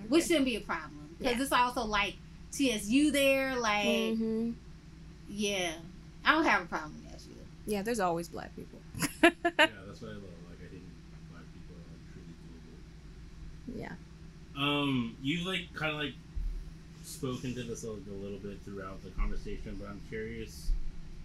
which 0.08 0.24
shouldn't 0.26 0.46
be 0.46 0.56
a 0.56 0.62
problem 0.62 1.10
because 1.20 1.36
Yeah. 1.36 1.44
it's 1.44 1.52
also 1.52 1.84
like 1.84 2.16
tsu 2.52 3.12
there 3.12 3.58
like 3.60 3.86
Mhm. 3.86 4.54
yeah 5.30 5.74
i 6.24 6.32
don't 6.32 6.46
have 6.46 6.62
a 6.62 6.66
problem 6.66 6.94
with 6.94 7.12
nashville 7.12 7.34
Yeah, 7.68 7.82
there's 7.82 8.00
always 8.00 8.30
black 8.30 8.56
people. 8.56 8.80
Yeah, 9.24 9.30
that's 9.58 10.02
what 10.02 10.12
I 10.12 10.16
love. 10.16 10.40
Like 10.50 10.62
I 10.64 10.70
think 10.70 10.84
black 11.32 11.46
people 11.54 11.76
are 11.76 12.00
truly 12.12 12.36
global. 13.68 13.82
yeah. 13.82 13.96
Um, 14.58 15.16
you've 15.22 15.46
like 15.46 15.74
kind 15.74 15.92
of 15.92 15.98
like 16.00 16.14
spoken 17.04 17.54
to 17.56 17.64
this 17.64 17.84
like, 17.84 18.02
a 18.10 18.24
little 18.24 18.40
bit 18.40 18.62
throughout 18.64 19.04
the 19.04 19.10
conversation, 19.12 19.78
but 19.80 19.90
I'm 19.90 20.02
curious 20.10 20.72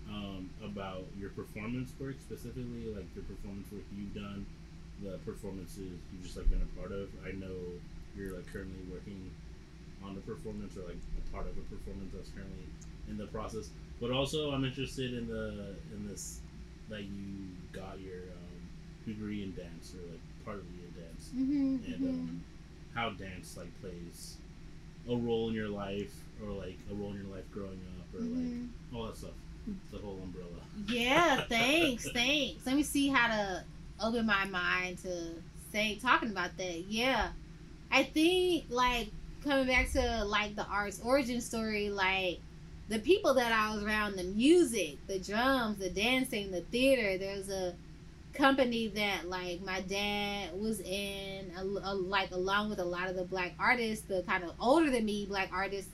um, 0.09 0.51
about 0.65 1.05
your 1.19 1.31
performance 1.31 1.93
work 1.99 2.17
specifically, 2.21 2.93
like 2.95 3.07
your 3.15 3.25
performance 3.25 3.71
work 3.73 3.83
you've 3.97 4.15
done, 4.15 4.45
the 5.03 5.19
performances 5.25 5.93
you've 6.13 6.23
just 6.23 6.37
like 6.37 6.51
been 6.51 6.63
a 6.63 6.81
part 6.81 6.93
of. 6.93 7.09
I 7.27 7.33
know 7.33 7.55
you're 8.17 8.35
like 8.35 8.51
currently 8.53 8.83
working 8.91 9.31
on 10.05 10.17
a 10.17 10.21
performance 10.21 10.77
or 10.77 10.83
like 10.83 10.99
a 10.99 11.33
part 11.33 11.47
of 11.47 11.57
a 11.57 11.65
performance 11.69 12.13
that's 12.15 12.31
currently 12.31 12.67
in 13.09 13.17
the 13.17 13.27
process. 13.27 13.71
But 14.01 14.11
also, 14.11 14.51
I'm 14.51 14.65
interested 14.65 15.15
in 15.15 15.29
the 15.29 15.77
in 15.95 16.09
this 16.09 16.41
that 16.89 17.03
you 17.03 17.55
got 17.73 18.01
your 18.01 18.17
um, 18.17 18.69
degree 19.07 19.43
in 19.43 19.55
dance 19.55 19.95
or 19.95 20.11
like 20.11 20.21
partly 20.45 20.65
in 20.85 21.03
dance 21.03 21.31
mm-hmm, 21.35 21.93
and 21.93 22.11
um, 22.11 22.45
how 22.95 23.11
dance 23.11 23.57
like 23.57 23.69
plays 23.81 24.37
a 25.09 25.17
role 25.17 25.49
in 25.49 25.55
your 25.55 25.69
life 25.69 26.13
or 26.45 26.51
like 26.53 26.77
a 26.91 26.95
role 26.95 27.11
in 27.11 27.17
your 27.25 27.35
life 27.35 27.45
growing 27.53 27.81
up 27.99 28.15
or 28.15 28.23
Mhm. 28.25 28.69
like 28.93 28.99
all 29.01 29.07
that 29.07 29.17
stuff 29.17 29.31
the 29.93 29.99
whole 29.99 30.19
umbrella 30.23 30.49
Yeah, 30.89 31.43
thanks, 31.49 32.11
thanks. 32.13 32.65
Let 32.67 32.75
me 32.77 32.83
see 32.83 33.09
how 33.09 33.29
to 33.29 33.65
open 34.03 34.27
my 34.27 34.45
mind 34.47 34.99
to 34.99 35.35
say 35.71 35.97
talking 36.03 36.31
about 36.31 36.57
that. 36.57 36.81
Yeah. 36.89 37.29
I 37.93 38.03
think 38.05 38.65
like 38.71 39.11
coming 39.45 39.67
back 39.67 39.91
to 39.93 40.25
like 40.25 40.57
the 40.57 40.65
art's 40.67 41.01
origin 41.05 41.41
story, 41.41 41.91
like 41.91 42.41
the 42.91 42.99
people 43.01 43.35
that 43.35 43.53
I 43.53 43.75
was 43.75 43.85
around, 43.85 44.17
the 44.17 44.25
music, 44.25 44.99
the 45.07 45.19
drums, 45.19 45.79
the 45.79 45.91
dancing, 45.91 46.51
the 46.51 46.62
theater, 46.62 47.19
there's 47.19 47.49
a 47.51 47.75
company 48.35 48.89
that 48.89 49.29
like 49.29 49.61
my 49.65 49.81
dad 49.83 50.51
was 50.61 50.81
in 50.81 51.51
a, 51.59 51.62
a- 51.65 51.95
like 51.95 52.31
along 52.33 52.71
with 52.71 52.79
a 52.79 52.85
lot 52.85 53.09
of 53.09 53.17
the 53.17 53.25
black 53.25 53.53
artists 53.59 54.07
the 54.07 54.23
kind 54.23 54.45
of 54.45 54.53
older 54.61 54.89
than 54.91 55.05
me 55.05 55.27
black 55.27 55.51
artists 55.53 55.91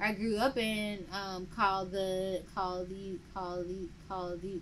I 0.00 0.12
grew 0.12 0.38
up 0.38 0.56
in 0.56 1.04
um, 1.12 1.46
called 1.54 1.92
the 1.92 2.42
called 2.54 2.88
the 2.88 3.18
called 3.34 3.68
the 3.68 3.88
called 4.08 4.42
the 4.42 4.60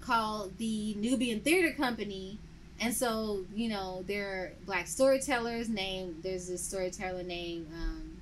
called 0.00 0.56
the 0.58 0.94
Nubian 0.94 1.40
Theater 1.40 1.72
Company, 1.76 2.38
and 2.80 2.94
so 2.94 3.44
you 3.54 3.68
know 3.68 4.04
there 4.06 4.26
are 4.28 4.52
black 4.66 4.86
storytellers 4.86 5.68
named. 5.68 6.16
There's 6.22 6.48
this 6.48 6.62
storyteller 6.64 7.22
named 7.22 7.66
um, 7.74 8.16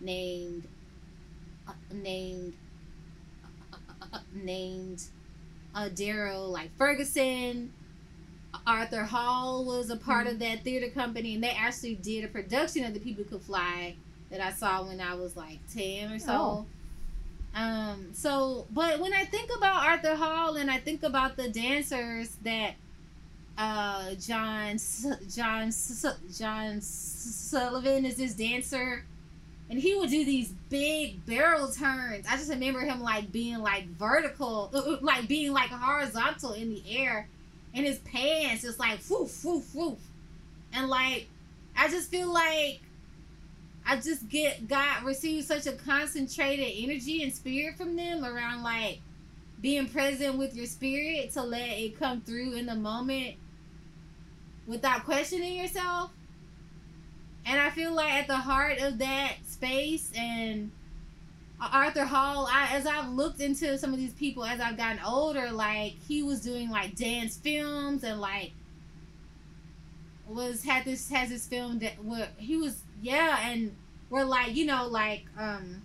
named 0.00 0.64
named 1.92 2.54
uh, 3.72 3.76
uh, 4.00 4.04
uh, 4.14 4.18
named 4.34 5.02
uh, 5.74 5.88
Daryl 5.88 6.50
like 6.50 6.76
Ferguson. 6.76 7.72
Arthur 8.66 9.02
Hall 9.02 9.64
was 9.64 9.90
a 9.90 9.96
part 9.96 10.26
of 10.26 10.38
that 10.38 10.62
theater 10.62 10.88
company, 10.88 11.34
and 11.34 11.42
they 11.42 11.50
actually 11.50 11.96
did 11.96 12.24
a 12.24 12.28
production 12.28 12.84
of 12.84 12.94
The 12.94 13.00
People 13.00 13.24
Could 13.24 13.42
Fly 13.42 13.96
that 14.30 14.40
I 14.40 14.52
saw 14.52 14.84
when 14.84 15.00
I 15.00 15.14
was 15.14 15.36
like 15.36 15.58
ten 15.72 16.12
or 16.12 16.18
so. 16.18 16.66
Um. 17.54 18.10
So, 18.14 18.66
but 18.70 19.00
when 19.00 19.12
I 19.12 19.24
think 19.24 19.50
about 19.56 19.84
Arthur 19.84 20.16
Hall 20.16 20.56
and 20.56 20.70
I 20.70 20.78
think 20.78 21.02
about 21.02 21.36
the 21.36 21.48
dancers 21.48 22.36
that 22.42 22.74
uh 23.56 24.14
John 24.14 24.74
S- 24.74 25.06
John 25.34 25.70
John 26.36 26.80
Sullivan 26.80 28.04
is 28.04 28.16
this 28.16 28.34
dancer 28.34 29.04
and 29.70 29.78
he 29.78 29.94
would 29.94 30.10
do 30.10 30.24
these 30.24 30.52
big 30.68 31.24
barrel 31.26 31.68
turns. 31.68 32.26
I 32.28 32.36
just 32.36 32.50
remember 32.50 32.80
him 32.80 33.00
like 33.00 33.32
being 33.32 33.58
like 33.58 33.86
vertical, 33.88 34.70
uh, 34.74 34.78
uh, 34.78 34.98
like 35.00 35.26
being 35.26 35.52
like 35.52 35.70
horizontal 35.70 36.52
in 36.52 36.70
the 36.70 36.82
air, 36.88 37.28
and 37.72 37.86
his 37.86 37.98
pants 37.98 38.62
just 38.62 38.78
like 38.78 39.00
woof 39.08 39.44
woof 39.44 39.74
woof, 39.74 39.98
and 40.72 40.88
like 40.88 41.28
I 41.76 41.88
just 41.88 42.10
feel 42.10 42.32
like 42.32 42.80
I 43.86 43.96
just 43.96 44.28
get 44.28 44.68
God 44.68 45.02
received 45.04 45.46
such 45.46 45.66
a 45.66 45.72
concentrated 45.72 46.72
energy 46.76 47.22
and 47.22 47.32
spirit 47.32 47.76
from 47.76 47.96
them 47.96 48.24
around 48.24 48.62
like 48.62 49.00
being 49.60 49.88
present 49.88 50.36
with 50.36 50.54
your 50.54 50.66
spirit 50.66 51.32
to 51.32 51.42
let 51.42 51.70
it 51.70 51.98
come 51.98 52.20
through 52.20 52.52
in 52.52 52.66
the 52.66 52.74
moment 52.74 53.36
without 54.66 55.04
questioning 55.04 55.56
yourself. 55.56 56.10
And 57.46 57.60
I 57.60 57.70
feel 57.70 57.92
like 57.92 58.12
at 58.12 58.26
the 58.26 58.36
heart 58.36 58.78
of 58.80 58.98
that 58.98 59.34
space 59.46 60.10
and 60.16 60.70
Arthur 61.60 62.04
Hall, 62.04 62.48
I, 62.50 62.68
as 62.72 62.86
I've 62.86 63.10
looked 63.10 63.40
into 63.40 63.76
some 63.78 63.92
of 63.92 63.98
these 63.98 64.12
people 64.14 64.44
as 64.44 64.60
I've 64.60 64.76
gotten 64.76 65.00
older, 65.04 65.50
like 65.50 65.94
he 66.08 66.22
was 66.22 66.40
doing 66.40 66.70
like 66.70 66.96
dance 66.96 67.36
films 67.36 68.02
and 68.04 68.20
like 68.20 68.52
was 70.26 70.64
had 70.64 70.84
this 70.84 71.10
has 71.10 71.28
this 71.28 71.46
film 71.46 71.78
that 71.80 72.02
where 72.02 72.28
he 72.38 72.56
was 72.56 72.80
yeah 73.02 73.38
and 73.50 73.74
we're 74.08 74.24
like 74.24 74.56
you 74.56 74.64
know 74.64 74.86
like 74.86 75.24
um 75.38 75.82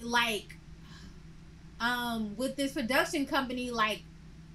like 0.00 0.56
um 1.80 2.36
with 2.36 2.54
this 2.56 2.72
production 2.72 3.26
company 3.26 3.70
like 3.70 4.02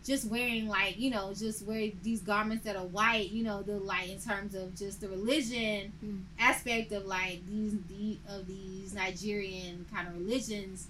just 0.08 0.26
wearing 0.30 0.68
like 0.68 0.98
you 0.98 1.10
know 1.10 1.34
just 1.34 1.66
wear 1.66 1.92
these 2.02 2.22
garments 2.22 2.64
that 2.64 2.76
are 2.78 2.86
white 2.86 3.30
you 3.30 3.44
know 3.44 3.62
the 3.62 3.78
like 3.78 4.10
in 4.10 4.18
terms 4.20 4.56
of 4.56 4.74
just 4.76 5.02
the 5.02 5.08
religion 5.10 5.92
Mm. 6.04 6.22
aspect 6.40 6.92
of 6.94 7.06
like 7.06 7.42
these 7.48 7.74
the, 7.90 8.18
of 8.30 8.48
these 8.48 8.94
Nigerian 8.94 9.86
kind 9.94 10.08
of 10.08 10.16
religions 10.18 10.88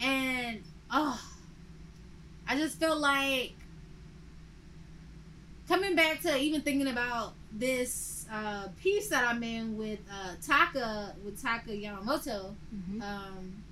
and 0.00 0.62
oh 0.90 1.20
I 2.48 2.56
just 2.56 2.78
feel 2.80 2.98
like 2.98 3.52
coming 5.68 5.94
back 5.94 6.20
to 6.22 6.36
even 6.38 6.60
thinking 6.62 6.88
about 6.88 7.34
this 7.52 8.26
uh, 8.32 8.68
piece 8.82 9.08
that 9.08 9.24
I'm 9.28 9.42
in 9.42 9.76
with 9.76 9.98
uh, 10.10 10.34
Taka 10.46 11.14
with 11.24 11.40
Taka 11.42 11.70
Yamamoto 11.70 12.54
Mhm. 12.74 13.02
um, 13.02 13.63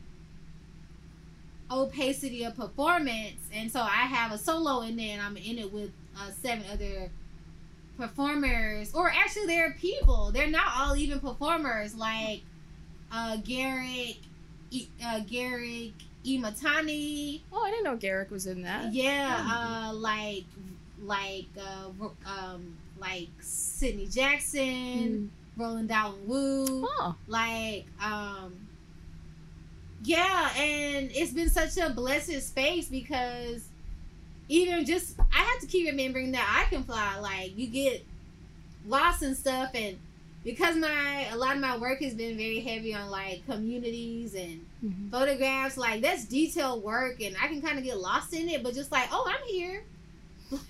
opacity 1.73 2.45
of 2.45 2.55
performance, 2.57 3.41
and 3.53 3.71
so 3.71 3.81
I 3.81 4.07
have 4.07 4.33
a 4.33 4.39
solo 4.39 4.83
in 4.83 4.97
there, 4.97 5.13
and 5.19 5.23
I'm 5.23 5.37
in 5.37 5.59
it 5.59 5.73
with 5.73 5.91
uh, 6.19 6.31
seven 6.43 6.65
other 6.73 7.11
performers, 7.97 8.95
or 8.95 9.11
actually 9.11 9.47
they're 9.47 9.73
people. 9.73 10.31
They're 10.33 10.51
not 10.51 10.67
all 10.77 10.97
even 10.97 11.21
performers, 11.21 11.95
like 11.95 12.43
uh, 13.13 13.37
Garrick, 13.39 14.17
uh, 15.05 15.21
Garrick 15.21 15.93
Imatani, 16.25 17.41
Oh, 17.53 17.63
I 17.65 17.71
didn't 17.71 17.85
know 17.85 17.97
Garrick 17.97 18.31
was 18.31 18.47
in 18.47 18.63
that. 18.63 18.93
yeah, 18.93 19.45
uh, 19.89 19.93
like 19.95 20.45
like 21.03 21.47
uh, 21.59 21.91
um, 22.27 22.77
like 22.99 23.29
Sidney 23.41 24.07
Jackson, 24.07 25.31
Roland 25.57 25.91
Dahwen 25.91 26.25
Wu 26.27 26.87
Oh. 26.89 27.15
like 27.27 27.87
um 28.03 28.55
yeah 30.05 30.51
and 30.57 31.11
it's 31.15 31.33
been 31.33 31.51
such 31.51 31.77
a 31.77 31.91
blessed 31.91 32.43
space 32.43 32.89
because 32.89 33.63
even 34.49 34.85
just 34.85 35.17
i 35.33 35.39
have 35.39 35.61
to 35.61 35.67
keep 35.67 35.87
remembering 35.89 36.33
that 36.33 36.65
i 36.65 36.69
can 36.75 36.83
fly 36.83 37.19
like 37.21 37.57
you 37.57 37.67
get 37.67 38.05
lost 38.87 39.23
and 39.23 39.37
stuff 39.37 39.71
and 39.75 39.97
because 40.45 40.75
my 40.77 41.27
a 41.31 41.37
lot 41.37 41.55
of 41.55 41.61
my 41.63 41.77
work 41.79 42.01
has 42.03 42.15
been 42.15 42.37
very 42.37 42.61
heavy 42.61 42.93
on 42.95 43.11
like 43.11 43.45
communities 43.47 44.35
and 44.35 44.65
Mhm. 44.85 45.11
photographs 45.13 45.77
like 45.77 46.03
that's 46.03 46.25
detailed 46.25 46.83
work 46.83 47.21
and 47.23 47.37
i 47.41 47.47
can 47.47 47.63
kind 47.63 47.79
of 47.79 47.85
get 47.85 47.99
lost 47.99 48.33
in 48.35 48.49
it 48.49 48.65
but 48.65 48.75
just 48.75 48.91
like 48.91 49.09
oh 49.13 49.25
i'm 49.29 49.47
here. 49.47 49.85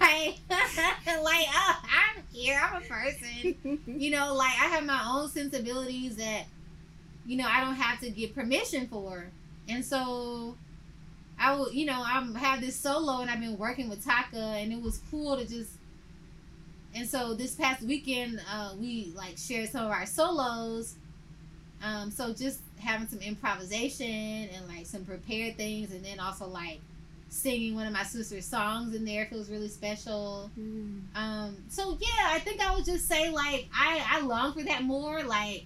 Like 0.01 0.39
like 0.51 1.47
oh, 1.51 1.83
i'm 1.83 2.23
here. 2.33 2.61
I'm 2.63 2.83
a 2.83 2.85
person. 2.87 3.81
You 3.87 4.11
know, 4.13 4.33
like 4.35 4.53
I 4.61 4.67
have 4.67 4.85
my 4.85 5.03
own 5.09 5.29
sensibilities 5.29 6.15
that, 6.17 6.45
you 7.27 7.37
know, 7.37 7.47
I 7.49 7.61
don't 7.61 7.75
have 7.75 8.01
to 8.01 8.11
get 8.11 8.35
permission 8.35 8.87
for. 8.89 9.27
And 9.69 9.85
so 9.85 10.57
I 11.39 11.55
will, 11.55 11.73
you 11.73 11.87
know, 11.87 12.03
I'm 12.05 12.35
have 12.35 12.61
this 12.61 12.77
solo 12.77 13.21
and 13.21 13.31
I've 13.31 13.41
been 13.41 13.59
working 13.59 13.89
with 13.89 14.05
Taka 14.05 14.37
and 14.37 14.73
it 14.73 14.81
was 14.81 15.01
cool 15.11 15.37
to 15.37 15.47
just 15.47 15.71
and 16.95 17.09
so 17.09 17.35
this 17.35 17.55
past 17.55 17.83
weekend, 17.83 18.41
uh, 18.53 18.75
we 18.79 19.13
like 19.17 19.39
shared 19.39 19.71
some 19.71 19.87
of 19.87 19.91
our 19.91 20.07
solos. 20.07 20.97
Um, 21.83 22.11
so 22.11 22.33
just 22.33 22.61
having 22.79 23.09
some 23.09 23.21
improvisation 23.21 24.07
and 24.07 24.69
like 24.69 24.87
some 24.87 25.05
prepared 25.05 25.57
things 25.57 25.93
and 25.93 26.05
then 26.05 26.21
also 26.21 26.47
like 26.47 26.81
singing 27.29 27.75
one 27.75 27.87
of 27.87 27.93
my 27.93 28.03
sister's 28.03 28.45
songs 28.45 28.95
in 28.95 29.05
there 29.05 29.27
feels 29.27 29.51
really 29.51 29.69
special. 29.69 30.51
Mm. 30.59 31.01
Um, 31.15 31.57
so 31.69 31.97
yeah, 31.99 32.29
I 32.29 32.39
think 32.41 32.61
I 32.61 32.75
would 32.75 32.85
just 32.85 33.09
say 33.09 33.31
like 33.31 33.69
I 33.75 34.05
I 34.09 34.21
long 34.21 34.53
for 34.53 34.63
that 34.65 34.83
more. 34.83 35.23
Like 35.23 35.65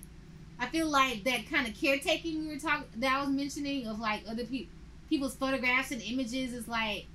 I 0.58 0.66
feel 0.66 0.88
like 0.88 1.24
that 1.24 1.48
kind 1.50 1.66
of 1.68 1.74
caretaking 1.74 2.40
we 2.40 2.48
were 2.54 2.58
talking 2.58 2.86
that 2.96 3.12
I 3.12 3.20
was 3.20 3.30
mentioning 3.30 3.86
of 3.86 3.98
like 4.00 4.22
other 4.28 4.44
people 4.44 4.72
people's 5.08 5.36
photographs 5.36 5.92
and 5.92 6.02
images 6.02 6.52
is 6.52 6.66
like 6.66 7.06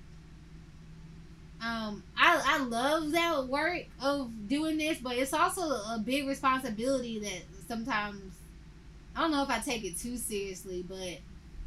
um 1.62 2.04
I 2.18 2.42
I 2.44 2.64
love 2.64 3.12
that 3.12 3.48
work 3.48 3.84
of 4.02 4.32
doing 4.48 4.78
this, 4.78 4.98
but 5.00 5.16
it's 5.18 5.34
also 5.34 5.62
a 5.62 6.02
big 6.04 6.28
responsibility 6.28 7.20
that 7.20 7.42
sometimes 7.68 8.34
I 9.16 9.22
don't 9.22 9.32
know 9.32 9.44
if 9.44 9.50
I 9.50 9.60
take 9.60 9.84
it 9.84 9.98
too 9.98 10.18
seriously, 10.18 10.84
but 10.88 11.20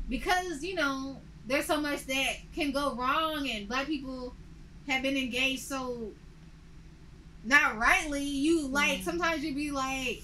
because 0.08 0.62
you 0.64 0.74
know 0.74 1.18
there's 1.46 1.66
so 1.66 1.80
much 1.80 2.04
that 2.06 2.36
can 2.54 2.72
go 2.72 2.94
wrong 2.94 3.48
and 3.48 3.68
black 3.68 3.86
people 3.86 4.34
have 4.88 5.02
been 5.02 5.16
engaged 5.16 5.62
so 5.62 6.10
not 7.44 7.76
rightly 7.78 8.24
you 8.24 8.66
like 8.68 9.00
Mm. 9.00 9.04
sometimes 9.04 9.44
you'd 9.44 9.54
be 9.54 9.70
like 9.70 10.22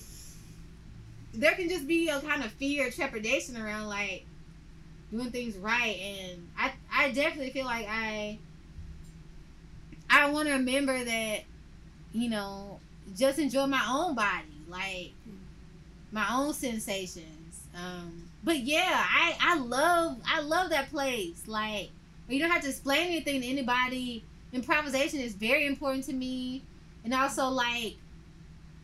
there 1.35 1.55
can 1.55 1.69
just 1.69 1.87
be 1.87 2.09
a 2.09 2.21
kind 2.21 2.43
of 2.43 2.51
fear 2.53 2.91
trepidation 2.91 3.57
around 3.57 3.87
like 3.87 4.25
doing 5.11 5.31
things 5.31 5.57
right. 5.57 5.97
And 5.99 6.49
i 6.59 6.73
i 6.93 7.11
definitely 7.13 7.51
feel 7.51 7.65
like 7.67 7.87
i 7.89 8.39
i 10.09 10.31
want 10.31 10.49
to 10.49 10.55
remember 10.55 11.05
that 11.05 11.41
you 12.13 12.29
know 12.29 12.81
just 13.17 13.39
enjoy 13.39 13.67
my 13.67 13.85
own 13.89 14.15
body 14.15 14.47
like 14.69 15.13
my 16.13 16.27
own 16.33 16.53
sensations. 16.53 17.61
Um 17.75 18.25
but 18.43 18.59
yeah 18.61 19.05
i 19.09 19.37
i 19.41 19.59
love 19.59 20.17
i 20.27 20.41
love 20.41 20.71
that 20.71 20.91
place. 20.91 21.43
Like 21.47 21.91
you 22.29 22.39
don't 22.39 22.51
have 22.51 22.63
to 22.63 22.69
explain 22.69 23.09
anything 23.09 23.43
to 23.43 23.47
anybody. 23.47 24.25
Improvisation 24.53 25.21
is 25.21 25.35
very 25.35 25.67
important 25.67 26.05
to 26.07 26.13
me. 26.13 26.63
And 27.05 27.15
also 27.15 27.49
like 27.49 27.97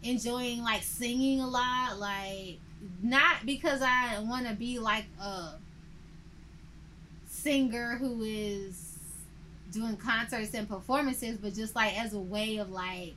enjoying 0.02 0.62
like 0.62 0.82
singing 0.82 1.40
a 1.40 1.48
lot 1.48 1.98
like 1.98 2.58
not 3.02 3.44
because 3.44 3.82
i 3.82 4.18
want 4.20 4.46
to 4.46 4.54
be 4.54 4.78
like 4.78 5.04
a 5.20 5.52
singer 7.28 7.96
who 7.98 8.22
is 8.22 8.98
doing 9.72 9.96
concerts 9.96 10.54
and 10.54 10.68
performances 10.68 11.38
but 11.38 11.54
just 11.54 11.74
like 11.74 11.98
as 11.98 12.14
a 12.14 12.18
way 12.18 12.56
of 12.56 12.70
like 12.70 13.14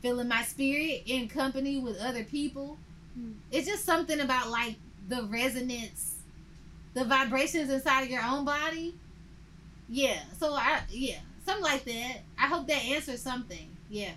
feeling 0.00 0.28
my 0.28 0.42
spirit 0.42 1.02
in 1.06 1.28
company 1.28 1.80
with 1.80 1.98
other 2.00 2.24
people. 2.24 2.78
Mm. 3.18 3.34
it's 3.50 3.66
just 3.66 3.84
something 3.84 4.20
about 4.20 4.48
like 4.48 4.76
the 5.08 5.24
resonance 5.24 6.16
the 6.94 7.04
vibrations 7.04 7.70
inside 7.70 8.02
of 8.02 8.10
your 8.10 8.22
own 8.22 8.44
body. 8.44 8.94
Yeah 9.88 10.20
so 10.38 10.52
i 10.54 10.80
yeah 10.90 11.18
something 11.44 11.64
like 11.64 11.84
that. 11.84 12.20
I 12.38 12.46
hope 12.46 12.66
that 12.68 12.84
answers 12.84 13.22
something. 13.22 13.68
Yeah 13.90 14.12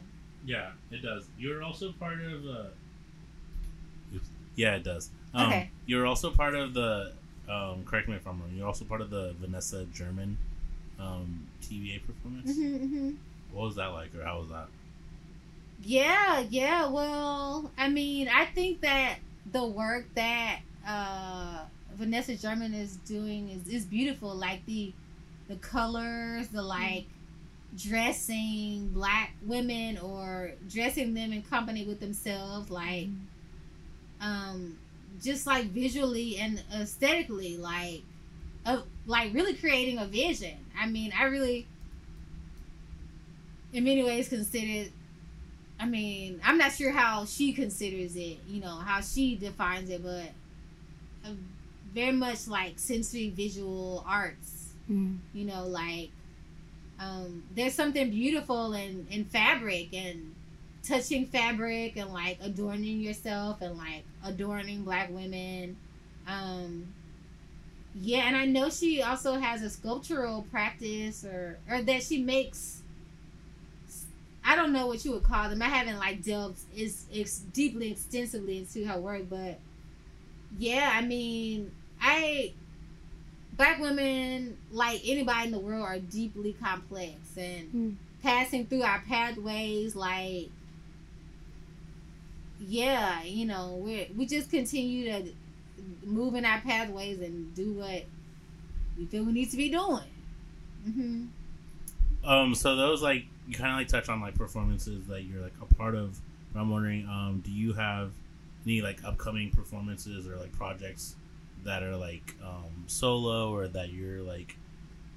Yeah, 0.45 0.72
it 0.91 1.01
does. 1.01 1.27
You're 1.38 1.63
also 1.63 1.91
part 1.93 2.19
of. 2.22 2.45
Uh... 2.45 2.63
Yeah, 4.55 4.76
it 4.76 4.84
does. 4.84 5.09
Um, 5.34 5.47
Okay. 5.47 5.69
You're 5.85 6.05
also 6.05 6.31
part 6.31 6.55
of 6.55 6.73
the. 6.73 7.13
Um, 7.49 7.84
correct 7.85 8.07
me 8.07 8.15
if 8.15 8.27
I'm 8.27 8.39
wrong. 8.39 8.51
You're 8.55 8.68
also 8.68 8.85
part 8.85 9.01
of 9.01 9.09
the 9.09 9.34
Vanessa 9.39 9.85
German 9.85 10.38
um, 10.99 11.47
TBA 11.61 12.05
performance. 12.05 12.51
mm-hmm. 12.51 13.11
What 13.51 13.65
was 13.65 13.76
that 13.76 13.88
like, 13.88 14.15
or 14.15 14.23
how 14.23 14.39
was 14.39 14.49
that? 14.49 14.68
Yeah, 15.84 16.43
yeah. 16.49 16.88
Well, 16.88 17.72
I 17.77 17.89
mean, 17.89 18.30
I 18.30 18.45
think 18.45 18.81
that 18.81 19.18
the 19.51 19.65
work 19.65 20.05
that 20.15 20.59
uh, 20.88 21.65
Vanessa 21.95 22.35
German 22.35 22.73
is 22.73 22.97
doing 22.97 23.49
is, 23.49 23.68
is 23.68 23.85
beautiful. 23.85 24.34
Like 24.34 24.65
the 24.65 24.93
the 25.49 25.55
colors, 25.57 26.47
the 26.49 26.61
like 26.61 27.05
dressing 27.77 28.89
black 28.89 29.34
women 29.45 29.98
or 29.98 30.52
dressing 30.69 31.14
them 31.14 31.31
in 31.34 31.41
company 31.43 31.85
with 31.85 31.99
themselves, 31.99 32.69
like 32.69 33.07
um, 34.19 34.77
just 35.22 35.48
like 35.48 35.65
visually 35.68 36.38
and 36.38 36.64
aesthetically, 36.73 37.57
like 37.57 38.02
of 38.65 38.84
like 39.06 39.34
really 39.34 39.53
creating 39.56 39.98
a 39.98 40.06
vision. 40.06 40.57
I 40.80 40.88
mean, 40.88 41.11
I 41.18 41.23
really, 41.26 41.68
in 43.73 43.84
many 43.84 44.03
ways, 44.03 44.30
considered 44.30 44.91
I 45.80 45.88
mean, 45.88 46.39
I'm 46.43 46.60
not 46.60 46.73
sure 46.73 46.91
how 46.91 47.26
she 47.26 47.53
considers 47.53 48.15
it, 48.15 48.38
you 48.48 48.61
know, 48.61 48.76
how 48.76 49.02
she 49.02 49.35
defines 49.35 49.89
it, 49.89 50.03
but 50.03 50.30
uh, 51.26 51.34
very 51.91 52.11
much 52.11 52.48
like 52.48 52.73
sensory 52.77 53.30
visual 53.30 54.03
arts, 54.07 54.57
Mm. 54.89 55.18
you 55.34 55.45
know, 55.45 55.65
like 55.65 56.10
um, 57.02 57.44
there's 57.56 57.73
something 57.73 58.10
beautiful 58.11 58.73
in, 58.73 59.07
in 59.10 59.26
fabric 59.26 59.90
and 59.94 60.36
touching 60.88 61.26
fabric 61.26 61.98
and 61.98 62.14
like 62.14 62.38
adorning 62.41 63.02
yourself 63.02 63.61
and 63.61 63.78
like 63.78 64.03
adorning 64.23 64.84
black 64.84 65.10
women. 65.10 65.78
Um, 66.28 66.94
yeah, 67.95 68.28
and 68.28 68.38
I 68.38 68.45
know 68.45 68.69
she 68.69 69.02
also 69.02 69.40
has 69.40 69.64
a 69.64 69.69
sculptural 69.69 70.45
practice 70.52 71.26
or, 71.26 71.57
or 71.69 71.82
that 71.82 72.03
she 72.03 72.22
makes 72.22 72.82
I 74.44 74.56
don't 74.56 74.73
know 74.73 74.88
what 74.88 75.06
you 75.06 75.11
would 75.14 75.23
call 75.23 75.49
them. 75.49 75.61
I 75.61 75.65
haven't 75.65 75.98
like 75.98 76.23
delved 76.23 76.60
is 76.76 77.06
ex- 77.14 77.44
deeply 77.53 77.91
extensively 77.91 78.57
into 78.57 78.86
her 78.86 78.99
work, 78.99 79.30
but 79.30 79.60
yeah, 80.57 80.91
I 80.94 81.02
mean, 81.02 81.72
I 82.02 82.53
black 83.62 83.80
women 83.80 84.58
like 84.72 85.00
anybody 85.06 85.46
in 85.46 85.52
the 85.52 85.60
world 85.60 85.84
are 85.84 86.00
deeply 86.00 86.52
complex 86.54 87.14
and 87.38 87.70
Hmm. 87.70 87.90
passing 88.24 88.66
through 88.66 88.82
our 88.82 89.04
pathways 89.08 89.96
like 89.96 90.50
yeah, 92.60 93.24
you 93.24 93.46
know, 93.46 93.80
we 93.84 94.10
we 94.16 94.26
just 94.26 94.50
continue 94.50 95.06
to 95.12 95.32
move 96.04 96.36
in 96.36 96.46
our 96.46 96.60
pathways 96.62 97.20
and 97.20 97.54
do 97.56 97.74
what 97.74 98.04
we 98.98 99.06
feel 99.06 99.24
we 99.26 99.32
need 99.32 99.50
to 99.52 99.58
be 99.58 99.70
doing. 99.70 100.04
hmm 100.84 101.26
Um, 102.24 102.54
so 102.56 102.76
those 102.76 103.02
like 103.02 103.26
you 103.48 103.56
kind 103.56 103.72
of 103.72 103.78
like 103.78 103.88
touch 103.88 104.10
on 104.10 104.22
like 104.22 104.36
performances 104.36 105.06
that 105.08 105.24
you're 105.24 105.42
like 105.42 105.54
a 105.62 105.72
part 105.76 105.96
of. 105.96 106.20
I'm 106.56 106.70
wondering, 106.70 107.08
um, 107.08 107.42
do 107.46 107.52
you 107.52 107.74
have 107.74 108.12
any 108.66 108.82
like 108.82 109.04
upcoming 109.04 109.52
performances 109.52 110.28
or 110.28 110.36
like 110.38 110.52
projects 110.52 111.16
that 111.64 111.84
are 111.84 111.96
like 111.96 112.36
um, 112.44 112.84
solo 112.88 113.54
or 113.54 113.68
that 113.68 113.90
you're 113.92 114.22
like 114.22 114.58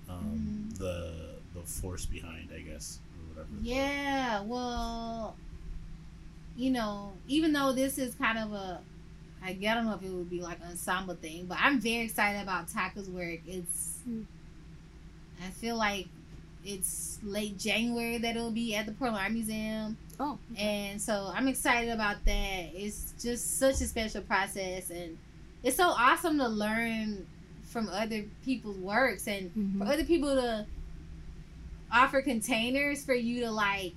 um, 0.08 0.68
Mhm. 0.74 0.78
the 0.78 1.34
the 1.54 1.60
force 1.62 2.04
behind, 2.06 2.50
I 2.54 2.60
guess, 2.60 2.98
or 3.16 3.28
whatever. 3.28 3.48
Yeah, 3.62 4.42
well, 4.42 5.36
you 6.56 6.70
know, 6.70 7.12
even 7.28 7.52
though 7.52 7.72
this 7.72 7.96
is 7.98 8.14
kind 8.14 8.38
of 8.38 8.52
a, 8.52 8.80
I 9.42 9.50
I 9.50 9.54
don't 9.74 9.86
know 9.86 9.94
if 9.94 10.02
it 10.02 10.10
would 10.10 10.28
be 10.30 10.40
like 10.40 10.58
an 10.60 10.70
ensemble 10.70 11.14
thing, 11.14 11.46
but 11.46 11.58
I'm 11.60 11.80
very 11.80 12.04
excited 12.04 12.42
about 12.42 12.68
Taka's 12.68 13.08
work. 13.08 13.40
It's, 13.46 13.98
Mm. 14.08 14.26
I 15.44 15.50
feel 15.50 15.76
like 15.76 16.08
it's 16.64 17.18
late 17.22 17.58
January 17.58 18.18
that 18.18 18.36
it'll 18.36 18.50
be 18.50 18.74
at 18.74 18.86
the 18.86 18.92
Portland 18.92 19.22
Art 19.22 19.32
Museum. 19.32 19.96
Oh, 20.20 20.38
And 20.56 21.00
so 21.00 21.32
I'm 21.34 21.48
excited 21.48 21.90
about 21.90 22.24
that. 22.24 22.70
It's 22.74 23.14
just 23.20 23.58
such 23.58 23.80
a 23.80 23.86
special 23.86 24.22
process 24.22 24.90
and 24.90 25.18
it's 25.64 25.76
so 25.76 25.88
awesome 25.88 26.38
to 26.38 26.46
learn 26.46 27.26
from 27.64 27.88
other 27.88 28.24
people's 28.44 28.76
works 28.78 29.26
and 29.26 29.50
Mhm. 29.54 29.78
for 29.78 29.92
other 29.92 30.04
people 30.04 30.34
to 30.34 30.66
offer 31.90 32.22
containers 32.22 33.04
for 33.04 33.14
you 33.14 33.40
to 33.40 33.50
like 33.50 33.94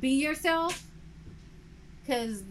be 0.00 0.22
yourself 0.22 0.86
because 2.02 2.42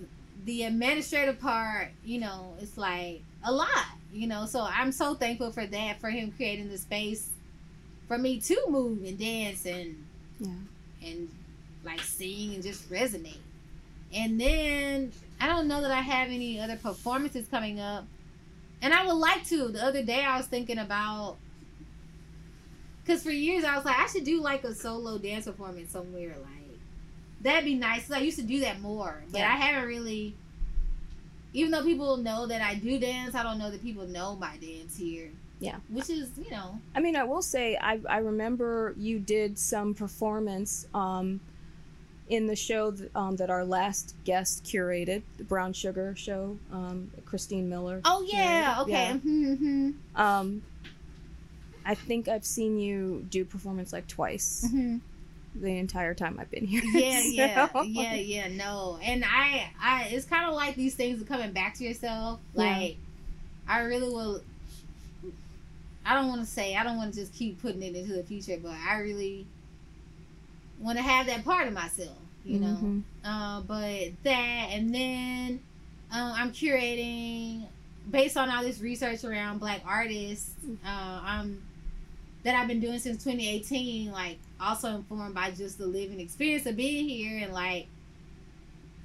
the 0.46 0.64
administrative 0.64 1.40
part 1.40 1.92
you 2.04 2.20
know 2.20 2.56
it's 2.60 2.78
like 2.78 3.22
a 3.44 3.52
lot 3.52 3.86
you 4.12 4.28
know 4.28 4.46
so 4.46 4.62
i'm 4.62 4.92
so 4.92 5.14
thankful 5.14 5.52
for 5.52 5.66
that 5.66 6.00
for 6.00 6.10
him 6.10 6.32
creating 6.32 6.70
the 6.70 6.78
space 6.78 7.30
for 8.08 8.18
me 8.18 8.40
to 8.40 8.60
move 8.70 9.04
and 9.04 9.18
dance 9.18 9.66
and 9.66 9.96
yeah. 10.40 10.50
and 11.04 11.30
like 11.84 12.02
sing 12.02 12.56
and 12.56 12.64
just 12.64 12.90
resonate. 12.90 13.38
And 14.14 14.40
then 14.40 15.12
I 15.46 15.48
don't 15.48 15.68
know 15.68 15.80
that 15.82 15.92
I 15.92 16.02
have 16.02 16.30
any 16.30 16.60
other 16.60 16.76
performances 16.76 17.48
coming 17.48 17.80
up. 17.80 18.08
And 18.82 18.92
I 18.96 19.06
would 19.06 19.14
like 19.14 19.46
to. 19.50 19.68
The 19.68 19.84
other 19.84 20.02
day 20.02 20.24
I 20.24 20.38
was 20.38 20.48
thinking 20.48 20.80
about 20.80 21.38
because 23.04 23.22
for 23.22 23.30
years 23.30 23.64
I 23.64 23.76
was 23.76 23.86
like, 23.86 24.00
I 24.00 24.08
should 24.08 24.24
do 24.24 24.42
like 24.42 24.64
a 24.64 24.74
solo 24.74 25.20
dance 25.20 25.46
performance 25.46 25.92
somewhere. 25.92 26.36
Like 26.42 26.80
that'd 27.42 27.64
be 27.64 27.76
nice. 27.76 28.10
I 28.10 28.20
used 28.22 28.40
to 28.40 28.44
do 28.44 28.62
that 28.62 28.82
more, 28.82 29.22
but 29.32 29.38
Yeah. 29.38 29.54
I 29.54 29.56
haven't 29.56 29.88
really. 29.88 30.34
Even 31.54 31.70
though 31.70 31.84
people 31.84 32.18
know 32.18 32.48
that 32.48 32.64
I 32.64 32.74
do 32.74 32.98
dance, 32.98 33.36
I 33.36 33.44
don't 33.44 33.60
know 33.60 33.70
that 33.70 33.84
people 33.84 34.08
know 34.08 34.36
my 34.36 34.58
dance 34.58 34.98
here. 34.98 35.30
Yeah. 35.60 35.78
which 35.90 36.10
is 36.10 36.32
you 36.44 36.50
know 36.50 36.80
I 36.96 37.00
mean, 37.02 37.16
I 37.16 37.24
will 37.24 37.44
say, 37.44 37.78
I, 37.80 38.00
I 38.10 38.18
remember 38.18 38.94
you 38.98 39.20
did 39.20 39.60
some 39.60 39.94
performance 39.94 40.88
um, 40.94 41.40
in 42.28 42.48
the 42.48 42.56
show 42.56 42.92
th- 42.92 43.10
um, 43.16 43.36
that 43.36 43.50
our 43.50 43.64
last 43.64 44.16
guest 44.24 44.64
curated, 44.64 45.22
the 45.38 45.44
Brown 45.44 45.74
Sugar 45.74 46.16
show, 46.18 46.58
um, 46.72 47.12
Christine 47.26 47.70
Miller. 47.70 48.02
Oh 48.06 48.26
yeah, 48.28 48.76
curated. 48.76 48.82
okay. 48.82 48.92
Yeah. 48.92 49.14
Mhm, 49.14 49.58
mhm, 50.16 50.20
Um, 50.20 50.62
I 51.86 51.94
think 51.94 52.28
I've 52.28 52.46
seen 52.46 52.80
you 52.80 53.26
do 53.30 53.46
performance 53.46 53.94
like 53.94 54.08
twice 54.08 54.68
mhm. 54.74 55.02
the 55.54 55.78
entire 55.78 56.16
time 56.16 56.38
I've 56.40 56.50
been 56.50 56.66
here. 56.66 56.82
yeah, 56.94 57.22
yeah, 57.26 57.70
So- 57.72 57.84
yeah, 57.84 58.16
yeah. 58.16 58.48
No, 58.48 58.98
and 59.04 59.24
I, 59.24 59.70
I, 59.80 60.06
it's 60.12 60.26
kind 60.26 60.50
of 60.50 60.56
like 60.56 60.76
these 60.76 60.96
things 60.96 61.22
are 61.22 61.26
coming 61.26 61.52
back 61.52 61.76
to 61.76 61.84
yourself. 61.84 62.40
Yeah. 62.56 62.64
Like, 62.64 62.98
I 63.68 63.80
really 63.82 64.10
will. 64.10 64.42
I 66.08 66.14
don't 66.16 66.28
want 66.28 66.42
to 66.42 66.48
say 66.48 66.76
I 66.76 66.84
don't 66.84 66.98
want 66.98 67.14
to 67.14 67.20
just 67.20 67.34
keep 67.34 67.62
putting 67.62 67.82
it 67.82 67.96
into 67.96 68.14
the 68.14 68.24
future, 68.24 68.58
but 68.62 68.74
I 68.88 68.98
really 69.00 69.46
want 70.80 70.98
to 70.98 71.04
have 71.04 71.28
that 71.28 71.44
part 71.46 71.68
of 71.68 71.74
myself, 71.74 72.18
you 72.44 72.60
know. 72.60 72.78
Mhm. 72.82 73.04
Uh, 73.24 73.62
but 73.62 74.12
that, 74.24 74.70
and 74.72 74.94
then 74.94 75.60
um, 76.12 76.32
I'm 76.36 76.52
curating 76.52 77.64
based 78.10 78.38
on 78.38 78.50
all 78.50 78.62
this 78.64 78.80
research 78.80 79.24
around 79.24 79.60
Black 79.60 79.82
artists. 79.86 80.52
Uh, 80.86 81.20
I'm 81.24 81.62
that 82.44 82.56
I've 82.56 82.68
been 82.68 82.80
doing 82.80 83.00
since 83.00 83.24
2018. 83.24 84.12
Like 84.12 84.38
also 84.60 84.90
informed 84.96 85.34
by 85.36 85.52
just 85.52 85.78
the 85.78 85.88
living 85.88 86.20
experience 86.20 86.66
of 86.66 86.76
being 86.76 87.08
here, 87.08 87.44
and 87.44 87.54
like 87.54 87.88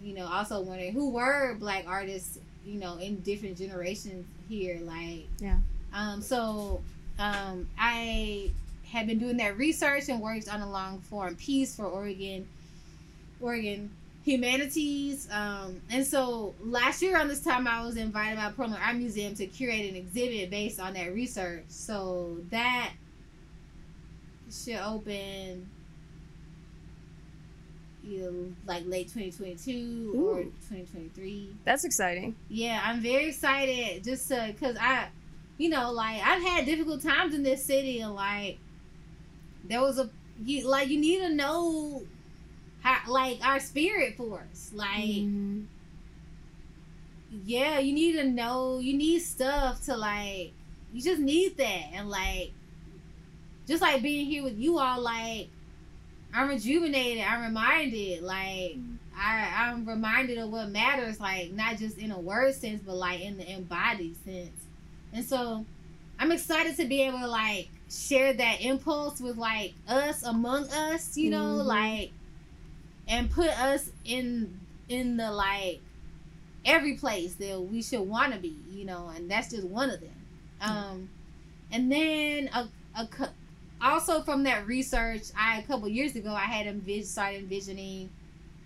you 0.03 0.15
know, 0.15 0.27
also 0.27 0.61
wondering 0.61 0.93
who 0.93 1.11
were 1.11 1.55
Black 1.59 1.85
artists, 1.87 2.39
you 2.65 2.79
know, 2.81 2.97
in 2.99 3.21
different 3.21 3.59
generations 3.59 4.27
here. 4.49 4.79
Like 4.83 5.27
Yeah. 5.39 5.59
Um. 5.95 6.23
So, 6.23 6.81
um, 7.19 7.69
I 7.79 8.51
had 8.91 9.07
been 9.07 9.19
doing 9.19 9.37
that 9.39 9.57
research 9.57 10.09
and 10.09 10.21
worked 10.21 10.49
on 10.49 10.61
a 10.61 10.71
long 10.71 11.01
form 11.01 11.37
piece 11.37 11.75
for 11.77 11.85
Oregon, 11.87 12.47
Oregon 13.41 13.91
Humanities. 14.25 15.29
Um, 15.31 15.81
and 15.91 16.07
so 16.07 16.55
last 16.63 17.01
year 17.03 17.17
on 17.19 17.29
this 17.29 17.41
time, 17.43 17.67
I 17.67 17.85
was 17.85 17.97
invited 17.97 18.37
by 18.37 18.51
Portland 18.51 18.83
Art 18.85 18.97
Museum 18.97 19.35
to 19.37 19.47
curate 19.47 19.89
an 19.91 19.97
exhibit 19.97 20.51
based 20.51 20.79
on 20.81 20.95
that 20.95 21.15
research. 21.15 21.65
So 21.69 22.39
that 22.51 22.91
should 24.51 24.77
open 24.77 25.69
either 28.05 28.33
like 28.67 28.83
late 28.87 29.09
2022 29.13 30.13
or 30.17 30.43
2023 30.43 31.51
That's 31.65 31.85
exciting. 31.85 32.35
yeah 32.49 32.81
i'm 32.83 33.01
very 33.01 33.29
excited 33.29 34.03
just 34.03 34.27
to 34.29 34.53
because 34.53 34.77
i 34.81 35.09
you 35.59 35.69
know 35.69 35.93
like 35.93 36.21
i've 36.25 36.43
had 36.43 36.65
difficult 36.65 37.03
times 37.03 37.35
in 37.35 37.43
this 37.43 37.63
city 37.65 38.01
and 38.01 38.15
like 38.15 38.59
there 39.65 39.81
was 39.81 39.99
a 39.99 40.11
you 40.45 40.67
like 40.69 40.89
you 40.89 40.99
need 40.99 41.19
to 41.21 41.29
know 41.35 42.03
how 42.81 42.99
like 43.11 43.39
our 43.45 43.61
spirit 43.61 44.17
force 44.17 44.71
like 44.75 45.05
Mhm. 45.05 45.67
yeah 47.45 47.79
you 47.79 47.93
need 47.93 48.13
to 48.13 48.25
know 48.25 48.79
you 48.79 48.95
need 48.97 49.21
stuff 49.21 49.85
to 49.85 49.97
like 49.97 50.53
you 50.93 51.01
just 51.01 51.21
need 51.21 51.57
that. 51.59 51.91
And 51.95 52.11
like 52.11 52.51
just 53.69 53.81
like 53.83 54.03
being 54.03 54.27
here 54.27 54.43
with 54.43 54.59
you 54.59 54.79
all 54.79 55.01
like 55.01 55.49
i'm 56.35 56.49
rejuvenated 56.49 57.23
i'm 57.25 57.43
reminded 57.43 58.23
like 58.23 58.77
I, 59.17 59.69
i'm 59.69 59.87
reminded 59.87 60.39
of 60.39 60.51
what 60.51 60.71
matters 60.71 61.21
like 61.21 61.53
not 61.53 61.77
just 61.77 61.99
in 61.99 62.11
a 62.11 62.19
word 62.19 62.55
sense 62.55 62.83
but 62.85 62.97
like 62.97 63.21
in 63.21 63.37
the 63.37 63.49
embodied 63.53 64.17
sense. 64.25 64.65
And 65.13 65.25
so 65.25 65.65
i'm 66.19 66.33
excited 66.33 66.77
to 66.77 66.87
be 66.87 67.03
able 67.03 67.19
to 67.21 67.29
like 67.29 67.69
share 67.91 68.33
that 68.33 68.61
impulse 68.61 69.21
with 69.21 69.37
like 69.37 69.75
us 69.89 70.23
among 70.23 70.69
us 70.71 71.17
you 71.17 71.29
know 71.31 71.59
Mhm. 71.61 71.65
like 71.67 72.13
and 73.09 73.31
put 73.31 73.49
us 73.51 73.91
in 74.05 74.61
in 74.89 75.17
the 75.17 75.31
like 75.33 75.81
every 76.65 76.95
place 76.95 77.35
that 77.35 77.61
we 77.61 77.83
should 77.83 78.01
want 78.03 78.33
to 78.35 78.39
be, 78.39 78.55
you 78.71 78.85
know, 78.85 79.11
and 79.17 79.31
that's 79.31 79.49
just 79.51 79.67
one 79.67 79.89
of 79.89 79.99
them. 80.01 80.11
Um, 80.61 81.09
and 81.73 81.91
then 81.91 82.51
a, 82.53 82.69
a 82.97 83.09
also 83.81 84.21
from 84.23 84.43
that 84.45 84.67
research, 84.67 85.23
I 85.37 85.59
a 85.59 85.63
couple 85.63 85.89
years 85.89 86.15
ago 86.17 86.33
I 86.33 86.41
had 86.41 86.67
envis- 86.67 87.07
started 87.07 87.39
envisioning 87.39 88.11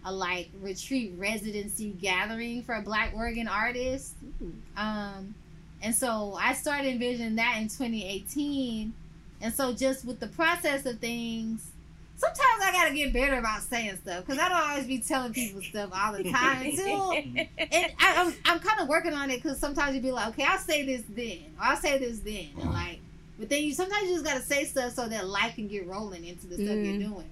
a 0.05 0.13
like 0.13 0.51
retreat 0.61 1.13
residency 1.17 1.91
gathering 2.01 2.63
for 2.65 2.75
a 2.75 2.83
Black 2.83 3.13
Oregon 3.15 3.47
artists. 3.49 4.15
Ooh. 4.43 4.53
Um, 4.77 5.35
and 5.83 5.95
so 5.95 6.37
I 6.39 6.53
started 6.55 6.89
envisioning 6.89 7.37
that 7.37 7.59
in 7.59 7.69
2018. 7.69 8.93
And 9.45 9.53
so 9.55 9.73
just 9.75 10.05
with 10.05 10.19
the 10.21 10.27
process 10.29 10.87
of 10.87 10.99
things, 11.01 11.71
sometimes 12.17 12.63
I 12.63 12.73
gotta 12.73 12.95
get 12.95 13.13
better 13.13 13.39
about 13.39 13.63
saying 13.63 13.99
stuff 14.03 14.25
because 14.25 14.41
I 14.41 14.49
don't 14.49 14.71
always 14.71 14.87
be 14.87 14.99
telling 14.99 15.33
people 15.35 15.61
stuff 15.63 15.91
all 15.95 16.13
the 16.15 16.25
time 16.33 16.73
too. 16.75 17.45
And 17.59 17.93
I, 18.01 18.15
I'm 18.25 18.35
I'm 18.47 18.59
kind 18.61 18.81
of 18.81 18.89
working 18.89 19.13
on 19.13 19.31
it 19.31 19.43
because 19.43 19.59
sometimes 19.61 19.95
you 19.95 20.01
be 20.01 20.11
like, 20.13 20.29
okay, 20.29 20.45
I'll 20.45 20.59
say 20.59 20.85
this 20.87 21.03
then, 21.11 21.39
or 21.59 21.65
I'll 21.67 21.77
say 21.77 21.99
this 21.99 22.21
then, 22.21 22.49
and 22.61 22.71
like, 22.73 23.01
but 23.39 23.49
then 23.51 23.63
you 23.65 23.75
sometimes 23.75 24.09
you 24.09 24.15
just 24.15 24.25
gotta 24.25 24.43
say 24.43 24.65
stuff 24.65 24.95
so 24.95 25.09
that 25.09 25.29
life 25.29 25.55
can 25.57 25.69
get 25.69 25.87
rolling 25.87 26.25
into 26.25 26.47
the 26.47 26.55
stuff 26.57 26.69
Mm. 26.69 26.85
you're 27.01 27.09
doing. 27.11 27.29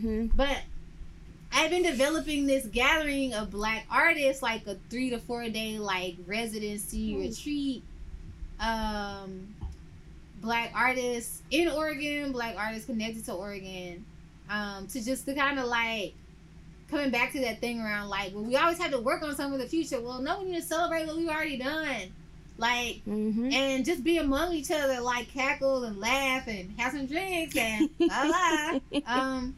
Mhm. 0.00 0.36
But 0.36 0.58
I've 1.52 1.70
been 1.70 1.82
developing 1.82 2.46
this 2.46 2.66
gathering 2.66 3.34
of 3.34 3.50
black 3.50 3.86
artists, 3.90 4.40
like 4.42 4.66
a 4.68 4.76
three 4.90 5.10
to 5.10 5.18
four 5.18 5.48
day 5.48 5.78
like 5.80 6.14
residency 6.26 7.14
Mm. 7.14 7.28
retreat. 7.28 7.82
Um, 8.60 9.54
black 10.46 10.70
artists 10.74 11.42
in 11.50 11.68
Oregon, 11.68 12.30
black 12.32 12.54
artists 12.56 12.86
connected 12.86 13.24
to 13.26 13.32
Oregon, 13.32 14.04
um, 14.48 14.86
to 14.86 15.04
just 15.04 15.26
to 15.26 15.34
kind 15.34 15.58
of 15.58 15.66
like 15.66 16.14
coming 16.88 17.10
back 17.10 17.32
to 17.32 17.40
that 17.40 17.60
thing 17.60 17.80
around 17.80 18.08
like, 18.08 18.32
well, 18.32 18.44
we 18.44 18.56
always 18.56 18.78
have 18.78 18.92
to 18.92 19.00
work 19.00 19.22
on 19.22 19.34
something 19.34 19.54
in 19.54 19.60
the 19.60 19.68
future. 19.68 20.00
Well, 20.00 20.20
no, 20.22 20.40
we 20.40 20.50
need 20.52 20.60
to 20.60 20.62
celebrate 20.66 21.06
what 21.06 21.16
we've 21.16 21.28
already 21.28 21.56
done. 21.58 22.12
Like, 22.58 23.02
Mhm. 23.06 23.52
and 23.52 23.84
just 23.84 24.02
be 24.04 24.18
among 24.18 24.54
each 24.54 24.70
other, 24.70 25.00
like 25.00 25.28
cackle 25.34 25.82
and 25.84 25.98
laugh 25.98 26.46
and 26.46 26.72
have 26.78 26.92
some 26.92 27.06
drinks 27.06 27.56
and 27.56 27.90
la 27.98 28.22
la. 28.22 28.80
Um, 29.06 29.56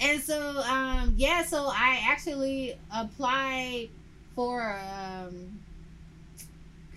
and 0.00 0.22
so 0.22 0.58
um, 0.62 1.14
yeah, 1.16 1.42
so 1.44 1.66
I 1.66 2.00
actually 2.08 2.78
applied 2.94 3.88
for 4.36 4.78
um, 4.78 5.58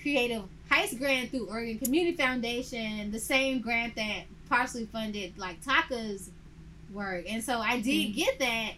creative 0.02 0.44
Heights 0.74 0.96
grant 0.96 1.30
through 1.30 1.46
Oregon 1.50 1.78
Community 1.78 2.18
Foundation, 2.18 3.12
the 3.12 3.20
same 3.20 3.62
grant 3.62 3.96
that 3.96 4.24
partially 4.50 4.88
funded 4.88 5.38
like 5.38 5.64
Taka's 5.64 6.32
work. 6.92 7.26
And 7.30 7.44
so 7.44 7.60
I 7.60 7.80
did 7.80 8.10
Mm. 8.10 8.16
get 8.16 8.40
that 8.40 8.72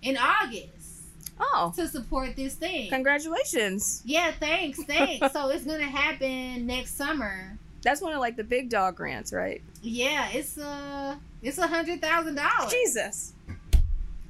in 0.00 0.16
August 0.16 1.02
Oh, 1.38 1.74
to 1.76 1.86
support 1.86 2.36
this 2.36 2.54
thing. 2.54 2.88
congratulations! 2.88 4.00
yeah, 4.06 4.32
thanks, 4.40 4.82
thanks. 4.84 5.30
so 5.34 5.50
it's 5.50 5.64
gonna 5.66 5.82
happen 5.84 6.66
next 6.66 6.96
summer. 6.96 7.58
That's 7.82 8.00
one 8.00 8.14
of 8.14 8.20
like 8.20 8.36
the 8.36 8.44
big 8.44 8.70
dog 8.70 8.96
grants, 8.96 9.34
right? 9.34 9.60
Yeah, 9.82 10.28
it's 10.30 10.56
uh 10.56 11.16
it's 11.42 11.58
a 11.58 11.66
hundred 11.66 12.00
thousand 12.00 12.36
dollars. 12.36 12.72
Jesus. 12.72 13.34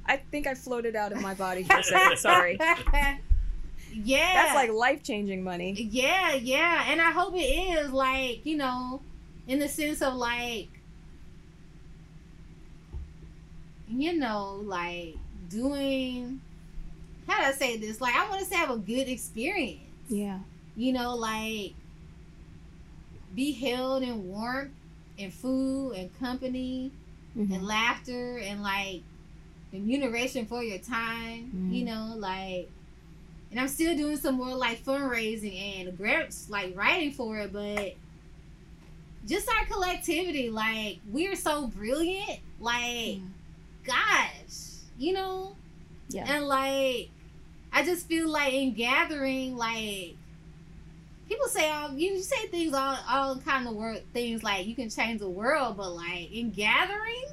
I 0.05 0.17
think 0.17 0.45
I 0.45 0.55
floated 0.55 0.95
out 0.97 1.13
of 1.13 1.21
my 1.21 1.33
body 1.35 1.63
for 1.63 1.77
a 1.77 1.83
second. 1.83 2.17
Sorry. 2.17 2.59
yeah. 4.03 4.33
That's 4.33 4.55
like 4.55 4.71
life 4.71 5.03
changing 5.03 5.43
money. 5.43 5.73
Yeah, 5.73 6.33
yeah, 6.33 6.85
and 6.89 7.01
I 7.01 7.11
hope 7.11 7.33
it 7.35 7.39
is 7.39 7.91
like 7.91 8.45
you 8.45 8.57
know, 8.57 9.01
in 9.47 9.59
the 9.59 9.67
sense 9.67 10.01
of 10.01 10.13
like, 10.15 10.69
you 13.89 14.13
know, 14.17 14.61
like 14.63 15.15
doing. 15.49 16.41
How 17.27 17.39
do 17.41 17.47
I 17.47 17.51
say 17.51 17.77
this? 17.77 17.99
Like, 17.99 18.15
I 18.15 18.27
want 18.29 18.41
us 18.41 18.49
to 18.49 18.55
have 18.55 18.69
a 18.69 18.77
good 18.77 19.09
experience. 19.09 19.81
Yeah. 20.07 20.39
You 20.77 20.93
know, 20.93 21.15
like 21.15 21.73
be 23.35 23.51
held 23.51 24.03
in 24.03 24.27
warmth 24.29 24.71
and 25.19 25.33
food 25.33 25.91
and 25.93 26.19
company 26.19 26.91
Mhm. 27.37 27.53
and 27.53 27.63
laughter 27.65 28.37
and 28.39 28.63
like 28.63 29.01
remuneration 29.73 30.45
for 30.45 30.63
your 30.63 30.77
time. 30.79 31.51
Mhm. 31.53 31.75
You 31.75 31.85
know, 31.85 32.13
like, 32.17 32.69
and 33.51 33.59
I'm 33.59 33.67
still 33.67 33.95
doing 33.95 34.17
some 34.17 34.35
more 34.35 34.55
like 34.55 34.83
fundraising 34.83 35.87
and 35.87 35.97
grants, 35.97 36.49
like 36.49 36.75
writing 36.77 37.11
for 37.11 37.37
it, 37.37 37.53
but 37.53 37.93
just 39.25 39.49
our 39.49 39.65
collectivity, 39.65 40.49
like, 40.49 40.99
we're 41.09 41.35
so 41.35 41.67
brilliant. 41.67 42.39
Like, 42.59 43.19
mm. 43.19 43.27
gosh, 43.85 44.81
you 44.97 45.13
know, 45.13 45.55
Yeah. 46.09 46.25
and 46.27 46.45
like, 46.47 47.09
I 47.71 47.83
just 47.85 48.07
feel 48.07 48.29
like 48.29 48.53
in 48.53 48.73
gathering, 48.73 49.55
like. 49.57 50.15
People 51.27 51.47
say 51.49 51.69
all 51.69 51.91
you 51.91 52.21
say 52.21 52.47
things 52.47 52.73
all 52.73 52.97
all 53.05 53.35
kind 53.39 53.67
of 53.67 53.75
word 53.75 54.01
things 54.13 54.43
like 54.43 54.65
you 54.65 54.73
can 54.73 54.89
change 54.89 55.19
the 55.19 55.27
world, 55.27 55.75
but 55.75 55.91
like 55.91 56.31
in 56.31 56.51
gathering, 56.51 57.25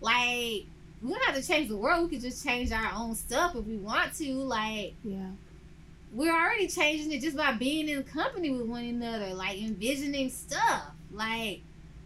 like 0.00 0.64
we 1.02 1.10
don't 1.10 1.24
have 1.26 1.36
to 1.36 1.46
change 1.46 1.68
the 1.68 1.76
world. 1.76 2.04
We 2.10 2.16
could 2.16 2.22
just 2.22 2.44
change 2.44 2.72
our 2.72 2.90
own 2.96 3.14
stuff 3.14 3.54
if 3.54 3.64
we 3.64 3.76
want 3.76 4.14
to. 4.14 4.32
Like 4.34 4.94
Yeah. 5.04 5.30
we're 6.12 6.32
already 6.32 6.68
changing 6.68 7.12
it 7.12 7.20
just 7.20 7.36
by 7.36 7.52
being 7.52 7.88
in 7.88 8.02
company 8.04 8.50
with 8.50 8.66
one 8.66 8.84
another, 8.84 9.34
like 9.34 9.58
envisioning 9.62 10.30
stuff. 10.30 10.90
Like 11.12 11.60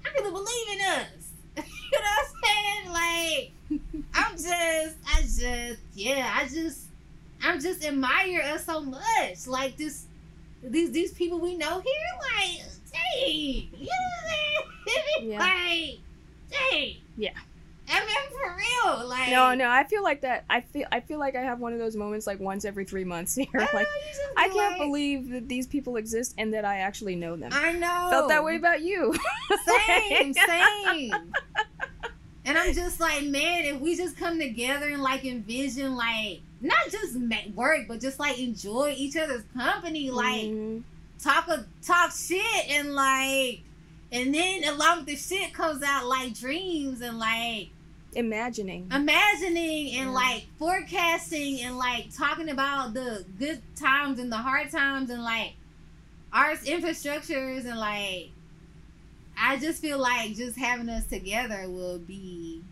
I 0.04 0.08
really 0.18 0.30
believe 0.30 0.68
in 0.78 0.80
us. 0.86 1.32
you 1.56 1.98
know 1.98 2.00
what 2.00 2.26
I'm 2.26 2.90
saying? 2.92 2.92
Like 2.92 3.52
I'm 4.14 4.32
just, 4.32 4.96
I 5.06 5.22
just, 5.22 5.80
yeah, 5.94 6.32
I 6.36 6.46
just, 6.48 6.86
I'm 7.42 7.60
just 7.60 7.84
admire 7.84 8.42
us 8.42 8.64
so 8.66 8.80
much. 8.80 9.46
Like 9.46 9.76
this, 9.76 10.06
these 10.62 10.90
these 10.92 11.12
people 11.12 11.40
we 11.40 11.56
know 11.56 11.80
here, 11.80 11.92
like, 12.36 12.60
dang, 12.92 13.30
you 13.32 13.86
know 13.86 13.86
what 13.86 14.24
I'm 14.24 14.28
saying? 14.28 14.68
Yeah. 15.22 15.38
Like, 15.38 15.98
dang. 16.50 16.96
Yeah. 17.16 17.30
I 17.88 18.00
mean, 18.00 18.08
for 18.30 18.56
real, 18.96 19.06
like. 19.08 19.30
No, 19.30 19.54
no, 19.54 19.68
I 19.68 19.84
feel 19.84 20.02
like 20.02 20.20
that. 20.22 20.44
I 20.48 20.60
feel 20.60 20.86
I 20.92 21.00
feel 21.00 21.18
like 21.18 21.34
I 21.36 21.40
have 21.42 21.60
one 21.60 21.72
of 21.72 21.78
those 21.78 21.96
moments 21.96 22.26
like 22.26 22.40
once 22.40 22.64
every 22.64 22.84
three 22.84 23.04
months 23.04 23.34
here. 23.36 23.46
I 23.54 23.58
know, 23.58 23.68
Like 23.74 23.86
you 23.86 24.20
I 24.36 24.48
can't 24.48 24.78
like, 24.78 24.78
believe 24.78 25.30
that 25.30 25.48
these 25.48 25.66
people 25.66 25.96
exist 25.96 26.34
and 26.38 26.54
that 26.54 26.64
I 26.64 26.78
actually 26.78 27.16
know 27.16 27.36
them. 27.36 27.50
I 27.52 27.72
know. 27.72 28.08
Felt 28.10 28.28
that 28.28 28.44
way 28.44 28.56
about 28.56 28.82
you. 28.82 29.14
Same, 29.86 30.32
same. 30.34 31.12
And 32.44 32.58
I'm 32.58 32.74
just 32.74 32.98
like, 32.98 33.22
man, 33.22 33.64
if 33.66 33.80
we 33.80 33.96
just 33.96 34.16
come 34.16 34.36
together 34.40 34.88
and 34.88 35.00
like 35.00 35.24
envision, 35.24 35.94
like, 35.94 36.40
not 36.60 36.76
just 36.90 37.16
work, 37.54 37.86
but 37.86 38.00
just 38.00 38.18
like 38.18 38.40
enjoy 38.40 38.94
each 38.96 39.16
other's 39.16 39.44
company, 39.54 40.10
like 40.10 40.46
Mhm. 40.46 40.82
talk 41.20 41.46
a, 41.46 41.64
talk 41.86 42.10
shit 42.10 42.68
and 42.68 42.94
like, 42.96 43.60
and 44.12 44.34
then 44.34 44.64
along 44.64 44.98
with 44.98 45.06
the 45.06 45.16
shit 45.16 45.52
comes 45.52 45.82
out 45.82 46.06
like 46.06 46.34
dreams 46.34 47.00
and 47.00 47.18
like 47.18 47.70
imagining. 48.14 48.86
imagining 48.92 49.94
and 49.96 50.08
Yeah. 50.10 50.10
like 50.10 50.46
forecasting 50.58 51.60
and 51.62 51.78
like 51.78 52.14
talking 52.14 52.50
about 52.50 52.92
the 52.94 53.24
good 53.38 53.60
times 53.74 54.18
and 54.18 54.30
the 54.30 54.36
hard 54.36 54.70
times 54.70 55.08
and 55.10 55.22
like 55.24 55.54
arts 56.32 56.68
infrastructures 56.68 57.64
and 57.64 57.78
like 57.78 58.30
I 59.38 59.58
just 59.58 59.80
feel 59.80 59.98
like 59.98 60.34
just 60.36 60.58
having 60.58 60.88
us 60.90 61.06
together 61.06 61.64
will 61.68 61.98
be 61.98 62.62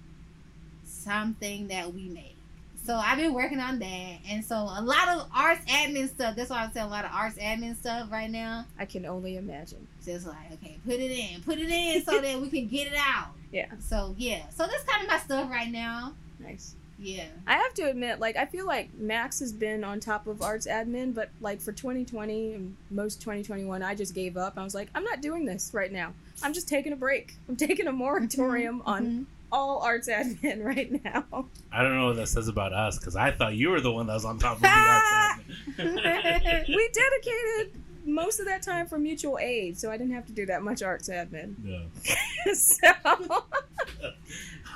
something 0.84 1.68
that 1.68 1.92
we 1.94 2.08
make. 2.08 2.36
So 2.84 2.94
I've 2.96 3.18
been 3.18 3.34
working 3.34 3.60
on 3.60 3.78
that, 3.78 4.16
and 4.28 4.44
so 4.44 4.56
a 4.56 4.82
lot 4.82 5.08
of 5.08 5.26
arts 5.34 5.64
admin 5.70 6.08
stuff. 6.08 6.34
That's 6.34 6.50
why 6.50 6.64
I'm 6.64 6.72
saying 6.72 6.86
a 6.86 6.90
lot 6.90 7.04
of 7.04 7.10
arts 7.12 7.36
admin 7.36 7.76
stuff 7.76 8.10
right 8.10 8.30
now. 8.30 8.66
I 8.78 8.84
can 8.86 9.04
only 9.06 9.36
imagine. 9.36 9.86
Just 10.04 10.26
like 10.26 10.52
okay, 10.54 10.78
put 10.84 10.94
it 10.94 11.10
in, 11.10 11.42
put 11.42 11.58
it 11.58 11.68
in, 11.70 12.02
so 12.04 12.20
that 12.20 12.40
we 12.40 12.48
can 12.50 12.66
get 12.68 12.86
it 12.88 12.98
out. 12.98 13.28
Yeah. 13.52 13.66
So 13.80 14.14
yeah, 14.16 14.42
so 14.50 14.64
that's 14.68 14.84
kind 14.84 15.02
of 15.02 15.08
my 15.08 15.18
stuff 15.18 15.50
right 15.50 15.68
now. 15.70 16.14
Nice. 16.38 16.76
Yeah. 17.00 17.24
I 17.48 17.54
have 17.56 17.74
to 17.74 17.82
admit, 17.90 18.20
like, 18.20 18.36
I 18.36 18.44
feel 18.46 18.64
like 18.64 18.94
Max 18.94 19.40
has 19.40 19.52
been 19.52 19.82
on 19.82 19.98
top 19.98 20.28
of 20.28 20.40
arts 20.40 20.68
admin, 20.68 21.12
but 21.14 21.30
like 21.40 21.60
for 21.60 21.72
2020 21.72 22.52
and 22.52 22.76
most 22.92 23.20
2021, 23.22 23.82
I 23.82 23.94
just 23.96 24.14
gave 24.14 24.36
up. 24.36 24.56
I 24.56 24.62
was 24.62 24.72
like, 24.74 24.88
I'm 24.94 25.02
not 25.02 25.20
doing 25.20 25.46
this 25.46 25.70
right 25.74 25.90
now. 25.90 26.12
I'm 26.44 26.52
just 26.52 26.68
taking 26.68 26.92
a 26.92 26.96
break. 26.96 27.34
I'm 27.48 27.56
taking 27.56 27.88
a 27.88 27.92
moratorium 27.92 28.82
on 28.86 29.04
Mhm. 29.06 29.24
all 29.50 29.80
arts 29.80 30.08
admin 30.08 30.62
right 30.64 31.02
now. 31.02 31.46
I 31.72 31.82
don't 31.82 31.96
know 31.96 32.06
what 32.06 32.16
that 32.16 32.28
says 32.28 32.46
about 32.46 32.72
us 32.72 33.00
because 33.00 33.16
I 33.16 33.32
thought 33.32 33.54
you 33.56 33.70
were 33.70 33.80
the 33.80 33.90
one 33.90 34.06
that 34.06 34.14
was 34.14 34.24
on 34.24 34.38
top 34.38 34.58
of 34.58 34.62
the 34.62 34.68
arts 34.68 35.40
admin. 35.76 36.68
we 36.68 36.88
dedicated 36.92 37.82
most 38.04 38.40
of 38.40 38.46
that 38.46 38.62
time 38.62 38.86
for 38.86 38.98
mutual 38.98 39.38
aid, 39.38 39.78
so 39.78 39.90
I 39.90 39.96
didn't 39.96 40.14
have 40.14 40.26
to 40.26 40.32
do 40.32 40.46
that 40.46 40.62
much 40.62 40.82
arts 40.82 41.08
admin. 41.08 41.54
no. 41.62 41.82
so, 42.54 42.86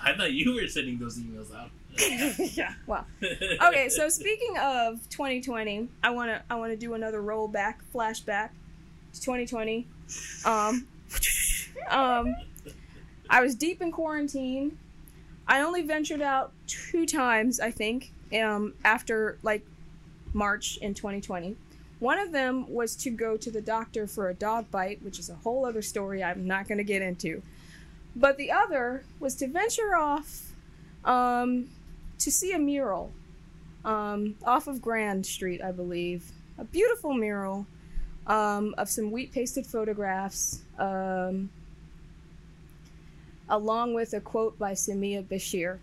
I 0.03 0.15
thought 0.15 0.33
you 0.33 0.55
were 0.55 0.67
sending 0.69 0.99
those 0.99 1.19
emails 1.19 1.55
out. 1.55 1.71
yeah. 2.57 2.75
Well. 2.87 3.07
Okay, 3.23 3.89
so 3.89 4.09
speaking 4.09 4.57
of 4.59 5.09
2020, 5.11 5.89
I 6.03 6.11
want 6.11 6.31
to 6.31 6.43
I 6.51 6.57
want 6.57 6.73
to 6.73 6.77
do 6.77 6.95
another 6.95 7.23
rollback, 7.23 7.77
flashback 7.95 8.51
to 9.13 9.21
2020. 9.21 9.87
Um, 10.45 10.87
um, 11.89 12.35
I 13.31 13.41
was 13.41 13.55
deep 13.55 13.81
in 13.81 13.93
quarantine. 13.93 14.79
I 15.47 15.61
only 15.61 15.83
ventured 15.83 16.23
out 16.23 16.53
two 16.67 17.07
times, 17.07 17.61
I 17.61 17.71
think, 17.71 18.13
um, 18.39 18.75
after 18.85 19.39
like 19.43 19.65
March 20.33 20.79
in 20.79 20.95
2020. 20.95 21.57
One 22.05 22.19
of 22.19 22.33
them 22.33 22.69
was 22.69 22.97
to 22.97 23.09
go 23.09 23.39
to 23.39 23.51
the 23.51 23.63
doctor 23.63 24.07
for 24.07 24.29
a 24.29 24.35
dog 24.35 24.71
bite, 24.71 25.03
which 25.03 25.19
is 25.19 25.31
a 25.31 25.37
whole 25.37 25.65
other 25.65 25.81
story 25.81 26.23
I'm 26.23 26.47
not 26.47 26.69
going 26.69 26.77
to 26.77 26.85
get 26.85 27.01
into. 27.01 27.41
But 28.15 28.37
the 28.37 28.51
other 28.53 29.05
was 29.21 29.35
to 29.37 29.49
venture 29.49 29.97
off 29.97 30.53
um, 31.07 31.71
to 32.19 32.31
see 32.31 32.53
a 32.53 32.59
mural 32.59 33.11
um, 33.87 34.37
off 34.45 34.67
of 34.67 34.83
Grand 34.83 35.25
Street, 35.25 35.63
I 35.63 35.73
believe. 35.73 36.31
A 36.59 36.65
beautiful 36.65 37.15
mural 37.15 37.67
um, 38.27 38.75
of 38.77 38.91
some 38.91 39.11
wheat 39.11 39.33
pasted 39.33 39.67
photographs, 39.67 40.61
um, 40.79 41.49
along 43.49 43.95
with 43.95 44.13
a 44.13 44.21
quote 44.21 44.59
by 44.59 44.73
Samiya 44.73 45.25
Bashir. 45.25 45.79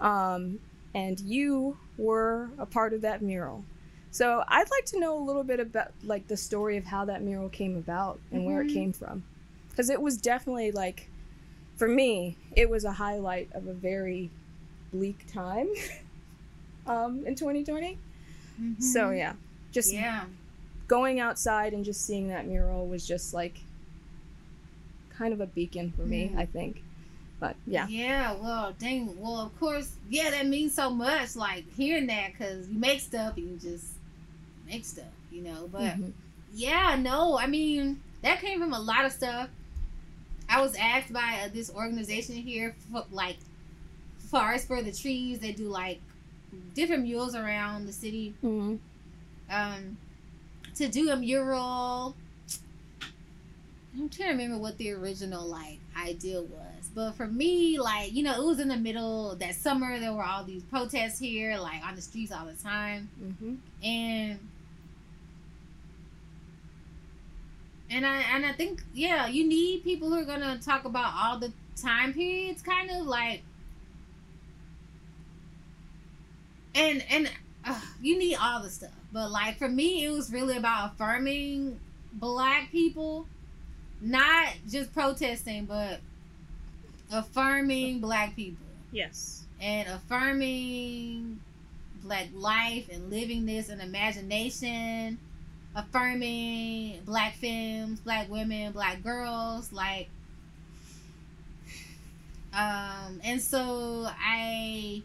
Um, 0.00 0.60
and 0.94 1.18
you 1.18 1.78
were 1.98 2.50
a 2.58 2.66
part 2.66 2.92
of 2.92 3.00
that 3.00 3.22
mural. 3.22 3.64
So 4.12 4.42
I'd 4.48 4.70
like 4.70 4.84
to 4.86 5.00
know 5.00 5.16
a 5.16 5.22
little 5.22 5.44
bit 5.44 5.60
about 5.60 5.92
like 6.02 6.26
the 6.28 6.36
story 6.36 6.76
of 6.76 6.84
how 6.84 7.04
that 7.04 7.22
mural 7.22 7.48
came 7.48 7.76
about 7.76 8.18
and 8.32 8.44
where 8.44 8.60
it 8.60 8.68
Mhm. 8.68 8.72
came 8.74 8.92
from, 8.92 9.22
because 9.70 9.88
it 9.88 10.02
was 10.02 10.16
definitely 10.16 10.72
like, 10.72 11.08
for 11.76 11.86
me, 11.88 12.36
it 12.56 12.68
was 12.68 12.84
a 12.84 12.92
highlight 12.92 13.48
of 13.54 13.66
a 13.68 13.72
very 13.72 14.30
bleak 14.92 15.26
time 15.32 15.68
um, 16.86 17.24
in 17.26 17.34
2020. 17.34 17.98
So 18.80 19.10
yeah, 19.10 19.34
just 19.72 19.92
yeah. 19.92 20.24
going 20.88 21.20
outside 21.20 21.72
and 21.72 21.84
just 21.84 22.04
seeing 22.04 22.28
that 22.28 22.46
mural 22.46 22.86
was 22.88 23.06
just 23.06 23.32
like 23.32 23.60
kind 25.10 25.32
of 25.32 25.40
a 25.40 25.46
beacon 25.46 25.92
for 25.92 26.02
me, 26.02 26.30
Mhm. 26.34 26.38
I 26.38 26.46
think. 26.46 26.82
But 27.38 27.56
yeah, 27.66 27.86
Yeah, 27.86 28.32
well, 28.34 28.74
dang. 28.78 29.18
Well, 29.20 29.38
of 29.40 29.58
course, 29.58 29.96
yeah, 30.10 30.30
that 30.30 30.46
means 30.46 30.74
so 30.74 30.90
much. 30.90 31.36
Like 31.36 31.64
hearing 31.74 32.06
that, 32.08 32.36
cause 32.36 32.68
you 32.68 32.78
make 32.78 33.00
stuff 33.00 33.36
and 33.36 33.48
you 33.50 33.56
just 33.56 33.92
make 34.70 34.84
stuff, 34.84 35.04
you 35.30 35.42
know. 35.42 35.68
But 35.70 35.82
Mhm. 35.98 36.12
yeah, 36.54 36.96
no, 36.98 37.38
I 37.38 37.46
mean 37.46 38.00
that 38.22 38.40
came 38.40 38.58
from 38.60 38.72
a 38.72 38.80
lot 38.80 39.04
of 39.04 39.12
stuff. 39.12 39.48
I 40.48 40.60
was 40.60 40.74
asked 40.76 41.12
by 41.12 41.42
uh, 41.44 41.48
this 41.52 41.70
organization 41.70 42.34
here, 42.36 42.74
for, 42.90 43.04
like 43.12 43.36
Forest 44.30 44.66
for 44.68 44.82
the 44.82 44.92
Trees. 44.92 45.38
They 45.40 45.52
do 45.52 45.68
like 45.68 46.00
different 46.74 47.02
murals 47.04 47.34
around 47.34 47.86
the 47.86 47.92
city 47.92 48.34
Mhm. 48.42 48.78
um, 49.50 49.96
to 50.76 50.88
do 50.88 51.10
a 51.10 51.16
mural. 51.16 52.14
I'm 53.94 54.08
trying 54.08 54.28
to 54.28 54.32
remember 54.34 54.58
what 54.58 54.78
the 54.78 54.92
original 54.92 55.46
like 55.46 55.78
idea 55.96 56.40
was, 56.40 56.88
but 56.94 57.12
for 57.12 57.26
me, 57.26 57.78
like 57.78 58.12
you 58.12 58.22
know, 58.22 58.40
it 58.40 58.44
was 58.46 58.60
in 58.60 58.68
the 58.68 58.76
middle 58.76 59.34
that 59.36 59.54
summer. 59.56 59.98
There 59.98 60.12
were 60.12 60.24
all 60.24 60.44
these 60.44 60.62
protests 60.64 61.18
here, 61.18 61.56
like 61.58 61.84
on 61.84 61.96
the 61.96 62.02
streets 62.02 62.30
all 62.32 62.46
the 62.46 62.54
time, 62.54 63.08
Mm-hmm. 63.22 63.54
and 63.84 64.38
and 67.90 68.06
I 68.06 68.22
and 68.34 68.46
I 68.46 68.52
think 68.52 68.82
yeah, 68.94 69.26
you 69.26 69.46
need 69.46 69.84
people 69.84 70.08
who 70.08 70.16
are 70.16 70.24
gonna 70.24 70.58
talk 70.58 70.84
about 70.84 71.12
all 71.14 71.38
the 71.38 71.52
time 71.76 72.12
periods, 72.14 72.62
kind 72.62 72.90
of 72.90 73.06
like, 73.06 73.42
and 76.74 77.04
and 77.10 77.30
uh, 77.64 77.80
you 78.00 78.18
need 78.18 78.36
all 78.36 78.62
the 78.62 78.70
stuff. 78.70 78.90
But 79.12 79.30
like 79.30 79.58
for 79.58 79.68
me, 79.68 80.04
it 80.04 80.10
was 80.10 80.32
really 80.32 80.56
about 80.56 80.92
affirming 80.94 81.78
black 82.12 82.70
people, 82.70 83.26
not 84.00 84.48
just 84.68 84.92
protesting, 84.92 85.64
but 85.66 86.00
affirming 87.12 88.00
black 88.00 88.36
people 88.36 88.66
Yes. 88.92 89.44
and 89.60 89.88
affirming 89.88 91.40
black 92.02 92.28
life 92.34 92.88
and 92.90 93.10
living 93.10 93.46
this 93.46 93.68
and 93.68 93.82
imagination 93.82 95.18
affirming 95.74 97.00
black 97.04 97.34
femmes 97.34 98.00
black 98.00 98.28
women 98.28 98.72
black 98.72 99.02
girls 99.02 99.72
like 99.72 100.08
um 102.52 103.20
and 103.22 103.40
so 103.40 104.08
i 104.20 105.00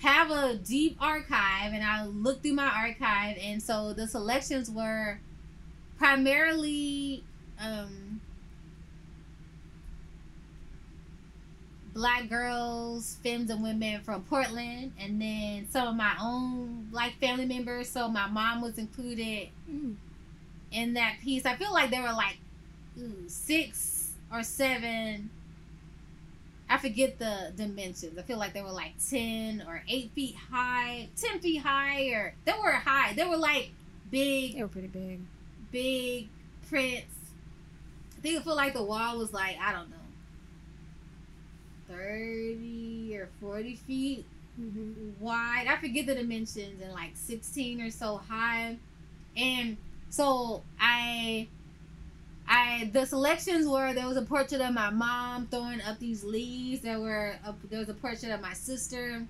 have 0.00 0.30
a 0.30 0.54
deep 0.56 0.96
archive 1.00 1.72
and 1.72 1.82
i 1.82 2.04
looked 2.06 2.42
through 2.42 2.52
my 2.52 2.68
archive 2.68 3.36
and 3.42 3.60
so 3.62 3.92
the 3.92 4.06
selections 4.06 4.70
were 4.70 5.18
primarily 5.98 7.24
um 7.60 8.20
black 11.92 12.28
girls, 12.28 13.16
femmes 13.22 13.50
and 13.50 13.62
women 13.62 14.00
from 14.02 14.22
Portland, 14.22 14.92
and 14.98 15.20
then 15.20 15.66
some 15.70 15.88
of 15.88 15.94
my 15.96 16.14
own 16.22 16.86
black 16.90 17.14
family 17.20 17.46
members. 17.46 17.88
So 17.88 18.08
my 18.08 18.26
mom 18.28 18.60
was 18.62 18.78
included 18.78 19.48
Mm. 19.70 19.96
in 20.70 20.94
that 20.94 21.16
piece. 21.22 21.44
I 21.46 21.56
feel 21.56 21.72
like 21.72 21.90
there 21.90 22.02
were 22.02 22.12
like 22.12 22.38
ooh, 22.98 23.24
six 23.28 24.12
or 24.32 24.42
seven. 24.42 25.30
I 26.68 26.78
forget 26.78 27.18
the 27.18 27.52
dimensions. 27.56 28.16
I 28.16 28.22
feel 28.22 28.38
like 28.38 28.52
they 28.52 28.62
were 28.62 28.70
like 28.70 28.92
ten 29.10 29.64
or 29.66 29.82
eight 29.88 30.12
feet 30.14 30.36
high, 30.52 31.08
ten 31.16 31.40
feet 31.40 31.58
high, 31.62 32.04
or 32.10 32.34
they 32.44 32.52
were 32.62 32.70
high. 32.70 33.12
They 33.14 33.24
were 33.26 33.36
like 33.36 33.70
big 34.10 34.54
They 34.54 34.62
were 34.62 34.68
pretty 34.68 34.86
big. 34.88 35.20
big 35.72 36.28
prints. 36.68 37.06
I 38.16 38.20
think 38.20 38.38
I 38.40 38.42
feel 38.44 38.54
like 38.54 38.74
the 38.74 38.82
wall 38.84 39.18
was 39.18 39.32
like, 39.32 39.56
I 39.60 39.72
don't 39.72 39.90
know, 39.90 39.96
30 41.90 43.16
or 43.18 43.28
40 43.40 43.76
feet 43.76 44.24
Mm-hmm. 44.60 45.24
wide. 45.24 45.66
I 45.68 45.76
forget 45.76 46.06
the 46.06 46.14
dimensions 46.14 46.82
and 46.82 46.92
like 46.92 47.12
16 47.14 47.80
or 47.80 47.90
so 47.90 48.20
high. 48.28 48.76
And 49.36 49.76
so 50.10 50.62
I 50.78 51.48
I 52.46 52.90
the 52.92 53.06
selections 53.06 53.66
were 53.66 53.94
there 53.94 54.06
was 54.06 54.16
a 54.16 54.22
portrait 54.22 54.60
of 54.60 54.74
my 54.74 54.90
mom 54.90 55.46
throwing 55.46 55.80
up 55.82 55.98
these 55.98 56.24
leaves. 56.24 56.82
There 56.82 57.00
were 57.00 57.36
a, 57.44 57.54
there 57.70 57.78
was 57.78 57.88
a 57.88 57.94
portrait 57.94 58.32
of 58.32 58.40
my 58.42 58.52
sister. 58.52 59.24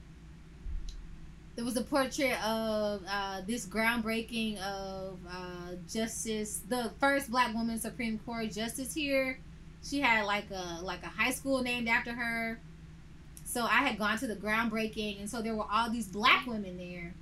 There 1.54 1.64
was 1.64 1.76
a 1.76 1.82
portrait 1.82 2.42
of 2.44 3.02
uh, 3.08 3.42
this 3.46 3.66
groundbreaking 3.66 4.60
of 4.62 5.18
uh, 5.30 5.74
justice, 5.92 6.62
the 6.68 6.90
first 6.98 7.30
Black 7.30 7.54
woman 7.54 7.78
Supreme 7.78 8.18
Court 8.20 8.50
justice 8.50 8.94
here. 8.94 9.38
She 9.82 10.00
had 10.00 10.24
like 10.26 10.50
a 10.50 10.80
like 10.82 11.02
a 11.02 11.08
high 11.08 11.30
school 11.32 11.62
named 11.62 11.88
after 11.88 12.12
her. 12.12 12.58
So 13.44 13.62
I 13.64 13.82
had 13.86 13.98
gone 13.98 14.16
to 14.18 14.26
the 14.28 14.36
groundbreaking, 14.36 15.18
and 15.20 15.28
so 15.28 15.42
there 15.42 15.54
were 15.56 15.66
all 15.70 15.90
these 15.90 16.06
Black 16.06 16.46
women 16.46 16.76
there, 16.78 17.12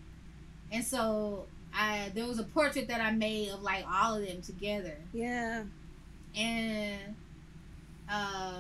and 0.70 0.84
so 0.84 1.46
I 1.72 2.10
there 2.14 2.26
was 2.26 2.38
a 2.38 2.44
portrait 2.44 2.88
that 2.88 3.00
I 3.00 3.10
made 3.12 3.50
of 3.50 3.62
like 3.62 3.84
all 3.90 4.16
of 4.16 4.26
them 4.26 4.42
together 4.42 4.96
Yeah. 5.12 5.64
and 6.36 7.14
uh 8.10 8.52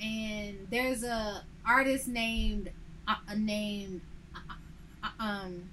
and 0.00 0.66
there's 0.70 1.02
a 1.04 1.42
artist 1.66 2.08
named 2.08 2.70
uh, 3.08 3.14
uh, 3.28 3.34
named 3.36 4.00
uh, 4.34 4.54
uh, 5.02 5.22
um 5.22 5.64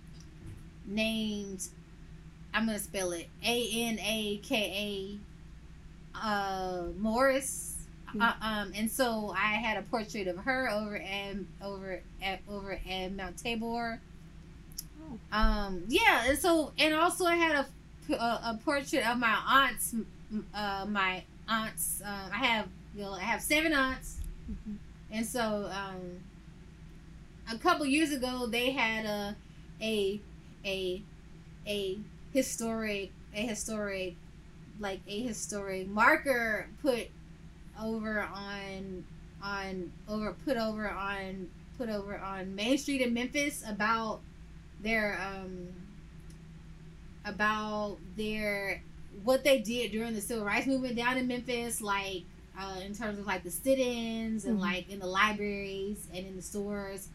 named 0.85 1.63
I'm 2.53 2.65
gonna 2.65 2.79
spell 2.79 3.11
it 3.11 3.27
A 3.45 3.69
N 3.87 3.99
A 3.99 4.37
K 4.43 4.55
A 4.55 5.19
uh 6.15 6.83
Morris 6.97 7.75
uh, 8.19 8.33
um 8.41 8.71
and 8.75 8.89
so 8.91 9.33
I 9.37 9.53
had 9.55 9.77
a 9.77 9.83
portrait 9.83 10.27
of 10.27 10.37
her 10.39 10.69
over 10.69 10.97
at 10.97 11.35
over 11.63 12.01
at 12.21 12.39
over 12.49 12.79
at 12.89 13.11
Mount 13.13 13.37
Tabor 13.37 13.99
um 15.31 15.83
yeah 15.87 16.25
and 16.27 16.37
so 16.37 16.71
and 16.77 16.93
also 16.93 17.25
I 17.25 17.35
had 17.35 17.55
a 18.09 18.13
a, 18.13 18.15
a 18.15 18.59
portrait 18.63 19.07
of 19.07 19.17
my 19.17 19.35
aunts 19.47 19.95
uh, 20.53 20.85
my 20.87 21.23
aunts. 21.47 22.01
Um, 22.05 22.31
I 22.33 22.37
have 22.37 22.67
you 22.95 23.03
know 23.03 23.11
I 23.13 23.19
have 23.21 23.41
seven 23.41 23.73
aunts, 23.73 24.17
Mhm. 24.49 24.75
and 25.11 25.25
so 25.25 25.69
um, 25.71 26.19
a 27.51 27.57
couple 27.57 27.85
years 27.85 28.11
ago 28.11 28.45
they 28.47 28.71
had 28.71 29.05
a 29.05 29.35
a 29.81 30.19
a 30.65 31.01
a 31.67 31.97
historic 32.33 33.11
a 33.35 33.45
historic 33.45 34.15
like 34.81 34.99
a 35.07 35.21
historic 35.21 35.87
marker 35.87 36.67
put 36.81 37.07
over 37.81 38.21
on 38.21 39.05
on 39.43 39.91
over 40.09 40.33
put 40.45 40.57
over 40.57 40.89
on 40.89 41.47
put 41.77 41.89
over 41.89 42.17
on 42.17 42.53
Main 42.55 42.77
Street 42.77 43.01
in 43.01 43.13
Memphis 43.13 43.63
about 43.67 44.19
their 44.81 45.19
um 45.21 45.67
about 47.25 47.97
their 48.17 48.81
what 49.23 49.43
they 49.43 49.59
did 49.59 49.91
during 49.91 50.13
the 50.15 50.21
civil 50.21 50.45
rights 50.45 50.65
movement 50.67 50.95
down 50.95 51.17
in 51.17 51.27
Memphis, 51.27 51.81
like 51.81 52.23
uh, 52.59 52.79
in 52.85 52.93
terms 52.95 53.19
of 53.19 53.25
like 53.25 53.43
the 53.43 53.51
sit-ins 53.51 54.45
and 54.45 54.57
Mhm. 54.57 54.61
like 54.61 54.89
in 54.89 54.99
the 54.99 55.05
libraries 55.07 56.07
and 56.13 56.25
in 56.25 56.35
the 56.35 56.41
stores. 56.41 57.07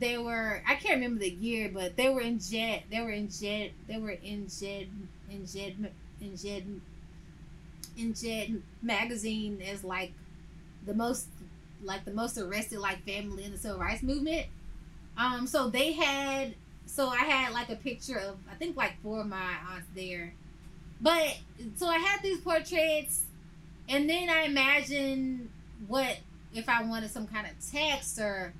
They 0.00 0.16
were 0.18 0.62
I 0.66 0.74
can't 0.76 0.94
remember 0.96 1.20
the 1.20 1.30
year, 1.30 1.70
but 1.72 1.96
they 1.96 2.08
were 2.08 2.22
in 2.22 2.38
Jet. 2.40 2.84
They 2.90 3.00
were 3.00 3.10
in 3.10 3.28
Jet. 3.30 3.72
They 3.86 3.98
were 3.98 4.10
in 4.10 4.48
Jet 4.48 4.86
in 5.30 5.46
Jet 5.46 5.74
in 6.22 6.36
Jet 6.36 6.62
in 7.96 8.14
Jet 8.14 8.48
magazine 8.80 9.60
as 9.62 9.84
like 9.84 10.12
the 10.86 10.94
most 10.94 11.28
like 11.82 12.04
the 12.04 12.12
most 12.12 12.38
arrested 12.38 12.78
like 12.78 13.04
family 13.04 13.44
in 13.44 13.52
the 13.52 13.58
civil 13.58 13.78
rights 13.78 14.02
movement. 14.02 14.46
Um, 15.18 15.46
so 15.46 15.68
they 15.68 15.92
had 15.92 16.54
so 16.86 17.08
I 17.08 17.18
had 17.18 17.52
like 17.52 17.68
a 17.70 17.76
picture 17.76 18.18
of 18.18 18.36
I 18.50 18.54
think 18.54 18.76
like 18.76 19.00
four 19.02 19.20
of 19.20 19.26
my 19.26 19.56
aunts 19.70 19.88
there. 19.94 20.34
But 21.00 21.38
so 21.76 21.86
I 21.86 21.98
had 21.98 22.22
these 22.22 22.40
portraits 22.40 23.24
and 23.88 24.08
then 24.08 24.30
I 24.30 24.42
imagined 24.42 25.50
what 25.88 26.18
if 26.54 26.68
I 26.68 26.82
wanted 26.84 27.10
some 27.10 27.26
kind 27.26 27.46
of 27.46 27.52
text 27.70 28.18
or 28.18 28.54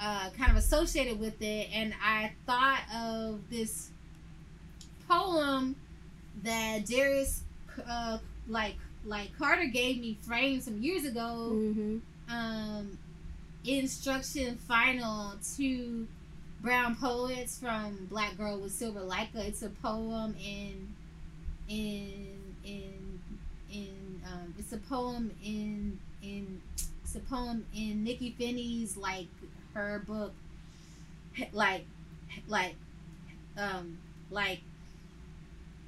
uh, 0.00 0.30
kind 0.30 0.50
of 0.50 0.56
associated 0.56 1.18
with 1.18 1.40
it 1.40 1.68
and 1.72 1.94
I 2.02 2.32
thought 2.46 2.82
of 2.94 3.40
this 3.50 3.90
poem 5.08 5.76
that 6.42 6.86
Darius 6.86 7.42
uh, 7.88 8.18
like 8.48 8.76
like 9.04 9.30
Carter 9.38 9.66
gave 9.66 10.00
me 10.00 10.18
framed 10.22 10.62
some 10.62 10.82
years 10.82 11.04
ago 11.04 11.50
Mm-hmm. 11.52 11.98
um, 12.34 12.98
instruction 13.66 14.56
final 14.56 15.34
to 15.56 16.06
brown 16.60 16.96
poets 16.96 17.58
from 17.58 18.06
Black 18.10 18.36
Girl 18.36 18.58
with 18.58 18.72
Silver 18.72 19.00
Leica. 19.00 19.36
It's 19.36 19.62
a 19.62 19.70
poem 19.70 20.34
in 20.42 20.94
in 21.68 22.54
in 22.64 23.20
in 23.72 24.20
um, 24.26 24.54
it's 24.58 24.72
a 24.72 24.78
poem 24.78 25.30
in 25.42 25.98
in 26.22 26.60
it's 27.02 27.14
a 27.14 27.20
poem 27.20 27.66
in 27.74 28.04
Nikky 28.04 28.34
Finney's 28.34 28.96
like 28.96 29.26
her 29.74 30.02
book 30.06 30.32
like 31.52 31.84
like 32.48 32.74
um 33.58 33.98
like 34.30 34.60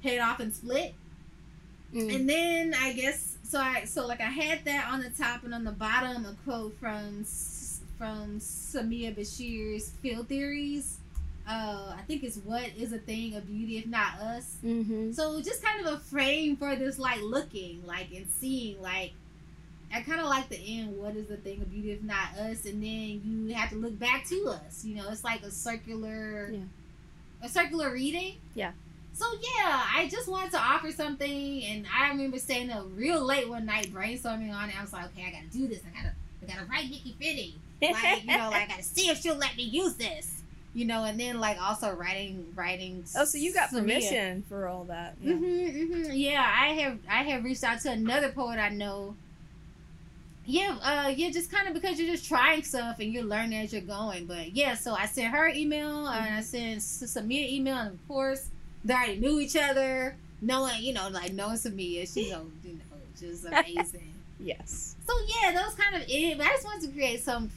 head 0.03 0.19
off 0.19 0.39
and 0.39 0.53
split 0.53 0.93
Mm. 1.93 2.13
and 2.13 2.29
then 2.29 2.73
I 2.77 2.91
guess 2.91 3.37
so. 3.43 3.59
I 3.61 3.85
so 3.85 4.05
like 4.05 4.19
I 4.19 4.25
had 4.25 4.65
that 4.65 4.89
on 4.91 4.99
the 5.01 5.09
top 5.09 5.45
and 5.45 5.53
on 5.53 5.63
the 5.63 5.71
bottom 5.71 6.25
a 6.25 6.33
quote 6.43 6.77
from 6.81 7.23
from 7.97 8.39
Samiya 8.41 9.15
Bashir's 9.15 9.91
Field 10.01 10.27
Theories. 10.27 10.97
Uh, 11.47 11.95
I 11.97 12.01
think 12.05 12.23
it's 12.23 12.35
what 12.39 12.69
is 12.77 12.91
a 12.91 12.97
thing 12.97 13.35
of 13.35 13.47
beauty 13.47 13.77
if 13.77 13.85
not 13.87 14.19
us. 14.19 14.57
Mm-hmm. 14.65 15.13
So 15.13 15.41
just 15.41 15.63
kind 15.63 15.85
of 15.87 15.93
a 15.93 15.97
frame 15.99 16.57
for 16.57 16.75
this 16.75 16.99
like 16.99 17.21
looking 17.21 17.85
like 17.87 18.11
and 18.13 18.27
seeing 18.37 18.81
like. 18.81 19.13
I 19.89 20.01
kind 20.01 20.19
of 20.19 20.25
like 20.25 20.49
the 20.49 20.57
end. 20.59 20.97
What 20.97 21.15
is 21.15 21.27
the 21.27 21.37
thing 21.37 21.61
of 21.61 21.71
beauty 21.71 21.93
if 21.93 22.03
not 22.03 22.37
us? 22.37 22.65
And 22.65 22.83
then 22.83 23.21
you 23.47 23.53
have 23.55 23.69
to 23.69 23.77
look 23.77 23.97
back 23.97 24.27
to 24.27 24.49
us. 24.49 24.83
You 24.83 24.95
know, 24.95 25.09
it's 25.09 25.23
like 25.23 25.41
a 25.43 25.51
circular, 25.51 26.49
Yeah. 26.51 26.59
a 27.41 27.47
circular 27.47 27.93
reading. 27.93 28.35
Yeah. 28.53 28.73
So 29.17 29.25
yeah, 29.33 29.83
I 29.95 30.07
just 30.11 30.27
wanted 30.27 30.51
to 30.51 30.59
offer 30.59 30.91
something, 30.91 31.63
and 31.63 31.87
I 31.91 32.09
remember 32.09 32.37
staying 32.37 32.69
up 32.69 32.85
real 32.95 33.19
late 33.25 33.49
one 33.49 33.65
night 33.65 33.91
brainstorming 33.91 34.53
on 34.53 34.69
it. 34.69 34.77
I 34.77 34.81
was 34.83 34.93
like, 34.93 35.05
okay, 35.05 35.25
I 35.27 35.31
gotta 35.31 35.47
do 35.51 35.67
this. 35.67 35.79
I 35.87 36.03
gotta, 36.03 36.13
I 36.43 36.45
gotta 36.45 36.69
write 36.69 36.85
Nikky 36.91 37.15
Finney. 37.15 37.55
Like, 37.81 38.23
you 38.23 38.37
know, 38.37 38.51
like 38.51 38.65
I 38.65 38.67
gotta 38.67 38.83
see 38.83 39.09
if 39.09 39.19
she'll 39.19 39.35
let 39.35 39.57
me 39.57 39.63
use 39.63 39.95
this. 39.95 40.43
You 40.75 40.85
know, 40.85 41.03
and 41.05 41.19
then 41.19 41.39
like 41.39 41.59
also 41.59 41.95
writing, 41.95 42.53
writing. 42.55 43.05
oh, 43.17 43.25
so 43.25 43.39
you 43.39 43.55
got 43.55 43.69
Samiya. 43.69 43.79
permission 43.79 44.43
for 44.47 44.67
all 44.67 44.83
that? 44.83 45.15
Yeah. 45.19 45.33
hmm 45.33 45.43
mm-hmm. 45.43 46.11
Yeah, 46.11 46.41
I 46.41 46.67
have 46.73 46.99
I 47.09 47.23
have 47.23 47.43
reached 47.43 47.63
out 47.63 47.81
to 47.81 47.91
another 47.91 48.29
poet 48.29 48.59
I 48.59 48.69
know. 48.69 49.15
Yeah, 50.45 50.77
uh, 50.81 51.09
yeah, 51.09 51.31
just 51.31 51.51
kind 51.51 51.67
of 51.67 51.73
because 51.73 51.99
you're 51.99 52.09
just 52.15 52.27
trying 52.27 52.61
stuff 52.61 52.99
and 52.99 53.11
you're 53.11 53.23
learning 53.23 53.59
as 53.63 53.73
you're 53.73 53.81
going. 53.81 54.27
But 54.27 54.55
yeah, 54.55 54.75
so 54.75 54.93
I 54.93 55.07
sent 55.07 55.33
her 55.33 55.47
email 55.49 56.07
and 56.07 56.35
I 56.35 56.41
sent 56.41 56.77
S- 56.77 57.03
Samiya 57.03 57.49
email, 57.49 57.77
and 57.77 57.89
of 57.95 58.07
course 58.07 58.49
they 58.87 58.93
already 58.93 59.17
knew 59.17 59.39
each 59.39 59.55
other, 59.55 60.15
knowing 60.41 60.81
you 60.81 60.93
know 60.93 61.09
like 61.09 61.33
knowing 61.33 61.57
Samiya, 61.57 62.01
she's 62.01 62.17
you 62.17 62.31
know 62.31 62.45
just 63.19 63.45
amazing. 63.45 64.13
Yes. 64.39 64.95
so 65.07 65.15
yeah, 65.25 65.51
that 65.51 65.65
was 65.65 65.73
kind 65.73 65.95
of 65.95 66.07
it. 66.07 66.37
But 66.37 66.45
I 66.45 66.51
just 66.51 66.63
wanted 66.63 66.85
to 66.85 66.93
create 66.93 67.23
some 67.23 67.49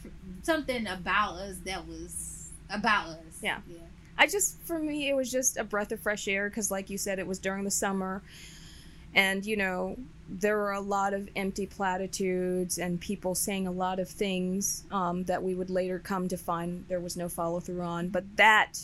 something 0.43 0.87
about 0.87 1.35
us 1.35 1.57
that 1.67 1.87
was 1.87 2.49
about 2.71 3.09
us. 3.09 3.19
Yeah. 3.43 3.59
yeah. 3.69 3.81
I 4.19 4.27
just, 4.27 4.59
for 4.65 4.79
me, 4.79 5.09
it 5.09 5.15
was 5.15 5.31
just 5.31 5.57
a 5.57 5.65
breath 5.65 5.93
of 5.93 6.01
fresh 6.01 6.29
air 6.29 6.49
because, 6.49 6.71
like 6.71 6.91
you 6.91 6.99
said, 6.99 7.19
it 7.19 7.27
was 7.27 7.39
during 7.39 7.65
the 7.65 7.71
summer. 7.71 8.23
And, 9.15 9.45
you 9.45 9.57
know, 9.57 9.97
there 10.29 10.57
were 10.57 10.73
a 10.73 10.81
lot 10.81 11.15
of 11.15 11.29
empty 11.35 11.67
platitudes 11.67 12.79
and 12.79 13.01
people 13.01 13.35
saying 13.35 13.67
a 13.67 13.73
lot 13.73 13.99
of 13.99 14.09
things 14.09 14.85
um, 14.91 15.25
that 15.25 15.43
we 15.43 15.55
would 15.55 15.71
later 15.71 15.99
come 15.99 16.29
to 16.29 16.37
find 16.37 16.85
there 16.89 17.01
was 17.01 17.17
no 17.17 17.29
follow 17.29 17.61
through 17.61 17.81
on. 17.81 18.09
But 18.09 18.25
that, 18.37 18.79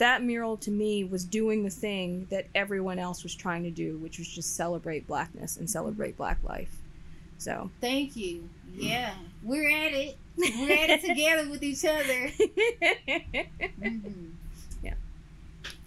that 0.00 0.22
mural 0.22 0.56
to 0.56 0.70
me 0.70 1.04
was 1.04 1.24
doing 1.24 1.62
the 1.62 1.70
thing 1.70 2.26
that 2.30 2.46
everyone 2.54 2.98
else 2.98 3.22
was 3.22 3.34
trying 3.34 3.62
to 3.64 3.70
do, 3.70 3.96
which 3.98 4.18
was 4.18 4.26
just 4.28 4.56
celebrate 4.56 5.06
blackness 5.06 5.56
and 5.58 5.68
celebrate 5.70 6.16
black 6.16 6.38
life. 6.42 6.74
So, 7.38 7.70
Thank 7.80 8.16
you. 8.16 8.48
Yeah, 8.74 9.14
we're 9.42 9.68
at 9.70 9.92
it. 9.92 10.16
We're 10.36 10.72
at 10.72 10.90
it 10.90 11.04
together 11.06 11.48
with 11.50 11.62
each 11.62 11.84
other. 11.84 12.30
Mm-hmm. 13.80 14.26
Yeah. 14.82 14.94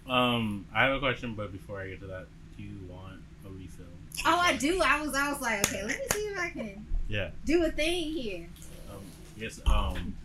Um, 0.08 0.66
I 0.74 0.84
have 0.86 0.94
a 0.96 1.00
question, 1.00 1.34
but 1.36 1.52
before 1.52 1.80
I 1.82 1.90
get 1.90 2.00
to 2.02 2.08
that, 2.08 2.26
do 2.58 2.64
you 2.64 2.78
want 2.90 3.22
a 3.46 3.50
refill? 3.50 3.86
Oh, 4.26 4.38
I 4.40 4.56
do. 4.58 4.82
I 4.84 5.02
was. 5.02 5.16
I 5.16 5.32
was 5.32 5.42
like, 5.42 5.68
okay, 5.68 5.82
let 5.84 5.98
me 5.98 6.06
see 6.12 6.20
if 6.20 6.40
I 6.40 6.50
can 6.50 6.86
Yeah. 7.08 7.30
do 7.46 7.64
a 7.66 7.72
thing 7.72 8.12
here. 8.12 8.48
Um, 8.92 9.00
yes. 9.38 9.60
Um, 9.66 10.16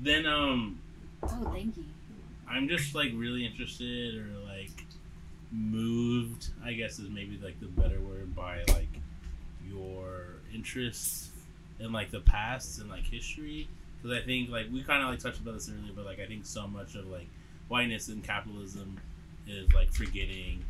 then 0.00 0.26
um, 0.26 0.78
Oh, 1.22 1.50
thank 1.52 1.76
you. 1.76 1.84
I'm 2.48 2.68
just 2.68 2.94
like 2.94 3.10
really 3.14 3.44
interested 3.46 4.16
or 4.16 4.28
like 4.46 4.84
moved. 5.52 6.48
I 6.64 6.72
guess 6.72 6.98
is 6.98 7.10
maybe 7.10 7.38
like 7.42 7.58
the 7.60 7.66
better 7.66 8.00
word 8.00 8.34
by 8.34 8.62
like 8.68 8.88
your 9.68 10.26
interests 10.54 11.30
in 11.80 11.92
like 11.92 12.10
the 12.10 12.20
past 12.20 12.78
and 12.80 12.88
like 12.90 13.04
history. 13.04 13.68
Because 14.02 14.16
I 14.16 14.24
think 14.24 14.50
like 14.50 14.66
we 14.72 14.82
kind 14.82 15.02
of 15.02 15.10
like 15.10 15.18
touched 15.20 15.40
about 15.40 15.54
this 15.54 15.68
earlier, 15.70 15.92
but 15.94 16.04
like 16.04 16.20
I 16.20 16.26
think 16.26 16.46
so 16.46 16.66
much 16.66 16.94
of 16.94 17.06
like 17.06 17.28
whiteness 17.68 18.08
and 18.08 18.22
capitalism 18.22 18.98
is 19.48 19.72
like 19.72 19.92
forgetting 19.92 20.64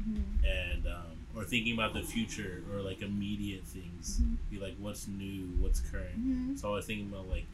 and 0.46 0.86
um, 0.86 1.16
or 1.34 1.44
thinking 1.44 1.74
about 1.74 1.92
the 1.94 2.02
future 2.02 2.62
or 2.72 2.80
like 2.80 3.02
immediate 3.02 3.64
things. 3.64 4.20
Be 4.50 4.58
like, 4.58 4.76
what's 4.78 5.06
new, 5.08 5.48
what's 5.60 5.80
current. 5.80 6.18
Mhm. 6.18 6.58
So 6.58 6.70
I 6.72 6.76
was 6.76 6.86
thinking 6.86 7.08
about 7.12 7.28
like, 7.28 7.46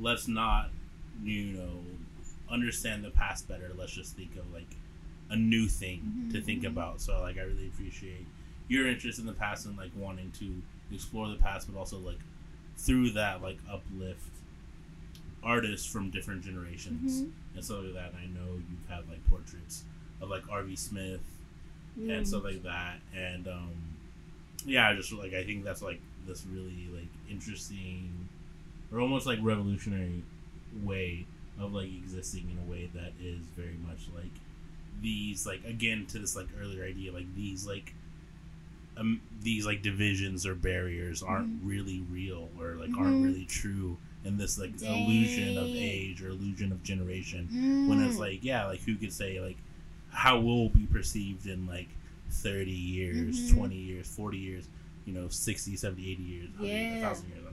let's 0.00 0.28
not, 0.28 0.70
you 1.22 1.44
know, 1.52 1.80
understand 2.50 3.04
the 3.04 3.10
past 3.10 3.48
better. 3.48 3.70
Let's 3.76 3.92
just 3.92 4.16
think 4.16 4.36
of 4.36 4.52
like 4.52 4.76
a 5.30 5.36
new 5.36 5.66
thing 5.68 6.28
to 6.32 6.40
think 6.40 6.64
about. 6.64 7.00
So 7.00 7.20
like, 7.20 7.36
I 7.38 7.42
really 7.42 7.66
appreciate 7.68 8.26
your 8.68 8.86
interest 8.86 9.18
in 9.18 9.26
the 9.26 9.32
past 9.32 9.66
and 9.66 9.76
like 9.76 9.90
wanting 9.96 10.30
to 10.38 10.62
explore 10.94 11.28
the 11.28 11.36
past, 11.36 11.70
but 11.72 11.78
also 11.78 11.98
like 11.98 12.18
through 12.76 13.10
that 13.10 13.42
like 13.42 13.58
uplift 13.70 14.30
artists 15.42 15.86
from 15.90 16.10
different 16.10 16.42
generations 16.42 17.22
Mhm. 17.22 17.30
and 17.54 17.64
stuff 17.64 17.84
like 17.84 17.94
that. 17.94 18.12
And 18.12 18.18
I 18.22 18.26
know 18.40 18.54
you've 18.54 18.88
had 18.88 19.08
like 19.08 19.24
portraits 19.28 19.84
of 20.20 20.28
like 20.30 20.42
Arvie 20.48 20.76
Smith 20.76 21.20
and 21.96 22.26
stuff 22.26 22.44
like 22.44 22.62
that. 22.64 23.00
And 23.14 23.46
um, 23.48 23.70
yeah, 24.64 24.88
I 24.88 24.94
just 24.94 25.12
like 25.12 25.34
I 25.34 25.44
think 25.44 25.64
that's 25.64 25.82
like 25.82 26.00
this 26.26 26.44
really 26.46 26.88
like 26.94 27.08
interesting 27.30 28.28
or 28.92 29.00
almost 29.00 29.26
like 29.26 29.38
revolutionary 29.42 30.22
way 30.82 31.26
of 31.60 31.72
like 31.72 31.88
existing 31.88 32.48
in 32.50 32.58
a 32.66 32.70
way 32.70 32.88
that 32.94 33.12
is 33.22 33.40
very 33.56 33.76
much 33.86 34.06
like 34.14 34.30
these 35.02 35.46
like 35.46 35.64
again 35.64 36.06
to 36.06 36.18
this 36.18 36.34
like 36.36 36.46
earlier 36.60 36.84
idea 36.84 37.12
like 37.12 37.32
these 37.34 37.66
like 37.66 37.94
um, 38.96 39.20
these 39.42 39.64
like 39.64 39.82
divisions 39.82 40.44
or 40.46 40.54
barriers 40.54 41.22
aren't 41.22 41.62
really 41.62 42.02
real 42.10 42.48
or 42.58 42.74
like 42.74 42.90
aren't 42.98 43.16
Mhm. 43.16 43.24
really 43.24 43.44
true 43.44 43.96
in 44.24 44.36
this 44.36 44.58
like 44.58 44.72
illusion 44.82 45.56
of 45.56 45.66
age 45.68 46.20
or 46.22 46.28
illusion 46.30 46.72
of 46.72 46.82
generation 46.82 47.48
Mm. 47.52 47.88
when 47.88 48.02
it's 48.02 48.18
like 48.18 48.42
yeah 48.42 48.66
like 48.66 48.80
who 48.80 48.96
could 48.96 49.12
say 49.12 49.40
like 49.40 49.56
how 50.10 50.40
we'll 50.40 50.68
be 50.70 50.86
perceived 50.86 51.46
in 51.46 51.66
like 51.66 51.88
30 52.30 52.70
years 52.72 53.52
Mhm. 53.52 53.56
20 53.56 53.76
years 53.76 54.06
40 54.08 54.38
years 54.38 54.68
you 55.06 55.12
know 55.12 55.28
60 55.28 55.76
70 55.76 56.10
80 56.10 56.22
years 56.24 56.48
Yeah. 56.60 56.96
a 56.96 57.00
thousand 57.00 57.28
years 57.28 57.44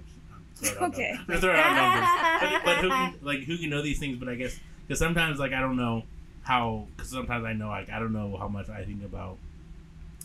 I'm, 0.62 0.68
I'm 0.70 0.84
out 0.84 0.94
Okay. 0.94 1.12
numbers. 1.12 1.26
I'm 1.36 1.42
throwing 1.42 1.60
out 1.60 1.76
numbers 1.76 2.10
but, 2.40 2.66
but 2.66 2.78
who 2.78 2.90
can 2.90 3.16
like 3.22 3.40
who 3.44 3.58
can 3.58 3.70
know 3.70 3.82
these 3.82 4.00
things? 4.00 4.18
But 4.18 4.30
i 4.30 4.36
guess 4.36 4.60
because 4.88 5.00
sometimes 5.00 5.40
like 5.40 5.54
i 5.54 5.60
don't 5.60 5.78
know 5.78 6.04
how 6.44 6.88
because 6.96 7.10
sometimes 7.12 7.44
i 7.46 7.54
know 7.54 7.70
like 7.70 7.90
i 7.90 8.00
don't 8.00 8.14
know 8.14 8.38
how 8.38 8.48
much 8.48 8.70
i 8.70 8.84
think 8.84 9.04
about 9.04 9.38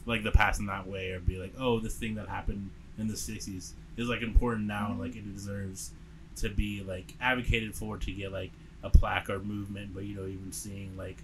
like 0.07 0.23
the 0.23 0.31
past 0.31 0.61
in 0.61 0.66
that 0.66 0.86
way 0.86 1.11
or 1.12 1.20
be 1.20 1.36
like 1.39 1.55
oh 1.59 1.81
this 1.81 1.94
thing 1.97 2.15
that 2.16 2.28
happened 2.28 2.70
in 2.98 3.09
the 3.09 3.15
60s 3.15 3.73
is 3.97 4.09
like 4.09 4.23
important 4.23 4.66
now 4.66 4.89
and 4.90 5.01
like 5.01 5.16
it 5.16 5.35
deserves 5.35 5.90
to 6.36 6.48
be 6.48 6.82
like 6.86 7.15
advocated 7.20 7.74
for 7.74 7.97
to 7.98 8.12
get 8.12 8.32
like 8.32 8.51
a 8.82 8.89
plaque 8.89 9.28
or 9.28 9.39
movement. 9.40 9.93
But 9.94 10.05
you 10.05 10.15
know 10.15 10.27
even 10.27 10.52
seeing 10.52 10.97
like 10.97 11.23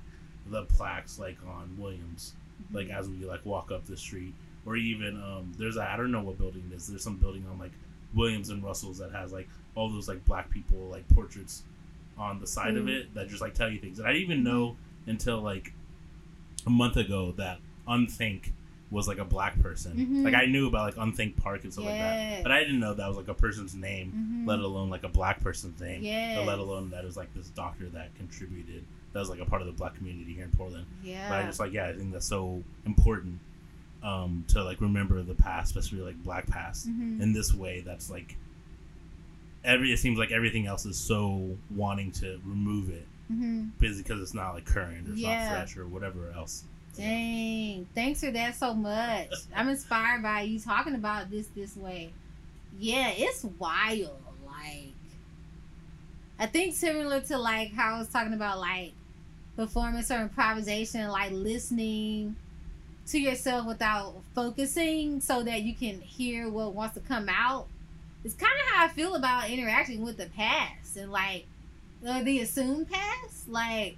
the 0.49 0.63
plaques 0.65 1.19
like 1.19 1.37
on 1.49 1.77
williams 1.79 2.35
like 2.73 2.89
as 2.89 3.09
we 3.09 3.17
like 3.25 3.45
walk 3.45 3.71
up 3.73 3.85
the 3.87 3.97
street 3.97 4.33
or 4.65 4.77
even 4.77 5.17
um 5.17 5.53
there's 5.59 5.77
a 5.77 5.83
i 5.83 5.97
don't 5.97 6.13
know 6.13 6.23
what 6.23 6.39
building 6.39 6.63
it 6.71 6.77
is. 6.77 6.87
There's 6.87 7.03
some 7.03 7.17
building 7.17 7.45
on 7.51 7.59
like 7.59 7.73
williams 8.15 8.49
and 8.51 8.63
russell's 8.65 8.99
that 8.99 9.11
has 9.13 9.33
like 9.33 9.49
all 9.75 9.89
those 9.91 10.09
like 10.09 10.25
black 10.25 10.51
people 10.51 10.79
like 10.91 11.07
portraits 11.15 11.63
on 12.19 12.41
the 12.41 12.47
side 12.47 12.77
of 12.77 12.85
Mm. 12.87 12.89
it 13.01 13.15
that 13.15 13.29
just 13.29 13.41
like 13.43 13.55
tell 13.55 13.69
you 13.71 13.79
things 13.79 13.99
and 13.99 14.07
i 14.09 14.13
didn't 14.13 14.25
even 14.31 14.43
know 14.45 14.77
until 15.07 15.41
like 15.41 15.73
a 16.67 16.71
month 16.71 16.97
ago 16.97 17.33
that 17.37 17.59
Unthank 17.87 18.51
was 18.91 19.07
like 19.09 19.19
a 19.19 19.25
black 19.25 19.61
person 19.61 19.93
Mhm. 19.97 20.25
like 20.25 20.35
i 20.35 20.47
knew 20.47 20.67
about 20.69 20.87
like 20.87 20.95
Unthank 20.95 21.37
park 21.37 21.65
and 21.65 21.73
stuff 21.73 21.85
like 21.87 21.95
that 21.99 22.43
but 22.43 22.53
i 22.53 22.61
didn't 22.61 22.81
know 22.81 22.95
that 22.95 23.07
was 23.09 23.17
like 23.17 23.29
a 23.29 23.35
person's 23.35 23.75
name 23.75 24.13
Mhm. 24.45 24.49
let 24.49 24.61
alone 24.61 24.89
like 24.91 25.03
a 25.05 25.09
black 25.09 25.41
person's 25.43 25.81
name 25.81 26.03
or 26.39 26.45
let 26.45 26.59
alone 26.59 26.91
that 26.91 27.05
is 27.05 27.17
like 27.17 27.33
this 27.35 27.49
doctor 27.49 27.89
that 27.91 28.15
contributed 28.17 28.85
that 29.13 29.19
was 29.21 29.29
like 29.29 29.41
a 29.41 29.45
part 29.45 29.61
of 29.63 29.67
the 29.67 29.73
black 29.73 29.95
community 29.97 30.33
here 30.35 30.45
in 30.45 30.51
portland 30.53 30.87
Yeah. 31.03 31.29
but 31.29 31.43
I 31.43 31.47
just 31.47 31.59
like 31.61 31.73
yeah, 31.73 31.89
I 31.89 31.93
think 31.95 32.13
that's 32.13 32.27
so 32.27 32.63
important 32.87 33.41
um, 34.07 34.45
to 34.49 34.63
like 34.63 34.81
remember 34.81 35.23
the 35.23 35.35
past, 35.35 35.75
especially 35.77 36.01
like 36.01 36.23
black 36.23 36.47
past 36.47 36.89
Mhm. 36.89 37.21
in 37.21 37.33
this 37.33 37.53
way. 37.53 37.81
That's 37.81 38.09
like 38.11 38.37
every. 39.65 39.93
It 39.93 39.99
seems 39.99 40.19
like 40.19 40.31
everything 40.31 40.67
else 40.67 40.87
is 40.87 40.97
so 40.97 41.57
wanting 41.75 42.13
to 42.13 42.39
remove 42.45 42.89
it 42.91 43.07
Mhm. 43.33 43.71
because 43.81 43.99
because 43.99 44.21
it's 44.23 44.35
not 44.35 44.55
like 44.55 44.65
current 44.65 45.09
or 45.09 45.13
it's 45.13 45.21
Yeah. 45.21 45.49
not 45.49 45.57
fresh 45.59 45.77
or 45.77 45.87
whatever 45.89 46.31
else. 46.31 46.65
Dang. 46.97 47.87
Thanks 47.95 48.21
for 48.21 48.31
that 48.31 48.55
so 48.57 48.73
much. 48.75 49.29
I'm 49.55 49.69
inspired 49.69 50.23
by 50.23 50.43
you 50.43 50.59
talking 50.61 50.95
about 50.95 51.31
this 51.31 51.49
this 51.49 51.77
way. 51.77 52.13
Yeah, 52.79 53.11
it's 53.11 53.45
wild. 53.59 54.23
Like 54.47 54.93
I 56.39 56.47
think 56.47 56.75
similar 56.77 57.21
to 57.23 57.39
like 57.39 57.73
how 57.73 57.97
I 57.97 57.99
was 57.99 58.09
talking 58.09 58.35
about 58.35 58.59
like 58.61 58.93
performance 59.57 60.11
or 60.11 60.21
improvisation, 60.21 61.09
like 61.09 61.33
listening 61.33 62.37
to 63.09 63.19
yourself 63.19 63.67
without 63.67 64.15
focusing 64.35 65.21
so 65.21 65.43
that 65.43 65.63
you 65.63 65.75
can 65.75 66.01
hear 66.01 66.49
what 66.49 66.75
wants 66.75 66.95
to 66.95 67.01
come 67.01 67.29
out. 67.29 67.67
It's 68.25 68.35
kind 68.35 68.53
of 68.53 68.75
how 68.75 68.85
I 68.87 68.89
feel 68.89 69.15
about 69.15 69.49
interacting 69.49 70.03
with 70.03 70.17
the 70.17 70.27
past 70.27 70.97
and 70.97 71.13
like 71.13 71.47
or 72.07 72.23
the 72.23 72.41
assumed 72.41 72.91
past. 72.91 73.49
Like 73.49 73.97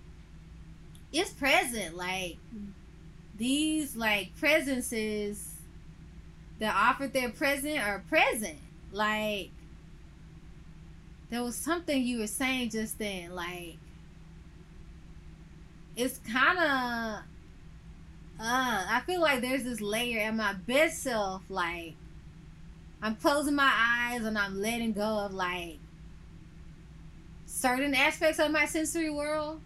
it's 1.13 1.33
present. 1.33 1.97
Like 1.97 2.37
these 3.37 3.97
like 3.97 4.37
presences 4.37 5.55
that 6.59 6.75
offered 6.75 7.13
their 7.13 7.31
present 7.31 7.81
are 7.81 8.05
present. 8.09 8.59
Like 8.93 9.51
there 11.31 11.43
was 11.43 11.57
something 11.57 12.03
you 12.03 12.19
were 12.19 12.27
saying 12.27 12.71
just 12.71 12.99
then, 12.99 13.35
like 13.35 13.77
it's 15.97 16.19
kind 16.19 16.59
of 16.59 17.23
uh 18.41 18.87
I 18.89 19.03
feel 19.07 19.21
like 19.21 19.41
there's 19.41 19.65
this 19.65 19.81
layer 19.81 20.21
in 20.29 20.37
my 20.37 20.53
best 20.53 21.03
self 21.03 21.43
like 21.49 21.95
I'm 23.03 23.17
closing 23.17 23.55
my 23.55 23.73
eyes 23.75 24.25
and 24.25 24.37
I'm 24.37 24.61
letting 24.61 24.93
go 24.93 25.21
of 25.21 25.33
like 25.33 25.79
certain 27.47 27.95
aspects 27.95 28.39
of 28.39 28.51
my 28.51 28.67
sensory 28.67 29.11
world. 29.11 29.61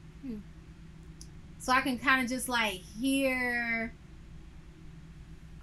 so 1.58 1.72
I 1.72 1.80
can 1.80 1.98
kind 1.98 2.22
of 2.24 2.30
just 2.30 2.48
like 2.48 2.80
hear 3.00 3.92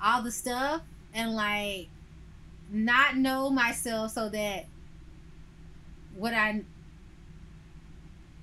all 0.03 0.21
the 0.21 0.31
stuff 0.31 0.81
and 1.13 1.35
like 1.35 1.87
not 2.71 3.17
know 3.17 3.49
myself 3.49 4.11
so 4.11 4.29
that 4.29 4.65
what 6.15 6.33
I 6.33 6.61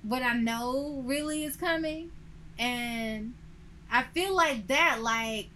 what 0.03 0.21
I 0.21 0.33
know 0.33 1.01
really 1.05 1.43
is 1.43 1.55
coming 1.55 2.11
and 2.57 3.33
I 3.91 4.03
feel 4.03 4.35
like 4.35 4.67
that 4.67 5.01
like 5.01 5.47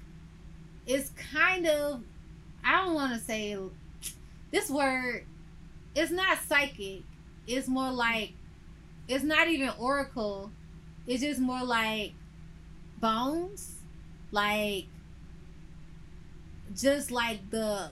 it's 0.87 1.11
kind 1.33 1.67
of 1.67 2.01
I 2.63 2.85
don't 2.85 2.93
want 2.93 3.13
to 3.13 3.19
say 3.19 3.57
this 4.51 4.69
word 4.69 5.25
it's 5.95 6.11
not 6.11 6.39
psychic. 6.47 7.03
It's 7.47 7.67
more 7.67 7.91
like 7.91 8.33
it's 9.07 9.23
not 9.23 9.47
even 9.47 9.71
oracle. 9.77 10.51
It's 11.07 11.21
just 11.21 11.39
more 11.39 11.63
like 11.63 12.13
bones. 12.99 13.75
Like 14.31 14.85
just 16.75 17.11
like 17.11 17.49
the 17.49 17.89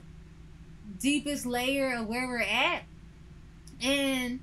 deepest 0.98 1.44
layer 1.44 1.94
of 1.96 2.06
where 2.06 2.26
we're 2.26 2.40
at. 2.40 2.84
And 3.82 4.40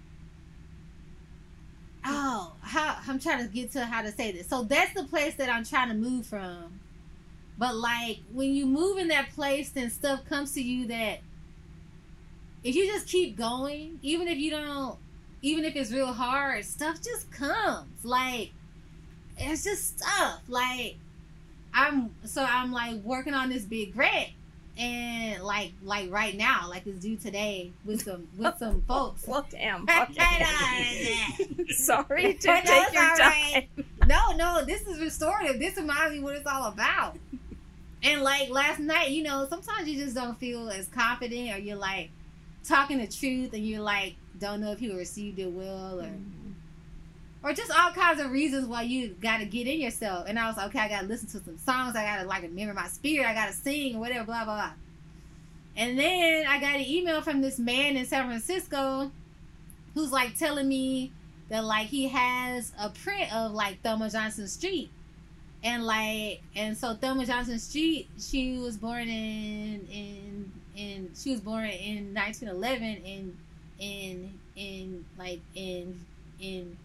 oh 2.07 2.53
how 2.61 2.97
i'm 3.07 3.19
trying 3.19 3.45
to 3.45 3.53
get 3.53 3.71
to 3.71 3.85
how 3.85 4.01
to 4.01 4.11
say 4.11 4.31
this. 4.31 4.47
So 4.47 4.63
that's 4.63 4.93
the 4.93 5.03
place 5.03 5.35
that 5.35 5.49
i'm 5.49 5.63
trying 5.63 5.89
to 5.89 5.95
move 5.95 6.25
from. 6.25 6.79
But 7.57 7.75
like 7.75 8.19
when 8.33 8.53
you 8.53 8.65
move 8.65 8.97
in 8.97 9.07
that 9.09 9.29
place 9.31 9.69
then 9.69 9.89
stuff 9.89 10.25
comes 10.25 10.53
to 10.53 10.61
you 10.61 10.87
that 10.87 11.19
if 12.63 12.75
you 12.75 12.85
just 12.87 13.07
keep 13.07 13.37
going 13.37 13.99
even 14.01 14.27
if 14.27 14.37
you 14.37 14.51
don't 14.51 14.97
even 15.41 15.65
if 15.65 15.75
it's 15.75 15.91
real 15.91 16.13
hard 16.13 16.65
stuff 16.65 17.01
just 17.01 17.31
comes. 17.31 18.03
Like 18.03 18.51
it's 19.37 19.63
just 19.63 19.99
stuff. 19.99 20.41
Like 20.47 20.97
i'm 21.73 22.09
so 22.25 22.43
i'm 22.43 22.71
like 22.71 22.95
working 23.03 23.33
on 23.33 23.49
this 23.49 23.63
big 23.63 23.93
grant 23.93 24.29
and 24.77 25.43
like 25.43 25.71
like 25.83 26.11
right 26.11 26.35
now 26.35 26.67
like 26.69 26.85
it's 26.85 26.99
due 26.99 27.17
today 27.17 27.71
with 27.85 28.03
some 28.03 28.27
with 28.37 28.55
some 28.59 28.81
folks 28.83 29.25
Well, 29.27 29.45
damn. 29.49 29.85
Sorry 31.69 32.33
to 32.33 32.39
take 32.39 32.93
your 32.93 33.03
right. 33.03 33.67
time. 33.75 33.85
no, 34.07 34.35
no, 34.35 34.63
this 34.65 34.85
is 34.87 34.99
restorative. 34.99 35.59
This 35.59 35.77
reminds 35.77 36.13
me 36.13 36.19
what 36.19 36.35
it's 36.35 36.47
all 36.47 36.65
about. 36.65 37.17
And 38.03 38.21
like 38.21 38.49
last 38.49 38.79
night, 38.79 39.09
you 39.09 39.23
know, 39.23 39.47
sometimes 39.49 39.87
you 39.87 39.97
just 40.03 40.15
don't 40.15 40.37
feel 40.39 40.69
as 40.69 40.87
confident, 40.87 41.55
or 41.55 41.57
you're 41.57 41.77
like 41.77 42.11
talking 42.63 42.99
the 42.99 43.07
truth, 43.07 43.53
and 43.53 43.65
you're 43.65 43.81
like 43.81 44.15
don't 44.39 44.61
know 44.61 44.71
if 44.71 44.81
you 44.81 44.95
received 44.95 45.39
it 45.39 45.51
well, 45.51 45.99
or 45.99 46.03
mm. 46.03 46.23
Or 47.43 47.53
just 47.53 47.71
all 47.71 47.91
kinds 47.91 48.19
of 48.19 48.31
reasons 48.31 48.67
why 48.67 48.81
you 48.83 49.09
got 49.21 49.37
to 49.37 49.45
get 49.45 49.67
in 49.67 49.79
yourself. 49.79 50.25
And 50.27 50.39
I 50.39 50.47
was 50.47 50.57
like, 50.57 50.67
okay, 50.67 50.79
I 50.79 50.89
got 50.89 51.01
to 51.01 51.07
listen 51.07 51.27
to 51.29 51.45
some 51.45 51.57
songs. 51.57 51.95
I 51.95 52.03
got 52.03 52.21
to 52.21 52.27
like 52.27 52.41
remember 52.41 52.73
my 52.73 52.87
spirit. 52.87 53.27
I 53.27 53.33
got 53.33 53.47
to 53.47 53.53
sing 53.53 53.95
or 53.95 53.99
whatever, 53.99 54.25
blah 54.25 54.45
blah 54.45 54.55
blah. 54.55 54.71
And 55.75 55.97
then 55.97 56.47
I 56.47 56.59
got 56.59 56.75
an 56.75 56.81
email 56.81 57.21
from 57.21 57.41
this 57.41 57.59
man 57.59 57.95
in 57.97 58.05
San 58.05 58.25
Francisco 58.25 59.11
who's 59.93 60.11
like 60.11 60.35
telling 60.37 60.67
me 60.67 61.11
that 61.49 61.63
like 61.63 61.87
he 61.87 62.07
has 62.07 62.71
a 62.79 62.89
print 62.89 63.33
of 63.33 63.51
like 63.51 63.81
Thelma 63.81 64.09
Johnson 64.09 64.47
Street. 64.47 64.89
And 65.63 65.85
like 65.85 66.41
and 66.55 66.77
so 66.77 66.95
Thelma 66.95 67.25
Johnson 67.25 67.59
Street, 67.59 68.09
she 68.19 68.57
was 68.57 68.77
born 68.77 69.07
in 69.07 69.87
in 69.91 70.51
in 70.75 71.11
she 71.15 71.31
was 71.31 71.41
born 71.41 71.65
in 71.65 72.13
1911 72.13 72.83
in 73.05 73.37
in 73.79 74.33
in 74.55 75.05
like 75.17 75.41
in 75.55 75.99
in 76.39 76.77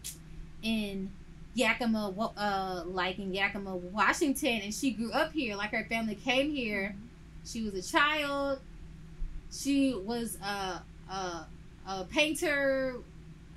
in 0.62 1.10
Yakima 1.55 2.09
uh 2.36 2.82
like 2.86 3.18
in 3.18 3.32
Yakima, 3.34 3.76
Washington 3.76 4.62
and 4.62 4.74
she 4.74 4.93
grew 4.93 5.12
up 5.12 5.32
here 5.32 5.56
like 5.56 5.70
her 5.70 5.84
family 5.89 6.14
came 6.14 6.51
here. 6.51 6.94
She 7.44 7.62
was 7.62 7.74
a 7.74 7.82
child. 7.82 8.60
She 9.51 9.94
was 9.94 10.39
a 10.43 10.82
a, 11.10 11.47
a 11.86 12.05
painter 12.10 12.97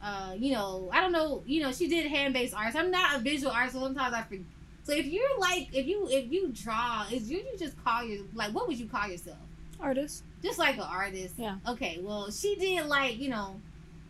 uh, 0.06 0.36
you 0.38 0.53
know, 0.53 0.88
I 0.94 1.02
don't 1.02 1.11
know, 1.11 1.41
you 1.48 1.64
know, 1.64 1.72
she 1.72 1.88
did 1.88 2.06
hand 2.06 2.36
based 2.36 2.53
arts. 2.53 2.76
I'm 2.76 2.91
not 2.91 3.15
a 3.15 3.19
visual 3.19 3.52
artist, 3.52 3.73
so 3.73 3.82
sometimes 3.82 4.14
I 4.14 4.22
forget. 4.22 4.45
So 4.84 4.94
if 4.94 5.07
you're 5.07 5.40
like, 5.40 5.69
if 5.73 5.88
you 5.88 6.07
if 6.11 6.32
you 6.32 6.49
draw, 6.49 7.07
is 7.11 7.30
you, 7.30 7.40
you 7.40 7.57
just 7.57 7.84
call 7.84 8.03
your 8.03 8.23
like, 8.36 8.53
what 8.53 8.68
would 8.68 8.77
you 8.77 8.86
call 8.86 9.07
yourself? 9.07 9.40
Artist. 9.80 10.23
Just 10.44 10.60
like 10.60 10.76
an 10.76 10.82
artist. 10.82 11.34
Yeah. 11.40 11.56
Okay. 11.68 11.99
Well, 12.03 12.30
she 12.30 12.56
did 12.56 12.86
like 12.86 13.18
you 13.18 13.30
know, 13.30 13.60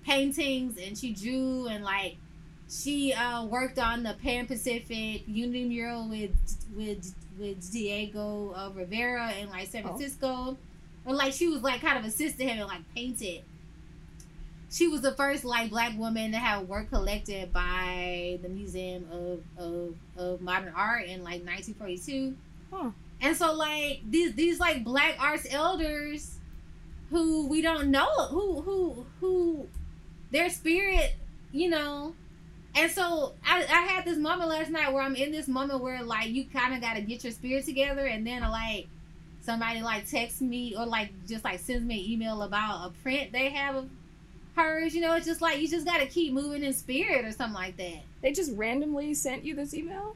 paintings 0.06 0.78
and 0.78 0.98
she 0.98 1.14
drew 1.14 1.68
and 1.68 1.82
like 1.86 2.18
she 2.84 3.14
uh, 3.14 3.46
worked 3.46 3.80
on 3.80 4.04
the 4.04 4.16
Pan 4.22 4.48
Pacific 4.48 5.24
Unity 5.28 5.66
mural 5.66 6.08
with 6.10 6.32
with 6.76 7.14
with 7.40 7.72
Diego 7.72 8.54
uh, 8.56 8.72
Rivera 8.74 9.34
in 9.34 9.50
like 9.50 9.68
San 9.68 9.84
Oh. 9.86 9.88
Francisco, 9.90 10.58
or 11.06 11.14
like 11.14 11.34
she 11.34 11.48
was 11.48 11.62
like 11.62 11.82
kind 11.82 11.98
of 11.98 12.06
assisted 12.06 12.44
him 12.48 12.60
and 12.60 12.68
like 12.68 12.82
painted. 12.96 13.42
She 14.72 14.88
was 14.88 15.02
the 15.02 15.14
first 15.14 15.46
like 15.46 15.70
black 15.70 15.98
woman 15.98 16.32
to 16.32 16.38
have 16.38 16.68
work 16.68 16.90
collected 16.90 17.54
by 17.54 18.40
the 18.42 18.50
Museum 18.50 19.08
of 19.12 19.42
of, 19.58 19.96
of 20.18 20.42
Modern 20.42 20.74
Art 20.76 21.06
in 21.06 21.24
like 21.24 21.46
1942. 21.46 22.36
Huh. 22.72 22.90
And 23.22 23.38
so 23.38 23.54
like 23.54 24.02
these 24.10 24.34
these 24.34 24.60
like 24.60 24.84
black 24.84 25.16
arts 25.20 25.48
elders 25.50 26.40
who 27.10 27.48
we 27.48 27.62
don't 27.62 27.90
know 27.90 28.10
who 28.30 28.62
who 28.62 29.06
who 29.22 29.68
their 30.32 30.50
spirit, 30.50 31.16
you 31.52 31.70
know. 31.70 32.14
And 32.76 32.92
so 32.92 33.34
I, 33.46 33.64
I 33.64 33.82
had 33.94 34.06
this 34.06 34.18
moment 34.18 34.50
last 34.50 34.70
night 34.70 34.92
where 34.92 35.02
I'm 35.02 35.16
in 35.16 35.32
this 35.32 35.48
moment 35.48 35.82
where 35.82 36.04
like 36.04 36.30
you 36.30 36.46
kind 36.46 36.74
of 36.74 36.82
got 36.82 36.96
to 36.96 37.02
get 37.02 37.24
your 37.24 37.32
spirit 37.32 37.66
together, 37.66 38.06
and 38.06 38.28
then 38.28 38.42
like 38.42 38.88
somebody 39.42 39.82
like 39.82 40.10
texts 40.10 40.42
me 40.42 40.76
or 40.76 40.86
like 40.86 41.12
just 41.28 41.44
like 41.44 41.60
sends 41.60 41.86
me 41.86 42.04
an 42.04 42.12
email 42.12 42.42
about 42.42 42.88
a 42.88 42.90
print 43.02 43.32
they 43.32 43.50
have 43.50 43.76
of 43.76 43.90
hers. 44.56 44.94
You 44.94 45.02
know, 45.02 45.16
it's 45.16 45.26
just 45.26 45.42
like 45.42 45.60
you 45.60 45.68
just 45.68 45.86
got 45.86 46.00
to 46.00 46.08
keep 46.08 46.34
moving 46.34 46.64
in 46.64 46.74
spirit 46.74 47.26
or 47.26 47.32
something 47.32 47.54
like 47.54 47.78
that. 47.78 48.04
They 48.22 48.32
just 48.32 48.52
randomly 48.56 49.14
sent 49.14 49.46
you 49.46 49.56
this 49.56 49.74
email? 49.74 50.16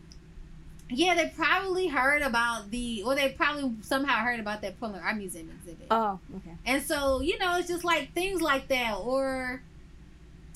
Yeah, 0.91 1.13
they 1.13 1.31
probably 1.35 1.87
heard 1.87 2.23
about 2.23 2.71
the, 2.71 3.03
or 3.05 3.13
they 3.13 3.29
probably 3.29 3.75
somehow 3.81 4.23
heard 4.23 4.39
about 4.39 4.63
that 4.63 4.79
Portland 4.79 5.05
Art 5.05 5.17
Museum 5.17 5.47
exhibit. 5.59 5.85
Oh, 5.91 6.19
okay. 6.37 6.55
And 6.65 6.81
so, 6.81 7.21
you 7.21 7.37
know, 7.37 7.57
it's 7.57 7.67
just 7.67 7.83
like 7.83 8.13
things 8.13 8.41
like 8.41 8.69
that, 8.69 8.95
or 8.95 9.61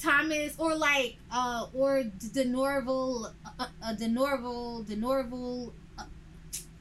Thomas, 0.04 0.54
or 0.58 0.76
like, 0.76 1.16
uh, 1.32 1.68
or 1.74 2.04
DeNorval, 2.04 3.32
uh, 3.60 3.66
uh, 3.82 3.96
DeNorval, 3.96 4.86
De 4.88 4.96
Norville, 4.96 5.74
uh, 5.98 6.04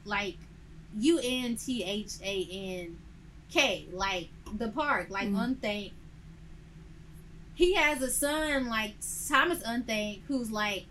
like 0.05 0.37
U 0.99 1.19
N 1.23 1.55
T 1.55 1.83
H 1.83 2.11
A 2.23 2.47
N 2.51 2.97
K, 3.49 3.85
like 3.93 4.29
the 4.57 4.67
park, 4.69 5.09
like 5.09 5.29
Mhm. 5.29 5.55
Unthank. 5.55 5.91
He 7.55 7.75
has 7.75 8.01
a 8.01 8.09
son, 8.09 8.67
like 8.67 8.95
Thomas 9.29 9.59
Unthank, 9.63 10.21
who's 10.27 10.51
like, 10.51 10.85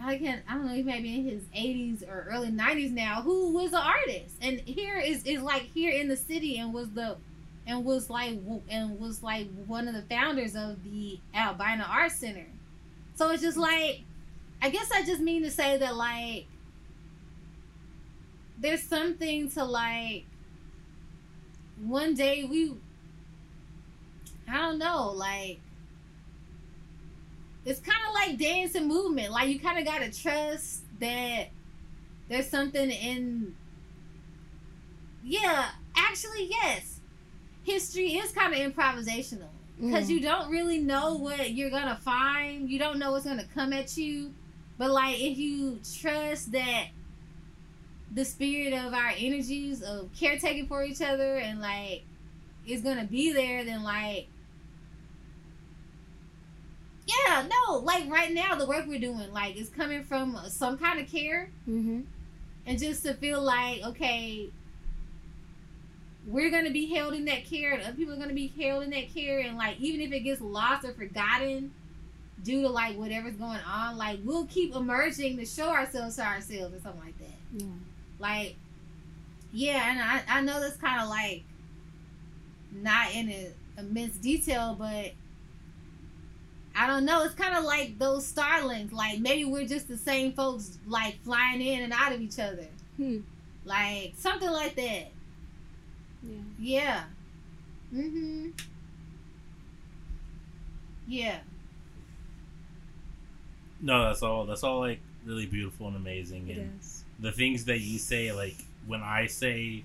I 0.00 0.18
can't 0.18 0.42
I 0.48 0.54
don't 0.54 0.66
know, 0.66 0.74
he 0.74 0.82
may 0.82 1.00
be 1.00 1.14
in 1.14 1.24
his 1.24 1.42
80s 1.54 2.02
or 2.02 2.26
early 2.30 2.50
90s 2.50 2.90
now, 2.90 3.22
who 3.22 3.52
was 3.52 3.72
an 3.72 3.82
artist, 3.82 4.34
and 4.42 4.60
here 4.60 4.98
is 4.98 5.24
is 5.24 5.40
like 5.42 5.70
here 5.74 5.92
in 5.92 6.08
the 6.08 6.16
city, 6.16 6.58
and 6.58 6.72
was 6.74 6.90
the 6.90 7.16
and 7.70 7.84
was 7.84 8.10
like 8.10 8.36
and 8.68 8.98
was 8.98 9.22
like 9.22 9.48
one 9.66 9.86
of 9.86 9.94
the 9.94 10.02
founders 10.02 10.56
of 10.56 10.82
the 10.82 11.20
Albina 11.34 11.86
Art 11.88 12.10
Center. 12.12 12.46
So 13.14 13.30
it's 13.30 13.42
just 13.42 13.56
like 13.56 14.00
I 14.60 14.70
guess 14.70 14.90
I 14.92 15.04
just 15.04 15.20
mean 15.20 15.42
to 15.44 15.50
say 15.50 15.78
that 15.78 15.94
like 15.96 16.46
there's 18.58 18.82
something 18.82 19.50
to 19.52 19.64
like 19.64 20.24
one 21.86 22.14
day 22.14 22.44
we 22.44 22.74
I 24.48 24.58
don't 24.58 24.78
know, 24.78 25.12
like 25.12 25.60
it's 27.64 27.78
kind 27.78 28.00
of 28.08 28.14
like 28.14 28.38
dance 28.38 28.74
and 28.74 28.88
movement. 28.88 29.30
Like 29.30 29.48
you 29.48 29.60
kind 29.60 29.78
of 29.78 29.84
got 29.84 29.98
to 30.00 30.10
trust 30.10 30.82
that 30.98 31.50
there's 32.28 32.48
something 32.48 32.90
in 32.90 33.54
Yeah, 35.22 35.70
actually 35.96 36.48
yes 36.50 36.99
history 37.62 38.14
is 38.14 38.32
kind 38.32 38.54
of 38.54 38.58
improvisational 38.60 39.48
because 39.80 40.06
Mm. 40.06 40.10
you 40.10 40.20
don't 40.20 40.50
really 40.50 40.78
know 40.78 41.14
what 41.16 41.52
you're 41.52 41.70
gonna 41.70 41.96
find. 41.96 42.68
You 42.70 42.78
don't 42.78 42.98
know 42.98 43.12
what's 43.12 43.24
gonna 43.24 43.46
come 43.54 43.72
at 43.72 43.96
you. 43.96 44.32
But 44.78 44.90
like 44.90 45.18
if 45.20 45.38
you 45.38 45.78
trust 46.00 46.52
that 46.52 46.86
the 48.12 48.24
spirit 48.24 48.72
of 48.72 48.92
our 48.92 49.12
energies 49.16 49.82
of 49.82 50.10
caretaking 50.18 50.66
for 50.66 50.82
each 50.84 51.00
other 51.00 51.36
and 51.36 51.60
like 51.60 52.02
is 52.66 52.80
gonna 52.82 53.04
be 53.06 53.32
there, 53.32 53.64
then 53.64 53.82
like 53.82 54.26
yeah, 57.06 57.46
no, 57.48 57.76
like 57.78 58.08
right 58.08 58.32
now 58.32 58.54
the 58.54 58.66
work 58.66 58.86
we're 58.86 59.00
doing 59.00 59.32
like 59.32 59.56
is 59.56 59.68
coming 59.68 60.04
from 60.04 60.38
some 60.48 60.78
kind 60.78 61.00
of 61.00 61.10
care 61.10 61.50
Mm-hmm. 61.68 62.00
and 62.66 62.78
just 62.78 63.02
to 63.04 63.14
feel 63.14 63.42
like 63.42 63.82
okay 63.84 64.50
we're 66.26 66.50
gonna 66.50 66.70
be 66.70 66.86
held 66.86 67.14
in 67.14 67.24
that 67.24 67.44
care 67.44 67.72
and 67.72 67.82
other 67.82 67.96
people 67.96 68.14
are 68.14 68.18
gonna 68.18 68.34
be 68.34 68.52
held 68.60 68.82
in 68.82 68.90
that 68.90 69.12
care 69.14 69.40
and 69.40 69.56
like 69.56 69.78
even 69.80 70.00
if 70.00 70.12
it 70.12 70.20
gets 70.20 70.40
lost 70.40 70.84
or 70.84 70.92
forgotten 70.92 71.72
due 72.42 72.62
to 72.62 72.68
like 72.68 72.96
whatever's 72.96 73.34
going 73.34 73.60
on, 73.66 73.96
like 73.96 74.18
we'll 74.24 74.46
keep 74.46 74.74
emerging 74.74 75.36
to 75.38 75.46
show 75.46 75.68
ourselves 75.68 76.16
to 76.16 76.22
ourselves 76.22 76.74
or 76.74 76.80
something 76.80 77.02
like 77.04 77.18
that. 77.18 77.38
Yeah. 77.52 77.66
Like, 78.18 78.56
yeah, 79.52 79.90
and 79.90 80.00
I, 80.00 80.38
I 80.38 80.40
know 80.42 80.60
that's 80.60 80.76
kind 80.76 81.02
of 81.02 81.08
like 81.08 81.44
not 82.72 83.14
in 83.14 83.28
a, 83.30 83.52
immense 83.78 84.16
detail, 84.16 84.76
but 84.78 85.12
I 86.76 86.86
don't 86.86 87.04
know. 87.04 87.24
It's 87.24 87.34
kind 87.34 87.56
of 87.56 87.64
like 87.64 87.98
those 87.98 88.26
starlings. 88.26 88.92
Like 88.92 89.18
maybe 89.20 89.44
we're 89.44 89.66
just 89.66 89.88
the 89.88 89.96
same 89.96 90.32
folks, 90.32 90.78
like 90.86 91.22
flying 91.24 91.60
in 91.60 91.82
and 91.82 91.92
out 91.92 92.12
of 92.12 92.20
each 92.20 92.38
other. 92.38 92.68
Hmm. 92.96 93.18
Like 93.64 94.14
something 94.16 94.50
like 94.50 94.76
that. 94.76 95.10
Yeah. 96.60 97.04
Yeah. 97.92 98.02
Mhm. 98.02 98.52
Yeah. 101.08 101.38
No, 103.80 104.04
that's 104.04 104.22
all. 104.22 104.44
That's 104.46 104.62
all 104.62 104.80
like 104.80 105.00
really 105.24 105.46
beautiful 105.46 105.88
and 105.88 105.96
amazing. 105.96 106.48
It 106.48 106.58
And 106.58 106.78
is. 106.80 107.04
the 107.18 107.32
things 107.32 107.64
that 107.64 107.80
you 107.80 107.98
say, 107.98 108.30
like 108.32 108.56
when 108.86 109.00
I 109.02 109.26
say 109.26 109.84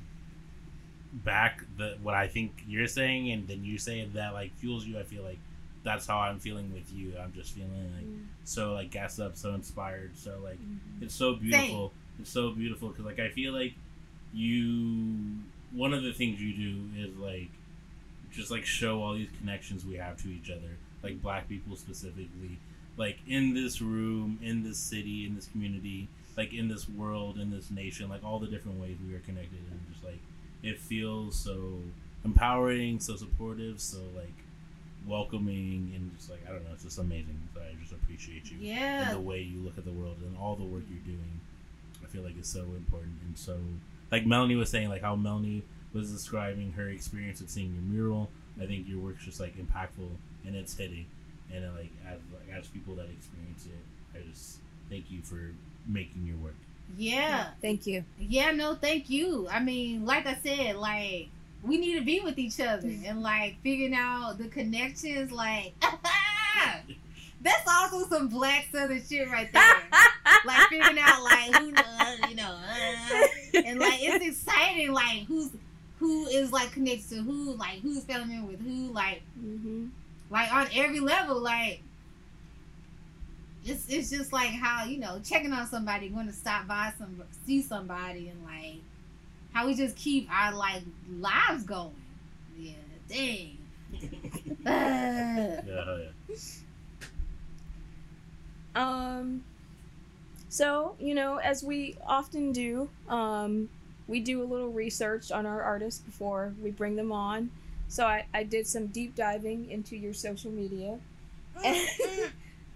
back 1.14 1.64
the 1.77 1.97
what 2.03 2.14
I 2.14 2.27
think 2.27 2.64
you're 2.68 2.88
saying, 2.88 3.31
and 3.31 3.47
then 3.47 3.64
you 3.64 3.77
say 3.77 4.06
that 4.14 4.34
like 4.34 4.53
fuels 4.57 4.85
you. 4.85 4.99
I 4.99 5.03
feel 5.03 5.23
like 5.23 5.39
that's 5.84 6.06
how 6.07 6.18
I'm 6.19 6.39
feeling 6.39 6.73
with 6.73 6.91
you. 6.93 7.14
I'm 7.18 7.31
just 7.34 7.53
feeling 7.53 7.72
like 7.95 8.06
Mm. 8.06 8.26
so 8.43 8.73
like 8.73 8.91
gassed 8.91 9.19
up, 9.19 9.35
so 9.38 9.53
inspired, 9.53 10.18
so 10.18 10.39
like 10.43 10.60
Mhm. 10.60 11.02
it's 11.02 11.15
so 11.15 11.35
beautiful. 11.35 11.93
It's 12.19 12.30
so 12.30 12.52
beautiful 12.52 12.89
because 12.89 13.06
like 13.06 13.19
I 13.19 13.30
feel 13.30 13.53
like 13.53 13.73
you. 14.34 15.38
One 15.72 15.94
of 15.94 16.04
the 16.04 16.14
things 16.14 16.40
you 16.42 16.54
do 16.54 16.84
is 16.98 17.16
like 17.18 17.50
just 18.32 18.52
like 18.52 18.66
show 18.66 19.02
all 19.02 19.14
these 19.14 19.30
connections 19.40 19.86
we 19.86 19.96
have 19.96 20.22
to 20.24 20.30
each 20.30 20.50
other, 20.50 20.78
like 21.04 21.22
Black 21.22 21.48
people 21.50 21.76
specifically, 21.76 22.60
like 22.98 23.18
in 23.28 23.54
this 23.54 23.82
room, 23.82 24.40
in 24.42 24.64
this 24.64 24.78
city, 24.78 25.26
in 25.26 25.36
this 25.36 25.48
community, 25.48 26.08
like 26.38 26.54
in 26.54 26.68
this 26.68 26.88
world, 26.90 27.38
in 27.38 27.50
this 27.52 27.72
nation, 27.72 28.10
like 28.10 28.24
all 28.24 28.40
the 28.40 28.48
different 28.48 28.80
ways 28.82 28.98
we 29.08 29.14
are 29.16 29.20
connected, 29.20 29.60
and 29.72 29.80
just 29.94 30.04
like 30.04 30.20
it 30.64 30.80
feels 30.80 31.36
so 31.38 31.80
empowering, 32.26 33.00
so 33.00 33.16
supportive, 33.16 33.80
so 33.80 34.00
like 34.16 34.34
welcoming, 35.08 35.92
and 35.96 36.16
just 36.18 36.30
like 36.30 36.40
I 36.48 36.52
don't 36.52 36.64
know, 36.64 36.72
it's 36.74 36.84
just 36.84 36.98
amazing. 37.00 37.40
So 37.54 37.62
I 37.62 37.76
just 37.82 37.92
appreciate 37.94 38.52
you 38.52 38.58
Yeah. 38.60 39.10
and 39.10 39.16
the 39.18 39.22
way 39.22 39.42
you 39.42 39.60
look 39.60 39.78
at 39.78 39.86
the 39.86 39.92
world 39.92 40.18
and 40.22 40.36
all 40.38 40.56
the 40.56 40.64
work 40.64 40.84
you're 40.90 41.00
doing. 41.06 41.40
I 42.04 42.08
feel 42.08 42.22
like 42.24 42.38
it's 42.38 42.50
so 42.50 42.62
important 42.62 43.14
and 43.26 43.38
so 43.38 43.58
like 44.16 44.26
Melanie 44.26 44.56
was 44.56 44.70
saying, 44.70 44.88
like 44.88 45.02
how 45.02 45.14
Melanie 45.18 45.62
was 45.94 46.10
describing 46.10 46.72
her 46.72 46.88
experience 46.88 47.42
of 47.42 47.50
seeing 47.50 47.74
your 47.74 47.84
mural. 47.84 48.30
I 48.62 48.66
think 48.66 48.88
your 48.88 49.00
work's 49.00 49.26
just 49.26 49.42
like 49.42 49.58
impactful 49.58 50.08
and 50.46 50.56
it's 50.56 50.74
hitting. 50.78 51.06
And 51.54 51.66
uh, 51.66 51.70
like 51.78 51.92
as 52.08 52.20
like 52.32 52.58
as 52.58 52.68
people 52.68 52.96
that 52.96 53.10
experience 53.10 53.66
it, 53.66 54.18
I 54.18 54.22
just 54.30 54.60
thank 54.90 55.12
you 55.12 55.22
for 55.22 55.52
making 55.86 56.26
your 56.26 56.38
work. 56.38 56.56
Yeah. 56.98 57.48
Thank 57.62 57.86
you. 57.88 58.06
Yeah, 58.18 58.52
no, 58.52 58.76
thank 58.76 59.10
you. 59.10 59.50
I 59.52 59.60
mean, 59.60 60.06
like 60.06 60.26
I 60.26 60.38
said, 60.42 60.78
like 60.78 61.28
we 61.62 61.78
need 61.78 62.00
to 62.00 62.06
be 62.06 62.22
with 62.22 62.40
each 62.40 62.62
other 62.62 62.90
and 63.06 63.22
like 63.22 63.58
figuring 63.64 63.96
out 63.96 64.38
the 64.38 64.48
connections. 64.48 65.30
Like 65.30 65.74
that's 67.46 67.68
also 67.70 68.08
some 68.10 68.28
black 68.28 68.68
southern 68.72 69.02
shit 69.04 69.30
right 69.30 69.52
there. 69.54 69.64
like 70.46 70.68
figuring 70.70 70.98
out 71.00 71.24
like 71.24 71.56
who 71.56 71.72
knows, 71.72 72.20
you 72.30 72.36
know, 72.36 72.58
uh, 72.60 73.28
and 73.64 73.80
like 73.80 74.00
it's 74.02 74.26
exciting. 74.26 74.92
Like 74.92 75.24
who's 75.28 75.52
who 76.00 76.26
is 76.28 76.52
like 76.52 76.72
connected 76.72 77.10
to 77.10 77.22
who, 77.22 77.54
like 77.54 77.80
who's 77.82 78.04
filling 78.04 78.32
in 78.32 78.48
with 78.48 78.60
who, 78.62 78.92
like 78.92 79.22
hmm 79.40 79.88
like 80.30 80.52
on 80.54 80.68
every 80.74 81.00
level, 81.00 81.40
like. 81.40 81.82
It's, 83.68 83.90
it's 83.90 84.12
just 84.12 84.32
like 84.32 84.52
how 84.52 84.86
you 84.86 85.00
know 85.00 85.20
checking 85.24 85.52
on 85.52 85.66
somebody, 85.66 86.10
going 86.10 86.28
to 86.28 86.34
stop 86.34 86.68
by 86.68 86.94
some 87.00 87.24
see 87.48 87.64
somebody, 87.64 88.30
and 88.30 88.44
like 88.44 88.76
how 89.54 89.66
we 89.66 89.74
just 89.74 89.96
keep 89.96 90.30
our 90.32 90.54
like 90.54 90.84
lives 91.10 91.64
going. 91.64 91.96
Yeah, 92.58 92.74
dang. 93.08 93.58
Uh, 94.66 94.70
Yeah, 94.70 95.62
yeah. 95.68 96.36
Um, 98.76 99.43
so, 100.49 100.95
you 100.99 101.15
know, 101.15 101.38
as 101.38 101.64
we 101.64 101.95
often 102.06 102.52
do, 102.52 102.89
um, 103.10 103.69
we 104.07 104.19
do 104.19 104.43
a 104.43 104.45
little 104.45 104.69
research 104.69 105.31
on 105.31 105.45
our 105.45 105.61
artists 105.61 106.02
before 106.02 106.53
we 106.61 106.72
bring 106.72 106.95
them 106.95 107.11
on. 107.11 107.49
So 107.88 108.06
I, 108.06 108.26
I 108.34 108.43
did 108.43 108.68
some 108.68 108.88
deep 108.88 109.15
diving 109.15 109.69
into 109.69 109.95
your 109.95 110.14
social 110.14 110.52
media. 110.52 110.99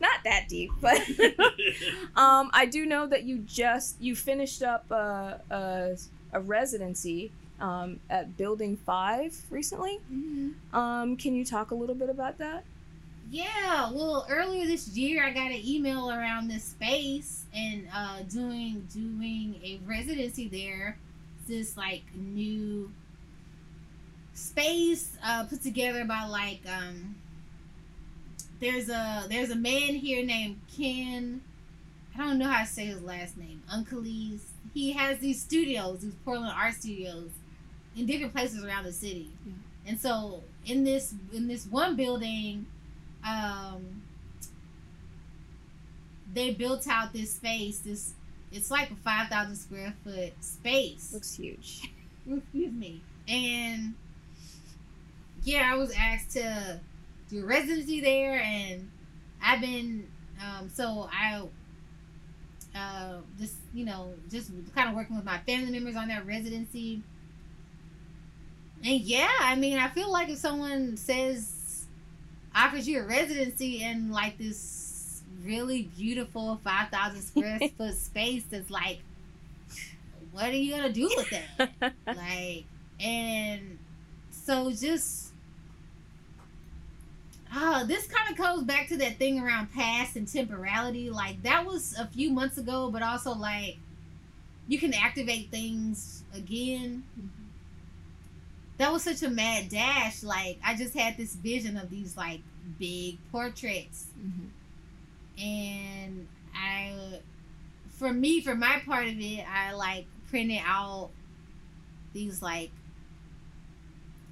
Not 0.01 0.23
that 0.23 0.47
deep, 0.47 0.71
but 0.79 0.97
um, 2.15 2.49
I 2.53 2.65
do 2.69 2.85
know 2.85 3.05
that 3.07 3.23
you 3.23 3.39
just 3.39 3.99
you 3.99 4.15
finished 4.15 4.63
up 4.63 4.89
a, 4.91 5.41
a, 5.49 5.97
a 6.31 6.39
residency 6.39 7.31
um, 7.59 7.99
at 8.09 8.37
Building 8.37 8.77
Five 8.77 9.35
recently. 9.49 9.99
Um, 10.73 11.17
can 11.17 11.35
you 11.35 11.43
talk 11.43 11.71
a 11.71 11.75
little 11.75 11.95
bit 11.95 12.09
about 12.09 12.37
that? 12.37 12.63
Yeah, 13.31 13.91
well, 13.91 14.25
earlier 14.27 14.65
this 14.65 14.87
year, 14.89 15.23
I 15.23 15.31
got 15.31 15.51
an 15.51 15.61
email 15.63 16.09
around 16.09 16.47
this 16.47 16.63
space 16.63 17.45
and 17.53 17.87
uh, 17.93 18.21
doing 18.23 18.87
doing 18.91 19.59
a 19.63 19.79
residency 19.85 20.47
there. 20.47 20.97
This 21.47 21.77
like 21.77 22.03
new 22.15 22.91
space 24.33 25.15
uh, 25.23 25.43
put 25.43 25.61
together 25.61 26.05
by 26.05 26.25
like 26.25 26.61
um. 26.67 27.15
There's 28.59 28.89
a 28.89 29.25
there's 29.29 29.51
a 29.51 29.55
man 29.55 29.95
here 29.95 30.25
named 30.25 30.59
Ken. 30.75 31.41
I 32.15 32.17
don't 32.17 32.39
know 32.39 32.49
how 32.49 32.63
to 32.63 32.69
say 32.69 32.87
his 32.87 33.01
last 33.01 33.37
name. 33.37 33.61
Uncle 33.71 34.01
He 34.01 34.91
has 34.93 35.19
these 35.19 35.41
studios, 35.41 35.99
these 36.01 36.15
Portland 36.25 36.53
art 36.55 36.73
studios, 36.73 37.29
in 37.95 38.07
different 38.07 38.33
places 38.33 38.65
around 38.65 38.85
the 38.85 38.91
city. 38.91 39.29
Yeah. 39.45 39.53
And 39.87 39.99
so 39.99 40.43
in 40.65 40.83
this 40.83 41.13
in 41.31 41.47
this 41.47 41.67
one 41.67 41.95
building, 41.95 42.65
um, 43.25 44.01
they 46.33 46.51
built 46.51 46.87
out 46.87 47.13
this 47.13 47.33
space. 47.33 47.79
This 47.79 48.13
it's 48.51 48.71
like 48.71 48.91
a 48.91 48.95
five 48.95 49.29
thousand 49.29 49.55
square 49.55 49.93
foot 50.03 50.33
space. 50.41 51.11
Looks 51.13 51.35
huge. 51.35 51.91
Excuse 52.29 52.73
me. 52.73 53.01
And 53.27 53.93
yeah, 55.43 55.71
I 55.71 55.77
was 55.77 55.93
asked 55.97 56.31
to 56.31 56.79
do 57.29 57.43
a 57.43 57.45
residency 57.45 58.01
there, 58.01 58.39
and 58.39 58.89
I've 59.41 59.61
been 59.61 60.07
um, 60.41 60.69
so 60.69 61.09
I 61.11 61.43
uh, 62.75 63.17
just 63.39 63.55
you 63.73 63.85
know 63.85 64.13
just 64.29 64.51
kind 64.75 64.89
of 64.89 64.95
working 64.95 65.15
with 65.15 65.25
my 65.25 65.39
family 65.39 65.71
members 65.71 65.95
on 65.95 66.07
that 66.07 66.25
residency. 66.25 67.01
And 68.83 69.01
yeah, 69.01 69.29
I 69.41 69.55
mean, 69.55 69.77
I 69.77 69.89
feel 69.89 70.09
like 70.09 70.29
if 70.29 70.37
someone 70.37 70.95
says 70.95 71.58
Ah, 72.53 72.67
offers 72.67 72.87
you 72.87 72.99
a 72.99 73.03
residency 73.03 73.83
in 73.83 74.11
like 74.11 74.37
this 74.37 75.21
really 75.43 75.89
beautiful 75.97 76.59
five 76.63 76.89
thousand 76.89 77.21
square 77.21 77.59
foot 77.77 77.95
space, 77.95 78.43
that's 78.49 78.69
like, 78.69 78.99
what 80.31 80.45
are 80.45 80.53
you 80.53 80.75
gonna 80.75 80.91
do 80.91 81.09
with 81.15 81.29
that? 81.29 81.93
like 82.07 82.65
and 82.99 83.77
so 84.31 84.71
just 84.71 85.31
oh 87.55 87.85
this 87.85 88.07
kind 88.07 88.29
of 88.29 88.37
goes 88.37 88.63
back 88.63 88.87
to 88.87 88.97
that 88.97 89.17
thing 89.17 89.39
around 89.39 89.71
past 89.73 90.15
and 90.15 90.27
temporality 90.31 91.09
like 91.09 91.41
that 91.43 91.65
was 91.65 91.95
a 91.97 92.05
few 92.07 92.31
months 92.31 92.57
ago 92.57 92.89
but 92.91 93.01
also 93.01 93.33
like 93.33 93.77
you 94.67 94.77
can 94.77 94.93
activate 94.93 95.49
things 95.49 96.23
again 96.33 97.03
that 98.79 98.91
was 98.91 99.03
such 99.03 99.21
a 99.21 99.29
mad 99.29 99.69
dash. 99.69 100.23
Like 100.23 100.59
i 100.65 100.75
just 100.75 100.97
had 100.97 101.17
this 101.17 101.35
vision 101.35 101.77
of 101.77 101.89
these 101.89 102.17
like 102.17 102.41
big 102.79 103.17
portraits. 103.31 104.07
And 105.39 106.27
i 106.55 107.19
for 107.91 108.11
me 108.11 108.41
for 108.41 108.55
my 108.55 108.81
part 108.85 109.07
of 109.07 109.19
it 109.19 109.45
i 109.47 109.73
like 109.73 110.05
printed 110.29 110.61
out 110.65 111.09
these 112.13 112.41
like 112.41 112.71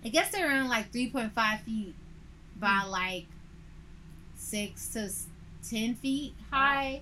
I 0.06 0.10
guess 0.10 0.32
they're 0.32 0.48
around 0.48 0.70
like 0.70 0.92
3.5 0.94 1.62
feet 1.62 1.96
by 2.58 2.84
like 2.88 3.26
six 4.36 4.88
to 4.90 5.10
10 5.70 5.96
feet 5.96 6.34
high. 6.52 7.02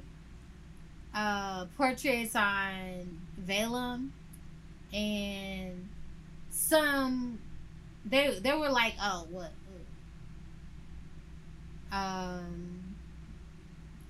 Uh, 1.14 1.66
portraits 1.78 2.36
on 2.36 3.20
vellum. 3.38 4.12
And 4.94 5.88
some 6.68 7.40
they 8.06 8.40
they 8.40 8.54
were 8.54 8.70
like 8.70 8.94
oh 9.02 9.28
what 9.30 9.52
um 11.92 12.96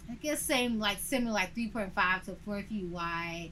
I 0.09 0.15
guess 0.15 0.41
same 0.41 0.79
like 0.79 0.99
similar 0.99 1.33
like 1.33 1.55
3.5 1.55 2.23
to 2.25 2.35
4 2.45 2.61
feet 2.63 2.85
wide 2.85 3.51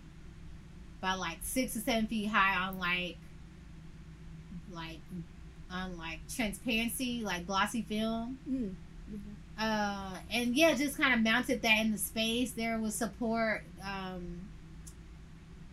by 1.01 1.13
like 1.15 1.39
six 1.41 1.73
to 1.73 1.79
seven 1.79 2.07
feet 2.07 2.27
high 2.29 2.65
on 2.67 2.79
like 2.79 3.17
like 4.71 4.99
on 5.71 5.97
like 5.97 6.19
transparency 6.33 7.21
like 7.23 7.45
glossy 7.47 7.81
film 7.81 8.37
Mm. 8.49 8.73
uh, 9.59 10.15
and 10.31 10.55
yeah, 10.55 10.73
just 10.73 10.97
kind 10.97 11.13
of 11.13 11.19
mounted 11.21 11.61
that 11.61 11.79
in 11.81 11.91
the 11.91 11.97
space. 11.99 12.51
There 12.51 12.79
was 12.79 12.95
support, 12.95 13.63
um, 13.85 14.41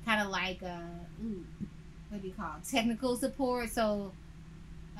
kind 0.04 0.20
of 0.20 0.28
like 0.28 0.62
uh, 0.62 1.24
ooh, 1.24 1.44
what 2.10 2.22
do 2.22 2.28
you 2.28 2.34
call 2.34 2.56
it? 2.58 2.68
technical 2.68 3.16
support. 3.16 3.70
So, 3.70 4.12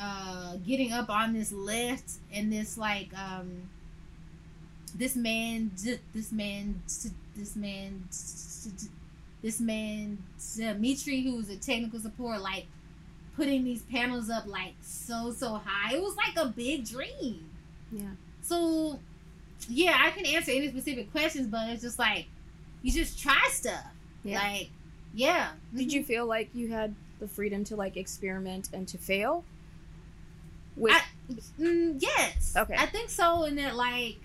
uh, 0.00 0.56
getting 0.66 0.92
up 0.92 1.10
on 1.10 1.32
this 1.34 1.52
lift 1.52 2.12
and 2.32 2.52
this 2.52 2.78
like 2.78 3.08
um, 3.18 3.68
this 4.94 5.16
man, 5.16 5.70
this 6.14 6.32
man, 6.32 6.82
this 7.36 7.56
man, 7.56 8.04
this 9.42 9.60
man, 9.60 10.18
Dimitri, 10.56 11.22
who 11.22 11.36
was 11.36 11.50
a 11.50 11.56
technical 11.56 12.00
support, 12.00 12.40
like 12.40 12.66
putting 13.36 13.64
these 13.64 13.82
panels 13.82 14.30
up 14.30 14.46
like 14.46 14.74
so 14.82 15.32
so 15.32 15.60
high. 15.64 15.94
It 15.94 16.00
was 16.00 16.16
like 16.16 16.36
a 16.36 16.48
big 16.48 16.86
dream. 16.86 17.50
Yeah. 17.92 18.10
So, 18.42 18.98
yeah, 19.68 19.96
I 19.98 20.10
can 20.10 20.26
answer 20.26 20.52
any 20.52 20.68
specific 20.68 21.10
questions, 21.12 21.46
but 21.46 21.68
it's 21.70 21.82
just 21.82 21.98
like 21.98 22.26
you 22.82 22.92
just 22.92 23.18
try 23.18 23.48
stuff. 23.50 23.84
Yeah. 24.24 24.38
Like, 24.38 24.70
yeah. 25.14 25.50
Did 25.74 25.92
you 25.92 26.02
feel 26.02 26.26
like 26.26 26.50
you 26.54 26.68
had 26.68 26.94
the 27.18 27.28
freedom 27.28 27.64
to 27.64 27.76
like 27.76 27.96
experiment 27.96 28.70
and 28.72 28.86
to 28.88 28.98
fail? 28.98 29.44
With 30.76 30.92
I, 30.94 31.02
mm, 31.60 31.96
yes. 32.00 32.54
Okay. 32.56 32.74
I 32.78 32.86
think 32.86 33.10
so. 33.10 33.44
And 33.44 33.58
that 33.58 33.76
like, 33.76 34.16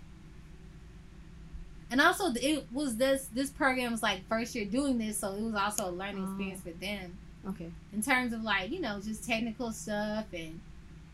and 1.91 2.02
also 2.02 2.32
it 2.34 2.66
was 2.72 2.98
this 2.98 3.28
this 3.34 3.49
program 3.49 3.91
was 3.91 4.02
like 4.03 4.28
first 4.28 4.56
year 4.56 4.66
doing 4.66 4.98
this, 4.98 5.20
so 5.20 5.34
it 5.34 5.41
was 5.41 5.56
also 5.56 5.90
a 5.90 5.91
learning 5.91 6.24
Oh. 6.24 6.30
experience 6.30 6.62
for 6.62 6.72
them 6.72 7.18
okay. 7.49 7.72
in 7.94 8.02
terms 8.02 8.34
of 8.34 8.41
like 8.44 8.72
you 8.72 8.80
know 8.82 8.99
just 8.99 9.24
technical 9.28 9.72
stuff 9.72 10.26
and 10.34 10.60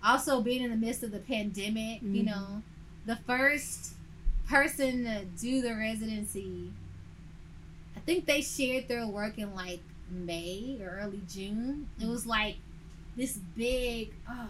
also 0.03 0.41
being 0.41 0.63
in 0.63 0.71
the 0.71 0.77
midst 0.77 1.03
of 1.03 1.11
the 1.11 1.19
pandemic. 1.19 2.01
You 2.01 2.23
Mhm. 2.23 2.25
know, 2.25 2.61
the 3.05 3.15
first 3.17 3.93
person 4.47 5.03
to 5.05 5.25
do 5.39 5.61
the 5.61 5.75
residency, 5.75 6.71
I 7.95 7.99
think 7.99 8.25
they 8.25 8.41
shared 8.41 8.87
their 8.87 9.05
work 9.07 9.37
in 9.37 9.53
like 9.55 9.81
May 10.09 10.77
or 10.81 10.99
early 11.01 11.21
June. 11.29 11.87
It 11.99 12.07
was 12.07 12.21
mm-hmm. 12.21 12.29
like 12.29 12.55
this 13.15 13.37
big 13.55 14.13
oh, 14.29 14.49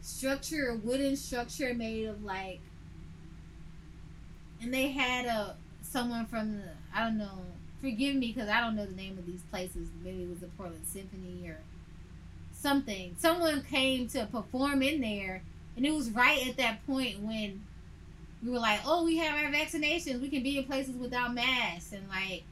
structure, 0.00 0.78
wooden 0.82 1.16
structure 1.16 1.74
made 1.74 2.06
of 2.06 2.22
like, 2.24 2.60
and 4.62 4.72
they 4.72 4.88
had 4.88 5.26
a 5.26 5.56
someone 5.82 6.26
from 6.26 6.56
the 6.56 6.68
I 6.94 7.04
don't 7.04 7.18
know. 7.18 7.44
Forgive 7.80 8.16
me 8.16 8.32
because 8.32 8.48
I 8.48 8.60
don't 8.60 8.76
know 8.76 8.86
the 8.86 8.94
name 8.94 9.18
of 9.18 9.26
these 9.26 9.42
places. 9.50 9.88
Maybe 10.02 10.22
it 10.22 10.30
was 10.30 10.38
the 10.38 10.46
Portland 10.46 10.86
Symphony 10.86 11.46
or 11.48 11.58
something. 12.52 13.14
Someone 13.18 13.62
came 13.62 14.08
to 14.08 14.26
perform 14.26 14.82
in 14.82 15.02
there, 15.02 15.42
and 15.76 15.84
it 15.84 15.92
was 15.92 16.10
right 16.10 16.46
at 16.48 16.56
that 16.56 16.86
point 16.86 17.20
when 17.20 17.62
we 18.44 18.50
were 18.50 18.58
like, 18.58 18.80
"Oh, 18.84 19.04
we 19.04 19.16
have 19.18 19.34
our 19.42 19.50
vaccinations. 19.50 20.20
We 20.20 20.28
can 20.28 20.42
be 20.42 20.58
in 20.58 20.64
places 20.64 20.94
without 20.96 21.34
masks," 21.34 21.92
and 21.92 22.08
like. 22.08 22.44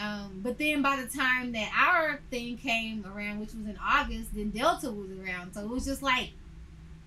Um, 0.00 0.40
but 0.42 0.58
then 0.58 0.82
by 0.82 0.96
the 0.96 1.06
time 1.06 1.52
that 1.52 1.70
our 1.78 2.20
thing 2.30 2.56
came 2.56 3.04
around, 3.06 3.40
which 3.40 3.50
was 3.54 3.66
in 3.66 3.78
August, 3.82 4.34
then 4.34 4.50
Delta 4.50 4.90
was 4.90 5.10
around, 5.10 5.52
so 5.52 5.60
it 5.60 5.68
was 5.68 5.84
just 5.84 6.02
like 6.02 6.30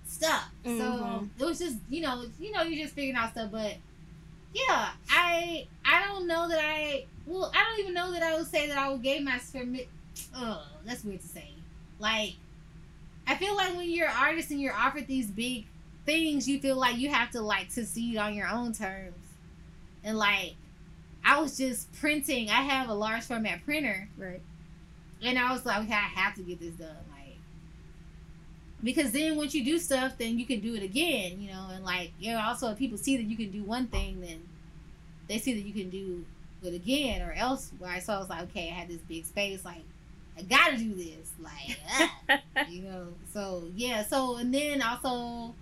stuff. 0.06 0.48
So 0.64 0.70
Mhm. 0.70 1.28
it 1.38 1.44
was 1.44 1.58
just 1.58 1.76
you 1.90 2.00
know 2.02 2.24
you 2.38 2.52
know 2.52 2.62
you're 2.62 2.82
just 2.84 2.94
figuring 2.94 3.16
out 3.16 3.32
stuff, 3.32 3.50
but 3.50 3.76
yeah, 4.54 4.90
I 5.10 5.66
I 5.84 6.06
don't 6.06 6.26
know 6.26 6.48
that 6.48 6.60
I 6.62 7.06
well 7.26 7.50
I 7.54 7.64
don't 7.64 7.80
even 7.80 7.92
know 7.94 8.12
that 8.12 8.22
I 8.22 8.36
would 8.36 8.46
say 8.46 8.68
that 8.68 8.78
I 8.78 8.88
would 8.88 9.02
gave 9.02 9.22
my 9.22 9.38
permit. 9.52 9.88
Oh, 10.34 10.64
that's 10.86 11.04
weird 11.04 11.20
to 11.20 11.26
say. 11.28 11.50
Like, 11.98 12.34
I 13.26 13.34
feel 13.36 13.56
like 13.56 13.74
when 13.76 13.90
you're 13.90 14.08
an 14.08 14.16
artist 14.16 14.50
and 14.50 14.60
you're 14.60 14.74
offered 14.74 15.06
these 15.06 15.26
big 15.26 15.66
things, 16.06 16.48
you 16.48 16.60
feel 16.60 16.76
like 16.76 16.96
you 16.96 17.10
have 17.10 17.30
to 17.32 17.40
like 17.42 17.70
succeed 17.70 18.16
on 18.16 18.34
your 18.34 18.48
own 18.48 18.72
terms, 18.72 19.16
and 20.04 20.16
like. 20.18 20.54
I 21.28 21.40
was 21.40 21.56
just 21.56 21.92
printing. 21.94 22.50
I 22.50 22.62
have 22.62 22.88
a 22.88 22.94
large 22.94 23.24
format 23.24 23.64
printer, 23.64 24.08
Right. 24.16 24.40
and 25.20 25.36
I 25.36 25.52
was 25.52 25.66
like, 25.66 25.82
okay, 25.82 25.92
I 25.92 25.96
have 25.96 26.36
to 26.36 26.42
get 26.42 26.60
this 26.60 26.74
done, 26.74 26.88
like, 27.10 27.38
because 28.82 29.10
then 29.12 29.36
once 29.36 29.54
you 29.54 29.64
do 29.64 29.78
stuff, 29.78 30.16
then 30.18 30.38
you 30.38 30.46
can 30.46 30.60
do 30.60 30.74
it 30.76 30.82
again, 30.84 31.40
you 31.40 31.50
know, 31.50 31.68
and 31.72 31.84
like, 31.84 32.12
you 32.20 32.32
know, 32.32 32.40
also 32.40 32.70
if 32.70 32.78
people 32.78 32.98
see 32.98 33.16
that 33.16 33.24
you 33.24 33.36
can 33.36 33.50
do 33.50 33.64
one 33.64 33.88
thing, 33.88 34.20
then 34.20 34.46
they 35.28 35.38
see 35.38 35.54
that 35.54 35.66
you 35.66 35.72
can 35.72 35.90
do 35.90 36.24
it 36.62 36.74
again 36.74 37.22
or 37.22 37.32
elsewhere. 37.32 38.00
So 38.00 38.12
I 38.12 38.18
was 38.18 38.28
like, 38.28 38.42
okay, 38.44 38.68
I 38.70 38.74
had 38.74 38.88
this 38.88 39.00
big 39.08 39.24
space, 39.24 39.64
like, 39.64 39.82
I 40.38 40.42
gotta 40.42 40.76
do 40.76 40.94
this, 40.94 41.32
like, 41.42 41.78
ah, 41.90 42.40
you 42.68 42.82
know. 42.82 43.08
So 43.32 43.64
yeah, 43.74 44.04
so 44.04 44.36
and 44.36 44.54
then 44.54 44.80
also, 44.82 45.54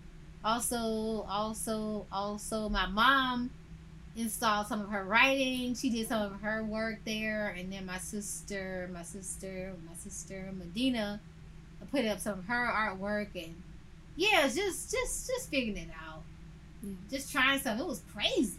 also, 0.45 1.23
also, 1.29 2.07
also, 2.13 2.69
my 2.69 2.87
mom 2.87 3.51
installed 4.17 4.67
some 4.67 4.81
of 4.81 4.91
her 4.91 5.05
writing. 5.05 5.75
She 5.75 5.91
did 5.91 6.09
some 6.09 6.23
of 6.23 6.41
her 6.43 6.63
work 6.63 6.99
there, 7.05 7.49
and 7.59 7.73
then 7.73 7.87
my 7.87 7.99
sister, 7.99 8.89
my 8.93 9.03
sister, 9.03 9.73
my 9.89 9.95
sister 9.97 10.51
Medina, 10.57 11.21
put 11.91 12.05
up 12.05 12.21
some 12.21 12.39
of 12.41 12.45
her 12.47 12.67
artwork, 12.71 13.29
and 13.35 13.55
yeah, 14.17 14.43
just 14.43 14.91
just 14.91 15.27
just 15.29 15.51
figuring 15.51 15.77
it 15.77 15.89
out, 16.09 16.23
Yeah. 16.83 16.93
just 17.11 17.33
trying 17.33 17.59
something. 17.61 17.85
It 17.85 17.89
was 17.89 18.03
crazy. 18.15 18.59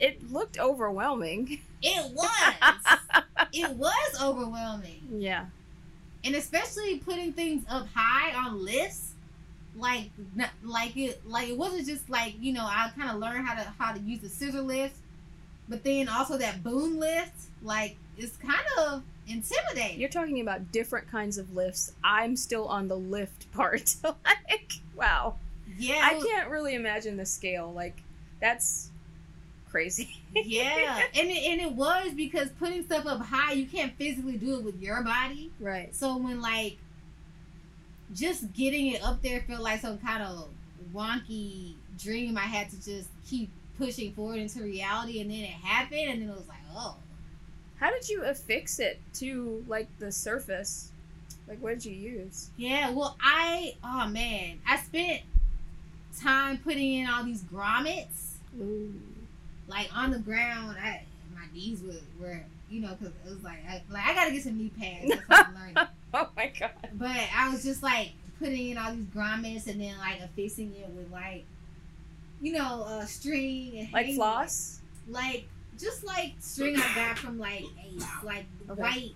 It 0.00 0.30
looked 0.32 0.58
overwhelming. 0.58 1.60
It 1.82 2.12
was. 2.14 2.98
it 3.52 3.70
was 3.76 4.22
overwhelming, 4.22 5.02
Yeah. 5.18 5.46
and 6.24 6.34
especially 6.34 6.98
putting 6.98 7.32
things 7.32 7.64
up 7.68 7.86
high 7.94 8.32
on 8.34 8.64
lists. 8.64 9.07
Like, 9.78 10.10
like 10.62 10.96
it, 10.96 11.22
like 11.26 11.48
it 11.48 11.56
wasn't 11.56 11.86
just 11.86 12.10
like 12.10 12.34
you 12.40 12.52
know 12.52 12.64
I 12.64 12.90
kind 12.96 13.10
of 13.10 13.18
learned 13.18 13.46
how 13.46 13.54
to 13.54 13.72
how 13.78 13.92
to 13.92 14.00
use 14.00 14.20
the 14.20 14.28
scissor 14.28 14.60
lift, 14.60 14.96
but 15.68 15.84
then 15.84 16.08
also 16.08 16.38
that 16.38 16.62
boom 16.62 16.98
lift. 16.98 17.32
Like, 17.62 17.96
it's 18.16 18.36
kind 18.36 18.64
of 18.78 19.02
intimidating. 19.26 20.00
You're 20.00 20.08
talking 20.08 20.40
about 20.40 20.72
different 20.72 21.10
kinds 21.10 21.38
of 21.38 21.54
lifts. 21.54 21.92
I'm 22.02 22.36
still 22.36 22.66
on 22.66 22.88
the 22.88 22.96
lift 22.96 23.50
part. 23.52 23.94
like, 24.04 24.72
wow. 24.96 25.36
yeah, 25.76 26.00
I 26.02 26.20
can't 26.20 26.50
really 26.50 26.74
imagine 26.74 27.16
the 27.16 27.26
scale. 27.26 27.72
Like, 27.72 28.00
that's 28.40 28.90
crazy. 29.70 30.20
yeah, 30.34 31.02
and 31.14 31.28
it, 31.28 31.50
and 31.50 31.60
it 31.60 31.72
was 31.72 32.12
because 32.14 32.48
putting 32.50 32.84
stuff 32.84 33.06
up 33.06 33.20
high, 33.20 33.52
you 33.52 33.66
can't 33.66 33.94
physically 33.96 34.36
do 34.36 34.56
it 34.56 34.64
with 34.64 34.80
your 34.80 35.02
body. 35.02 35.50
Right. 35.60 35.94
So 35.94 36.16
when 36.16 36.40
like 36.40 36.78
just 38.14 38.52
getting 38.52 38.88
it 38.88 39.02
up 39.02 39.22
there 39.22 39.40
felt 39.42 39.60
like 39.62 39.80
some 39.80 39.98
kind 39.98 40.22
of 40.22 40.48
wonky 40.94 41.74
dream 41.98 42.36
I 42.38 42.42
had 42.42 42.70
to 42.70 42.76
just 42.76 43.08
keep 43.28 43.50
pushing 43.76 44.12
forward 44.12 44.38
into 44.38 44.60
reality, 44.62 45.20
and 45.20 45.30
then 45.30 45.40
it 45.40 45.50
happened, 45.50 46.08
and 46.10 46.22
then 46.22 46.28
it 46.30 46.36
was 46.36 46.48
like, 46.48 46.58
oh, 46.74 46.96
How 47.78 47.90
did 47.90 48.08
you 48.08 48.24
affix 48.24 48.78
it 48.80 49.00
to 49.14 49.64
like 49.68 49.88
the 49.98 50.10
surface? 50.12 50.90
Like, 51.46 51.60
what 51.62 51.74
did 51.74 51.84
you 51.86 51.92
use? 51.92 52.50
yeah. 52.56 52.90
Well, 52.90 53.16
I 53.22 53.74
oh 53.84 54.08
man, 54.08 54.60
I 54.66 54.76
spent 54.78 55.22
time 56.20 56.58
putting 56.58 56.94
in 56.94 57.08
all 57.08 57.24
these 57.24 57.42
grommets. 57.42 58.34
Ooh. 58.60 58.92
like 59.68 59.88
on 59.96 60.10
the 60.10 60.18
ground. 60.18 60.76
I 60.82 61.02
my 61.34 61.44
knees 61.52 61.82
were, 61.82 61.94
were 62.20 62.40
you 62.70 62.80
know 62.80 62.96
because 62.98 63.14
it 63.26 63.30
was 63.30 63.42
like 63.44 63.58
I, 63.68 63.82
like 63.90 64.04
I 64.06 64.14
gotta 64.14 64.32
get 64.32 64.42
some 64.42 64.58
knee 64.58 64.70
pads. 64.78 65.08
That's 65.08 65.28
what 65.28 65.46
I'm 65.46 65.54
learning. 65.76 65.76
Oh 66.14 66.28
my 66.36 66.50
god. 66.58 66.70
But 66.94 67.10
I 67.36 67.50
was 67.50 67.62
just 67.62 67.82
like 67.82 68.12
putting 68.38 68.70
in 68.70 68.78
all 68.78 68.94
these 68.94 69.04
grommets 69.06 69.66
and 69.66 69.80
then 69.80 69.96
like 69.98 70.20
affixing 70.20 70.74
it 70.74 70.88
with 70.90 71.10
like 71.12 71.44
you 72.40 72.52
know 72.52 72.84
uh 72.86 73.04
string 73.04 73.72
and 73.78 73.92
Like 73.92 74.14
floss? 74.14 74.80
like 75.08 75.46
just 75.78 76.04
like 76.04 76.34
string 76.40 76.76
I 76.78 76.94
got 76.94 77.18
from 77.18 77.38
like 77.38 77.64
a 77.64 78.24
like 78.26 78.46
Okay. 78.70 78.80
white 78.82 79.14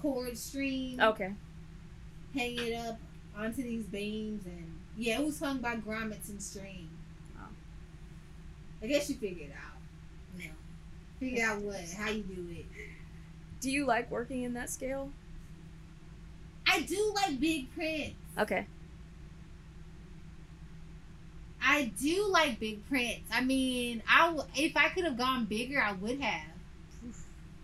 cord 0.00 0.36
string. 0.36 1.00
Okay. 1.00 1.32
Hang 2.34 2.58
it 2.58 2.74
up 2.74 2.98
onto 3.36 3.62
these 3.62 3.84
beams 3.84 4.44
and 4.46 4.72
yeah, 4.96 5.20
it 5.20 5.24
was 5.26 5.38
hung 5.38 5.58
by 5.58 5.76
grommets 5.76 6.28
and 6.28 6.42
string. 6.42 6.88
Wow. 7.36 7.46
I 8.82 8.86
guess 8.86 9.08
you 9.10 9.16
figured 9.16 9.50
it 9.50 9.54
out. 9.54 9.78
You 10.40 10.48
know, 10.48 10.54
figure 11.20 11.44
out 11.46 11.60
what 11.60 11.80
how 11.96 12.10
you 12.10 12.22
do 12.22 12.46
it. 12.50 12.66
Do 13.60 13.70
you 13.70 13.84
like 13.86 14.10
working 14.10 14.42
in 14.42 14.54
that 14.54 14.70
scale? 14.70 15.10
I 16.66 16.80
do 16.80 17.12
like 17.14 17.38
big 17.40 17.72
prints. 17.74 18.16
Okay. 18.38 18.66
I 21.62 21.92
do 22.00 22.28
like 22.30 22.60
big 22.60 22.86
prints. 22.88 23.22
I 23.32 23.42
mean, 23.42 24.02
I 24.08 24.26
w- 24.26 24.44
if 24.54 24.76
I 24.76 24.88
could 24.90 25.04
have 25.04 25.16
gone 25.18 25.46
bigger, 25.46 25.80
I 25.80 25.92
would 25.92 26.20
have. 26.20 26.52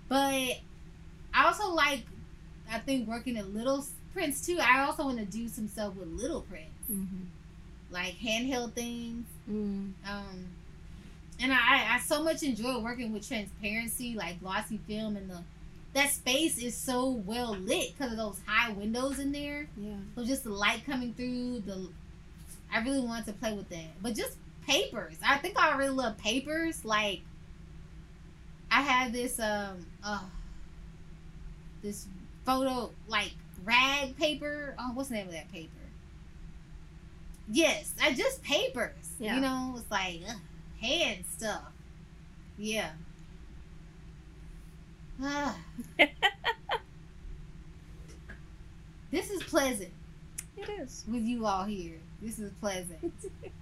But 0.09 0.61
I 1.35 1.45
also 1.47 1.71
like, 1.73 2.05
I 2.71 2.79
think 2.79 3.09
working 3.09 3.37
at 3.37 3.53
little 3.55 3.85
prints 4.13 4.45
too. 4.45 4.59
I 4.61 4.81
also 4.85 5.05
want 5.05 5.19
to 5.19 5.25
do 5.25 5.47
some 5.49 5.69
stuff 5.69 5.95
with 5.95 6.09
little 6.09 6.43
prints, 6.43 6.69
Mm-hmm. 6.91 7.25
like 7.91 8.15
handheld 8.19 8.73
things. 8.73 9.25
Mm. 9.49 9.93
Um, 10.09 10.47
and 11.41 11.53
I, 11.53 11.95
I 11.95 12.01
so 12.05 12.23
much 12.23 12.43
enjoy 12.43 12.79
working 12.81 13.13
with 13.13 13.27
transparency, 13.27 14.15
like 14.15 14.41
glossy 14.41 14.79
film, 14.89 15.17
and 15.17 15.31
the 15.31 15.39
that 15.95 16.11
space 16.11 16.59
is 16.59 16.77
so 16.77 17.11
well 17.11 17.55
lit 17.55 17.93
because 17.97 18.13
of 18.13 18.19
those 18.19 18.41
high 18.47 18.73
windows 18.73 19.19
in 19.19 19.33
there. 19.33 19.69
Yeah. 19.77 19.97
So 20.15 20.25
just 20.25 20.45
the 20.45 20.51
light 20.51 20.85
coming 20.87 21.13
through 21.15 21.61
the, 21.61 21.89
I 22.73 22.81
really 22.83 23.01
wanted 23.01 23.27
to 23.27 23.33
play 23.35 23.53
with 23.53 23.69
that. 23.69 24.01
But 24.01 24.15
just 24.15 24.37
papers. 24.67 25.17
I 25.27 25.39
think 25.39 25.59
I 25.59 25.77
really 25.77 25.91
love 25.91 26.17
papers. 26.19 26.85
Like 26.85 27.21
I 28.71 28.81
had 28.81 29.13
this 29.13 29.39
um 29.39 29.87
uh 30.03 30.25
this 31.83 32.07
photo 32.47 32.91
like 33.09 33.33
rag 33.65 34.17
paper. 34.17 34.75
Oh, 34.79 34.93
what's 34.95 35.11
the 35.11 35.17
name 35.17 35.27
of 35.27 35.33
that 35.33 35.53
paper? 35.53 35.71
Yes, 37.51 37.93
I 38.01 38.15
just 38.15 38.43
papers. 38.43 39.11
Yeah. 39.19 39.35
You 39.35 39.41
know, 39.43 39.75
it's 39.77 39.91
like 39.91 40.21
ugh, 40.29 40.37
hand 40.81 41.25
stuff. 41.37 41.71
Yeah. 42.57 42.91
Ah. 45.21 45.57
this 49.11 49.31
is 49.31 49.43
pleasant 49.43 49.91
It 50.57 50.69
is. 50.69 51.05
with 51.11 51.23
you 51.23 51.47
all 51.47 51.65
here. 51.65 51.97
This 52.21 52.39
is 52.39 52.53
pleasant. 52.61 53.13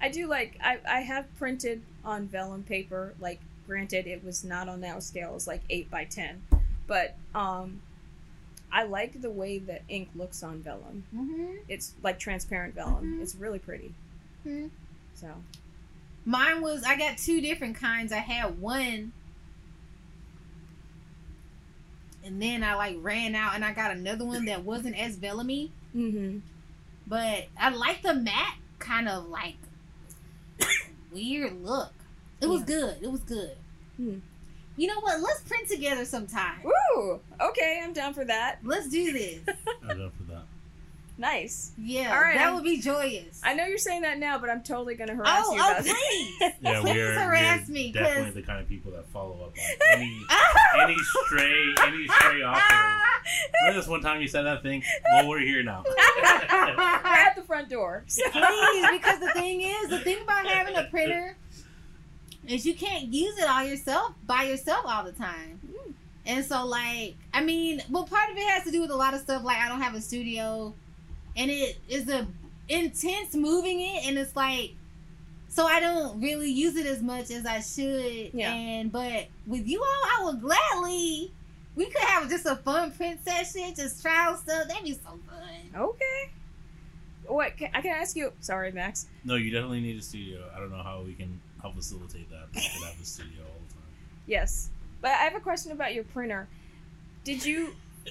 I 0.00 0.08
do 0.08 0.26
like 0.26 0.56
I, 0.62 0.78
I 0.88 1.00
have 1.00 1.26
printed 1.36 1.82
on 2.04 2.26
vellum 2.26 2.62
paper, 2.62 3.14
like 3.20 3.40
granted 3.66 4.06
it 4.06 4.24
was 4.24 4.44
not 4.44 4.68
on 4.68 4.80
that 4.80 5.02
scale, 5.02 5.34
it's 5.36 5.46
like 5.46 5.62
eight 5.70 5.90
by 5.90 6.04
ten. 6.04 6.42
But 6.86 7.16
um 7.34 7.82
I 8.72 8.84
like 8.84 9.20
the 9.20 9.30
way 9.30 9.58
the 9.58 9.80
ink 9.88 10.08
looks 10.14 10.42
on 10.42 10.62
vellum. 10.62 11.04
mm-hmm. 11.14 11.56
It's 11.68 11.94
like 12.02 12.18
transparent 12.18 12.74
vellum. 12.74 13.18
Mhm. 13.18 13.22
It's 13.22 13.34
really 13.34 13.58
pretty. 13.58 13.94
Mhm. 14.46 14.70
So 15.14 15.28
Mine 16.24 16.60
was 16.62 16.82
I 16.84 16.96
got 16.96 17.18
two 17.18 17.40
different 17.40 17.76
kinds. 17.76 18.12
I 18.12 18.18
had 18.18 18.60
one 18.60 19.12
and 22.24 22.40
then 22.40 22.62
I 22.62 22.74
like 22.74 22.96
ran 23.00 23.34
out 23.34 23.54
and 23.54 23.64
I 23.64 23.72
got 23.72 23.90
another 23.92 24.24
one 24.24 24.44
that 24.46 24.64
wasn't 24.64 24.98
as 24.98 25.16
vellumy. 25.16 25.70
mm-hmm. 25.94 26.38
But 27.06 27.46
I 27.58 27.70
like 27.70 28.02
the 28.02 28.14
matte 28.14 28.54
kind 28.78 29.08
of 29.08 29.26
like 29.28 29.56
weird 31.12 31.62
look. 31.64 31.92
It 32.40 32.48
was 32.48 32.60
Yeah. 32.60 32.66
good. 32.66 32.96
It 33.02 33.10
was 33.10 33.20
good. 33.20 33.56
Hmm. 33.96 34.18
You 34.76 34.86
know 34.86 35.00
what? 35.00 35.20
Let's 35.20 35.40
print 35.42 35.68
together 35.68 36.04
sometime. 36.04 36.60
Woo! 36.64 37.20
Okay, 37.40 37.80
I'm 37.82 37.92
down 37.92 38.14
for 38.14 38.24
that. 38.24 38.60
Let's 38.62 38.88
do 38.88 39.12
this. 39.12 39.40
I'm 39.82 39.88
done 39.98 40.10
for 40.16 40.22
that. 40.24 40.29
Nice. 41.20 41.72
Yeah, 41.76 42.14
All 42.16 42.20
right, 42.22 42.34
that 42.34 42.46
I'm- 42.46 42.54
would 42.54 42.64
be 42.64 42.80
joyous. 42.80 43.40
I 43.44 43.52
know 43.52 43.66
you're 43.66 43.76
saying 43.76 44.00
that 44.02 44.18
now, 44.18 44.38
but 44.38 44.48
I'm 44.48 44.62
totally 44.62 44.94
gonna 44.94 45.14
harass 45.14 45.44
oh, 45.46 45.54
you 45.54 45.60
oh, 45.62 45.70
about 45.72 45.86
it. 45.86 45.94
please. 45.94 46.52
Yeah, 46.62 46.80
Please 46.80 46.94
we're, 46.94 47.12
harass 47.20 47.68
we're 47.68 47.74
me, 47.74 47.92
definitely 47.92 48.24
'cause- 48.24 48.34
the 48.34 48.42
kind 48.42 48.60
of 48.60 48.68
people 48.68 48.92
that 48.92 49.06
follow 49.12 49.34
up 49.44 49.52
on 49.52 49.98
any 49.98 50.18
ah! 50.30 50.82
any 50.82 50.96
stray 51.26 51.74
any 51.82 52.08
stray 52.08 52.42
offering. 52.46 52.90
Remember 53.60 53.80
this 53.80 53.86
one 53.88 54.00
time 54.00 54.22
you 54.22 54.28
said 54.28 54.44
that 54.46 54.62
thing? 54.62 54.82
Well, 55.12 55.28
we're 55.28 55.40
here 55.40 55.62
now. 55.62 55.84
We're 55.86 56.24
at 56.24 57.34
the 57.36 57.42
front 57.42 57.68
door. 57.68 58.04
So- 58.06 58.22
Please, 58.30 58.86
because 58.90 59.20
the 59.20 59.30
thing 59.34 59.60
is, 59.60 59.90
the 59.90 59.98
thing 59.98 60.22
about 60.22 60.46
having 60.46 60.74
a 60.76 60.84
printer 60.84 61.36
is 62.48 62.64
you 62.64 62.74
can't 62.74 63.12
use 63.12 63.36
it 63.38 63.46
all 63.48 63.62
yourself 63.62 64.14
by 64.26 64.44
yourself 64.44 64.84
all 64.86 65.04
the 65.04 65.12
time. 65.12 65.60
Mm. 65.70 65.92
And 66.26 66.44
so, 66.44 66.64
like, 66.66 67.16
I 67.34 67.42
mean, 67.42 67.82
well, 67.90 68.04
part 68.04 68.30
of 68.30 68.36
it 68.36 68.48
has 68.48 68.64
to 68.64 68.70
do 68.70 68.80
with 68.80 68.90
a 68.90 68.96
lot 68.96 69.12
of 69.14 69.20
stuff. 69.20 69.42
Like, 69.44 69.58
I 69.58 69.68
don't 69.68 69.80
have 69.80 69.94
a 69.94 70.00
studio, 70.00 70.74
and 71.36 71.50
it 71.50 71.78
is 71.88 72.08
a 72.08 72.26
intense 72.68 73.34
moving 73.34 73.80
it, 73.80 74.06
and 74.06 74.16
it's 74.18 74.34
like, 74.36 74.72
so 75.48 75.66
I 75.66 75.80
don't 75.80 76.20
really 76.20 76.50
use 76.50 76.76
it 76.76 76.86
as 76.86 77.02
much 77.02 77.30
as 77.30 77.44
I 77.46 77.60
should. 77.60 78.30
Yeah. 78.32 78.52
And 78.52 78.92
but 78.92 79.26
with 79.46 79.66
you 79.66 79.80
all, 79.80 79.86
I 79.86 80.24
would 80.24 80.40
gladly. 80.40 81.32
We 81.76 81.86
could 81.86 82.02
have 82.02 82.28
just 82.28 82.46
a 82.46 82.56
fun 82.56 82.90
print 82.92 83.20
session, 83.24 83.72
just 83.74 84.02
try 84.02 84.26
out 84.26 84.38
stuff. 84.40 84.66
That'd 84.68 84.84
be 84.84 84.92
so 84.92 85.18
fun. 85.28 85.70
okay. 85.74 86.30
What 87.26 87.56
can, 87.56 87.70
I 87.72 87.80
can 87.80 87.92
ask 87.92 88.16
you? 88.16 88.32
Sorry, 88.40 88.72
Max. 88.72 89.06
No, 89.24 89.36
you 89.36 89.52
definitely 89.52 89.80
need 89.80 89.96
a 89.96 90.02
studio. 90.02 90.44
I 90.54 90.58
don't 90.58 90.70
know 90.70 90.82
how 90.82 91.02
we 91.06 91.14
can 91.14 91.40
help 91.62 91.76
facilitate 91.76 92.28
that. 92.30 92.48
but 92.52 92.60
We 92.60 92.68
could 92.74 92.88
have 92.88 93.00
a 93.00 93.04
studio 93.04 93.42
all 93.44 93.60
the 93.68 93.74
time. 93.74 93.84
Yes, 94.26 94.70
but 95.00 95.12
I 95.12 95.22
have 95.24 95.36
a 95.36 95.40
question 95.40 95.70
about 95.70 95.94
your 95.94 96.02
printer. 96.04 96.48
Did 97.22 97.44
you 97.44 97.72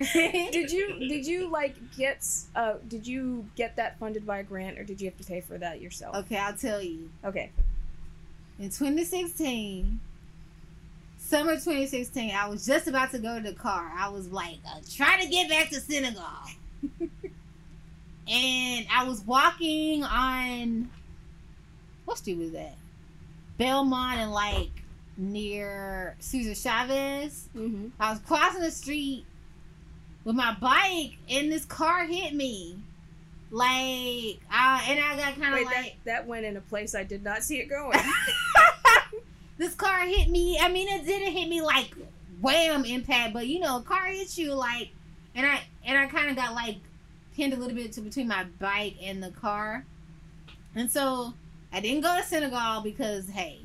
did 0.12 0.70
you 0.70 0.98
did 0.98 1.26
you 1.26 1.50
like 1.50 1.76
get 1.94 2.26
uh 2.56 2.74
did 2.88 3.06
you 3.06 3.46
get 3.54 3.76
that 3.76 3.98
funded 3.98 4.26
by 4.26 4.38
a 4.38 4.42
grant 4.42 4.78
or 4.78 4.84
did 4.84 4.98
you 4.98 5.06
have 5.10 5.18
to 5.18 5.24
pay 5.24 5.42
for 5.42 5.58
that 5.58 5.80
yourself? 5.82 6.16
okay, 6.16 6.38
I'll 6.38 6.56
tell 6.56 6.80
you. 6.80 7.10
Okay. 7.22 7.50
In 8.58 8.70
2016, 8.70 10.00
summer 11.18 11.52
2016, 11.52 12.34
I 12.34 12.48
was 12.48 12.66
just 12.66 12.88
about 12.88 13.10
to 13.12 13.18
go 13.18 13.36
to 13.36 13.50
the 13.50 13.54
car. 13.54 13.92
I 13.96 14.08
was 14.08 14.28
like, 14.28 14.58
uh, 14.66 14.80
trying 14.94 15.22
to 15.22 15.28
get 15.28 15.48
back 15.48 15.70
to 15.70 15.80
Senegal. 15.80 16.22
and 17.00 18.86
I 18.92 19.04
was 19.06 19.22
walking 19.22 20.04
on, 20.04 20.90
what 22.04 22.18
street 22.18 22.36
was 22.36 22.52
that? 22.52 22.74
Belmont 23.56 24.18
and 24.18 24.32
like 24.32 24.70
near 25.16 26.16
Cesar 26.18 26.54
Chavez. 26.54 27.48
Mm-hmm. 27.56 27.88
I 27.98 28.10
was 28.10 28.20
crossing 28.20 28.60
the 28.60 28.70
street 28.70 29.24
with 30.30 30.36
my 30.36 30.54
bike 30.60 31.16
and 31.28 31.50
this 31.50 31.64
car 31.64 32.06
hit 32.06 32.32
me. 32.34 32.78
Like, 33.50 34.38
I, 34.48 34.84
and 34.88 35.00
I 35.00 35.16
got 35.16 35.40
kind 35.40 35.58
of 35.58 35.64
like. 35.64 35.74
that 35.74 35.90
that 36.04 36.26
went 36.28 36.46
in 36.46 36.56
a 36.56 36.60
place 36.60 36.94
I 36.94 37.02
did 37.02 37.24
not 37.24 37.42
see 37.42 37.58
it 37.58 37.68
going. 37.68 37.98
this 39.58 39.74
car 39.74 40.06
hit 40.06 40.28
me. 40.28 40.56
I 40.60 40.68
mean, 40.68 40.86
it 40.88 41.04
didn't 41.04 41.32
hit 41.32 41.48
me 41.48 41.62
like 41.62 41.92
wham 42.40 42.84
impact, 42.84 43.34
but 43.34 43.48
you 43.48 43.58
know, 43.58 43.78
a 43.78 43.82
car 43.82 44.06
hits 44.06 44.38
you 44.38 44.54
like, 44.54 44.90
and 45.34 45.44
I 45.44 45.62
and 45.84 45.98
I 45.98 46.06
kind 46.06 46.30
of 46.30 46.36
got 46.36 46.54
like 46.54 46.76
pinned 47.34 47.52
a 47.52 47.56
little 47.56 47.74
bit 47.74 47.90
to 47.94 48.00
between 48.00 48.28
my 48.28 48.44
bike 48.60 48.94
and 49.02 49.20
the 49.20 49.32
car, 49.32 49.84
and 50.76 50.88
so 50.88 51.34
I 51.72 51.80
didn't 51.80 52.02
go 52.02 52.16
to 52.16 52.22
Senegal 52.22 52.82
because 52.82 53.28
hey, 53.28 53.58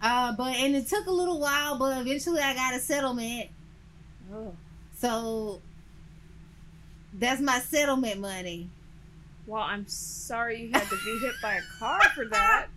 uh, 0.00 0.34
but 0.38 0.56
and 0.56 0.74
it 0.74 0.86
took 0.86 1.04
a 1.04 1.12
little 1.12 1.38
while, 1.38 1.76
but 1.76 2.00
eventually 2.00 2.40
I 2.40 2.54
got 2.54 2.74
a 2.74 2.78
settlement, 2.78 3.50
oh. 4.32 4.54
so 4.96 5.60
that's 7.18 7.40
my 7.40 7.58
settlement 7.60 8.20
money. 8.20 8.68
Well, 9.46 9.62
I'm 9.62 9.86
sorry 9.88 10.62
you 10.62 10.70
had 10.72 10.88
to 10.88 10.96
be 11.04 11.18
hit 11.18 11.34
by 11.42 11.54
a 11.54 11.62
car 11.78 12.00
for 12.14 12.26
that, 12.26 12.66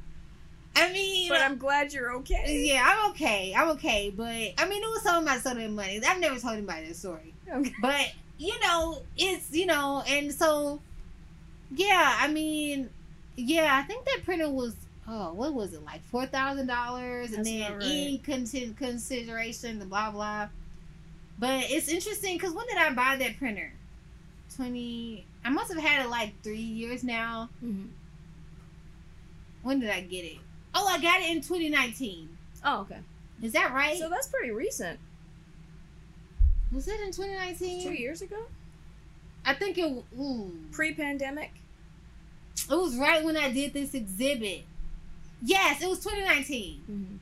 I 0.75 0.91
mean, 0.91 1.29
but 1.29 1.41
I'm 1.41 1.53
uh, 1.53 1.55
glad 1.55 1.93
you're 1.93 2.15
okay. 2.17 2.65
yeah, 2.67 2.83
I'm 2.85 3.11
okay. 3.11 3.53
I'm 3.55 3.69
okay, 3.71 4.11
but 4.15 4.25
I 4.25 4.67
mean, 4.67 4.83
it 4.83 4.87
was 4.87 5.03
some 5.03 5.17
of 5.17 5.23
my 5.23 5.37
settlement 5.37 5.73
money. 5.73 6.01
I've 6.05 6.19
never 6.19 6.37
told 6.37 6.53
anybody 6.53 6.87
this 6.87 6.99
story. 6.99 7.33
Okay. 7.49 7.73
But 7.81 8.11
you 8.37 8.59
know, 8.59 9.01
it's 9.17 9.53
you 9.53 9.65
know, 9.65 10.03
and 10.07 10.33
so 10.33 10.81
yeah, 11.71 12.17
I 12.19 12.27
mean, 12.27 12.89
yeah, 13.37 13.79
I 13.81 13.83
think 13.83 14.05
that 14.05 14.21
printer 14.25 14.49
was 14.49 14.75
oh, 15.07 15.33
what 15.33 15.53
was 15.53 15.73
it 15.73 15.83
like 15.85 16.03
four 16.05 16.25
thousand 16.25 16.67
dollars, 16.67 17.31
and 17.31 17.45
then 17.45 17.77
right. 17.77 18.23
content 18.23 18.77
consideration, 18.77 19.79
the 19.79 19.85
blah 19.85 20.11
blah. 20.11 20.49
But 21.39 21.65
it's 21.69 21.87
interesting 21.87 22.37
because 22.37 22.53
when 22.53 22.67
did 22.67 22.77
I 22.77 22.93
buy 22.93 23.15
that 23.17 23.37
printer? 23.37 23.71
Twenty. 24.55 25.25
I 25.43 25.49
must 25.49 25.73
have 25.73 25.81
had 25.81 26.05
it 26.05 26.09
like 26.09 26.33
three 26.43 26.57
years 26.57 27.03
now. 27.03 27.49
Mhm. 27.63 27.89
When 29.63 29.79
did 29.79 29.89
I 29.89 30.01
get 30.01 30.23
it? 30.25 30.37
Oh, 30.73 30.87
I 30.87 30.99
got 31.01 31.21
it 31.21 31.29
in 31.29 31.41
2019. 31.41 32.29
Oh, 32.63 32.81
okay. 32.81 32.99
Is 33.41 33.53
that 33.53 33.73
right? 33.73 33.97
So 33.97 34.09
that's 34.09 34.27
pretty 34.27 34.51
recent. 34.51 34.99
was 36.71 36.87
it 36.87 36.99
in 37.01 37.11
2019? 37.11 37.83
Two 37.87 37.93
years 37.93 38.21
ago, 38.21 38.45
I 39.45 39.53
think 39.53 39.77
it. 39.77 40.03
Ooh. 40.19 40.51
pre-pandemic. 40.71 41.51
It 42.69 42.75
was 42.75 42.95
right 42.97 43.23
when 43.23 43.37
I 43.37 43.51
did 43.51 43.73
this 43.73 43.93
exhibit. 43.93 44.63
Yes, 45.41 45.81
it 45.81 45.87
was 45.89 45.99
2019. 45.99 46.81
Mm-hmm. 46.89 47.15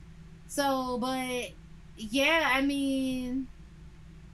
So, 0.47 0.97
but 0.99 1.49
yeah, 1.97 2.51
I 2.53 2.61
mean, 2.61 3.47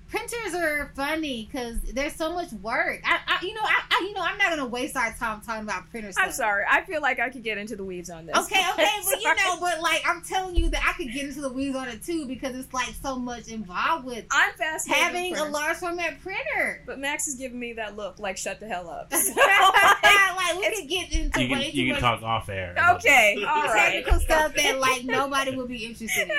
printers 0.09 0.53
are 0.55 0.91
funny 0.95 1.47
because 1.51 1.79
there's 1.81 2.15
so 2.15 2.33
much 2.33 2.51
work. 2.53 3.01
I, 3.05 3.19
I 3.27 3.45
you 3.45 3.53
know, 3.53 3.61
I, 3.63 3.81
I, 3.91 4.05
you 4.07 4.13
know, 4.13 4.21
I'm 4.21 4.37
not 4.37 4.49
gonna 4.49 4.65
waste 4.65 4.95
our 4.97 5.13
time 5.13 5.41
talking 5.41 5.63
about 5.63 5.89
printers. 5.91 6.15
I'm 6.17 6.31
sorry. 6.31 6.63
I 6.69 6.81
feel 6.81 7.01
like 7.01 7.19
I 7.19 7.29
could 7.29 7.43
get 7.43 7.57
into 7.57 7.75
the 7.75 7.83
weeds 7.83 8.09
on 8.09 8.25
this. 8.25 8.35
Okay, 8.37 8.61
okay, 8.73 8.87
but 9.05 9.21
you 9.21 9.35
know, 9.35 9.57
but 9.59 9.81
like 9.81 10.01
I'm 10.07 10.21
telling 10.21 10.55
you 10.55 10.69
that 10.69 10.81
I 10.87 10.93
could 10.93 11.13
get 11.13 11.25
into 11.25 11.41
the 11.41 11.49
weeds 11.51 11.75
on 11.75 11.87
it 11.87 12.03
too 12.03 12.25
because 12.27 12.55
it's 12.55 12.73
like 12.73 12.93
so 13.01 13.17
much 13.17 13.47
involved 13.47 14.05
with 14.05 14.25
I'm 14.31 14.53
fascinated. 14.53 15.03
having 15.03 15.33
a 15.33 15.37
printers. 15.37 15.53
large 15.53 15.77
format 15.77 16.21
printer. 16.21 16.81
But 16.85 16.99
Max 16.99 17.27
is 17.27 17.35
giving 17.35 17.59
me 17.59 17.73
that 17.73 17.95
look, 17.95 18.19
like 18.19 18.37
shut 18.37 18.59
the 18.59 18.67
hell 18.67 18.89
up. 18.89 19.11
So- 19.19 19.33
like 20.35 20.57
we 20.57 20.75
could 20.75 20.89
get 20.89 21.11
into 21.11 21.41
You 21.43 21.49
can 21.49 21.59
way 21.59 21.71
too 21.71 21.77
you 21.77 21.85
can 21.85 21.93
much 21.93 22.01
talk 22.01 22.23
off 22.23 22.49
air. 22.49 22.75
okay, 22.95 23.43
all 23.47 23.63
right. 23.65 23.91
technical 23.93 24.19
stuff 24.19 24.55
that 24.55 24.79
like 24.79 25.03
nobody 25.05 25.55
would 25.55 25.67
be 25.67 25.85
interested 25.85 26.29
in. 26.29 26.37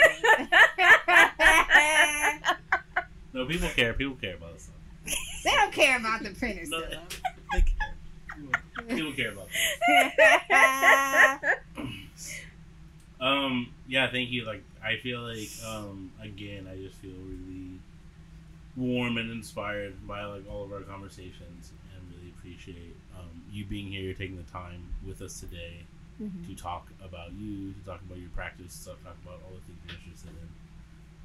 No, 3.32 3.46
people 3.46 3.68
care. 3.68 3.92
People 3.94 4.16
care 4.16 4.34
about 4.34 4.54
this 4.54 4.64
stuff. 4.64 5.16
they 5.44 5.50
don't 5.50 5.72
care 5.72 5.98
about 5.98 6.22
the 6.22 6.30
printer 6.30 6.62
No, 6.66 6.80
stuff. 6.80 7.20
they 7.52 7.60
care. 7.62 8.96
People- 8.96 9.12
care 9.12 9.32
about 9.32 9.48
that. 10.48 11.40
Um, 13.20 13.68
yeah, 13.86 14.10
thank 14.10 14.30
you. 14.30 14.46
Like, 14.46 14.62
I 14.82 14.96
feel 14.96 15.20
like, 15.20 15.50
um, 15.66 16.10
again, 16.22 16.66
I 16.72 16.76
just 16.76 16.94
feel 16.96 17.10
really 17.12 17.78
warm 18.78 19.18
and 19.18 19.30
inspired 19.30 20.06
by 20.08 20.24
like 20.24 20.44
all 20.50 20.64
of 20.64 20.72
our 20.72 20.80
conversations, 20.80 21.72
and 21.94 22.02
really 22.16 22.30
appreciate 22.38 22.96
um, 23.18 23.28
you 23.52 23.66
being 23.66 23.88
here, 23.92 24.14
taking 24.14 24.38
the 24.38 24.50
time 24.50 24.86
with 25.06 25.20
us 25.20 25.38
today 25.38 25.84
Mhm. 26.22 26.46
to 26.46 26.54
talk 26.54 26.88
about 27.04 27.32
you, 27.32 27.74
to 27.74 27.80
talk 27.84 28.00
about 28.00 28.16
your 28.16 28.30
practice, 28.30 28.78
to 28.84 28.90
talk 29.04 29.16
about 29.22 29.42
all 29.44 29.52
the 29.52 29.60
things 29.66 29.78
you're 29.86 29.96
interested 30.02 30.30
in. 30.30 30.48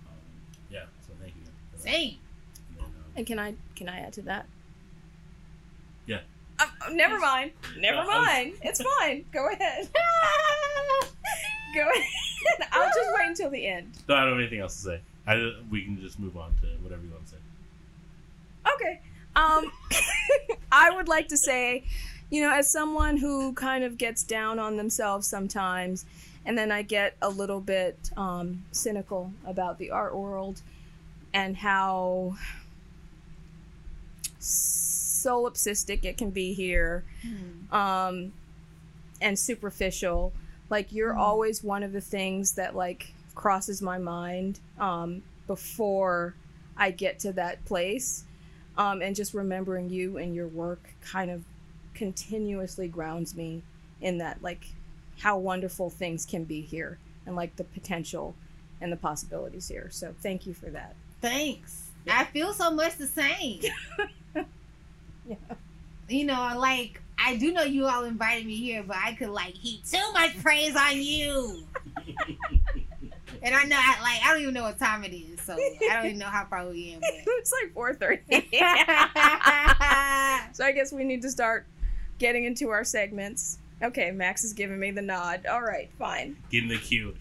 Um, 0.09 0.19
yeah, 0.69 0.85
so 1.07 1.13
thank 1.21 1.33
you. 1.37 1.43
For 1.85 1.91
that. 1.91 1.95
Same. 1.97 2.17
And 2.69 2.79
then, 2.79 2.85
And 3.17 3.25
can 3.27 3.39
I 3.39 3.53
can 3.75 3.89
I 3.89 3.99
add 3.99 4.13
to 4.13 4.21
that? 4.23 4.45
Yeah. 6.05 6.19
Um, 6.59 6.67
oh, 6.87 6.93
never 6.93 7.19
mind. 7.19 7.51
Never 7.77 7.97
Uh, 7.97 8.01
I 8.01 8.05
was- 8.05 8.27
mind. 8.27 8.53
It's 8.63 8.81
fine. 8.99 9.25
Go 9.31 9.49
ahead. 9.51 9.89
Go 11.75 11.81
ahead. 11.81 12.67
I'll 12.71 12.85
just 12.87 13.09
wait 13.15 13.27
until 13.27 13.49
the 13.49 13.67
end. 13.67 13.91
no, 14.07 14.15
I 14.15 14.21
don't 14.21 14.29
have 14.33 14.39
anything 14.39 14.59
else 14.59 14.75
to 14.77 14.81
say. 14.81 15.01
I, 15.27 15.51
we 15.69 15.83
can 15.83 15.99
just 15.99 16.19
move 16.19 16.37
on 16.37 16.55
to 16.61 16.67
whatever 16.83 17.01
you 17.03 17.09
want 17.11 17.25
to 17.25 17.31
say. 17.31 17.37
Okay. 18.75 19.01
Um, 19.35 19.71
I 20.71 20.91
would 20.91 21.07
like 21.07 21.27
to 21.29 21.37
say, 21.37 21.83
you 22.29 22.41
know, 22.41 22.51
as 22.53 22.71
someone 22.71 23.17
who 23.17 23.53
kind 23.53 23.83
of 23.83 23.97
gets 23.97 24.23
down 24.23 24.59
on 24.59 24.77
themselves 24.77 25.27
sometimes, 25.27 26.05
and 26.45 26.57
then 26.57 26.71
I 26.71 26.83
get 26.83 27.17
a 27.21 27.29
little 27.29 27.59
bit 27.59 28.11
um, 28.15 28.63
cynical 28.71 29.33
about 29.45 29.77
the 29.79 29.89
art 29.91 30.15
world 30.15 30.61
and 31.35 31.57
how 31.57 32.33
solipsistic 34.39 36.05
it 36.05 36.17
can 36.17 36.29
be 36.29 36.53
here 36.53 37.03
um, 37.73 38.31
and 39.21 39.37
superficial. 39.37 40.31
Like 40.69 40.93
you're 40.93 41.13
always 41.13 41.61
one 41.61 41.83
of 41.83 41.91
the 41.91 41.99
things 41.99 42.53
that 42.53 42.73
like 42.73 43.13
crosses 43.35 43.81
my 43.81 43.97
mind 43.97 44.61
um, 44.79 45.23
before 45.45 46.35
I 46.77 46.91
get 46.91 47.19
to 47.19 47.33
that 47.33 47.63
place, 47.65 48.23
um, 48.77 49.01
and 49.01 49.13
just 49.13 49.33
remembering 49.33 49.89
you 49.89 50.17
and 50.17 50.33
your 50.33 50.47
work 50.47 50.93
kind 51.01 51.29
of 51.29 51.43
continuously 51.93 52.87
grounds 52.87 53.35
me 53.35 53.61
in 54.01 54.17
that 54.19 54.41
like 54.41 54.67
how 55.19 55.37
wonderful 55.37 55.89
things 55.89 56.25
can 56.25 56.45
be 56.45 56.61
here 56.61 56.97
and 57.25 57.35
like 57.35 57.57
the 57.57 57.63
potential 57.65 58.35
and 58.79 58.89
the 58.89 58.97
possibilities 58.97 59.67
here. 59.67 59.89
So 59.91 60.15
thank 60.21 60.45
you 60.45 60.53
for 60.53 60.67
that. 60.67 60.95
Thanks. 61.21 61.89
I 62.09 62.25
feel 62.25 62.53
so 62.53 62.71
much 62.71 62.97
the 62.97 63.07
same. 63.07 63.61
Yeah. 65.27 65.37
You 66.07 66.25
know, 66.25 66.53
like 66.57 67.01
I 67.17 67.35
do 67.35 67.51
know 67.51 67.63
you 67.63 67.87
all 67.87 68.03
invited 68.03 68.45
me 68.45 68.57
here, 68.57 68.83
but 68.83 68.97
I 68.97 69.13
could 69.13 69.29
like 69.29 69.55
heap 69.55 69.83
too 69.85 70.11
much 70.13 70.39
praise 70.41 70.75
on 70.75 71.01
you. 71.01 71.63
and 73.41 73.55
I 73.55 73.63
know, 73.63 73.79
I, 73.79 74.01
like, 74.01 74.21
I 74.23 74.31
don't 74.31 74.41
even 74.41 74.53
know 74.53 74.61
what 74.63 74.77
time 74.77 75.03
it 75.03 75.15
is, 75.15 75.41
so 75.41 75.53
I 75.53 75.95
don't 75.95 76.05
even 76.05 76.19
know 76.19 76.27
how 76.27 76.45
far 76.45 76.67
we 76.67 76.93
in. 76.93 76.99
But. 76.99 77.09
it's 77.25 77.51
like 77.63 77.73
4:30. 77.73 78.19
so 80.55 80.63
I 80.63 80.71
guess 80.71 80.91
we 80.91 81.03
need 81.03 81.23
to 81.23 81.31
start 81.31 81.65
getting 82.19 82.45
into 82.45 82.69
our 82.69 82.83
segments. 82.83 83.57
Okay, 83.83 84.11
Max 84.11 84.43
is 84.43 84.53
giving 84.53 84.79
me 84.79 84.91
the 84.91 85.01
nod. 85.01 85.45
All 85.45 85.61
right, 85.61 85.89
fine. 85.99 86.37
Give 86.49 86.63
in 86.63 86.69
the 86.69 86.77
cue. 86.77 87.13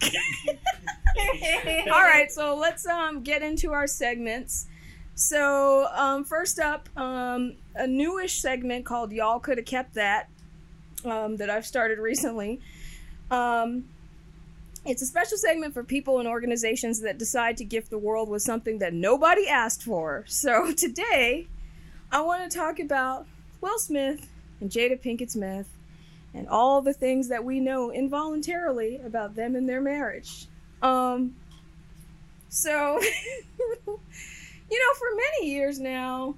All 1.91 2.01
right, 2.01 2.31
so 2.31 2.55
let's 2.55 2.85
um 2.85 3.21
get 3.21 3.41
into 3.41 3.73
our 3.73 3.87
segments. 3.87 4.67
So 5.15 5.87
um, 5.93 6.23
first 6.23 6.59
up, 6.59 6.89
um, 6.97 7.55
a 7.75 7.87
newish 7.87 8.39
segment 8.41 8.85
called 8.85 9.11
"Y'all 9.11 9.39
Could 9.39 9.57
Have 9.57 9.65
Kept 9.65 9.93
That" 9.95 10.29
um, 11.03 11.37
that 11.37 11.49
I've 11.49 11.65
started 11.65 11.99
recently. 11.99 12.61
Um, 13.29 13.85
it's 14.85 15.01
a 15.01 15.05
special 15.05 15.37
segment 15.37 15.73
for 15.73 15.83
people 15.83 16.19
and 16.19 16.27
organizations 16.27 17.01
that 17.01 17.17
decide 17.17 17.57
to 17.57 17.65
gift 17.65 17.89
the 17.89 17.97
world 17.97 18.29
with 18.29 18.43
something 18.43 18.79
that 18.79 18.93
nobody 18.93 19.47
asked 19.47 19.83
for. 19.83 20.23
So 20.27 20.71
today, 20.77 21.47
I 22.11 22.21
want 22.21 22.49
to 22.49 22.57
talk 22.57 22.79
about 22.79 23.25
Will 23.61 23.79
Smith 23.79 24.29
and 24.61 24.69
Jada 24.69 25.01
Pinkett 25.01 25.31
Smith 25.31 25.74
and 26.35 26.47
all 26.49 26.81
the 26.81 26.93
things 26.93 27.29
that 27.29 27.43
we 27.43 27.59
know 27.59 27.91
involuntarily 27.91 28.97
about 28.97 29.35
them 29.35 29.55
and 29.55 29.67
their 29.67 29.81
marriage. 29.81 30.47
Um, 30.81 31.35
so, 32.49 32.99
you 33.87 33.87
know, 33.87 34.93
for 34.97 35.07
many 35.15 35.49
years 35.49 35.79
now, 35.79 36.35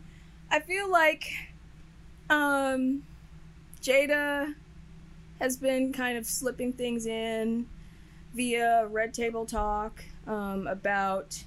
I 0.51 0.59
feel 0.59 0.89
like 0.89 1.25
um, 2.29 3.03
Jada 3.81 4.53
has 5.39 5.57
been 5.57 5.91
kind 5.91 6.17
of 6.17 6.25
slipping 6.25 6.73
things 6.73 7.05
in 7.05 7.67
via 8.33 8.87
Red 8.87 9.13
Table 9.13 9.45
Talk 9.45 10.03
um, 10.27 10.67
about, 10.67 11.43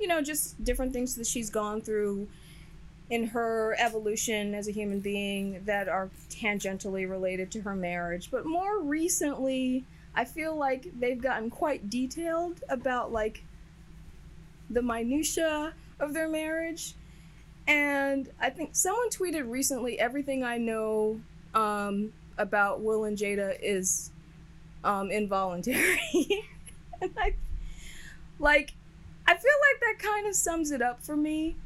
you 0.00 0.06
know, 0.06 0.22
just 0.22 0.62
different 0.62 0.92
things 0.92 1.16
that 1.16 1.26
she's 1.26 1.50
gone 1.50 1.80
through 1.80 2.28
in 3.12 3.26
her 3.26 3.76
evolution 3.78 4.54
as 4.54 4.66
a 4.66 4.70
human 4.70 4.98
being 4.98 5.62
that 5.66 5.86
are 5.86 6.08
tangentially 6.30 7.08
related 7.08 7.50
to 7.50 7.60
her 7.60 7.76
marriage. 7.76 8.30
But 8.30 8.46
more 8.46 8.80
recently, 8.80 9.84
I 10.14 10.24
feel 10.24 10.56
like 10.56 10.86
they've 10.98 11.20
gotten 11.20 11.50
quite 11.50 11.90
detailed 11.90 12.62
about 12.70 13.12
like 13.12 13.44
the 14.70 14.80
minutia 14.80 15.74
of 16.00 16.14
their 16.14 16.26
marriage. 16.26 16.94
And 17.66 18.30
I 18.40 18.48
think 18.48 18.70
someone 18.72 19.10
tweeted 19.10 19.50
recently 19.50 20.00
everything 20.00 20.42
I 20.42 20.56
know 20.56 21.20
um, 21.54 22.14
about 22.38 22.80
Will 22.80 23.04
and 23.04 23.18
Jada 23.18 23.58
is 23.60 24.10
um, 24.84 25.10
involuntary. 25.10 26.00
and 27.02 27.12
I, 27.18 27.34
like, 28.38 28.72
I 29.26 29.34
feel 29.34 29.52
like 29.70 29.80
that 29.80 29.98
kind 29.98 30.26
of 30.26 30.34
sums 30.34 30.70
it 30.70 30.80
up 30.80 31.04
for 31.04 31.14
me. 31.14 31.56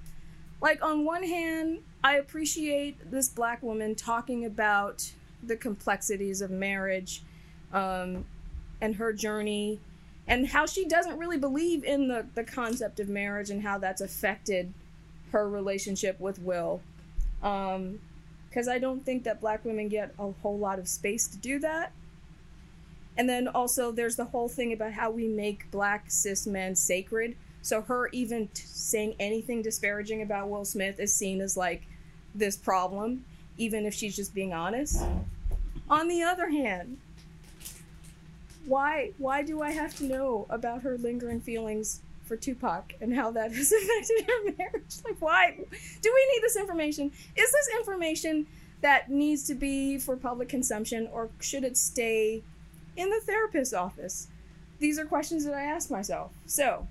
Like, 0.66 0.82
on 0.82 1.04
one 1.04 1.22
hand, 1.22 1.78
I 2.02 2.16
appreciate 2.16 3.12
this 3.12 3.28
black 3.28 3.62
woman 3.62 3.94
talking 3.94 4.44
about 4.44 5.08
the 5.40 5.54
complexities 5.54 6.40
of 6.40 6.50
marriage 6.50 7.22
um, 7.72 8.24
and 8.80 8.96
her 8.96 9.12
journey 9.12 9.78
and 10.26 10.48
how 10.48 10.66
she 10.66 10.84
doesn't 10.84 11.18
really 11.18 11.38
believe 11.38 11.84
in 11.84 12.08
the, 12.08 12.26
the 12.34 12.42
concept 12.42 12.98
of 12.98 13.08
marriage 13.08 13.48
and 13.48 13.62
how 13.62 13.78
that's 13.78 14.00
affected 14.00 14.74
her 15.30 15.48
relationship 15.48 16.18
with 16.18 16.40
Will. 16.40 16.80
Because 17.40 18.66
I 18.68 18.80
don't 18.80 19.06
think 19.06 19.22
that 19.22 19.40
black 19.40 19.64
women 19.64 19.86
get 19.86 20.14
a 20.18 20.32
whole 20.42 20.58
lot 20.58 20.80
of 20.80 20.88
space 20.88 21.28
to 21.28 21.36
do 21.36 21.60
that. 21.60 21.92
And 23.16 23.28
then 23.28 23.46
also, 23.46 23.92
there's 23.92 24.16
the 24.16 24.24
whole 24.24 24.48
thing 24.48 24.72
about 24.72 24.94
how 24.94 25.10
we 25.10 25.28
make 25.28 25.70
black 25.70 26.10
cis 26.10 26.44
men 26.44 26.74
sacred. 26.74 27.36
So, 27.66 27.82
her 27.82 28.06
even 28.12 28.46
t- 28.54 28.62
saying 28.64 29.16
anything 29.18 29.60
disparaging 29.60 30.22
about 30.22 30.48
Will 30.48 30.64
Smith 30.64 31.00
is 31.00 31.12
seen 31.12 31.40
as 31.40 31.56
like 31.56 31.82
this 32.32 32.56
problem, 32.56 33.24
even 33.58 33.86
if 33.86 33.92
she's 33.92 34.14
just 34.14 34.32
being 34.32 34.52
honest. 34.52 35.02
On 35.90 36.06
the 36.06 36.22
other 36.22 36.48
hand, 36.48 36.98
why 38.66 39.10
why 39.18 39.42
do 39.42 39.62
I 39.62 39.72
have 39.72 39.96
to 39.96 40.04
know 40.04 40.46
about 40.48 40.82
her 40.82 40.96
lingering 40.96 41.40
feelings 41.40 42.02
for 42.24 42.36
Tupac 42.36 42.94
and 43.00 43.12
how 43.12 43.32
that 43.32 43.50
has 43.56 43.72
affected 43.72 44.26
her 44.28 44.52
marriage? 44.56 44.94
Like 45.04 45.20
why 45.20 45.56
do 45.56 46.12
we 46.14 46.32
need 46.34 46.42
this 46.42 46.54
information? 46.54 47.10
Is 47.34 47.50
this 47.50 47.68
information 47.80 48.46
that 48.80 49.10
needs 49.10 49.42
to 49.48 49.56
be 49.56 49.98
for 49.98 50.16
public 50.16 50.48
consumption 50.48 51.08
or 51.12 51.30
should 51.40 51.64
it 51.64 51.76
stay 51.76 52.44
in 52.96 53.10
the 53.10 53.20
therapist's 53.24 53.74
office? 53.74 54.28
These 54.78 55.00
are 55.00 55.04
questions 55.04 55.44
that 55.46 55.54
I 55.54 55.62
ask 55.62 55.90
myself. 55.90 56.30
So, 56.46 56.86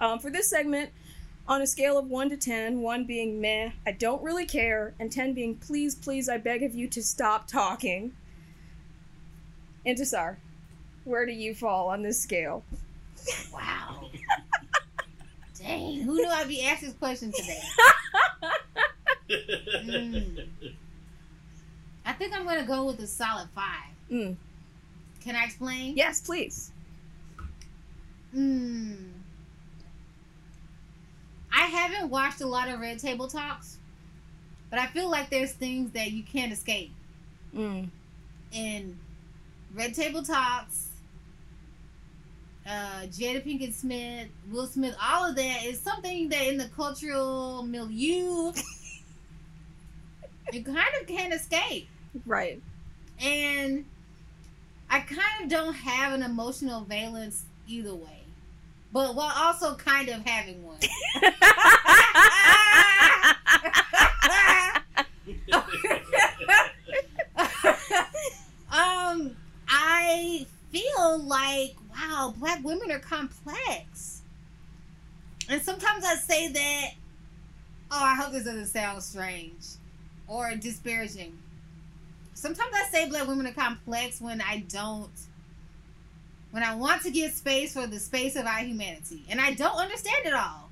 um, 0.00 0.18
for 0.18 0.30
this 0.30 0.48
segment, 0.48 0.90
on 1.46 1.60
a 1.60 1.66
scale 1.66 1.98
of 1.98 2.06
1 2.06 2.30
to 2.30 2.36
10, 2.36 2.80
1 2.80 3.04
being 3.04 3.40
meh, 3.40 3.70
I 3.86 3.92
don't 3.92 4.22
really 4.22 4.46
care, 4.46 4.94
and 4.98 5.12
10 5.12 5.34
being 5.34 5.56
please, 5.56 5.94
please, 5.94 6.28
I 6.28 6.38
beg 6.38 6.62
of 6.62 6.74
you 6.74 6.88
to 6.88 7.02
stop 7.02 7.46
talking. 7.46 8.12
Intisar, 9.86 10.36
where 11.04 11.26
do 11.26 11.32
you 11.32 11.54
fall 11.54 11.88
on 11.88 12.02
this 12.02 12.20
scale? 12.20 12.64
Wow. 13.52 14.08
Dang, 15.58 16.00
who 16.00 16.14
knew 16.14 16.28
I'd 16.28 16.48
be 16.48 16.64
asked 16.64 16.82
this 16.82 16.94
question 16.94 17.32
today? 17.32 17.60
Mm. 19.30 20.46
I 22.04 22.12
think 22.12 22.34
I'm 22.34 22.44
gonna 22.44 22.66
go 22.66 22.84
with 22.84 23.00
a 23.00 23.06
solid 23.06 23.48
five. 23.54 23.90
Mm. 24.10 24.36
Can 25.22 25.34
I 25.34 25.44
explain? 25.44 25.96
Yes, 25.96 26.20
please. 26.20 26.70
Mm. 28.36 29.13
I 31.54 31.66
haven't 31.66 32.10
watched 32.10 32.40
a 32.40 32.46
lot 32.46 32.68
of 32.68 32.80
Red 32.80 32.98
Table 32.98 33.28
Talks, 33.28 33.78
but 34.70 34.78
I 34.78 34.86
feel 34.86 35.08
like 35.08 35.30
there's 35.30 35.52
things 35.52 35.92
that 35.92 36.10
you 36.10 36.22
can't 36.22 36.52
escape. 36.52 36.92
Mm. 37.54 37.88
in 38.52 38.98
Red 39.74 39.94
Table 39.94 40.22
Talks, 40.24 40.88
uh, 42.66 43.02
Jada 43.06 43.44
Pinkett 43.44 43.72
Smith, 43.72 44.28
Will 44.50 44.66
Smith, 44.66 44.96
all 45.00 45.30
of 45.30 45.36
that 45.36 45.64
is 45.64 45.78
something 45.80 46.28
that 46.30 46.48
in 46.48 46.56
the 46.56 46.68
cultural 46.68 47.62
milieu 47.62 48.52
you 50.52 50.64
kind 50.64 50.88
of 51.00 51.06
can't 51.06 51.32
escape. 51.32 51.88
Right. 52.26 52.60
And 53.20 53.84
I 54.90 55.00
kind 55.00 55.44
of 55.44 55.48
don't 55.48 55.74
have 55.74 56.12
an 56.12 56.22
emotional 56.22 56.82
valence 56.82 57.44
either 57.66 57.94
way. 57.94 58.13
But 58.94 59.14
while 59.16 59.32
also 59.36 59.74
kind 59.74 60.08
of 60.08 60.24
having 60.24 60.62
one. 60.62 60.78
um, 68.72 69.36
I 69.68 70.46
feel 70.70 71.18
like 71.18 71.74
wow, 71.90 72.32
black 72.38 72.62
women 72.62 72.92
are 72.92 73.00
complex, 73.00 74.22
and 75.48 75.60
sometimes 75.60 76.04
I 76.04 76.14
say 76.14 76.52
that. 76.52 76.90
Oh, 77.90 78.02
I 78.02 78.14
hope 78.14 78.32
this 78.32 78.44
doesn't 78.44 78.66
sound 78.66 79.02
strange 79.02 79.64
or 80.28 80.54
disparaging. 80.54 81.36
Sometimes 82.34 82.72
I 82.72 82.86
say 82.90 83.08
black 83.08 83.26
women 83.26 83.46
are 83.48 83.52
complex 83.52 84.20
when 84.20 84.40
I 84.40 84.64
don't. 84.68 85.10
When 86.54 86.62
I 86.62 86.76
want 86.76 87.02
to 87.02 87.10
give 87.10 87.32
space 87.32 87.72
for 87.72 87.88
the 87.88 87.98
space 87.98 88.36
of 88.36 88.46
our 88.46 88.60
humanity, 88.60 89.24
and 89.28 89.40
I 89.40 89.54
don't 89.54 89.76
understand 89.76 90.24
it 90.24 90.32
all, 90.32 90.70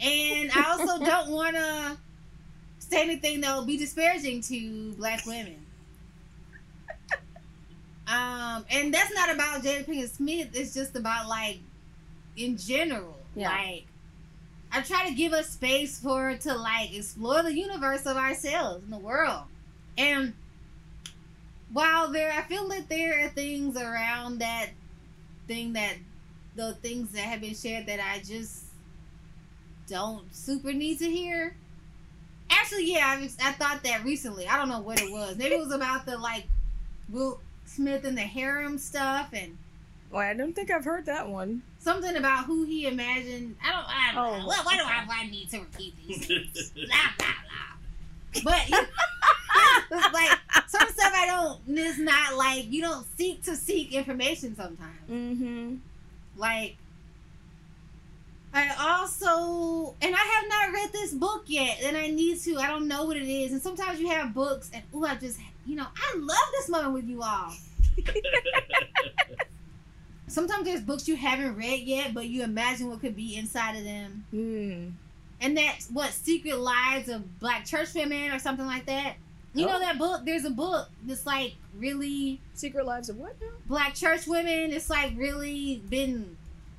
and 0.00 0.50
I 0.52 0.70
also 0.70 1.04
don't 1.04 1.32
want 1.32 1.54
to 1.54 1.98
say 2.78 3.02
anything 3.02 3.42
that 3.42 3.54
will 3.54 3.66
be 3.66 3.76
disparaging 3.76 4.40
to 4.44 4.92
black 4.92 5.26
women. 5.26 5.58
Um, 8.06 8.64
and 8.70 8.94
that's 8.94 9.12
not 9.12 9.34
about 9.34 9.62
Jada 9.62 9.84
Pinkett 9.84 10.14
Smith. 10.14 10.48
It's 10.54 10.72
just 10.72 10.96
about 10.96 11.28
like 11.28 11.58
in 12.34 12.56
general. 12.56 13.18
Yeah. 13.34 13.50
Like 13.50 13.84
I 14.72 14.80
try 14.80 15.10
to 15.10 15.14
give 15.14 15.34
us 15.34 15.50
space 15.50 16.00
for 16.00 16.38
to 16.38 16.54
like 16.54 16.96
explore 16.96 17.42
the 17.42 17.52
universe 17.52 18.06
of 18.06 18.16
ourselves 18.16 18.82
and 18.82 18.92
the 18.94 18.98
world. 18.98 19.42
And 19.98 20.32
while 21.72 22.12
there, 22.12 22.32
I 22.32 22.42
feel 22.42 22.68
that 22.68 22.88
there 22.88 23.24
are 23.24 23.28
things 23.28 23.76
around 23.76 24.38
that 24.38 24.70
thing 25.46 25.72
that 25.74 25.94
the 26.54 26.74
things 26.74 27.12
that 27.12 27.20
have 27.20 27.40
been 27.40 27.54
shared 27.54 27.86
that 27.86 28.00
I 28.00 28.20
just 28.20 28.64
don't 29.88 30.34
super 30.34 30.72
need 30.72 30.98
to 30.98 31.10
hear. 31.10 31.54
Actually, 32.50 32.92
yeah, 32.92 33.06
I, 33.18 33.48
I 33.48 33.52
thought 33.52 33.82
that 33.84 34.04
recently. 34.04 34.46
I 34.46 34.56
don't 34.56 34.68
know 34.68 34.80
what 34.80 35.00
it 35.00 35.10
was. 35.10 35.36
Maybe 35.36 35.54
it 35.54 35.58
was 35.58 35.72
about 35.72 36.06
the 36.06 36.16
like 36.16 36.46
Will 37.10 37.40
Smith 37.66 38.04
and 38.04 38.16
the 38.16 38.22
harem 38.22 38.78
stuff 38.78 39.30
and 39.32 39.56
Well, 40.10 40.22
I 40.22 40.32
don't 40.34 40.54
think 40.54 40.70
I've 40.70 40.84
heard 40.84 41.06
that 41.06 41.28
one. 41.28 41.62
something 41.78 42.16
about 42.16 42.46
who 42.46 42.64
he 42.64 42.86
imagined. 42.86 43.56
I 43.64 43.70
don't. 43.72 43.86
I 43.88 44.12
don't 44.14 44.34
Oh. 44.34 44.38
know. 44.42 44.46
Well, 44.48 44.64
why 44.64 44.76
do 44.76 44.82
I, 44.84 45.04
why 45.06 45.28
need 45.28 45.50
to 45.50 45.58
repeat 45.60 45.94
these 46.06 46.26
things? 46.26 46.70
blah 46.74 46.86
blah 47.18 47.26
blah. 47.44 48.42
But 48.44 48.68
you- 48.70 48.86
it's 49.90 50.12
like 50.14 50.38
some 50.66 50.88
stuff 50.88 51.12
I 51.14 51.26
don't. 51.26 51.60
It's 51.78 51.98
not 51.98 52.36
like 52.36 52.70
you 52.70 52.82
don't 52.82 53.06
seek 53.16 53.42
to 53.44 53.56
seek 53.56 53.92
information 53.92 54.56
sometimes. 54.56 55.10
Mm-hmm. 55.10 55.76
Like 56.36 56.76
I 58.52 58.74
also 58.78 59.94
and 60.00 60.14
I 60.14 60.18
have 60.18 60.48
not 60.48 60.72
read 60.72 60.92
this 60.92 61.12
book 61.12 61.44
yet, 61.46 61.80
and 61.82 61.96
I 61.96 62.08
need 62.08 62.40
to. 62.40 62.56
I 62.58 62.68
don't 62.68 62.88
know 62.88 63.04
what 63.04 63.16
it 63.16 63.28
is. 63.28 63.52
And 63.52 63.60
sometimes 63.60 64.00
you 64.00 64.08
have 64.08 64.32
books, 64.32 64.70
and 64.72 64.82
oh, 64.94 65.04
I 65.04 65.16
just 65.16 65.38
you 65.66 65.76
know 65.76 65.86
I 65.94 66.16
love 66.16 66.48
this 66.52 66.68
moment 66.68 66.94
with 66.94 67.06
you 67.06 67.22
all. 67.22 67.52
Sometimes 70.28 70.64
there's 70.64 70.80
books 70.80 71.06
you 71.08 71.16
haven't 71.16 71.56
read 71.56 71.86
yet, 71.86 72.12
but 72.12 72.26
you 72.26 72.42
imagine 72.42 72.88
what 72.90 73.00
could 73.00 73.16
be 73.16 73.36
inside 73.36 73.76
of 73.76 73.84
them. 73.84 74.24
Mm. 74.34 74.92
And 75.40 75.56
that's 75.56 75.88
what 75.88 76.12
Secret 76.12 76.58
Lives 76.58 77.08
of 77.08 77.38
Black 77.38 77.64
Church 77.64 77.94
Women 77.94 78.32
or 78.32 78.38
something 78.38 78.66
like 78.66 78.86
that. 78.86 79.14
You 79.56 79.66
know 79.66 79.76
Oh. 79.76 79.80
that 79.80 79.98
book? 79.98 80.24
There's 80.24 80.44
a 80.44 80.50
book 80.50 80.88
that's 81.04 81.26
like 81.26 81.54
really 81.78 82.40
Secret 82.54 82.84
Lives 82.86 83.08
of 83.08 83.16
what 83.16 83.40
now? 83.40 83.48
black 83.66 83.94
church 83.94 84.26
women. 84.26 84.72
It's 84.72 84.90
like 84.90 85.12
really 85.16 85.82
been, 85.88 86.36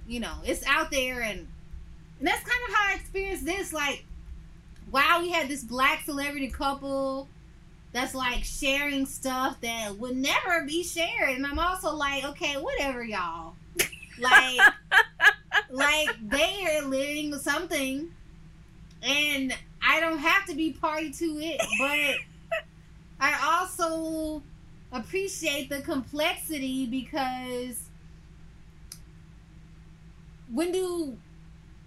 you 0.07 0.19
know, 0.19 0.35
it's 0.45 0.65
out 0.65 0.91
there, 0.91 1.21
and, 1.21 1.39
and 2.19 2.27
that's 2.27 2.43
kind 2.43 2.59
of 2.69 2.75
how 2.75 2.91
I 2.91 2.95
experienced 2.95 3.45
this. 3.45 3.73
Like, 3.73 4.05
wow, 4.91 5.19
we 5.21 5.29
had 5.31 5.47
this 5.47 5.63
black 5.63 6.03
celebrity 6.05 6.49
couple 6.49 7.27
that's 7.93 8.13
like 8.13 8.43
sharing 8.43 9.05
stuff 9.05 9.59
that 9.61 9.97
would 9.97 10.15
never 10.15 10.63
be 10.65 10.83
shared, 10.83 11.35
and 11.35 11.45
I'm 11.47 11.57
also 11.59 11.95
like, 11.95 12.23
okay, 12.25 12.55
whatever, 12.55 13.03
y'all. 13.03 13.55
Like, 14.19 14.59
like 15.71 16.09
they 16.29 16.65
are 16.77 16.83
living 16.85 17.33
something, 17.39 18.11
and 19.01 19.53
I 19.81 19.99
don't 19.99 20.17
have 20.19 20.45
to 20.47 20.55
be 20.55 20.73
party 20.73 21.11
to 21.11 21.25
it, 21.39 21.61
but 21.79 22.26
I 23.19 23.59
also 23.59 24.41
appreciate 24.91 25.69
the 25.69 25.81
complexity 25.81 26.85
because 26.85 27.83
when 30.53 30.71
do 30.71 31.17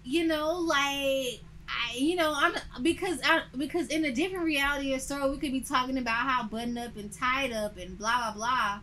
you 0.03 0.27
know 0.27 0.53
like 0.59 1.41
I 1.67 1.95
you 1.95 2.15
know 2.15 2.33
I'm 2.35 2.53
because 2.83 3.19
I, 3.23 3.41
because 3.57 3.87
in 3.87 4.05
a 4.05 4.11
different 4.11 4.45
reality 4.45 4.93
or 4.93 4.99
story 4.99 5.29
we 5.29 5.37
could 5.37 5.51
be 5.51 5.61
talking 5.61 5.97
about 5.97 6.27
how 6.27 6.43
buttoned 6.43 6.77
up 6.77 6.95
and 6.97 7.11
tied 7.11 7.51
up 7.53 7.77
and 7.77 7.97
blah 7.97 8.17
blah 8.17 8.33
blah. 8.33 8.79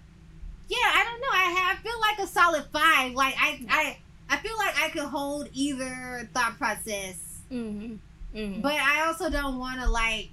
Yeah, 0.69 0.77
I 0.81 1.05
don't 1.05 1.21
know. 1.21 1.29
I 1.33 1.45
have 1.45 1.79
I 1.79 1.83
feel 1.83 2.01
like 2.01 2.19
a 2.19 2.27
solid 2.27 2.65
five. 2.73 3.13
Like 3.15 3.35
I 3.39 3.61
I 3.69 3.99
I 4.31 4.37
feel 4.39 4.57
like 4.59 4.77
I 4.79 4.89
could 4.91 5.05
hold 5.05 5.49
either 5.53 6.29
thought 6.35 6.59
process 6.59 7.17
Mm-hmm. 7.51 7.95
Mm-hmm. 8.37 8.61
but 8.61 8.75
I 8.75 9.07
also 9.07 9.31
don't 9.31 9.59
want 9.59 9.81
to 9.81 9.89
like. 9.89 10.31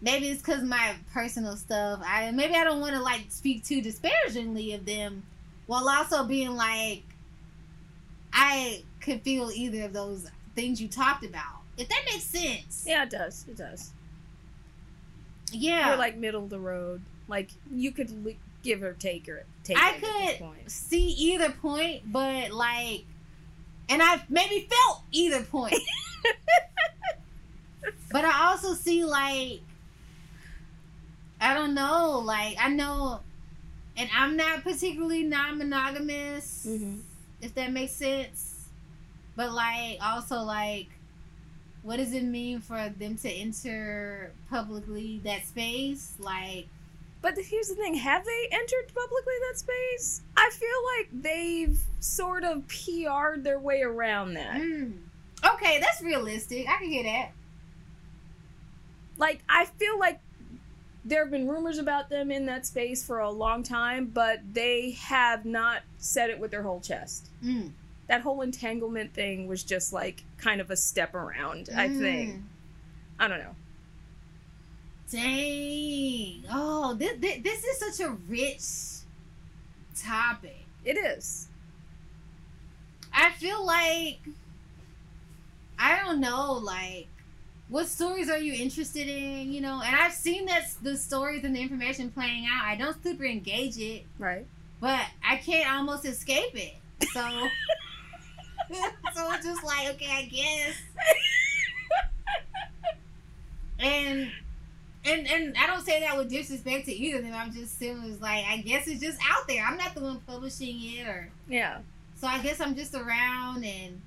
Maybe 0.00 0.28
it's 0.28 0.42
because 0.42 0.62
my 0.62 0.94
personal 1.12 1.56
stuff. 1.56 2.00
I 2.04 2.30
maybe 2.30 2.54
I 2.54 2.64
don't 2.64 2.80
want 2.80 2.94
to 2.94 3.02
like 3.02 3.26
speak 3.28 3.64
too 3.64 3.80
disparagingly 3.80 4.74
of 4.74 4.84
them, 4.84 5.22
while 5.66 5.88
also 5.88 6.24
being 6.24 6.54
like, 6.54 7.02
I 8.32 8.82
could 9.00 9.22
feel 9.22 9.50
either 9.50 9.84
of 9.84 9.92
those 9.92 10.30
things 10.54 10.80
you 10.80 10.88
talked 10.88 11.24
about. 11.24 11.62
If 11.76 11.88
that 11.88 12.02
makes 12.10 12.24
sense. 12.24 12.84
yeah, 12.86 13.04
it 13.04 13.10
does. 13.10 13.44
It 13.48 13.56
does. 13.56 13.92
Yeah. 15.52 15.88
You're 15.88 15.98
like 15.98 16.16
middle 16.16 16.44
of 16.44 16.50
the 16.50 16.58
road. 16.58 17.02
Like 17.28 17.50
you 17.72 17.92
could 17.92 18.24
li- 18.24 18.38
give 18.62 18.82
or 18.82 18.92
take 18.92 19.28
or 19.28 19.44
take. 19.64 19.78
I 19.78 19.90
it 19.90 19.94
at 19.94 20.00
this 20.00 20.38
could 20.38 20.70
see 20.70 21.08
either 21.08 21.50
point, 21.50 22.10
but 22.10 22.52
like, 22.52 23.04
and 23.88 24.02
I've 24.02 24.28
maybe 24.30 24.68
felt 24.68 25.02
either 25.12 25.42
point. 25.42 25.74
but 28.10 28.24
I 28.24 28.48
also 28.48 28.74
see 28.74 29.04
like, 29.04 29.60
I 31.40 31.54
don't 31.54 31.74
know, 31.74 32.18
like 32.24 32.56
I 32.58 32.68
know, 32.68 33.20
and 33.96 34.08
I'm 34.14 34.36
not 34.36 34.62
particularly 34.62 35.22
non-monogamous, 35.22 36.66
Mhm. 36.68 37.00
if 37.40 37.54
that 37.54 37.72
makes 37.72 37.92
sense. 37.92 38.68
But 39.36 39.52
like, 39.52 39.98
also 40.02 40.40
like, 40.40 40.86
what 41.82 41.98
does 41.98 42.12
it 42.14 42.24
mean 42.24 42.60
for 42.60 42.88
them 42.88 43.16
to 43.18 43.30
enter 43.30 44.32
publicly 44.50 45.20
that 45.24 45.46
space? 45.46 46.14
Like, 46.18 46.68
But 47.22 47.36
here's 47.38 47.68
the 47.68 47.74
thing: 47.74 47.94
have 47.96 48.24
they 48.24 48.48
entered 48.52 48.92
publicly 48.94 49.34
that 49.50 49.58
space? 49.58 50.22
I 50.36 50.50
feel 50.52 50.84
like 50.98 51.22
they've 51.22 51.78
sort 52.00 52.44
of 52.44 52.66
PR'd 52.68 53.42
their 53.44 53.58
way 53.58 53.82
around 53.82 54.34
that. 54.34 54.56
mm, 54.56 54.92
okay, 55.54 55.80
that's 55.80 56.00
realistic. 56.02 56.68
I 56.68 56.76
can 56.78 56.88
hear 56.88 57.02
that. 57.04 57.32
Like 59.18 59.42
I 59.48 59.64
feel 59.64 59.98
like 59.98 60.20
there 61.06 61.22
have 61.22 61.30
been 61.30 61.48
rumors 61.48 61.78
about 61.78 62.10
them 62.10 62.32
in 62.32 62.46
that 62.46 62.66
space 62.66 63.04
for 63.04 63.20
a 63.20 63.30
long 63.30 63.62
time, 63.62 64.10
but 64.12 64.40
they 64.52 64.90
have 65.00 65.44
not 65.44 65.82
said 65.98 66.30
it 66.30 66.40
with 66.40 66.50
their 66.50 66.64
whole 66.64 66.80
chest. 66.80 67.28
Mm. 67.44 67.70
That 68.08 68.22
whole 68.22 68.42
entanglement 68.42 69.14
thing 69.14 69.46
was 69.46 69.62
just 69.62 69.92
like 69.92 70.24
kind 70.36 70.60
of 70.60 70.70
a 70.70 70.76
step 70.76 71.14
around. 71.14 71.70
I 71.74 71.88
think. 71.88 72.34
Mm. 72.34 72.42
I 73.20 73.28
don't 73.28 73.38
know. 73.38 73.54
Dang. 75.10 76.44
Oh, 76.50 76.94
this, 76.98 77.18
this, 77.20 77.38
this 77.42 77.64
is 77.64 77.96
such 77.96 78.06
a 78.06 78.10
rich 78.28 78.64
topic. 79.96 80.64
It 80.84 80.96
is. 80.96 81.46
I 83.12 83.30
feel 83.30 83.64
like, 83.64 84.18
I 85.78 86.02
don't 86.04 86.20
know, 86.20 86.54
like, 86.54 87.08
what 87.68 87.86
stories 87.88 88.28
are 88.30 88.38
you 88.38 88.52
interested 88.54 89.08
in? 89.08 89.52
You 89.52 89.60
know, 89.60 89.82
and 89.84 89.94
I've 89.96 90.12
seen 90.12 90.46
that 90.46 90.68
the 90.82 90.96
stories 90.96 91.44
and 91.44 91.54
the 91.54 91.60
information 91.60 92.10
playing 92.10 92.46
out. 92.50 92.64
I 92.64 92.76
don't 92.76 93.02
super 93.02 93.24
engage 93.24 93.76
it, 93.78 94.04
Right. 94.18 94.46
but 94.80 95.04
I 95.28 95.36
can't 95.36 95.70
almost 95.72 96.04
escape 96.04 96.54
it. 96.54 96.74
So, 97.12 97.20
so 99.14 99.32
it's 99.32 99.44
just 99.44 99.64
like, 99.64 99.88
okay, 99.94 100.10
I 100.10 100.22
guess. 100.26 100.76
and 103.78 104.30
and 105.04 105.26
and 105.28 105.56
I 105.58 105.66
don't 105.66 105.84
say 105.84 106.00
that 106.00 106.16
with 106.16 106.30
disrespect 106.30 106.86
to 106.86 106.92
either 106.92 107.18
of 107.18 107.24
them. 107.24 107.34
I'm 107.34 107.52
just 107.52 107.78
saying 107.78 108.02
it's 108.06 108.20
like 108.22 108.44
I 108.46 108.58
guess 108.58 108.86
it's 108.88 109.00
just 109.00 109.18
out 109.28 109.46
there. 109.48 109.64
I'm 109.64 109.76
not 109.76 109.94
the 109.94 110.00
one 110.00 110.20
publishing 110.26 110.76
it, 110.82 111.06
or 111.06 111.28
Yeah. 111.48 111.78
so 112.16 112.26
I 112.26 112.38
guess 112.40 112.60
I'm 112.60 112.74
just 112.74 112.94
around. 112.94 113.64
And 113.64 114.00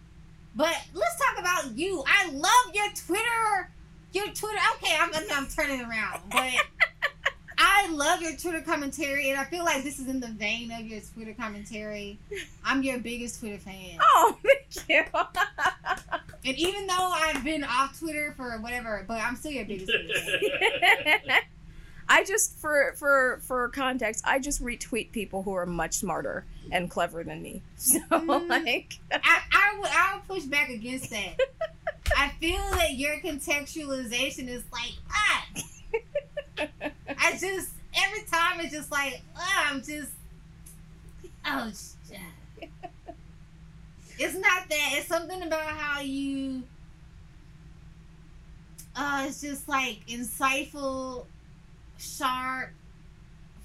but 0.55 0.76
let's 0.93 1.17
talk 1.17 1.39
about 1.39 1.77
you. 1.77 2.03
I 2.07 2.30
love 2.31 2.73
your 2.73 2.88
Twitter. 3.05 3.71
Your 4.13 4.26
Twitter. 4.27 4.57
Okay, 4.76 4.95
I'm 4.99 5.11
I'm 5.31 5.47
turning 5.47 5.81
around, 5.81 6.21
but 6.31 6.51
I 7.57 7.89
love 7.91 8.21
your 8.21 8.35
Twitter 8.38 8.61
commentary, 8.61 9.30
and 9.30 9.39
I 9.39 9.43
feel 9.43 9.65
like 9.65 9.84
this 9.84 9.99
is 9.99 10.07
in 10.07 10.19
the 10.19 10.30
vein 10.30 10.71
of 10.71 10.88
your 10.88 11.01
Twitter 11.13 11.34
commentary. 11.34 12.17
I'm 12.63 12.81
your 12.84 12.99
biggest 12.99 13.39
Twitter 13.39 13.57
fan. 13.57 13.97
Oh, 14.01 14.38
thank 14.43 14.89
you. 14.89 15.03
And 16.45 16.57
even 16.57 16.88
though 16.88 17.11
I've 17.13 17.43
been 17.43 17.65
off 17.65 17.99
Twitter 17.99 18.34
for 18.38 18.49
whatever, 18.61 19.03
but 19.05 19.21
I'm 19.21 19.35
still 19.35 19.51
your 19.51 19.65
biggest 19.65 19.91
Twitter 19.91 20.19
fan. 21.26 21.39
I 22.11 22.23
just 22.23 22.57
for 22.57 22.94
for 22.98 23.40
for 23.44 23.69
context, 23.69 24.23
I 24.27 24.40
just 24.40 24.64
retweet 24.64 25.11
people 25.11 25.44
who 25.44 25.53
are 25.53 25.65
much 25.65 25.94
smarter 25.94 26.44
and 26.72 26.90
clever 26.90 27.23
than 27.23 27.41
me. 27.41 27.61
So 27.77 27.99
Mm. 28.10 28.49
like, 28.49 28.99
I, 29.11 29.40
I 29.52 29.77
would 29.80 29.90
I 29.90 30.15
would 30.15 30.27
push 30.27 30.44
back 30.44 30.69
against 30.69 31.10
that. 31.11 31.38
I 32.18 32.30
feel 32.41 32.57
that 32.72 32.95
your 32.95 33.19
contextualization 33.19 34.48
is 34.49 34.64
like 34.72 34.94
ah. 35.11 35.45
I 37.19 37.31
just 37.38 37.69
every 37.95 38.23
time 38.23 38.60
it's 38.60 38.73
just 38.73 38.91
like 38.91 39.22
ah, 39.38 39.68
I'm 39.69 39.81
just 39.84 40.11
oh 41.45 41.72
shit. 41.72 42.69
It's 44.22 44.34
not 44.34 44.68
that. 44.69 44.90
It's 44.94 45.07
something 45.07 45.41
about 45.44 45.61
how 45.69 46.02
you. 46.02 46.64
Uh, 48.95 49.26
it's 49.27 49.40
just 49.40 49.69
like 49.69 49.99
insightful, 50.10 51.26
sharp, 51.99 52.71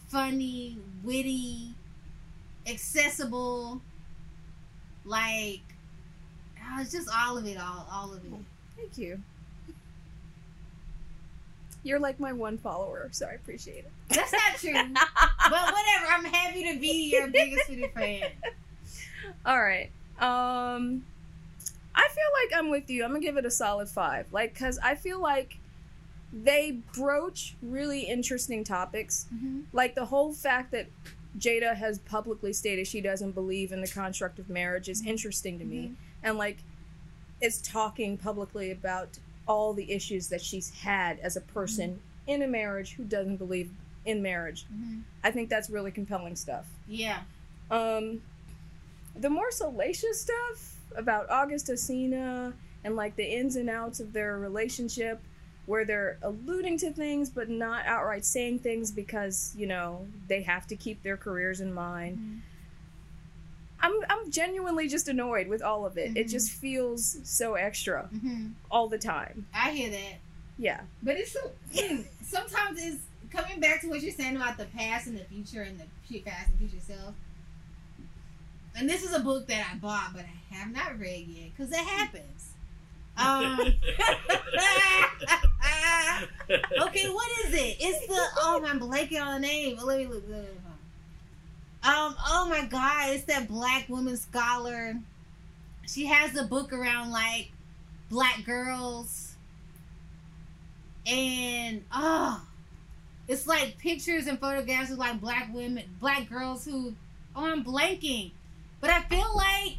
funny, 0.09 0.77
witty, 1.03 1.75
accessible. 2.67 3.81
Like, 5.05 5.63
oh, 6.59 6.81
it's 6.81 6.93
just 6.93 7.09
all 7.15 7.39
of 7.39 7.47
it. 7.47 7.59
All, 7.59 7.87
all 7.91 8.13
of 8.13 8.25
it. 8.25 8.33
thank 8.77 8.99
you. 8.99 9.21
You're 11.83 12.01
like 12.01 12.19
my 12.19 12.33
one 12.33 12.57
follower, 12.57 13.09
so 13.13 13.27
I 13.27 13.33
appreciate 13.33 13.85
it. 13.85 13.91
That's 14.09 14.33
not 14.33 14.57
true. 14.57 14.73
but 14.73 15.51
whatever. 15.51 16.07
I'm 16.11 16.25
happy 16.25 16.73
to 16.73 16.81
be 16.81 17.11
your 17.13 17.29
biggest 17.29 17.67
Twitter 17.67 17.89
fan. 17.95 18.31
All 19.47 19.61
right. 19.61 19.91
Um, 20.19 21.05
I 21.95 22.09
feel 22.09 22.25
like 22.43 22.59
I'm 22.59 22.71
with 22.71 22.89
you. 22.89 23.05
I'm 23.05 23.11
gonna 23.11 23.21
give 23.21 23.37
it 23.37 23.45
a 23.45 23.51
solid 23.51 23.89
five. 23.89 24.27
Like, 24.33 24.59
cause 24.59 24.79
I 24.83 24.95
feel 24.95 25.21
like 25.21 25.59
they 26.43 26.81
broach 26.93 27.55
really 27.63 28.01
interesting 28.03 28.65
topics. 28.65 29.27
Like 29.73 29.95
the 29.95 30.07
whole 30.07 30.33
fact 30.33 30.73
that 30.73 30.89
Jada 31.39 31.75
has 31.75 31.99
publicly 32.01 32.53
stated 32.53 32.87
she 32.87 33.01
doesn't 33.01 33.33
believe 33.33 33.73
in 33.73 33.81
the 33.81 33.89
construct 33.89 34.39
of 34.39 34.49
marriage 34.49 34.89
is 34.89 35.05
interesting 35.07 35.59
to 35.59 35.65
me, 35.65 35.93
and 36.23 36.37
like, 36.39 36.59
is 37.41 37.61
talking 37.61 38.17
publicly 38.17 38.71
about 38.71 39.19
all 39.47 39.75
the 39.75 39.91
issues 39.93 40.29
that 40.29 40.41
she's 40.41 40.71
had 40.81 41.19
as 41.21 41.37
a 41.37 41.41
person 41.41 42.01
in 42.27 42.43
a 42.43 42.47
marriage 42.47 42.93
who 42.95 43.05
doesn't 43.05 43.37
believe 43.37 43.71
in 44.07 44.23
marriage. 44.23 44.65
Mhm. 44.73 45.03
I 45.23 45.31
think 45.31 45.49
that's 45.49 45.69
really 45.69 45.91
compelling 45.91 46.37
stuff. 46.37 46.67
Yeah. 46.89 47.23
Um, 47.71 48.23
the 49.15 49.31
more 49.31 49.51
salacious 49.51 50.21
stuff 50.21 50.77
about 50.97 51.29
August 51.31 51.67
Alsina 51.67 52.55
and 52.85 52.97
like 52.97 53.17
the 53.17 53.25
ins 53.25 53.57
and 53.57 53.69
outs 53.69 54.01
of 54.01 54.13
their 54.13 54.39
relationship, 54.39 55.21
where 55.67 55.85
they're 55.85 56.19
alluding 56.23 56.79
to 56.79 56.91
things 56.93 57.31
but 57.31 57.49
not 57.49 57.87
outright 57.87 58.25
saying 58.25 58.59
things 58.59 58.91
because 58.91 59.55
you 59.57 59.67
know 59.67 60.07
they 60.29 60.43
have 60.43 60.67
to 60.67 60.77
keep 60.77 61.03
their 61.03 61.17
careers 61.17 61.61
in 61.61 61.73
mind. 61.73 62.19
Mhm. 62.19 62.41
I'm 63.81 63.93
I'm 64.09 64.31
genuinely 64.31 64.89
just 64.89 65.09
annoyed 65.09 65.47
with 65.49 65.63
all 65.63 65.85
of 65.87 65.99
it. 65.99 66.17
It 66.17 66.27
Mhm. 66.27 66.31
just 66.31 66.51
feels 66.53 67.19
so 67.25 67.55
extra 67.55 68.05
hmm 68.09 68.49
all 68.71 68.89
the 68.89 68.99
time. 68.99 69.47
I 69.55 69.73
hear 69.73 69.91
that. 69.91 70.15
Yeah. 70.59 70.81
But 71.03 71.17
it's 71.17 71.33
so, 71.33 71.51
sometimes 72.23 72.79
it's 72.83 73.03
coming 73.31 73.59
back 73.61 73.81
to 73.83 73.89
what 73.89 74.01
you're 74.03 74.13
saying 74.13 74.37
about 74.37 74.57
the 74.57 74.67
past 74.67 75.07
and 75.09 75.19
the 75.19 75.25
future 75.25 75.63
and 75.63 75.79
the 75.79 76.21
past 76.21 76.49
and 76.51 76.59
future 76.59 76.85
self. 76.85 77.15
And 78.77 78.89
this 78.89 79.03
is 79.05 79.13
a 79.13 79.21
book 79.21 79.47
that 79.49 79.67
I 79.73 79.77
bought, 79.77 80.13
but 80.15 80.25
I 80.25 80.55
have 80.55 80.73
not 80.73 80.99
read 80.99 81.27
yet 81.29 81.51
because 81.57 81.73
it 81.73 81.79
happens. 81.79 82.34
Um, 83.17 83.61
okay, 86.81 87.09
what 87.09 87.29
is 87.45 87.55
it? 87.55 87.77
It's 87.81 88.07
the 88.07 88.23
oh 88.39 88.65
I'm 88.67 88.81
blanking 88.81 89.21
on 89.21 89.41
the 89.41 89.47
name. 89.47 89.79
Let 89.83 89.99
me 89.99 90.07
look. 90.07 90.29
look. 90.29 90.47
Um, 91.85 92.17
oh 92.27 92.47
my 92.49 92.65
god, 92.65 93.11
it's 93.11 93.25
that 93.25 93.47
black 93.47 93.89
woman 93.89 94.17
scholar. 94.17 94.97
She 95.87 96.07
has 96.07 96.35
a 96.37 96.45
book 96.45 96.73
around 96.73 97.11
like 97.11 97.51
black 98.09 98.45
girls 98.45 99.35
and 101.07 101.83
oh 101.93 102.41
it's 103.29 103.47
like 103.47 103.77
pictures 103.79 104.27
and 104.27 104.39
photographs 104.39 104.91
of 104.91 104.99
like 104.99 105.21
black 105.21 105.53
women 105.53 105.85
black 106.01 106.29
girls 106.29 106.65
who 106.65 106.95
oh 107.37 107.45
i'm 107.45 107.65
blanking 107.65 108.31
but 108.81 108.91
i 108.91 109.01
feel 109.03 109.31
like 109.35 109.77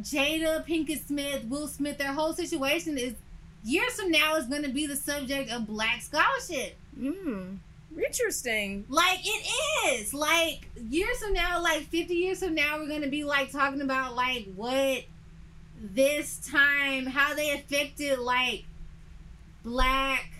jada 0.00 0.64
pinkett 0.66 1.06
smith 1.06 1.44
will 1.48 1.66
smith 1.68 1.98
their 1.98 2.12
whole 2.12 2.32
situation 2.32 2.96
is 2.98 3.14
years 3.64 3.92
from 3.94 4.10
now 4.10 4.36
is 4.36 4.46
going 4.46 4.62
to 4.62 4.68
be 4.68 4.86
the 4.86 4.96
subject 4.96 5.50
of 5.50 5.66
black 5.66 6.02
scholarship 6.02 6.76
Mm. 6.98 7.58
Interesting. 7.96 8.84
like 8.88 9.20
it 9.24 9.48
is 9.88 10.12
like 10.14 10.68
years 10.88 11.18
from 11.18 11.32
now 11.32 11.60
like 11.62 11.82
50 11.88 12.14
years 12.14 12.38
from 12.40 12.54
now 12.54 12.78
we're 12.78 12.88
going 12.88 13.02
to 13.02 13.08
be 13.08 13.24
like 13.24 13.50
talking 13.52 13.80
about 13.80 14.14
like 14.16 14.46
what 14.56 15.04
this 15.80 16.38
time 16.50 17.06
how 17.06 17.34
they 17.34 17.50
affected 17.52 18.18
like 18.18 18.64
black 19.64 20.30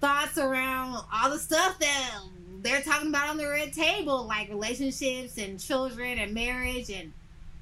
thoughts 0.00 0.36
around 0.38 1.02
all 1.12 1.30
the 1.30 1.38
stuff 1.38 1.78
that 1.78 2.18
they're 2.62 2.82
talking 2.82 3.08
about 3.08 3.28
on 3.30 3.36
the 3.36 3.46
red 3.48 3.72
table 3.72 4.26
like 4.26 4.48
relationships 4.48 5.38
and 5.38 5.58
children 5.60 6.18
and 6.18 6.32
marriage 6.34 6.90
and 6.90 7.12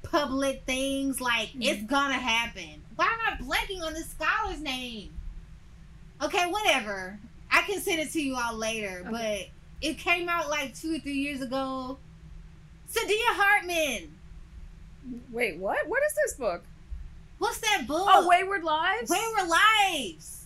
public 0.03 0.63
things 0.65 1.21
like 1.21 1.49
it's 1.55 1.77
mm-hmm. 1.79 1.85
gonna 1.87 2.13
happen. 2.13 2.81
Why 2.95 3.05
am 3.05 3.33
i 3.33 3.43
blanking 3.43 3.81
on 3.83 3.93
this 3.93 4.09
scholar's 4.09 4.61
name? 4.61 5.11
Okay 6.21 6.45
whatever. 6.47 7.17
I 7.51 7.61
can 7.63 7.81
send 7.81 7.99
it 7.99 8.11
to 8.11 8.21
you 8.21 8.35
all 8.35 8.55
later 8.55 9.05
but 9.09 9.47
it 9.81 9.97
came 9.97 10.29
out 10.29 10.49
like 10.49 10.75
two 10.75 10.95
or 10.95 10.99
three 10.99 11.17
years 11.17 11.41
ago. 11.41 11.97
Saidiya 12.91 13.35
hartman. 13.35 14.15
Wait, 15.31 15.57
what? 15.57 15.87
What 15.87 16.03
is 16.07 16.13
this 16.15 16.33
book? 16.35 16.63
what's 17.41 17.59
that 17.59 17.85
book? 17.87 18.07
Oh, 18.07 18.27
Wayward 18.27 18.63
Lives. 18.63 19.09
wayward 19.09 19.49
lives 19.49 20.40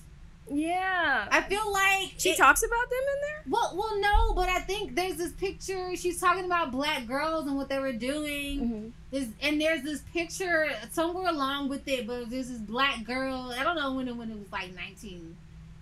Yeah. 0.51 1.27
i 1.31 1.41
feel 1.41 1.71
like 1.71 2.13
she 2.17 2.29
it- 2.31 2.37
talks 2.37 2.61
about 2.63 2.89
them 2.89 2.99
in 2.99 3.21
there. 3.21 3.43
Well, 3.47 3.73
well, 3.75 3.99
no, 3.99 4.33
but 4.33 4.49
I 4.49 4.59
think 4.59 4.95
there's 4.95 5.17
this 5.17 5.31
picture. 5.33 5.95
She's 5.95 6.19
talking 6.19 6.45
about 6.45 6.71
black 6.71 7.05
girls 7.07 7.45
and 7.47 7.55
what 7.55 7.69
they 7.69 7.79
were 7.79 7.93
doing. 7.93 8.59
Mm-hmm. 8.59 8.87
There's, 9.11 9.27
and 9.41 9.59
there's 9.61 9.83
this 9.83 10.01
picture 10.13 10.67
somewhere 10.91 11.29
along 11.29 11.69
with 11.69 11.87
it, 11.87 12.07
but 12.07 12.29
there's 12.29 12.49
this 12.49 12.57
black 12.59 13.03
girl. 13.03 13.53
I 13.57 13.63
don't 13.63 13.75
know 13.75 13.93
when 13.93 14.07
it 14.07 14.15
when 14.15 14.29
it 14.31 14.37
was 14.37 14.51
like 14.51 14.75
19 14.75 15.35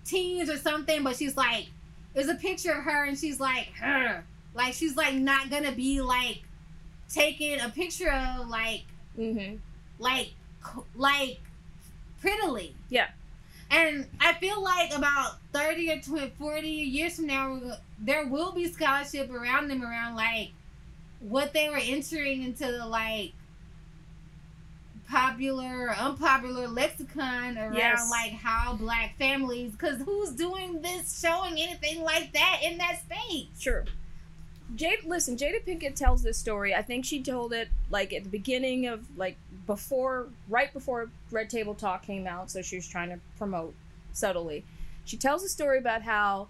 teens 0.04 0.50
or 0.50 0.56
something, 0.58 1.02
but 1.02 1.16
she's 1.16 1.36
like, 1.36 1.66
there's 2.14 2.28
a 2.28 2.34
picture 2.34 2.72
of 2.72 2.84
her, 2.84 3.04
and 3.04 3.18
she's 3.18 3.40
like 3.40 3.72
her, 3.80 4.24
like 4.54 4.74
she's 4.74 4.94
like 4.96 5.14
not 5.14 5.48
gonna 5.50 5.72
be 5.72 6.00
like 6.02 6.42
taking 7.08 7.60
a 7.60 7.68
picture 7.70 8.10
of 8.12 8.48
like 8.48 8.82
Mm-hmm. 9.18 9.56
like 9.98 10.32
like 10.96 11.40
prettily. 12.20 12.74
Yeah. 12.88 13.08
And 13.74 14.06
I 14.20 14.34
feel 14.34 14.62
like 14.62 14.94
about 14.94 15.38
30 15.52 15.90
or 15.90 16.00
20, 16.00 16.32
40 16.38 16.68
years 16.68 17.16
from 17.16 17.26
now, 17.26 17.60
there 17.98 18.24
will 18.26 18.52
be 18.52 18.68
scholarship 18.72 19.32
around 19.32 19.68
them 19.68 19.82
around 19.82 20.14
like 20.14 20.50
what 21.18 21.52
they 21.52 21.68
were 21.68 21.80
entering 21.82 22.44
into 22.44 22.66
the 22.70 22.86
like 22.86 23.32
popular 25.08 25.88
or 25.88 25.94
unpopular 25.96 26.68
lexicon 26.68 27.58
around 27.58 27.74
Yes. 27.74 28.08
like 28.10 28.32
how 28.32 28.74
black 28.74 29.16
families, 29.18 29.72
because 29.72 30.00
who's 30.02 30.30
doing 30.30 30.80
this, 30.80 31.20
showing 31.20 31.54
anything 31.58 32.02
like 32.02 32.32
that 32.32 32.60
in 32.62 32.78
that 32.78 33.00
space? 33.00 33.48
Sure. 33.58 33.84
Jade, 34.76 35.04
listen, 35.04 35.36
Jada 35.36 35.64
Pinkett 35.64 35.94
tells 35.94 36.22
this 36.22 36.38
story. 36.38 36.74
I 36.74 36.82
think 36.82 37.04
she 37.04 37.22
told 37.22 37.52
it 37.52 37.68
like 37.90 38.12
at 38.12 38.22
the 38.24 38.30
beginning 38.30 38.86
of 38.86 39.04
like 39.16 39.36
before, 39.66 40.28
right 40.48 40.72
before 40.72 41.10
Red 41.30 41.50
Table 41.50 41.74
Talk 41.74 42.02
came 42.02 42.26
out. 42.26 42.50
So 42.50 42.62
she 42.62 42.76
was 42.76 42.88
trying 42.88 43.10
to 43.10 43.18
promote 43.38 43.74
subtly. 44.12 44.64
She 45.04 45.16
tells 45.16 45.44
a 45.44 45.48
story 45.48 45.78
about 45.78 46.02
how 46.02 46.48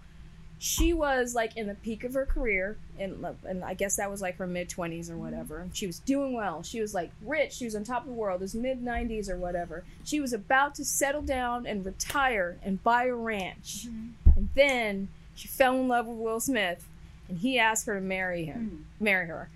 she 0.57 0.93
was 0.93 1.35
like 1.35 1.57
in 1.57 1.67
the 1.67 1.75
peak 1.75 2.03
of 2.03 2.13
her 2.13 2.25
career, 2.25 2.77
and 2.97 3.25
and 3.45 3.63
I 3.63 3.73
guess 3.73 3.97
that 3.97 4.09
was 4.09 4.21
like 4.21 4.37
her 4.37 4.47
mid 4.47 4.69
twenties 4.69 5.09
or 5.09 5.13
mm-hmm. 5.13 5.23
whatever. 5.23 5.59
And 5.59 5.75
she 5.75 5.85
was 5.85 5.99
doing 5.99 6.33
well. 6.33 6.63
She 6.63 6.79
was 6.79 6.93
like 6.93 7.11
rich. 7.25 7.53
She 7.53 7.65
was 7.65 7.75
on 7.75 7.83
top 7.83 8.03
of 8.03 8.07
the 8.07 8.13
world. 8.13 8.41
It 8.41 8.45
was 8.45 8.55
mid 8.55 8.81
nineties 8.81 9.29
or 9.29 9.37
whatever. 9.37 9.83
She 10.05 10.19
was 10.19 10.31
about 10.31 10.75
to 10.75 10.85
settle 10.85 11.21
down 11.21 11.65
and 11.65 11.85
retire 11.85 12.57
and 12.63 12.81
buy 12.83 13.05
a 13.05 13.13
ranch. 13.13 13.87
Mm-hmm. 13.87 14.29
And 14.37 14.49
then 14.55 15.09
she 15.35 15.47
fell 15.49 15.75
in 15.75 15.87
love 15.89 16.07
with 16.07 16.17
Will 16.17 16.39
Smith, 16.39 16.87
and 17.27 17.39
he 17.39 17.59
asked 17.59 17.85
her 17.87 17.95
to 17.95 18.01
marry 18.01 18.45
him, 18.45 18.85
mm-hmm. 18.97 19.03
marry 19.03 19.27
her. 19.27 19.49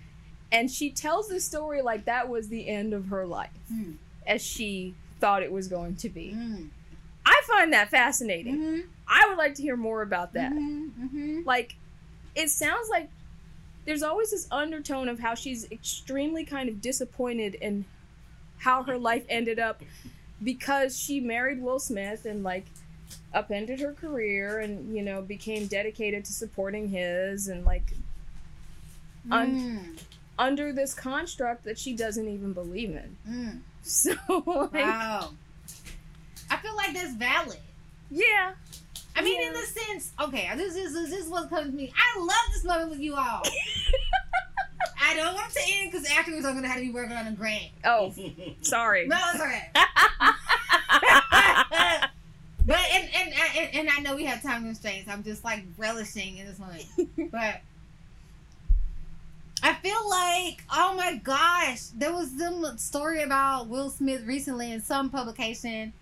And 0.52 0.70
she 0.70 0.90
tells 0.90 1.28
the 1.28 1.40
story 1.40 1.80
like 1.82 2.04
that 2.06 2.28
was 2.28 2.48
the 2.48 2.68
end 2.68 2.92
of 2.92 3.06
her 3.06 3.26
life, 3.26 3.50
Mm. 3.72 3.96
as 4.26 4.44
she 4.44 4.94
thought 5.20 5.42
it 5.42 5.52
was 5.52 5.68
going 5.68 5.96
to 5.96 6.08
be. 6.08 6.32
Mm. 6.36 6.68
I 7.24 7.40
find 7.46 7.72
that 7.72 7.90
fascinating. 7.90 8.56
Mhm. 8.58 8.82
I 9.06 9.28
would 9.28 9.38
like 9.38 9.54
to 9.56 9.62
hear 9.62 9.76
more 9.76 10.02
about 10.02 10.32
that. 10.32 10.52
Mm-hmm. 10.52 11.42
Like, 11.44 11.76
it 12.34 12.48
sounds 12.48 12.88
like 12.88 13.08
there's 13.84 14.02
always 14.02 14.30
this 14.30 14.46
undertone 14.50 15.08
of 15.08 15.18
how 15.20 15.34
she's 15.34 15.70
extremely 15.70 16.44
kind 16.44 16.68
of 16.68 16.80
disappointed 16.80 17.54
in 17.56 17.84
how 18.58 18.82
her 18.84 18.96
life 18.98 19.24
ended 19.28 19.58
up 19.58 19.82
because 20.42 20.98
she 20.98 21.20
married 21.20 21.60
Will 21.62 21.78
Smith 21.78 22.24
and 22.24 22.42
like 22.42 22.66
upended 23.34 23.80
her 23.80 23.92
career 23.92 24.58
and 24.60 24.94
you 24.94 25.02
know 25.02 25.20
became 25.22 25.66
dedicated 25.66 26.24
to 26.24 26.32
supporting 26.32 26.88
his 26.88 27.48
and 27.48 27.64
like 27.64 27.92
un- 29.30 29.54
Mm. 29.96 29.98
Under 30.40 30.72
this 30.72 30.94
construct 30.94 31.64
that 31.64 31.78
she 31.78 31.92
doesn't 31.94 32.26
even 32.28 32.52
believe 32.52 32.90
in. 32.90 33.16
Mm. 33.28 33.60
So 33.82 34.10
like, 34.26 34.72
Wow. 34.74 35.30
I 36.50 36.56
feel 36.56 36.74
like 36.76 36.92
that's 36.94 37.14
valid. 37.14 37.58
yeah, 38.10 38.52
I 39.16 39.22
mean, 39.22 39.40
Yeah. 39.40 39.46
in 39.48 39.52
the 39.54 39.60
sense, 39.60 40.12
okay, 40.20 40.50
this 40.56 40.74
is 40.76 40.92
this 40.92 41.12
is 41.12 41.28
what 41.30 41.48
comes 41.48 41.70
to 41.70 41.72
me. 41.76 41.92
I 41.96 42.18
love 42.20 42.36
this 42.52 42.64
moment 42.64 42.90
with 42.90 43.00
you 43.00 43.14
all. 43.14 43.42
I 45.02 45.14
don't 45.16 45.34
want 45.34 45.50
it 45.54 45.60
to 45.60 45.72
end 45.74 45.92
because 45.92 46.06
afterwards 46.10 46.44
I'm 46.44 46.54
gonna 46.54 46.68
have 46.68 46.76
to 46.78 46.82
be 46.82 46.90
working 46.92 47.16
on 47.16 47.26
a 47.26 47.32
grant. 47.32 47.70
oh, 47.84 48.12
sorry. 48.60 49.06
No, 49.06 49.16
it's 49.34 49.42
okay. 49.42 49.70
but 52.66 52.78
and, 52.92 53.08
and 53.14 53.32
and 53.56 53.74
and 53.74 53.88
I 53.90 54.00
know 54.00 54.14
we 54.16 54.24
have 54.24 54.42
time 54.42 54.64
constraints. 54.64 55.08
I'm 55.08 55.22
just 55.22 55.42
like 55.44 55.64
relishing 55.78 56.36
in 56.38 56.46
this 56.46 56.58
moment. 56.58 56.84
But 57.32 57.60
I 59.62 59.74
feel 59.74 60.08
like, 60.08 60.62
oh 60.72 60.94
my 60.96 61.16
gosh, 61.22 61.86
there 61.94 62.12
was 62.12 62.30
some 62.38 62.78
story 62.78 63.22
about 63.22 63.68
Will 63.68 63.90
Smith 63.90 64.24
recently 64.26 64.72
in 64.72 64.80
some 64.80 65.10
publication. 65.10 65.92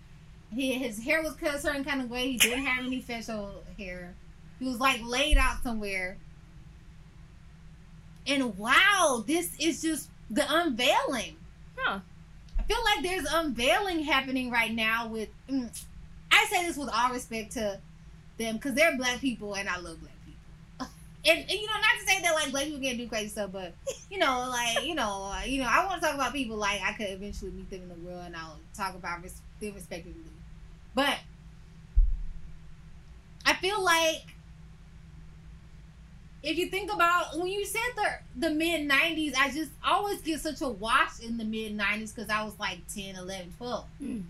He, 0.53 0.73
his 0.73 1.03
hair 1.03 1.21
was 1.21 1.33
cut 1.33 1.55
a 1.55 1.59
certain 1.59 1.83
kind 1.83 2.01
of 2.01 2.09
way. 2.09 2.31
He 2.31 2.37
didn't 2.37 2.65
have 2.65 2.85
any 2.85 3.01
facial 3.01 3.63
hair. 3.77 4.13
He 4.59 4.65
was 4.65 4.79
like 4.79 5.01
laid 5.03 5.37
out 5.37 5.61
somewhere. 5.61 6.17
And 8.25 8.57
wow, 8.57 9.23
this 9.25 9.51
is 9.59 9.81
just 9.81 10.09
the 10.29 10.45
unveiling. 10.47 11.35
Huh. 11.77 11.99
I 12.57 12.61
feel 12.63 12.83
like 12.83 13.03
there's 13.03 13.25
unveiling 13.31 14.03
happening 14.03 14.51
right 14.51 14.73
now 14.73 15.07
with. 15.07 15.29
Mm, 15.49 15.69
I 16.31 16.45
say 16.49 16.65
this 16.65 16.77
with 16.77 16.89
all 16.93 17.11
respect 17.11 17.53
to 17.53 17.79
them 18.37 18.55
because 18.55 18.75
they're 18.75 18.95
black 18.95 19.19
people 19.19 19.55
and 19.55 19.67
I 19.67 19.79
love 19.79 19.99
black. 19.99 20.13
And, 21.25 21.39
and, 21.39 21.51
you 21.51 21.67
know, 21.67 21.73
not 21.73 21.99
to 21.99 22.07
say 22.07 22.21
that 22.21 22.33
like 22.33 22.51
black 22.51 22.63
people 22.65 22.79
can't 22.79 22.97
do 22.97 23.07
crazy 23.07 23.27
stuff, 23.29 23.51
but 23.51 23.73
you 24.09 24.17
know, 24.19 24.47
like 24.49 24.85
you 24.85 24.95
know, 24.95 25.33
you 25.45 25.61
know, 25.61 25.67
I 25.69 25.85
want 25.85 26.01
to 26.01 26.07
talk 26.07 26.15
about 26.15 26.31
people 26.33 26.55
like 26.55 26.81
I 26.81 26.93
could 26.93 27.09
eventually 27.09 27.51
meet 27.51 27.69
them 27.69 27.81
in 27.83 27.89
the 27.89 27.95
world 28.09 28.23
and 28.25 28.35
I'll 28.35 28.57
talk 28.73 28.95
about 28.95 29.21
res- 29.21 29.41
them 29.59 29.73
respectively. 29.75 30.23
But 30.95 31.17
I 33.45 33.53
feel 33.55 33.83
like 33.83 34.23
if 36.41 36.57
you 36.57 36.67
think 36.69 36.91
about 36.91 37.37
when 37.37 37.47
you 37.47 37.65
said 37.65 37.81
the 37.95 38.47
the 38.47 38.55
mid 38.55 38.89
90s, 38.89 39.35
I 39.37 39.51
just 39.51 39.71
always 39.83 40.21
get 40.21 40.39
such 40.39 40.61
a 40.61 40.69
wash 40.69 41.19
in 41.19 41.37
the 41.37 41.43
mid 41.43 41.77
90s 41.77 42.15
because 42.15 42.29
I 42.29 42.43
was 42.43 42.57
like 42.59 42.79
10, 42.93 43.15
11, 43.17 43.53
12. 43.57 43.85
Mm. 44.01 44.23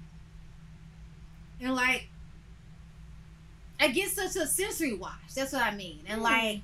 And 1.61 1.75
like, 1.75 2.07
I 3.79 3.89
get 3.89 4.09
such 4.09 4.35
a 4.37 4.47
sensory 4.47 4.95
wash. 4.95 5.33
That's 5.35 5.53
what 5.53 5.61
I 5.61 5.75
mean. 5.75 5.99
And 6.07 6.21
Mm. 6.21 6.23
like, 6.23 6.61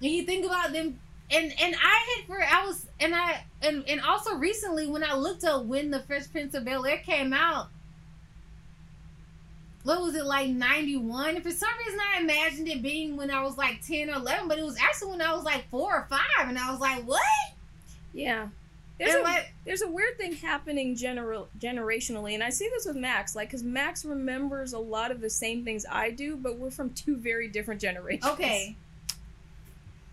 when 0.00 0.12
you 0.12 0.24
think 0.24 0.44
about 0.44 0.72
them, 0.72 0.98
and 1.30 1.52
and 1.60 1.74
I 1.82 2.16
had 2.16 2.26
for 2.26 2.42
I 2.42 2.66
was 2.66 2.86
and 3.00 3.14
I 3.14 3.44
and 3.62 3.84
and 3.88 4.00
also 4.00 4.36
recently 4.36 4.86
when 4.86 5.02
I 5.02 5.14
looked 5.14 5.44
up 5.44 5.64
when 5.64 5.90
the 5.90 6.00
Fresh 6.00 6.30
Prince 6.30 6.54
of 6.54 6.64
Bel 6.64 6.84
Air 6.84 6.98
came 6.98 7.32
out. 7.32 7.68
What 9.84 10.00
was 10.00 10.14
it 10.14 10.24
like 10.24 10.48
91? 10.48 11.36
And 11.36 11.44
for 11.44 11.50
some 11.50 11.68
reason 11.84 12.00
I 12.00 12.20
imagined 12.22 12.68
it 12.68 12.82
being 12.82 13.18
when 13.18 13.30
I 13.30 13.42
was 13.42 13.58
like 13.58 13.86
10 13.86 14.08
or 14.08 14.14
11, 14.14 14.48
but 14.48 14.58
it 14.58 14.64
was 14.64 14.78
actually 14.80 15.10
when 15.10 15.20
I 15.20 15.34
was 15.34 15.44
like 15.44 15.68
4 15.68 15.80
or 15.80 16.06
5 16.08 16.20
and 16.48 16.58
I 16.58 16.70
was 16.70 16.80
like, 16.80 17.04
"What?" 17.04 17.20
Yeah. 18.14 18.48
There's 18.98 19.12
And 19.12 19.22
a, 19.22 19.24
like 19.24 19.52
there's 19.66 19.82
a 19.82 19.88
weird 19.90 20.16
thing 20.18 20.34
happening 20.34 20.94
general 20.94 21.48
generationally, 21.58 22.34
and 22.34 22.42
I 22.42 22.50
see 22.50 22.68
this 22.68 22.86
with 22.86 22.96
Max, 22.96 23.34
like, 23.34 23.48
because 23.48 23.64
Max 23.64 24.04
remembers 24.04 24.72
a 24.72 24.78
lot 24.78 25.10
of 25.10 25.20
the 25.20 25.28
same 25.30 25.64
things 25.64 25.84
I 25.90 26.10
do, 26.12 26.36
but 26.36 26.58
we're 26.58 26.70
from 26.70 26.90
two 26.90 27.16
very 27.16 27.48
different 27.48 27.80
generations. 27.80 28.24
okay. 28.32 28.76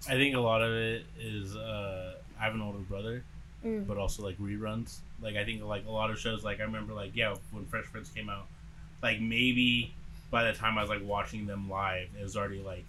I 0.08 0.14
think 0.14 0.36
a 0.36 0.40
lot 0.40 0.62
of 0.62 0.72
it 0.74 1.06
is 1.20 1.56
uh, 1.56 2.16
I 2.40 2.44
have 2.46 2.56
an 2.56 2.62
older 2.62 2.80
brother, 2.80 3.24
Mm. 3.66 3.86
but 3.86 3.98
also 3.98 4.24
like 4.24 4.38
reruns. 4.40 4.98
Like 5.22 5.36
I 5.36 5.46
think 5.46 5.64
like 5.64 5.86
a 5.86 5.92
lot 5.92 6.10
of 6.10 6.18
shows. 6.20 6.44
Like 6.44 6.60
I 6.60 6.64
remember 6.64 6.94
like 6.94 7.16
yeah 7.16 7.36
when 7.52 7.66
Fresh 7.68 7.86
Prince 7.92 8.10
came 8.10 8.28
out, 8.30 8.48
like 9.04 9.20
maybe 9.22 9.94
by 10.32 10.46
the 10.46 10.54
time 10.54 10.78
I 10.78 10.82
was 10.82 10.90
like 10.90 11.06
watching 11.06 11.46
them 11.46 11.70
live, 11.70 12.08
it 12.20 12.24
was 12.24 12.36
already 12.36 12.60
like 12.62 12.86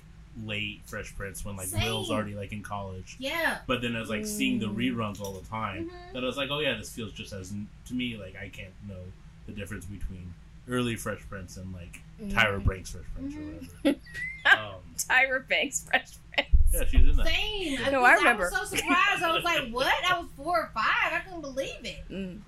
late 0.46 0.80
Fresh 0.86 1.14
Prince 1.14 1.44
when 1.44 1.56
like 1.56 1.66
Same. 1.66 1.82
Will's 1.84 2.10
already 2.10 2.34
like 2.34 2.52
in 2.52 2.62
college. 2.62 3.16
Yeah. 3.18 3.58
But 3.66 3.82
then 3.82 3.94
I 3.94 4.00
was 4.00 4.08
like 4.08 4.24
seeing 4.24 4.58
the 4.60 4.66
Mm. 4.66 4.76
reruns 4.76 5.20
all 5.20 5.32
the 5.34 5.46
time. 5.46 5.90
Mhm. 5.90 6.12
That 6.14 6.22
I 6.22 6.26
was 6.26 6.38
like, 6.38 6.48
oh 6.50 6.60
yeah, 6.60 6.74
this 6.78 6.90
feels 6.90 7.12
just 7.12 7.34
as 7.34 7.52
to 7.88 7.92
me 7.94 8.16
like 8.16 8.34
I 8.36 8.48
can't 8.48 8.72
know 8.88 9.02
the 9.46 9.52
difference 9.52 9.84
between 9.84 10.32
early 10.70 10.96
Fresh 10.96 11.20
Prince 11.28 11.58
and 11.58 11.70
like 11.74 12.00
Tyra 12.30 12.62
Mm. 12.62 12.66
Banks 12.66 12.92
Fresh 12.92 13.04
Prince 13.14 13.34
Mhm. 13.34 13.38
or 13.38 13.52
whatever. 13.82 13.98
um, 14.74 14.80
Tyra 14.96 15.46
Banks, 15.48 15.84
Fresh 15.86 16.00
Prince. 16.02 16.18
Yeah, 16.38 16.84
she's 16.88 17.08
in 17.08 17.16
that. 17.16 17.26
Same. 17.26 17.92
No, 17.92 18.02
I 18.04 18.14
remember. 18.14 18.44
I 18.54 18.60
was 18.60 18.70
so 18.70 18.76
surprised. 18.76 19.22
I 19.22 19.32
was 19.32 19.44
like, 19.44 19.70
"What?" 19.70 19.92
I 20.10 20.18
was 20.18 20.28
four 20.36 20.58
or 20.60 20.70
five. 20.74 21.12
I 21.12 21.20
couldn't 21.24 21.40
believe 21.42 21.84
it. 21.84 22.02
Mm. 22.10 22.40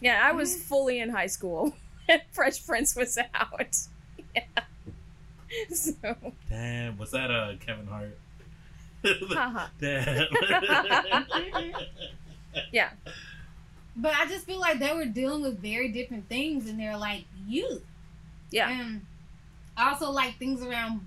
Yeah, 0.00 0.20
I 0.24 0.32
was 0.32 0.56
fully 0.62 1.00
in 1.00 1.10
high 1.10 1.26
school. 1.26 1.74
and 2.08 2.20
Fresh 2.32 2.66
Prince 2.66 2.94
was 2.96 3.18
out. 3.34 3.76
Yeah. 4.34 4.64
So, 5.72 5.94
Damn, 6.50 6.98
was 6.98 7.12
that 7.12 7.30
uh 7.30 7.54
Kevin 7.64 7.86
Hart? 7.86 8.18
haha. 9.02 9.68
Damn. 9.80 10.26
Yeah. 12.72 12.90
But 13.96 14.12
I 14.14 14.26
just 14.26 14.44
feel 14.44 14.60
like 14.60 14.78
they 14.78 14.92
were 14.92 15.06
dealing 15.06 15.42
with 15.42 15.58
very 15.60 15.88
different 15.88 16.28
things 16.28 16.68
in 16.68 16.76
their 16.76 16.96
like 16.98 17.24
youth. 17.46 17.82
Yeah. 18.50 18.68
And 18.68 19.06
also 19.78 20.10
like 20.10 20.38
things 20.38 20.62
around. 20.62 21.00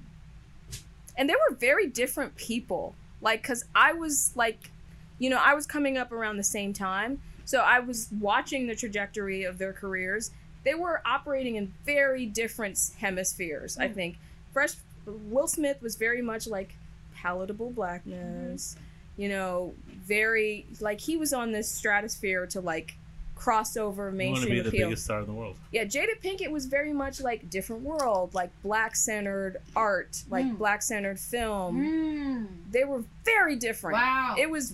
And 1.20 1.30
they 1.30 1.36
were 1.36 1.56
very 1.56 1.86
different 1.86 2.36
people. 2.36 2.96
Like 3.22 3.42
because 3.44 3.66
i 3.76 3.92
was 3.94 4.32
like 4.36 4.72
you 5.20 5.30
know 5.30 5.40
i 5.44 5.54
was 5.54 5.66
coming 5.68 5.98
up 5.98 6.12
around 6.12 6.38
the 6.38 6.44
same 6.58 6.74
time. 6.74 7.22
So 7.46 7.60
i 7.60 7.80
was 7.80 8.08
watching 8.20 8.66
the 8.68 8.76
trajectory 8.76 9.44
of 9.44 9.58
their 9.60 9.74
careers. 9.74 10.32
They 10.64 10.74
were 10.74 11.02
operating 11.06 11.56
in 11.56 11.74
very 11.86 12.26
different 12.26 12.80
hemispheres 13.00 13.78
i 13.78 13.88
Mm. 13.90 13.94
think. 13.96 14.18
Fresh 14.54 14.74
will 15.06 15.48
smith 15.48 15.82
was 15.82 15.96
very 15.98 16.22
much 16.22 16.48
like 16.48 16.76
palatable 17.16 17.72
blackness 17.72 18.76
you 19.18 19.28
know 19.28 19.74
very 20.06 20.66
like 20.80 21.02
he 21.02 21.18
was 21.18 21.34
on 21.34 21.52
this 21.52 21.70
stratosphere 21.70 22.46
to 22.48 22.62
like 22.62 22.96
cross 23.40 23.77
over 23.77 24.03
you 24.03 24.06
want 24.08 24.11
to 24.11 24.18
mainstream 24.18 24.53
be 24.56 24.61
the 24.61 24.68
appeal 24.69 24.88
biggest 24.90 25.06
star 25.06 25.22
in 25.22 25.26
the 25.26 25.32
world. 25.34 25.56
yeah, 25.72 25.85
Jada 25.85 26.19
Pinkett 26.22 26.51
was 26.51 26.66
very 26.66 26.92
much 26.92 27.22
like 27.22 27.50
different 27.50 27.84
world, 27.84 28.34
like 28.34 28.51
black 28.61 28.95
centered 28.98 29.58
art, 29.76 30.24
like 30.30 30.45
Mm. 30.45 30.58
black 30.58 30.82
centered 30.82 31.18
film. 31.19 31.80
Mm. 31.82 32.72
They 32.72 32.84
were 32.84 33.03
very 33.24 33.56
different. 33.56 33.93
Wow. 33.95 34.35
It 34.38 34.50
was 34.50 34.74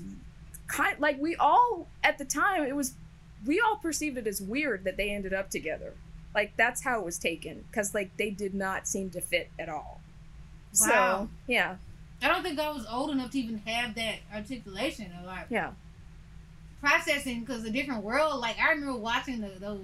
kind 0.67 0.99
like 0.99 1.21
we 1.21 1.35
all 1.35 1.87
at 2.03 2.17
the 2.17 2.25
time 2.25 2.63
it 2.63 2.75
was 2.75 2.95
we 3.45 3.59
all 3.59 3.75
perceived 3.75 4.17
it 4.17 4.25
as 4.25 4.41
weird 4.41 4.83
that 4.85 4.97
they 4.97 5.11
ended 5.11 5.31
up 5.33 5.51
together. 5.51 5.93
Like 6.33 6.57
that's 6.57 6.83
how 6.83 6.99
it 6.99 7.05
was 7.05 7.19
taken 7.19 7.65
cuz 7.71 7.93
like 7.93 8.17
they 8.17 8.31
did 8.31 8.55
not 8.55 8.87
seem 8.87 9.11
to 9.11 9.21
fit 9.21 9.51
at 9.59 9.69
all. 9.69 10.01
Wow. 10.81 10.87
So, 10.87 11.29
yeah. 11.47 11.75
I 12.21 12.27
don't 12.29 12.41
think 12.41 12.59
I 12.59 12.71
was 12.71 12.85
old 12.89 13.11
enough 13.11 13.29
to 13.31 13.39
even 13.39 13.59
have 13.59 13.93
that 13.93 14.15
articulation 14.33 15.11
or 15.21 15.27
like 15.27 15.45
Yeah. 15.51 15.71
Processing 16.89 17.39
because 17.41 17.65
a 17.65 17.71
different 17.71 18.03
world. 18.03 18.39
Like 18.39 18.57
I 18.59 18.69
remember 18.69 18.97
watching 18.99 19.41
the, 19.41 19.49
those 19.59 19.81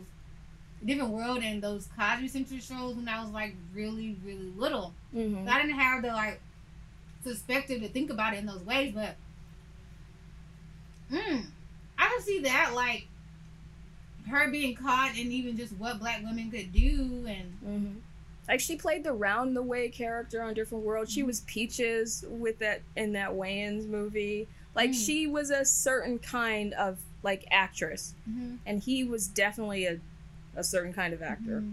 different 0.86 1.12
world 1.12 1.40
and 1.44 1.62
those 1.62 1.88
Cosby 1.98 2.28
Central 2.28 2.60
shows 2.60 2.96
when 2.96 3.08
I 3.10 3.22
was 3.24 3.32
like 3.32 3.56
really 3.74 4.18
really 4.24 4.52
little. 4.56 4.94
Mhm. 5.16 5.48
I 5.48 5.62
didn't 5.62 5.80
have 5.80 6.02
the 6.04 6.10
like 6.10 6.40
perspective 7.24 7.82
to 7.82 7.88
think 7.88 8.10
about 8.12 8.34
it 8.34 8.40
in 8.40 8.46
those 8.46 8.64
ways, 8.64 8.94
but 8.94 9.16
mm, 11.12 11.46
I 11.98 12.08
can 12.08 12.22
see 12.22 12.40
that 12.42 12.74
like 12.76 13.08
her 14.30 14.50
being 14.52 14.76
caught 14.76 15.10
and 15.18 15.32
even 15.32 15.58
just 15.58 15.74
what 15.74 16.00
black 16.00 16.22
women 16.24 16.52
could 16.52 16.72
do 16.72 17.26
and 17.28 17.54
hmm 17.64 17.98
Like 18.48 18.60
she 18.60 18.76
played 18.76 19.04
the 19.04 19.14
round 19.14 19.56
the 19.56 19.62
way 19.64 19.90
character 19.90 20.42
on 20.44 20.54
Different 20.54 20.84
World. 20.84 21.10
She 21.10 21.24
Mhm. 21.24 21.28
was 21.28 21.42
Peaches 21.42 22.24
with 22.28 22.60
that 22.60 22.82
in 22.96 23.14
that 23.14 23.32
Wayans 23.32 23.88
movie. 23.88 24.48
Like 24.75 24.91
Mm. 24.91 25.06
she 25.06 25.27
was 25.27 25.50
a 25.50 25.66
certain 25.66 26.19
kind 26.19 26.74
of 26.74 27.00
like 27.24 27.45
actress, 27.51 28.14
mm-hmm. 28.30 28.56
and 28.66 28.82
he 28.82 29.03
was 29.03 29.27
definitely 29.27 29.85
a 29.85 30.00
a 30.56 30.64
certain 30.64 30.93
kind 30.93 31.14
of 31.14 31.22
actor. 31.22 31.64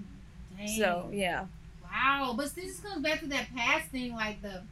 Dang. 0.57 0.69
So 0.69 1.11
yeah, 1.13 1.47
wow, 1.83 2.35
but 2.37 2.55
this 2.55 2.81
comes 2.81 3.03
back 3.03 3.21
to 3.21 3.27
that 3.29 3.47
past 3.55 3.89
thing, 3.91 4.15
like 4.15 4.43
the 4.43 4.63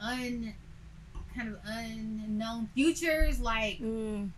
un 0.00 0.54
kind 1.34 1.48
of 1.48 1.58
unknown 1.66 2.68
futures, 2.74 3.40
like 3.40 3.78
mm, 3.78 4.30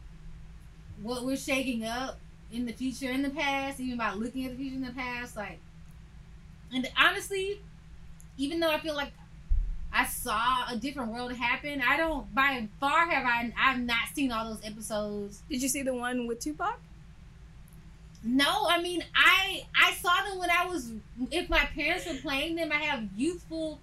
what 1.02 1.24
we're 1.24 1.36
shaking 1.36 1.84
up 1.84 2.18
in 2.52 2.66
the 2.66 2.72
future 2.72 3.10
in 3.10 3.22
the 3.22 3.30
past, 3.30 3.78
even 3.80 3.98
by 3.98 4.12
looking 4.14 4.44
at 4.46 4.52
the 4.52 4.56
future 4.56 4.76
in 4.76 4.82
the 4.82 4.92
past, 4.92 5.36
like 5.36 5.58
And 6.72 6.88
honestly, 6.98 7.60
even 8.36 8.60
though 8.60 8.70
I 8.70 8.78
feel 8.78 8.94
like 8.94 9.12
I 9.92 10.06
saw 10.06 10.70
a 10.70 10.76
different 10.76 11.12
world 11.12 11.32
happen, 11.32 11.82
I 11.86 11.96
don't 11.96 12.32
by 12.34 12.68
far 12.80 13.08
have 13.08 13.24
I 13.24 13.52
I've 13.58 13.80
not 13.80 14.08
seen 14.14 14.32
all 14.32 14.52
those 14.52 14.64
episodes. 14.64 15.42
Did 15.50 15.62
you 15.62 15.68
see 15.68 15.82
the 15.82 15.94
one 15.94 16.26
with 16.26 16.40
Tupac? 16.40 16.78
No, 18.22 18.66
I 18.68 18.82
mean 18.82 19.04
I 19.14 19.64
I 19.74 19.92
saw 19.94 20.28
them 20.28 20.38
when 20.38 20.50
I 20.50 20.66
was 20.66 20.92
if 21.30 21.48
my 21.48 21.64
parents 21.74 22.06
were 22.06 22.20
playing 22.20 22.56
them, 22.56 22.70
I 22.72 22.76
have 22.76 23.04
youthful, 23.16 23.80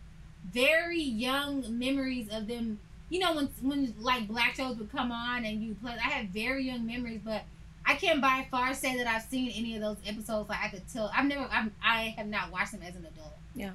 very 0.52 1.02
young 1.02 1.78
memories 1.80 2.28
of 2.32 2.48
them. 2.48 2.80
You 3.10 3.20
know 3.20 3.36
when 3.36 3.50
when 3.62 3.96
like 4.00 4.28
black 4.28 4.56
shows 4.56 4.78
would 4.78 4.92
come 4.92 5.12
on 5.12 5.46
and 5.46 5.64
you 5.64 5.76
play. 5.76 5.94
I 5.94 6.10
have 6.10 6.28
very 6.28 6.66
young 6.66 6.86
memories, 6.86 7.22
but 7.24 7.44
I 7.86 7.96
can't 7.96 8.20
by 8.22 8.48
far 8.50 8.74
say 8.74 8.98
that 8.98 9.08
I've 9.08 9.22
seen 9.24 9.52
any 9.52 9.76
of 9.76 9.82
those 9.82 9.98
episodes. 10.06 10.50
Like 10.50 10.60
I 10.64 10.70
could 10.70 10.88
tell, 10.92 11.12
I've 11.16 11.26
never, 11.26 11.48
I'm, 11.52 11.72
I 11.84 12.16
have 12.18 12.28
not 12.28 12.52
watched 12.52 12.72
them 12.72 12.82
as 12.82 12.96
an 12.96 13.06
adult. 13.06 13.34
Yeah. 13.54 13.72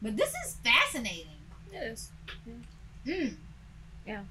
But 0.00 0.16
this 0.16 0.32
is 0.46 0.56
fascinating. 0.62 1.26
It 1.74 1.82
is. 1.84 2.10
Mm. 3.06 3.34
Yeah. 4.06 4.22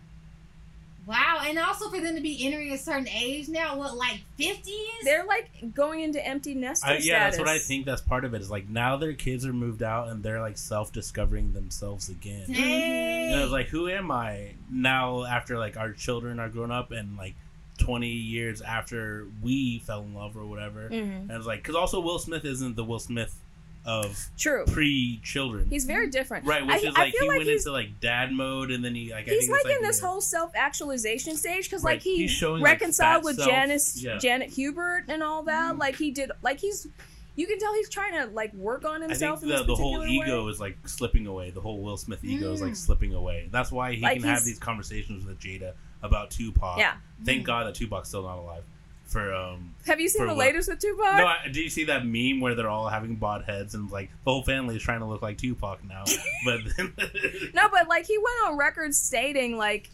Wow, 1.06 1.42
and 1.46 1.60
also 1.60 1.90
for 1.90 2.00
them 2.00 2.16
to 2.16 2.22
be 2.22 2.46
entering 2.46 2.72
a 2.72 2.78
certain 2.78 3.10
age 3.10 3.50
now, 3.50 3.78
what 3.78 3.98
like 3.98 4.22
fifties? 4.38 4.78
They're 5.04 5.26
like 5.26 5.50
going 5.76 6.00
into 6.00 6.26
empty 6.26 6.56
nester 6.56 6.88
I, 6.88 6.98
yeah, 7.02 7.26
that's 7.26 7.38
what 7.38 7.50
I 7.50 7.60
think. 7.60 7.86
That's 7.86 8.00
part 8.02 8.24
of 8.24 8.34
it. 8.34 8.40
Is 8.42 8.50
like 8.50 8.70
now 8.70 8.96
their 8.96 9.12
kids 9.12 9.46
are 9.46 9.52
moved 9.52 9.84
out 9.84 10.08
and 10.08 10.24
they're 10.24 10.40
like 10.40 10.58
self-discovering 10.58 11.52
themselves 11.52 12.08
again. 12.08 12.46
And 12.50 13.36
I 13.36 13.44
was 13.44 13.52
like, 13.52 13.68
who 13.68 13.90
am 13.90 14.12
I 14.12 14.52
now? 14.72 15.26
After 15.26 15.58
like 15.60 15.76
our 15.76 15.92
children 15.92 16.40
are 16.40 16.48
grown 16.48 16.72
up 16.72 16.92
and 16.92 17.18
like 17.18 17.36
twenty 17.78 18.12
years 18.12 18.62
after 18.62 19.28
we 19.42 19.80
fell 19.80 20.04
in 20.04 20.14
love 20.14 20.38
or 20.38 20.46
whatever, 20.46 20.88
Mhm. 20.90 21.24
and 21.24 21.32
it's 21.32 21.46
like 21.46 21.64
because 21.64 21.76
also 21.76 22.00
Will 22.00 22.20
Smith 22.20 22.46
isn't 22.46 22.78
the 22.78 22.84
Will 22.86 23.00
Smith 23.00 23.36
of 23.86 24.30
True. 24.38 24.64
pre-children, 24.66 25.68
He's 25.70 25.86
very 25.86 26.10
different. 26.10 26.46
right? 26.46 26.66
Which 26.66 26.76
I, 26.86 26.88
is 26.90 26.96
I 26.96 27.00
like 27.02 27.14
he 27.20 27.28
like 27.28 27.38
went 27.40 27.50
into 27.50 27.72
like 27.72 28.00
dad 28.00 28.32
mode 28.32 28.72
and 28.72 28.84
then 28.84 28.96
he 28.96 29.12
like 29.12 29.28
I 29.28 29.32
he's 29.32 29.42
think 29.42 29.52
like 29.52 29.66
it's, 29.66 29.78
in 29.78 29.84
this 29.84 30.00
whole 30.00 30.22
self-actualization 30.22 31.36
stage 31.38 31.70
because 31.70 31.84
Right, 31.84 31.94
like 31.96 32.02
he 32.02 32.18
he's 32.18 32.32
showing, 32.32 32.64
reconciled 32.64 33.24
with 33.24 33.38
self- 33.38 33.50
Janice, 33.50 34.02
yeah. 34.02 34.18
Janet 34.18 34.50
Hubert, 34.52 35.06
and 35.10 35.22
all 35.24 35.44
that. 35.44 35.78
Like 35.78 35.96
he 35.98 36.12
did. 36.12 36.32
Like 36.42 36.60
he's. 36.60 36.88
You 37.36 37.48
can 37.48 37.58
tell 37.58 37.74
he's 37.74 37.90
trying 37.90 38.14
to 38.14 38.28
like 38.32 38.54
work 38.54 38.86
on 38.86 39.02
I 39.02 39.08
himself. 39.08 39.40
think 39.42 39.52
in 39.52 39.58
the, 39.58 39.64
the 39.64 39.76
whole 39.76 39.98
particular 40.02 40.26
ego 40.28 40.48
is 40.50 40.60
like 40.60 40.78
slipping 40.88 41.26
away. 41.26 41.50
The 41.50 41.62
whole 41.62 41.82
Will 41.82 41.98
Smith 41.98 42.24
ego 42.24 42.54
is 42.54 42.62
like 42.62 42.74
Mm. 42.74 42.78
slipping 42.78 43.16
away. 43.16 43.50
That's 43.52 43.72
why 43.72 43.94
he 43.94 44.02
Like, 44.02 44.20
can 44.20 44.30
have 44.30 44.46
these 44.46 44.60
conversations 44.60 45.26
with 45.26 45.40
Jada 45.40 45.74
about 46.04 46.30
Tupac. 46.30 46.78
Yeah. 46.78 46.94
Thank 47.26 47.44
God 47.46 47.66
that 47.66 47.74
Tupac's 47.74 48.10
still 48.10 48.22
not 48.22 48.38
alive. 48.38 48.64
For 49.06 49.34
um, 49.34 49.76
Have 49.86 50.00
you 50.00 50.10
seen 50.10 50.24
the 50.24 50.30
what? 50.30 50.38
latest 50.38 50.70
with 50.70 50.80
Tupac? 50.80 51.18
no, 51.18 51.28
I, 51.28 51.48
do 51.52 51.62
you 51.62 51.70
see 51.70 51.84
that 51.84 52.06
meme 52.06 52.40
where 52.40 52.56
they're 52.56 52.70
all 52.70 52.88
having 52.88 53.16
bod 53.16 53.44
heads 53.44 53.76
and 53.76 53.92
like 53.92 54.10
the 54.24 54.32
whole 54.32 54.44
family 54.44 54.76
is 54.76 54.82
trying 54.82 55.02
to 55.02 55.06
look 55.06 55.22
like 55.22 55.38
Tupac 55.38 55.84
now? 55.84 56.04
but 56.46 56.62
then, 56.78 56.94
No, 57.54 57.70
but 57.70 57.88
like 57.88 58.08
he 58.08 58.18
went 58.18 58.52
on 58.52 58.58
record 58.58 58.96
stating 58.96 59.56
like, 59.56 59.90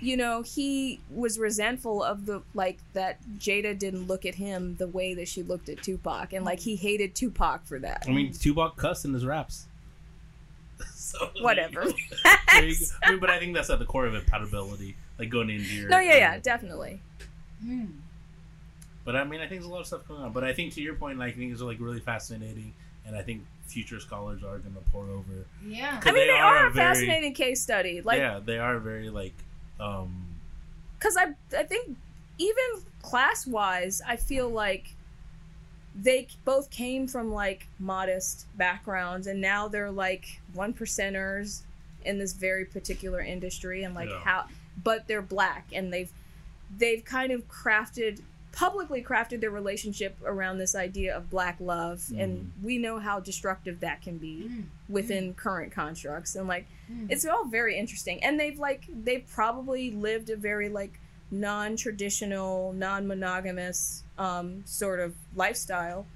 you 0.00 0.16
know, 0.16 0.42
he 0.42 1.00
was 1.10 1.38
resentful 1.38 2.02
of 2.02 2.24
the 2.24 2.42
like 2.54 2.78
that 2.94 3.18
Jada 3.38 3.78
didn't 3.78 4.06
look 4.06 4.24
at 4.24 4.36
him 4.36 4.76
the 4.76 4.86
way 4.86 5.14
that 5.14 5.28
she 5.28 5.42
looked 5.42 5.68
at 5.68 5.82
Tupac, 5.82 6.32
and 6.32 6.44
like 6.44 6.60
he 6.60 6.76
hated 6.76 7.14
Tupac 7.14 7.66
for 7.66 7.78
that. 7.80 8.04
I 8.06 8.10
mean, 8.10 8.32
Tupac 8.32 8.76
cussed 8.76 9.04
in 9.04 9.12
his 9.12 9.26
raps. 9.26 9.66
so 10.94 11.30
Whatever. 11.40 11.84
there 12.52 12.64
you 12.64 12.74
go. 12.74 12.84
I 13.02 13.10
mean, 13.10 13.20
but 13.20 13.28
I 13.28 13.38
think 13.38 13.54
that's 13.54 13.70
at 13.70 13.80
the 13.80 13.84
core 13.84 14.06
of 14.06 14.14
it, 14.14 14.22
compatibility, 14.22 14.96
like 15.18 15.28
going 15.28 15.50
into 15.50 15.64
your. 15.64 15.88
no, 15.90 15.98
yeah, 15.98 16.16
yeah, 16.16 16.38
definitely. 16.38 17.00
Mm. 17.64 17.92
But 19.04 19.16
I 19.16 19.24
mean, 19.24 19.40
I 19.40 19.46
think 19.46 19.60
there's 19.60 19.64
a 19.70 19.72
lot 19.72 19.80
of 19.80 19.86
stuff 19.86 20.06
going 20.06 20.22
on. 20.22 20.32
But 20.32 20.44
I 20.44 20.52
think 20.52 20.72
to 20.74 20.80
your 20.82 20.94
point, 20.94 21.20
I 21.20 21.30
think 21.32 21.52
it's 21.52 21.60
like 21.60 21.78
really 21.80 22.00
fascinating, 22.00 22.72
and 23.06 23.16
I 23.16 23.22
think 23.22 23.42
future 23.66 23.98
scholars 24.00 24.42
are 24.42 24.58
going 24.58 24.74
to 24.74 24.90
pour 24.92 25.04
over. 25.08 25.46
Yeah. 25.66 26.00
I 26.02 26.04
mean, 26.06 26.14
They 26.14 26.26
they, 26.26 26.30
are 26.32 26.56
are, 26.58 26.66
a 26.66 26.68
a 26.68 26.72
very- 26.72 26.94
fascinating 26.94 27.34
case 27.34 27.60
study. 27.62 28.00
Like, 28.02 28.18
yeah, 28.18 28.40
they 28.44 28.58
are 28.58 28.78
very 28.78 29.10
like. 29.10 29.34
um 29.80 30.26
because 30.98 31.16
I 31.16 31.34
I 31.58 31.64
think 31.64 31.96
even 32.38 32.82
class 33.02 33.46
wise, 33.46 34.00
I 34.06 34.14
feel 34.16 34.48
like 34.48 34.94
they 35.94 36.26
both 36.44 36.70
came 36.70 37.06
from 37.08 37.32
like 37.32 37.66
modest 37.80 38.46
backgrounds, 38.56 39.26
and 39.26 39.40
now 39.40 39.68
they're 39.68 39.90
like 39.90 40.40
one 40.54 40.72
percenters 40.72 41.62
in 42.04 42.18
this 42.18 42.32
very 42.32 42.64
particular 42.64 43.20
industry, 43.20 43.82
and 43.84 43.94
like 43.94 44.08
Yeah. 44.08 44.20
how, 44.20 44.44
but 44.82 45.06
they're 45.08 45.22
black, 45.22 45.66
and 45.72 45.92
they've 45.92 46.10
they've 46.78 47.04
kind 47.04 47.32
of 47.32 47.46
crafted 47.48 48.20
publicly 48.52 49.02
crafted 49.02 49.40
their 49.40 49.50
relationship 49.50 50.16
around 50.24 50.58
this 50.58 50.74
idea 50.74 51.16
of 51.16 51.30
black 51.30 51.56
love 51.58 52.04
and 52.18 52.52
we 52.62 52.76
know 52.78 52.98
how 52.98 53.18
destructive 53.18 53.80
that 53.80 54.02
can 54.02 54.18
be 54.18 54.46
Mm. 54.50 54.64
within 54.88 55.32
current 55.34 55.72
constructs 55.72 56.36
and 56.36 56.46
like 56.46 56.66
Mm. 56.90 57.06
it's 57.10 57.24
all 57.24 57.46
very 57.46 57.78
interesting 57.78 58.22
and 58.22 58.38
they've 58.38 58.58
like 58.58 58.84
they've 59.04 59.26
probably 59.26 59.90
lived 59.90 60.28
a 60.30 60.36
very 60.36 60.68
like 60.68 60.98
non-traditional 61.30 62.72
non-monogamous 62.74 64.02
um, 64.18 64.62
sort 64.66 65.00
of 65.00 65.14
lifestyle 65.34 66.06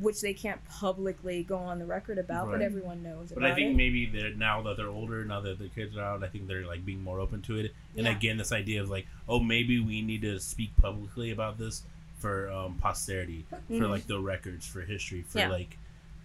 which 0.00 0.20
they 0.20 0.32
can't 0.32 0.64
publicly 0.68 1.42
go 1.42 1.56
on 1.56 1.78
the 1.78 1.84
record 1.84 2.18
about 2.18 2.48
but 2.50 2.62
everyone 2.62 3.02
knows 3.02 3.32
But 3.32 3.44
I 3.44 3.54
think 3.54 3.72
it 3.72 3.76
maybe 3.76 4.06
they're 4.06 4.32
now 4.34 4.62
that 4.62 4.76
they're 4.76 4.88
older, 4.88 5.24
now 5.24 5.40
that 5.40 5.58
their 5.58 5.68
kids 5.68 5.96
are 5.96 6.02
out, 6.02 6.22
I 6.22 6.28
think 6.28 6.46
they're 6.46 6.66
like 6.66 6.84
being 6.84 7.02
more 7.02 7.18
open 7.20 7.42
to 7.42 7.56
it. 7.56 7.74
And 7.96 8.06
Yeah. 8.06 8.16
again, 8.16 8.36
this 8.36 8.52
idea 8.52 8.80
of 8.82 8.88
like, 8.90 9.06
oh, 9.28 9.40
maybe 9.40 9.80
we 9.80 10.00
need 10.02 10.22
to 10.22 10.38
speak 10.38 10.70
publicly 10.76 11.30
about 11.32 11.58
this 11.58 11.82
for 12.18 12.50
um, 12.50 12.76
posterity, 12.76 13.44
for 13.50 13.56
Mhm. 13.74 13.90
like 13.90 14.06
the 14.06 14.18
records, 14.20 14.66
for 14.66 14.82
history, 14.82 15.22
for 15.22 15.38
Yeah. 15.38 15.48
like 15.50 15.76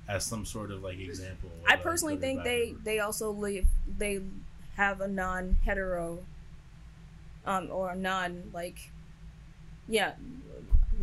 as 0.08 0.26
some 0.26 0.46
sort 0.46 0.70
of 0.70 0.84
like 0.84 1.00
example. 1.00 1.50
i 1.66 1.78
personally 1.78 2.18
think 2.18 2.44
they 2.44 2.76
they 2.84 3.00
also 3.00 3.32
live 3.32 3.66
they 3.98 4.22
have 4.76 5.00
a 5.00 5.08
non-hetero 5.08 6.20
um 7.46 7.70
or 7.72 7.96
non 7.96 8.50
like 8.54 8.90
yeah 9.88 10.14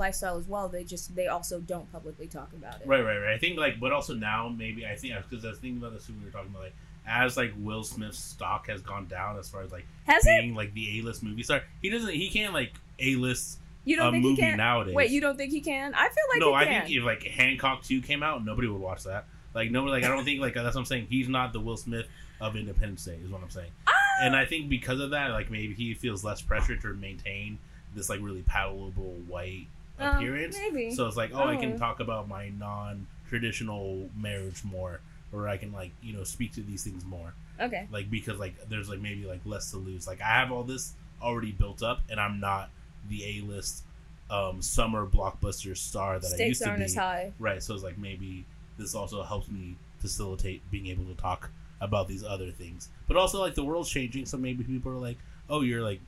lifestyle 0.01 0.37
as 0.37 0.47
well 0.49 0.69
they 0.69 0.83
just 0.83 1.15
they 1.15 1.29
also 1.29 1.61
don't 1.61 1.91
publicly 1.93 2.27
talk 2.27 2.53
about 2.53 2.81
it 2.81 2.87
Right, 2.87 3.05
right, 3.05 3.19
right. 3.19 3.35
I 3.35 3.39
think 3.39 3.57
like, 3.59 3.79
but 3.79 3.93
also 3.93 4.15
now 4.15 4.49
maybe 4.49 4.85
I 4.85 4.97
think 4.97 5.15
because 5.29 5.45
I 5.45 5.51
was 5.51 5.59
thinking 5.59 5.79
about 5.79 5.93
this 5.93 6.09
when 6.09 6.19
we 6.19 6.25
were 6.25 6.33
talking 6.33 6.51
about 6.51 6.63
like 6.63 6.75
as 7.07 7.37
like 7.37 7.53
Will 7.59 7.85
Smith's 7.85 8.19
stock 8.19 8.67
has 8.69 8.81
gone 8.83 9.07
down 9.07 9.39
as 9.39 9.49
far 9.49 9.63
as 9.63 9.71
like 9.71 9.87
has 10.07 10.25
it 10.27 10.53
like 10.55 10.75
the 10.75 10.99
A 10.99 11.03
list 11.03 11.23
movie 11.23 11.43
star. 11.43 11.63
He 11.81 11.89
doesn't. 11.91 12.13
He 12.13 12.29
can't 12.29 12.53
like 12.53 12.73
A 12.99 13.15
list 13.15 13.59
you 13.85 13.97
don't 13.97 14.09
a 14.09 14.11
think 14.13 14.25
he 14.25 14.31
movie 14.31 14.43
can 14.43 14.57
nowadays. 14.59 14.95
wait 14.95 15.11
you 15.11 15.21
don't 15.23 15.39
think 15.39 15.51
he 15.51 15.63
can 15.63 15.95
i 15.95 16.03
feel 16.03 16.25
like 16.31 16.41
no, 16.41 16.53
I 16.53 16.67
think 16.67 16.91
if 16.91 17.03
like 17.03 17.23
Hancock 17.23 17.83
Two 17.83 18.01
came 18.03 18.23
out, 18.23 18.45
nobody 18.45 18.69
would 18.69 18.81
watch 18.81 19.05
that. 19.05 19.25
Like 19.55 19.71
nobody. 19.71 19.93
Like 19.93 20.05
I 20.05 20.09
don't 20.09 20.25
think 20.25 20.41
like 20.41 20.55
that's 20.55 20.75
what 20.75 20.81
I'm 20.81 20.85
saying. 20.85 21.07
He's 21.11 21.29
not 21.29 21.53
the 21.53 21.61
Will 21.61 21.77
Smith 21.77 22.07
of 22.41 22.57
Independence 22.57 23.05
Day, 23.05 23.19
is 23.25 23.31
what 23.31 23.43
I'm 23.43 23.51
saying. 23.51 23.71
Ah! 23.87 23.93
And 24.23 24.37
I 24.37 24.45
think 24.45 24.69
because 24.69 25.01
of 25.01 25.11
that, 25.11 25.31
like 25.31 25.51
maybe 25.51 25.75
he 25.75 25.95
feels 25.95 26.23
less 26.23 26.41
pressure 26.43 26.77
to 26.77 26.95
maintain 26.95 27.59
this 27.95 28.09
like 28.11 28.21
really 28.23 28.43
palatable 28.43 29.15
white 29.27 29.67
Uh, 30.01 30.15
appearance. 30.17 30.57
maybe 30.59 30.95
So 30.95 31.07
it's 31.07 31.17
like, 31.17 31.31
oh, 31.35 31.45
I 31.45 31.57
Oh. 31.57 31.61
can 31.61 31.79
talk 31.79 32.01
about 32.01 32.29
my 32.29 32.49
non-traditional 32.51 34.09
marriage 34.17 34.63
more, 34.65 35.01
or 35.33 35.49
I 35.49 35.57
can 35.57 35.73
like 35.73 35.93
you 36.03 36.15
know 36.15 36.25
speak 36.25 36.53
to 36.55 36.63
these 36.63 36.85
things 36.85 37.05
more, 37.05 37.35
okay 37.61 37.87
like 37.93 38.11
because 38.11 38.39
like 38.39 38.69
there's 38.69 38.89
like 38.89 39.01
maybe 39.01 39.25
like 39.27 39.41
less 39.45 39.71
to 39.73 39.77
lose. 39.77 40.07
Like 40.07 40.21
I 40.21 40.27
have 40.41 40.51
all 40.53 40.65
this 40.65 40.95
already 41.23 41.53
built 41.53 41.83
up, 41.83 42.01
and 42.11 42.19
I'm 42.21 42.41
not 42.41 42.71
the 43.09 43.25
A-list 43.39 43.85
um, 44.31 44.63
summer 44.63 45.07
blockbuster 45.07 45.77
star 45.77 46.19
that 46.19 46.33
I 46.41 46.45
used 46.47 46.63
to 46.63 46.77
be. 46.77 46.83
as 46.85 46.95
high 46.95 47.33
Right. 47.39 47.63
So 47.63 47.75
it's 47.75 47.83
like 47.83 47.99
maybe 47.99 48.45
this 48.79 48.95
also 48.95 49.23
helps 49.23 49.49
me 49.49 49.77
facilitate 49.99 50.63
being 50.71 50.87
able 50.87 51.05
to 51.05 51.15
talk 51.15 51.51
about 51.81 52.09
these 52.09 52.23
other 52.25 52.51
things. 52.51 52.89
But 53.09 53.17
also 53.17 53.41
like 53.41 53.55
the 53.55 53.65
world's 53.65 53.91
changing, 53.91 54.27
so 54.27 54.37
maybe 54.37 54.63
people 54.65 54.93
are 54.93 54.97
like, 54.97 55.19
oh, 55.49 55.63
you're 55.63 55.83
like, 55.83 56.01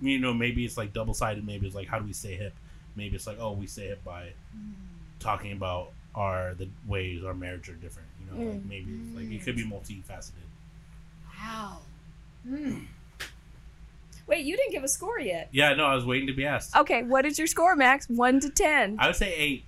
you 0.00 0.18
know, 0.18 0.34
maybe 0.34 0.64
it's 0.64 0.76
like 0.76 0.92
double 0.92 1.14
sided. 1.14 1.46
Maybe 1.46 1.66
it's 1.66 1.76
like, 1.76 1.86
how 1.88 1.98
do 1.98 2.04
we 2.06 2.12
stay 2.12 2.34
hip? 2.34 2.54
Maybe 2.96 3.16
it's 3.16 3.26
like, 3.26 3.38
oh, 3.40 3.52
we 3.52 3.66
say 3.66 3.86
it 3.86 4.04
by 4.04 4.32
talking 5.18 5.52
about 5.52 5.92
our 6.14 6.54
the 6.54 6.68
ways 6.86 7.24
our 7.24 7.34
marriage 7.34 7.68
are 7.68 7.74
different. 7.74 8.08
You 8.20 8.26
know, 8.26 8.50
like 8.50 8.60
Mm. 8.62 8.68
maybe 8.68 8.92
it's 8.92 9.16
like 9.16 9.30
it 9.32 9.42
could 9.44 9.56
be 9.56 9.64
multifaceted. 9.64 10.46
Wow. 11.40 11.78
Mm. 12.48 12.86
wait 14.26 14.44
you 14.44 14.56
didn't 14.56 14.72
give 14.72 14.84
a 14.84 14.88
score 14.88 15.18
yet 15.20 15.48
Yeah. 15.52 15.74
No, 15.74 15.84
I 15.86 15.94
was 15.94 16.04
waiting 16.04 16.26
to 16.28 16.32
be 16.32 16.44
asked. 16.46 16.74
okay 16.76 17.02
what 17.02 17.24
is 17.26 17.38
your 17.38 17.46
score 17.46 17.74
max 17.76 18.08
1 18.08 18.40
to 18.40 18.50
10 18.50 18.96
I 19.00 19.06
would 19.08 19.16
say 19.16 19.32
eight. 19.34 19.64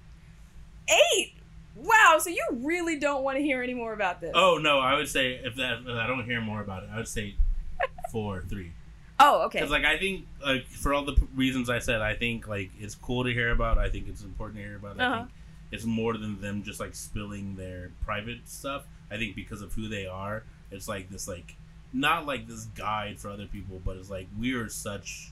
eight 0.89 1.33
wow 1.77 2.19
so 2.21 2.31
you 2.31 2.45
really 2.53 2.99
don't 2.99 3.23
want 3.25 3.37
to 3.37 3.43
hear 3.43 3.63
any 3.63 3.75
more 3.75 3.93
about 3.93 4.21
this 4.21 4.33
Oh 4.35 4.59
no, 4.63 4.79
I 4.81 4.95
would 4.95 5.09
say 5.09 5.35
if 5.45 5.55
that 5.57 5.81
if 5.81 5.89
I 5.89 6.07
don't 6.07 6.25
hear 6.25 6.41
more 6.41 6.61
about 6.63 6.85
it, 6.85 6.89
I 6.93 6.97
would 6.97 7.09
say 7.09 7.35
four, 8.13 8.45
three. 8.49 8.73
Oh 9.21 9.43
okay 9.47 9.59
Because 9.59 9.71
like 9.71 9.85
I 9.85 9.99
think 9.99 10.27
like 10.45 10.67
for 10.67 10.93
all 10.95 11.05
the 11.05 11.15
p- 11.15 11.27
reasons 11.35 11.71
I 11.71 11.79
said, 11.79 12.01
I 12.01 12.15
think 12.15 12.47
like 12.49 12.71
it's 12.79 12.95
cool 12.95 13.25
to 13.25 13.33
hear 13.33 13.51
about. 13.51 13.79
I 13.79 13.89
think 13.89 14.09
it's 14.09 14.23
important 14.23 14.59
to 14.59 14.65
hear 14.65 14.77
about. 14.77 15.01
I 15.01 15.05
Uh-huh. 15.05 15.17
think 15.21 15.31
it's 15.73 15.85
more 15.85 16.17
than 16.17 16.41
them 16.41 16.63
just 16.63 16.81
like 16.81 16.95
spilling 16.95 17.57
their 17.57 17.91
private 18.05 18.49
stuff. 18.49 18.85
I 19.11 19.17
think 19.17 19.35
because 19.37 19.61
of 19.63 19.73
who 19.75 19.89
they 19.89 20.07
are, 20.07 20.43
it's 20.71 20.89
like 20.89 21.11
this 21.11 21.27
like 21.29 21.55
not 21.93 22.27
like 22.27 22.47
this 22.49 22.65
guide 22.77 23.19
for 23.21 23.31
other 23.31 23.47
people, 23.47 23.81
but 23.85 23.97
it's 23.97 24.11
like 24.11 24.27
we 24.39 24.55
are 24.55 24.69
such 24.69 25.31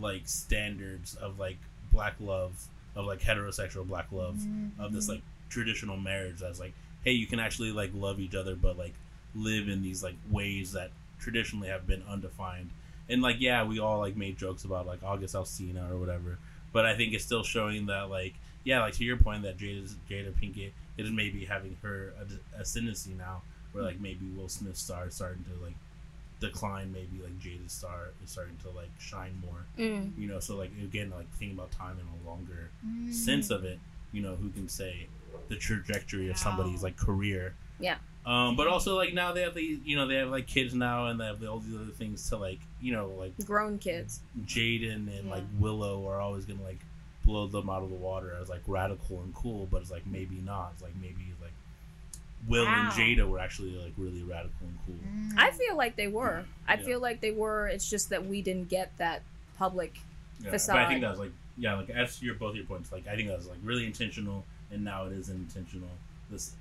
like 0.00 0.22
standards 0.26 1.14
of 1.14 1.38
like 1.38 1.58
black 1.92 2.14
love 2.20 2.66
of 2.96 3.06
like 3.06 3.20
heterosexual 3.20 3.86
black 3.86 4.06
love 4.10 4.40
of 4.78 4.92
this 4.92 5.08
like 5.08 5.22
traditional 5.50 5.96
marriage 5.96 6.40
that's 6.40 6.58
like 6.60 6.72
hey, 7.04 7.12
you 7.12 7.26
can 7.26 7.38
actually 7.38 7.70
like 7.70 7.90
love 7.94 8.18
each 8.18 8.34
other, 8.34 8.56
but 8.56 8.78
like 8.78 8.94
live 9.34 9.68
in 9.68 9.82
these 9.82 10.02
like 10.02 10.16
ways 10.30 10.72
that 10.72 10.90
traditionally 11.20 11.68
have 11.68 11.86
been 11.86 12.02
undefined. 12.08 12.70
And 13.08 13.20
like, 13.22 13.36
yeah, 13.40 13.64
we 13.64 13.78
all 13.80 13.98
like 13.98 14.16
made 14.16 14.38
jokes 14.38 14.64
about 14.64 14.86
like 14.86 15.02
August 15.02 15.34
Alsina 15.34 15.90
or 15.90 15.98
whatever, 15.98 16.38
but 16.72 16.86
I 16.86 16.96
think 16.96 17.12
it's 17.12 17.24
still 17.24 17.42
showing 17.42 17.86
that 17.86 18.08
like, 18.10 18.34
yeah, 18.64 18.80
like 18.80 18.94
to 18.94 19.04
your 19.04 19.16
point 19.18 19.42
that 19.42 19.58
Jada 19.58 19.82
Jada 20.08 20.32
Pinkett 20.32 20.70
is 20.96 21.10
maybe 21.10 21.44
having 21.44 21.76
her 21.82 22.14
ad- 22.20 22.38
ascendancy 22.58 23.10
now, 23.18 23.42
where 23.72 23.84
like 23.84 24.00
maybe 24.00 24.26
Will 24.36 24.48
Smith's 24.48 24.80
star 24.80 25.08
is 25.08 25.14
starting 25.14 25.44
to 25.44 25.64
like 25.64 25.74
decline, 26.40 26.92
maybe 26.92 27.22
like 27.22 27.38
Jada's 27.40 27.72
star 27.72 28.08
is 28.24 28.30
starting 28.30 28.56
to 28.62 28.70
like 28.70 28.90
shine 28.98 29.40
more. 29.44 29.64
Mm. 29.78 30.16
You 30.18 30.28
know, 30.28 30.40
so 30.40 30.56
like 30.56 30.70
again, 30.82 31.10
like 31.14 31.28
thinking 31.34 31.56
about 31.58 31.70
time 31.72 31.98
in 31.98 32.06
a 32.06 32.28
longer 32.28 32.70
Mm. 32.86 33.12
sense 33.12 33.50
of 33.50 33.64
it, 33.64 33.78
you 34.12 34.22
know, 34.22 34.34
who 34.36 34.48
can 34.50 34.68
say 34.68 35.06
the 35.48 35.56
trajectory 35.56 36.30
of 36.30 36.38
somebody's 36.38 36.82
like 36.82 36.96
career. 36.96 37.54
Yeah. 37.78 37.96
Um, 38.26 38.56
but 38.56 38.66
also 38.66 38.96
like 38.96 39.12
now 39.12 39.32
they 39.32 39.42
have 39.42 39.54
the 39.54 39.78
you 39.84 39.96
know 39.96 40.06
they 40.06 40.16
have 40.16 40.30
like 40.30 40.46
kids 40.46 40.72
now 40.74 41.08
and 41.08 41.20
they 41.20 41.26
have 41.26 41.44
all 41.44 41.58
these 41.58 41.74
other 41.74 41.92
things 41.92 42.26
to 42.30 42.38
like 42.38 42.60
you 42.80 42.92
know 42.92 43.08
like 43.18 43.32
Grown 43.44 43.78
kids. 43.78 44.20
Jaden 44.46 45.18
and 45.18 45.30
like 45.30 45.44
Willow 45.58 46.08
are 46.08 46.20
always 46.20 46.46
gonna 46.46 46.62
like 46.62 46.80
blow 47.24 47.46
them 47.46 47.68
out 47.68 47.82
of 47.82 47.90
the 47.90 47.96
water 47.96 48.36
as 48.40 48.48
like 48.48 48.62
radical 48.66 49.20
and 49.20 49.34
cool, 49.34 49.68
but 49.70 49.82
it's 49.82 49.90
like 49.90 50.06
maybe 50.06 50.36
not. 50.36 50.72
It's 50.74 50.82
like 50.82 50.96
maybe 51.00 51.32
like 51.42 51.52
Will 52.48 52.66
and 52.66 52.88
Jada 52.92 53.28
were 53.28 53.38
actually 53.38 53.76
like 53.76 53.92
really 53.96 54.22
radical 54.22 54.52
and 54.62 54.78
cool. 54.86 54.94
Mm. 54.94 55.38
I 55.38 55.50
feel 55.50 55.76
like 55.76 55.96
they 55.96 56.08
were. 56.08 56.44
I 56.66 56.76
feel 56.78 57.00
like 57.00 57.20
they 57.20 57.30
were. 57.30 57.68
It's 57.68 57.88
just 57.88 58.10
that 58.10 58.26
we 58.26 58.40
didn't 58.42 58.68
get 58.68 58.96
that 58.98 59.22
public. 59.58 59.98
Yeah, 60.40 60.50
Facade. 60.50 60.76
But 60.76 60.82
I 60.82 60.88
think 60.88 61.00
that 61.02 61.10
was 61.10 61.20
like 61.20 61.32
yeah, 61.56 61.74
like 61.74 61.90
as 61.90 62.20
your 62.22 62.34
both 62.34 62.54
your 62.54 62.64
points, 62.64 62.90
like 62.90 63.06
I 63.06 63.16
think 63.16 63.28
that 63.28 63.36
was 63.36 63.48
like 63.48 63.58
really 63.62 63.86
intentional, 63.86 64.44
and 64.70 64.84
now 64.84 65.06
it 65.06 65.12
is 65.12 65.28
intentional. 65.28 65.90
This 66.30 66.52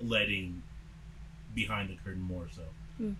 letting 0.00 0.62
behind 1.54 1.90
the 1.90 1.96
curtain 2.04 2.22
more 2.22 2.48
so. 2.54 2.62
Hmm. 2.96 3.12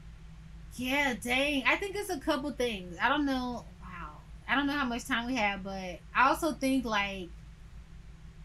Yeah, 0.77 1.15
dang. 1.21 1.65
I 1.67 1.77
think 1.77 1.97
it's 1.97 2.11
a 2.11 2.19
couple 2.19 2.51
things. 2.53 2.97
I 3.03 3.09
don't 3.09 3.27
know. 3.27 3.65
Wow. 3.83 4.11
I 4.49 4.55
don't 4.55 4.67
know 4.67 4.73
how 4.73 4.85
much 4.85 5.05
time 5.05 5.27
we 5.27 5.37
have, 5.37 5.63
but 5.65 5.99
I 6.15 6.29
also 6.29 6.53
think 6.53 6.85
like 6.85 7.29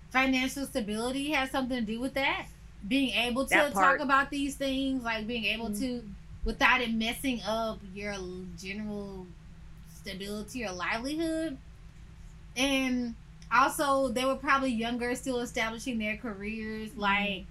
financial 0.09 0.65
stability 0.65 1.31
has 1.31 1.51
something 1.51 1.77
to 1.77 1.85
do 1.85 1.99
with 1.99 2.13
that. 2.15 2.47
Being 2.87 3.11
able 3.15 3.45
to 3.45 3.69
talk 3.71 3.99
about 3.99 4.29
these 4.29 4.55
things, 4.55 5.03
like 5.03 5.27
being 5.27 5.45
able 5.45 5.69
mm-hmm. 5.69 5.81
to, 5.81 6.03
without 6.43 6.81
it 6.81 6.93
messing 6.93 7.41
up 7.43 7.79
your 7.93 8.15
general 8.57 9.25
stability 9.93 10.63
or 10.65 10.71
livelihood. 10.71 11.57
And 12.55 13.15
also, 13.51 14.09
they 14.09 14.23
were 14.23 14.35
probably 14.35 14.71
younger, 14.71 15.15
still 15.15 15.39
establishing 15.39 15.97
their 15.97 16.17
careers. 16.17 16.89
Mm-hmm. 16.89 16.99
Like, 16.99 17.45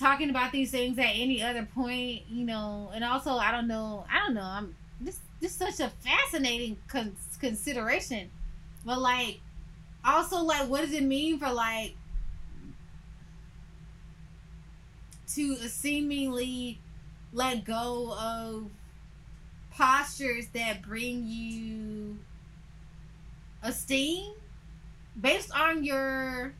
talking 0.00 0.30
about 0.30 0.50
these 0.50 0.70
things 0.70 0.98
at 0.98 1.04
any 1.04 1.42
other 1.42 1.68
point, 1.74 2.22
you 2.28 2.44
know, 2.44 2.90
and 2.94 3.04
also 3.04 3.32
I 3.34 3.52
don't 3.52 3.68
know, 3.68 4.04
I 4.10 4.18
don't 4.20 4.34
know, 4.34 4.42
I'm 4.42 4.74
this 5.00 5.18
this 5.40 5.52
such 5.52 5.78
a 5.80 5.90
fascinating 6.00 6.78
con- 6.88 7.16
consideration, 7.38 8.30
but 8.84 8.98
like 8.98 9.40
also 10.04 10.42
like 10.42 10.68
what 10.68 10.80
does 10.80 10.92
it 10.92 11.04
mean 11.04 11.38
for 11.38 11.50
like 11.50 11.94
to 15.34 15.56
seemingly 15.68 16.78
let 17.32 17.64
go 17.64 18.12
of 18.18 18.70
postures 19.70 20.46
that 20.54 20.82
bring 20.82 21.26
you 21.26 22.18
esteem? 23.62 24.32
Based 25.20 25.50
on 25.54 25.84
your 25.84 26.54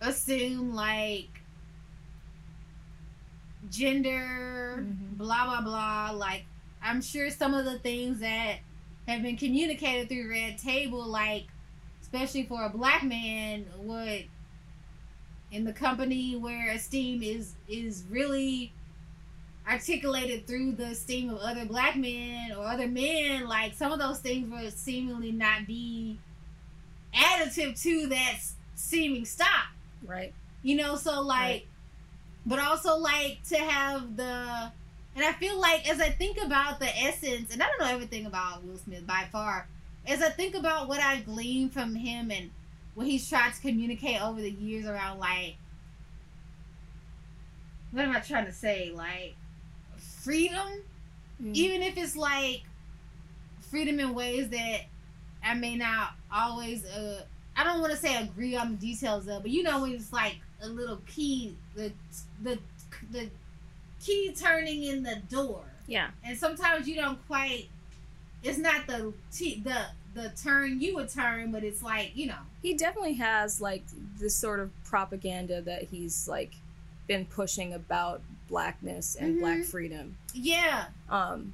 assume 0.00 0.74
like 0.74 1.35
gender, 3.70 4.78
Mhm. 4.84 5.16
blah 5.18 5.44
blah 5.44 5.60
blah. 5.62 6.10
Like 6.10 6.44
I'm 6.82 7.00
sure 7.02 7.30
some 7.30 7.54
of 7.54 7.64
the 7.64 7.78
things 7.78 8.20
that 8.20 8.58
have 9.08 9.22
been 9.22 9.36
communicated 9.36 10.08
through 10.08 10.30
Red 10.30 10.58
Table, 10.58 11.04
like 11.06 11.46
especially 12.02 12.44
for 12.44 12.64
a 12.64 12.68
black 12.70 13.02
man, 13.02 13.66
would 13.78 14.26
in 15.52 15.64
the 15.64 15.72
company 15.72 16.36
where 16.36 16.70
esteem 16.72 17.22
is 17.22 17.54
is 17.68 18.04
really 18.10 18.72
articulated 19.68 20.46
through 20.46 20.72
the 20.72 20.86
esteem 20.86 21.28
of 21.30 21.38
other 21.38 21.64
black 21.64 21.96
men 21.96 22.52
or 22.52 22.64
other 22.64 22.86
men, 22.86 23.46
like 23.48 23.74
some 23.74 23.90
of 23.92 23.98
those 23.98 24.20
things 24.20 24.48
would 24.50 24.72
seemingly 24.72 25.32
not 25.32 25.66
be 25.66 26.18
additive 27.14 27.80
to 27.82 28.06
that 28.08 28.38
seeming 28.74 29.24
stop 29.24 29.66
Right. 30.04 30.32
you 30.62 30.76
know 30.76 30.96
so 30.96 31.20
like 31.22 31.40
Right. 31.40 31.66
But 32.46 32.58
also 32.58 32.96
like 32.96 33.40
to 33.48 33.56
have 33.56 34.16
the 34.16 34.72
and 35.16 35.24
i 35.24 35.32
feel 35.32 35.60
like 35.60 35.88
as 35.88 36.00
i 36.00 36.08
think 36.08 36.38
about 36.42 36.78
the 36.80 36.88
essence 36.98 37.52
and 37.52 37.62
i 37.62 37.66
don't 37.66 37.80
know 37.80 37.92
everything 37.94 38.26
about 38.26 38.64
will 38.64 38.78
smith 38.78 39.06
by 39.06 39.24
far 39.32 39.66
as 40.06 40.22
i 40.22 40.28
think 40.30 40.54
about 40.54 40.88
what 40.88 41.00
i 41.00 41.20
gleaned 41.20 41.72
from 41.72 41.94
him 41.94 42.30
and 42.30 42.50
what 42.94 43.06
he's 43.06 43.28
tried 43.28 43.52
to 43.52 43.60
communicate 43.60 44.22
over 44.22 44.40
the 44.40 44.50
years 44.50 44.86
around 44.86 45.18
like 45.18 45.56
what 47.90 48.04
am 48.04 48.14
i 48.14 48.20
trying 48.20 48.46
to 48.46 48.52
say 48.52 48.92
like 48.94 49.34
freedom 49.98 50.82
Mm. 51.42 51.54
even 51.54 51.82
if 51.82 51.98
it's 51.98 52.16
like 52.16 52.62
freedom 53.70 54.00
in 54.00 54.14
ways 54.14 54.48
that 54.48 54.86
I 55.44 55.52
may 55.52 55.76
not 55.76 56.12
always 56.32 56.82
uh 56.86 57.24
I 57.54 57.62
don't 57.62 57.80
want 57.80 57.92
to 57.92 57.98
say 57.98 58.16
agree 58.22 58.56
on 58.56 58.70
the 58.72 58.76
details 58.78 59.28
of, 59.28 59.42
but 59.42 59.50
you 59.50 59.62
know 59.62 59.82
when 59.82 59.92
it's 59.92 60.12
like 60.14 60.36
a 60.62 60.68
little 60.68 61.00
key 61.06 61.56
the 61.74 61.92
the 62.42 62.58
the 63.10 63.28
key 64.00 64.32
turning 64.38 64.84
in 64.84 65.02
the 65.02 65.16
door, 65.28 65.64
Yeah. 65.86 66.10
and 66.24 66.36
sometimes 66.38 66.86
you 66.88 66.94
don't 66.96 67.24
quite. 67.26 67.68
It's 68.42 68.58
not 68.58 68.86
the 68.86 69.12
t- 69.32 69.60
the 69.60 69.86
the 70.14 70.30
turn 70.30 70.80
you 70.80 70.94
would 70.96 71.08
turn, 71.10 71.50
but 71.52 71.64
it's 71.64 71.82
like 71.82 72.12
you 72.16 72.26
know. 72.26 72.38
He 72.62 72.74
definitely 72.74 73.14
has 73.14 73.60
like 73.60 73.84
this 74.18 74.34
sort 74.36 74.60
of 74.60 74.70
propaganda 74.84 75.60
that 75.62 75.84
he's 75.84 76.26
like 76.28 76.54
been 77.06 77.24
pushing 77.26 77.72
about 77.74 78.22
blackness 78.48 79.14
and 79.16 79.36
Mhm. 79.36 79.40
black 79.40 79.64
freedom 79.64 80.16
Yeah, 80.34 80.86
um 81.08 81.52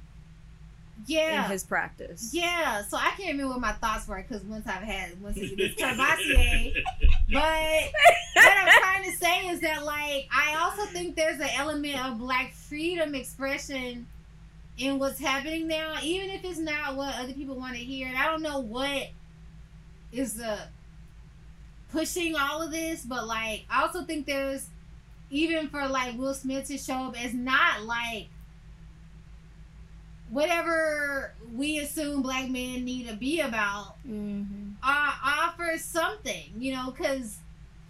yeah. 1.05 1.45
in 1.45 1.51
his 1.51 1.63
practice. 1.63 2.29
Yeah, 2.33 2.83
so 2.83 2.97
I 2.97 3.11
can't 3.17 3.31
remember 3.31 3.53
what 3.53 3.61
my 3.61 3.73
thoughts 3.73 4.07
were 4.07 4.23
because 4.27 4.43
once 4.43 4.67
I've 4.67 4.83
had 4.83 5.21
once 5.21 5.37
it 5.37 5.55
gets 5.57 5.75
Carvassier, 5.81 6.73
but 7.31 7.91
what 8.35 8.57
I'm 8.57 8.79
trying 8.79 9.11
to 9.11 9.17
say 9.17 9.47
is 9.47 9.59
that 9.61 9.83
like 9.83 10.27
I 10.31 10.55
also 10.61 10.91
think 10.91 11.15
there's 11.15 11.39
an 11.39 11.49
element 11.55 12.05
of 12.05 12.19
black 12.19 12.53
freedom 12.53 13.15
expression 13.15 14.07
in 14.77 14.99
what's 14.99 15.19
happening 15.19 15.67
now, 15.67 15.95
even 16.01 16.29
if 16.29 16.43
it's 16.43 16.59
not 16.59 16.95
what 16.95 17.15
other 17.15 17.33
people 17.33 17.55
want 17.55 17.73
to 17.73 17.79
hear. 17.79 18.07
And 18.07 18.17
I 18.17 18.25
don't 18.25 18.41
know 18.41 18.59
what 18.59 19.09
is 20.11 20.35
the 20.35 20.57
pushing 21.91 22.35
all 22.35 22.61
of 22.61 22.71
this, 22.71 23.03
but 23.03 23.27
like 23.27 23.65
I 23.69 23.83
also 23.83 24.03
think 24.03 24.25
there's 24.25 24.67
even 25.29 25.67
for 25.69 25.87
like 25.87 26.17
Will 26.17 26.33
Smith 26.33 26.67
to 26.67 26.77
show 26.77 26.93
up 26.93 27.23
as 27.23 27.33
not 27.33 27.83
like 27.83 28.27
whatever 30.33 31.33
we 31.53 31.77
assume 31.79 32.21
black 32.21 32.49
men 32.49 32.83
need 32.83 33.07
to 33.07 33.15
be 33.15 33.39
about 33.41 33.95
Mm-hmm. 34.07 34.71
uh, 34.83 35.11
offer 35.23 35.77
something, 35.77 36.49
you 36.57 36.73
know, 36.73 36.91
because 36.91 37.37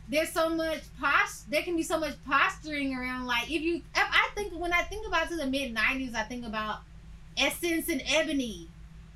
there's 0.10 0.30
so 0.32 0.50
much 0.50 0.82
post. 1.02 1.50
There 1.50 1.64
can 1.64 1.76
be 1.76 1.84
so 1.84 1.98
much 2.00 2.16
posturing 2.28 2.94
around. 2.96 3.26
Like 3.26 3.46
if 3.50 3.62
you, 3.62 3.78
if 3.78 3.84
I 3.96 4.30
think 4.36 4.54
when 4.54 4.74
I 4.74 4.82
think 4.84 5.08
about 5.08 5.30
to 5.30 5.36
the 5.38 5.48
mid 5.48 5.74
'90s, 5.76 6.14
I 6.14 6.24
think 6.24 6.46
about 6.46 6.80
Essence 7.38 7.88
and 7.90 8.04
Ebony, 8.06 8.68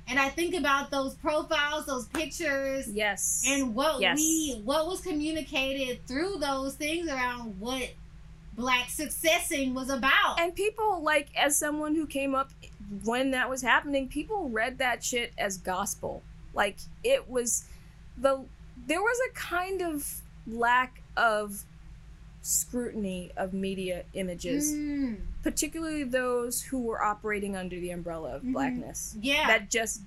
and 0.08 0.18
I 0.18 0.28
think 0.30 0.54
about 0.54 0.90
those 0.90 1.14
profiles, 1.14 1.86
those 1.86 2.06
pictures, 2.06 2.88
Yes. 2.90 3.44
and 3.46 3.74
what 3.74 4.00
Yes. 4.00 4.16
we, 4.16 4.60
what 4.64 4.86
was 4.88 5.00
communicated 5.02 6.04
through 6.08 6.38
those 6.40 6.74
things 6.74 7.08
around 7.08 7.60
what 7.60 7.90
black 8.56 8.90
successing 8.90 9.72
was 9.74 9.88
about. 9.88 10.40
and 10.40 10.52
people 10.52 11.00
like 11.02 11.28
as 11.36 11.56
someone 11.56 11.94
who 11.94 12.06
came 12.06 12.34
up 12.34 12.50
when 13.04 13.30
that 13.32 13.48
was 13.50 13.62
happening 13.62 14.08
people 14.08 14.48
read 14.48 14.78
that 14.78 15.02
shit 15.04 15.32
as 15.38 15.58
gospel. 15.58 16.22
Like 16.54 16.78
it 17.04 17.28
was 17.28 17.64
the 18.16 18.44
there 18.86 19.00
was 19.02 19.18
a 19.30 19.34
kind 19.34 19.82
of 19.82 20.20
lack 20.46 21.02
of 21.16 21.64
scrutiny 22.42 23.30
of 23.36 23.52
media 23.52 24.04
images 24.14 24.72
Mm, 24.72 25.18
particularly 25.42 26.04
those 26.04 26.62
who 26.62 26.80
were 26.80 27.02
operating 27.02 27.56
under 27.56 27.78
the 27.78 27.90
umbrella 27.90 28.36
of 28.36 28.42
Mhm. 28.42 28.52
blackness. 28.52 29.16
Yeah. 29.20 29.46
that 29.48 29.70
just 29.70 30.02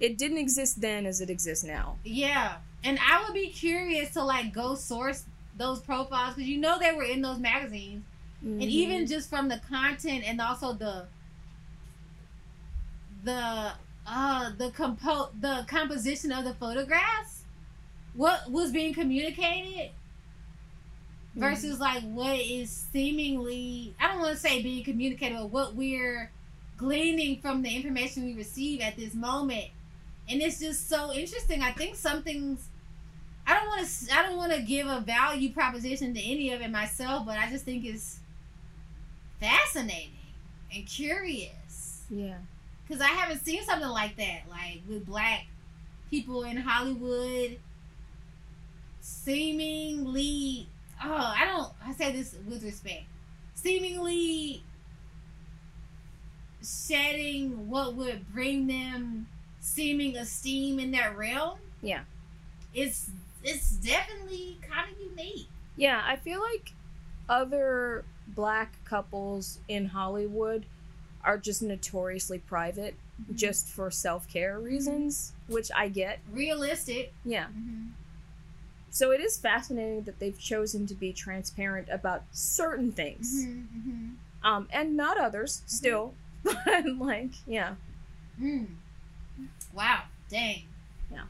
it 0.00 0.16
didn't 0.16 0.38
exist 0.38 0.80
then 0.80 1.06
as 1.06 1.20
it 1.20 1.28
exists 1.30 1.64
now. 1.64 1.98
Yeah, 2.04 2.58
and 2.84 2.98
I 3.00 3.22
would 3.24 3.34
be 3.34 3.48
curious 3.48 4.12
to 4.14 4.22
like 4.24 4.52
go 4.52 4.74
source 4.76 5.24
those 5.56 5.80
profiles 5.80 6.34
because 6.36 6.48
you 6.48 6.56
know 6.58 6.78
they 6.78 6.92
were 6.92 7.02
in 7.04 7.20
those 7.20 7.38
magazines, 7.38 8.04
and 8.42 8.62
even 8.62 9.06
just 9.08 9.28
from 9.28 9.48
the 9.48 9.58
content 9.68 10.22
and 10.24 10.40
also 10.40 10.72
the 10.72 11.06
the 13.24 13.72
uh 14.06 14.50
the 14.56 14.70
compo 14.70 15.30
the 15.40 15.64
composition 15.68 16.32
of 16.32 16.44
the 16.44 16.54
photographs, 16.54 17.44
what 18.14 18.50
was 18.50 18.72
being 18.72 18.94
communicated 18.94 19.90
versus 21.34 21.78
like 21.78 22.02
what 22.02 22.38
is 22.38 22.86
seemingly 22.92 23.94
I 24.00 24.08
don't 24.08 24.20
want 24.20 24.34
to 24.34 24.40
say 24.40 24.62
being 24.62 24.84
communicated, 24.84 25.36
but 25.36 25.50
what 25.50 25.74
we're 25.74 26.30
gleaning 26.76 27.40
from 27.40 27.62
the 27.62 27.74
information 27.74 28.24
we 28.24 28.34
receive 28.34 28.80
at 28.80 28.96
this 28.96 29.14
moment, 29.14 29.66
and 30.28 30.40
it's 30.40 30.60
just 30.60 30.88
so 30.88 31.12
interesting. 31.12 31.62
I 31.62 31.72
think 31.72 31.96
something's 31.96 32.68
I 33.46 33.54
don't 33.54 33.68
want 33.68 33.86
to 33.86 34.14
I 34.14 34.22
don't 34.22 34.36
want 34.36 34.52
to 34.52 34.62
give 34.62 34.86
a 34.86 35.00
value 35.00 35.52
proposition 35.52 36.14
to 36.14 36.20
any 36.20 36.52
of 36.52 36.60
it 36.60 36.70
myself, 36.70 37.26
but 37.26 37.38
I 37.38 37.50
just 37.50 37.64
think 37.64 37.84
it's 37.84 38.20
fascinating 39.40 40.10
and 40.74 40.86
curious 40.86 42.02
Yeah. 42.10 42.38
Because 42.88 43.02
I 43.02 43.08
haven't 43.08 43.44
seen 43.44 43.62
something 43.64 43.88
like 43.88 44.16
that, 44.16 44.42
like 44.50 44.80
with 44.88 45.04
black 45.04 45.46
people 46.10 46.44
in 46.44 46.56
Hollywood 46.56 47.58
seemingly. 49.00 50.68
Oh, 51.02 51.34
I 51.36 51.44
don't. 51.44 51.72
I 51.84 51.92
say 51.92 52.12
this 52.12 52.34
with 52.48 52.64
respect. 52.64 53.04
Seemingly 53.54 54.62
shedding 56.62 57.68
what 57.68 57.94
would 57.94 58.32
bring 58.32 58.66
them 58.66 59.26
seeming 59.60 60.16
esteem 60.16 60.78
in 60.78 60.90
that 60.92 61.16
realm. 61.16 61.58
Yeah. 61.82 62.00
It's 62.74 63.10
it's 63.42 63.72
definitely 63.72 64.58
kind 64.68 64.90
of 64.90 64.98
unique. 64.98 65.48
Yeah, 65.76 66.02
I 66.04 66.16
feel 66.16 66.40
like 66.40 66.72
other 67.28 68.04
black 68.26 68.82
couples 68.84 69.58
in 69.68 69.86
Hollywood 69.86 70.66
are 71.24 71.38
just 71.38 71.62
notoriously 71.62 72.38
private 72.38 72.94
just 73.34 73.68
for 73.68 73.90
self-care 73.90 74.58
reasons, 74.58 75.32
which 75.48 75.70
I 75.74 75.88
get. 75.88 76.20
Realistic. 76.32 77.12
Yeah. 77.24 77.46
Mm-hmm. 77.46 77.88
So 78.90 79.10
it 79.10 79.20
is 79.20 79.36
fascinating 79.36 80.02
that 80.04 80.18
they've 80.18 80.38
chosen 80.38 80.86
to 80.86 80.94
be 80.94 81.12
transparent 81.12 81.88
about 81.90 82.22
certain 82.32 82.92
things. 82.92 83.46
Mm-hmm. 83.46 84.46
Um 84.46 84.68
and 84.72 84.96
not 84.96 85.18
others 85.18 85.62
still. 85.66 86.14
But 86.44 86.86
like, 86.98 87.32
yeah. 87.46 87.74
Mm. 88.40 88.68
Wow. 89.74 90.04
Dang. 90.30 90.62
Yeah. 91.10 91.24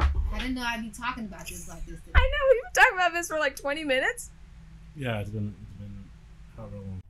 I 0.00 0.38
didn't 0.38 0.54
know 0.54 0.62
I'd 0.62 0.82
be 0.82 0.90
talking 0.90 1.26
about 1.26 1.46
this 1.46 1.68
like 1.68 1.84
this. 1.84 2.00
Today. 2.00 2.12
I 2.14 2.20
know 2.20 2.38
we've 2.50 2.62
been 2.62 2.82
talking 2.82 2.98
about 2.98 3.12
this 3.12 3.28
for 3.28 3.38
like 3.38 3.54
20 3.54 3.84
minutes. 3.84 4.30
Yeah, 4.96 5.20
it's 5.20 5.30
been 5.30 5.54
it's 5.62 5.78
been 5.78 6.04
however 6.56 6.76
long. 6.76 7.01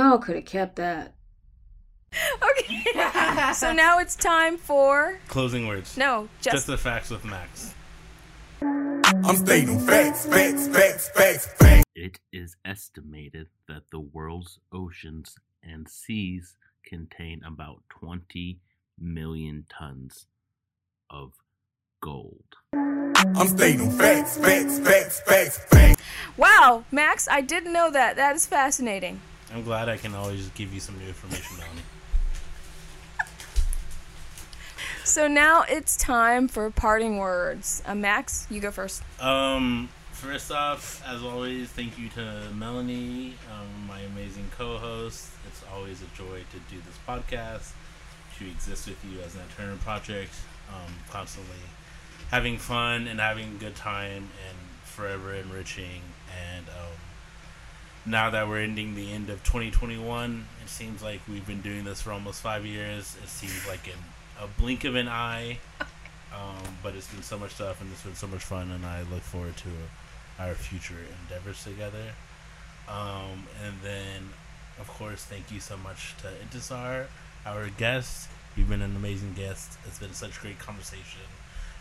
Y'all 0.00 0.16
could 0.16 0.34
have 0.34 0.46
kept 0.46 0.76
that. 0.76 1.12
Okay. 2.42 3.52
so 3.52 3.70
now 3.84 3.98
it's 3.98 4.16
time 4.16 4.56
for 4.56 5.20
Closing 5.28 5.66
words. 5.66 5.98
no, 5.98 6.26
Just 6.40 6.54
just 6.54 6.66
the 6.68 6.78
facts 6.78 7.10
with 7.10 7.22
Max. 7.22 7.74
I'm 8.62 9.36
stating 9.36 9.78
facts, 9.80 10.24
facts, 10.24 10.68
facts, 10.68 11.10
facts, 11.10 11.46
facts. 11.58 11.84
It 11.94 12.18
is 12.32 12.56
estimated 12.64 13.48
that 13.68 13.82
the 13.92 14.00
world's 14.00 14.58
oceans 14.72 15.36
and 15.62 15.86
seas 15.86 16.56
contain 16.82 17.42
about 17.44 17.82
20 17.90 18.58
million 18.98 19.66
tons 19.68 20.24
of 21.10 21.34
gold. 22.00 22.56
I'm 22.72 23.48
stating 23.48 23.90
facts, 23.90 24.38
facts, 24.38 24.78
facts, 24.78 25.20
facts, 25.20 25.58
facts. 25.68 26.02
wow, 26.38 26.84
Max. 26.90 27.28
I 27.30 27.42
didn't 27.42 27.74
know 27.74 27.90
that. 27.90 28.16
That 28.16 28.34
is 28.34 28.46
fascinating. 28.46 29.20
I'm 29.52 29.64
glad 29.64 29.88
I 29.88 29.96
can 29.96 30.14
always 30.14 30.48
give 30.50 30.72
you 30.72 30.80
some 30.80 30.98
new 30.98 31.08
information, 31.08 31.56
Melanie. 31.58 31.82
So 35.04 35.26
now 35.26 35.64
it's 35.68 35.96
time 35.96 36.46
for 36.46 36.70
parting 36.70 37.18
words. 37.18 37.82
Uh, 37.84 37.96
Max, 37.96 38.46
you 38.48 38.60
go 38.60 38.70
first. 38.70 39.02
Um, 39.20 39.88
first 40.12 40.52
off, 40.52 41.02
as 41.04 41.24
always, 41.24 41.68
thank 41.68 41.98
you 41.98 42.08
to 42.10 42.48
Melanie, 42.54 43.34
um, 43.50 43.88
my 43.88 44.00
amazing 44.00 44.48
co-host. 44.56 45.28
It's 45.48 45.64
always 45.74 46.00
a 46.02 46.16
joy 46.16 46.44
to 46.52 46.58
do 46.72 46.80
this 46.86 46.96
podcast, 47.08 47.72
to 48.38 48.46
exist 48.46 48.86
with 48.86 49.04
you 49.04 49.20
as 49.22 49.34
Nat 49.34 49.50
Turner 49.56 49.76
project, 49.78 50.32
um, 50.68 50.92
constantly 51.10 51.56
having 52.30 52.56
fun 52.56 53.08
and 53.08 53.18
having 53.18 53.48
a 53.48 53.58
good 53.58 53.74
time 53.74 54.28
and 54.48 54.56
forever 54.84 55.34
enriching. 55.34 56.02
And 56.54 56.68
um, 56.68 56.94
now 58.06 58.30
that 58.30 58.48
we're 58.48 58.60
ending 58.60 58.94
the 58.94 59.12
end 59.12 59.30
of 59.30 59.42
2021, 59.44 60.46
it 60.62 60.68
seems 60.68 61.02
like 61.02 61.20
we've 61.28 61.46
been 61.46 61.60
doing 61.60 61.84
this 61.84 62.00
for 62.02 62.12
almost 62.12 62.40
five 62.40 62.64
years. 62.64 63.16
It 63.22 63.28
seems 63.28 63.66
like 63.66 63.86
in 63.86 63.94
a 64.42 64.46
blink 64.60 64.84
of 64.84 64.94
an 64.94 65.08
eye. 65.08 65.58
Um, 66.32 66.76
but 66.80 66.94
it's 66.94 67.12
been 67.12 67.24
so 67.24 67.36
much 67.36 67.54
stuff 67.54 67.80
and 67.80 67.90
it's 67.90 68.02
been 68.04 68.14
so 68.14 68.28
much 68.28 68.44
fun, 68.44 68.70
and 68.70 68.86
I 68.86 69.02
look 69.02 69.22
forward 69.22 69.56
to 69.56 69.68
our 70.38 70.54
future 70.54 70.94
endeavors 71.22 71.64
together. 71.64 72.14
Um, 72.88 73.46
and 73.64 73.74
then, 73.82 74.30
of 74.78 74.88
course, 74.88 75.24
thank 75.24 75.50
you 75.50 75.58
so 75.58 75.76
much 75.76 76.14
to 76.18 76.28
Intisar, 76.28 77.06
our 77.44 77.68
guest. 77.70 78.28
You've 78.56 78.68
been 78.68 78.82
an 78.82 78.96
amazing 78.96 79.34
guest. 79.34 79.76
It's 79.86 79.98
been 79.98 80.14
such 80.14 80.40
great 80.40 80.58
conversation, 80.58 81.26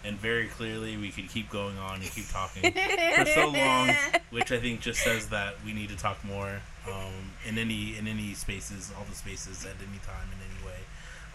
and 0.04 0.18
very 0.18 0.48
clearly 0.48 0.98
we 0.98 1.10
could 1.10 1.30
keep 1.30 1.50
going 1.50 1.78
on 1.78 1.96
and 1.96 2.12
keep 2.12 2.28
talking 2.30 2.72
for 2.72 3.26
so 3.26 3.50
long, 3.50 3.90
which 4.30 4.52
I 4.52 4.60
think 4.60 4.82
just 4.82 5.02
says 5.02 5.30
that 5.30 5.56
we 5.66 5.74
need 5.74 5.90
to 5.90 5.98
talk 5.98 6.24
more 6.24 6.62
um, 6.88 7.32
in 7.48 7.58
any 7.58 7.98
in 7.98 8.08
any 8.08 8.34
spaces, 8.34 8.92
all 8.98 9.06
the 9.10 9.16
spaces 9.16 9.66
at 9.66 9.76
any 9.78 10.00
time 10.06 10.28
in 10.32 10.40
any 10.40 10.66
way. 10.66 10.80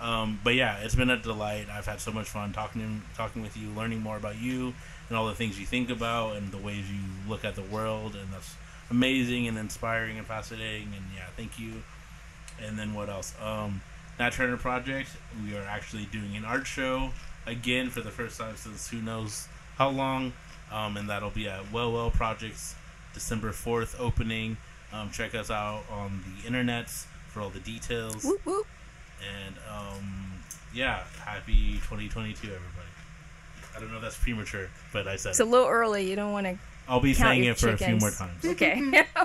Um, 0.01 0.41
but 0.43 0.55
yeah, 0.55 0.79
it's 0.79 0.95
been 0.95 1.11
a 1.11 1.17
delight. 1.17 1.67
I've 1.71 1.87
had 1.87 2.01
so 2.01 2.11
much 2.11 2.29
fun 2.29 2.53
talking 2.53 3.03
talking 3.17 3.43
with 3.43 3.57
you, 3.57 3.71
learning 3.71 4.01
more 4.01 4.17
about 4.17 4.37
you 4.41 4.75
and 5.09 5.19
all 5.19 5.27
the 5.27 5.35
things 5.35 5.59
you 5.59 5.67
think 5.67 5.91
about 5.91 6.37
and 6.37 6.51
the 6.51 6.59
ways 6.59 6.91
you 6.91 7.01
look 7.29 7.45
at 7.45 7.55
the 7.55 7.63
world, 7.63 8.15
and 8.15 8.33
that's 8.33 8.55
amazing 8.91 9.47
and 9.47 9.59
inspiring 9.59 10.19
and 10.19 10.27
fascinating. 10.27 10.89
And 10.97 11.05
yeah, 11.15 11.27
thank 11.37 11.59
you. 11.59 11.83
And 12.63 12.79
then 12.79 12.95
what 12.95 13.09
else? 13.09 13.35
Um, 13.43 13.83
Nat 14.19 14.33
Turner 14.33 14.57
Project. 14.57 15.11
We 15.45 15.57
are 15.57 15.65
actually 15.65 16.07
doing 16.07 16.37
an 16.37 16.45
art 16.45 16.67
show 16.67 17.11
again 17.47 17.91
for 17.91 18.01
the 18.01 18.11
first 18.11 18.39
time 18.39 18.57
since 18.57 18.89
who 18.89 19.01
knows 19.01 19.49
how 19.77 19.89
long. 19.91 20.33
Um, 20.73 20.97
and 20.97 21.09
that'll 21.09 21.31
be 21.31 21.49
at 21.49 21.71
Well 21.73 21.93
Well 21.93 22.11
Projects, 22.11 22.75
December 23.13 23.53
fourth 23.53 23.97
opening. 24.01 24.57
Um, 24.93 25.11
check 25.11 25.35
us 25.35 25.51
out 25.51 25.83
on 25.91 26.23
the 26.43 26.49
internets 26.49 27.05
for 27.29 27.41
all 27.41 27.51
the 27.51 27.61
details. 27.61 28.25
Whoop, 28.25 28.45
whoop. 28.45 28.67
And 29.45 29.55
um, 29.71 30.33
yeah, 30.75 31.03
happy 31.25 31.75
2022, 31.75 32.47
everybody. 32.47 32.61
I 33.77 33.81
don't 33.81 33.91
know 33.91 33.97
if 33.97 34.03
that's 34.03 34.17
premature, 34.19 34.69
but 34.93 35.09
I 35.09 35.17
said 35.17 35.31
It's 35.31 35.41
a 35.41 35.45
little 35.45 35.67
early. 35.69 36.09
You 36.09 36.17
don't 36.17 36.33
want 36.33 36.47
to 36.47 36.59
I'll 36.89 37.01
be 37.01 37.15
count 37.15 37.29
saying 37.29 37.45
your 37.45 37.53
it 37.53 37.59
for 37.59 37.71
a 37.71 37.77
few 37.77 37.97
more 37.97 38.11
chickens. 38.11 38.19
times. 38.43 38.45
Okay. 38.45 39.05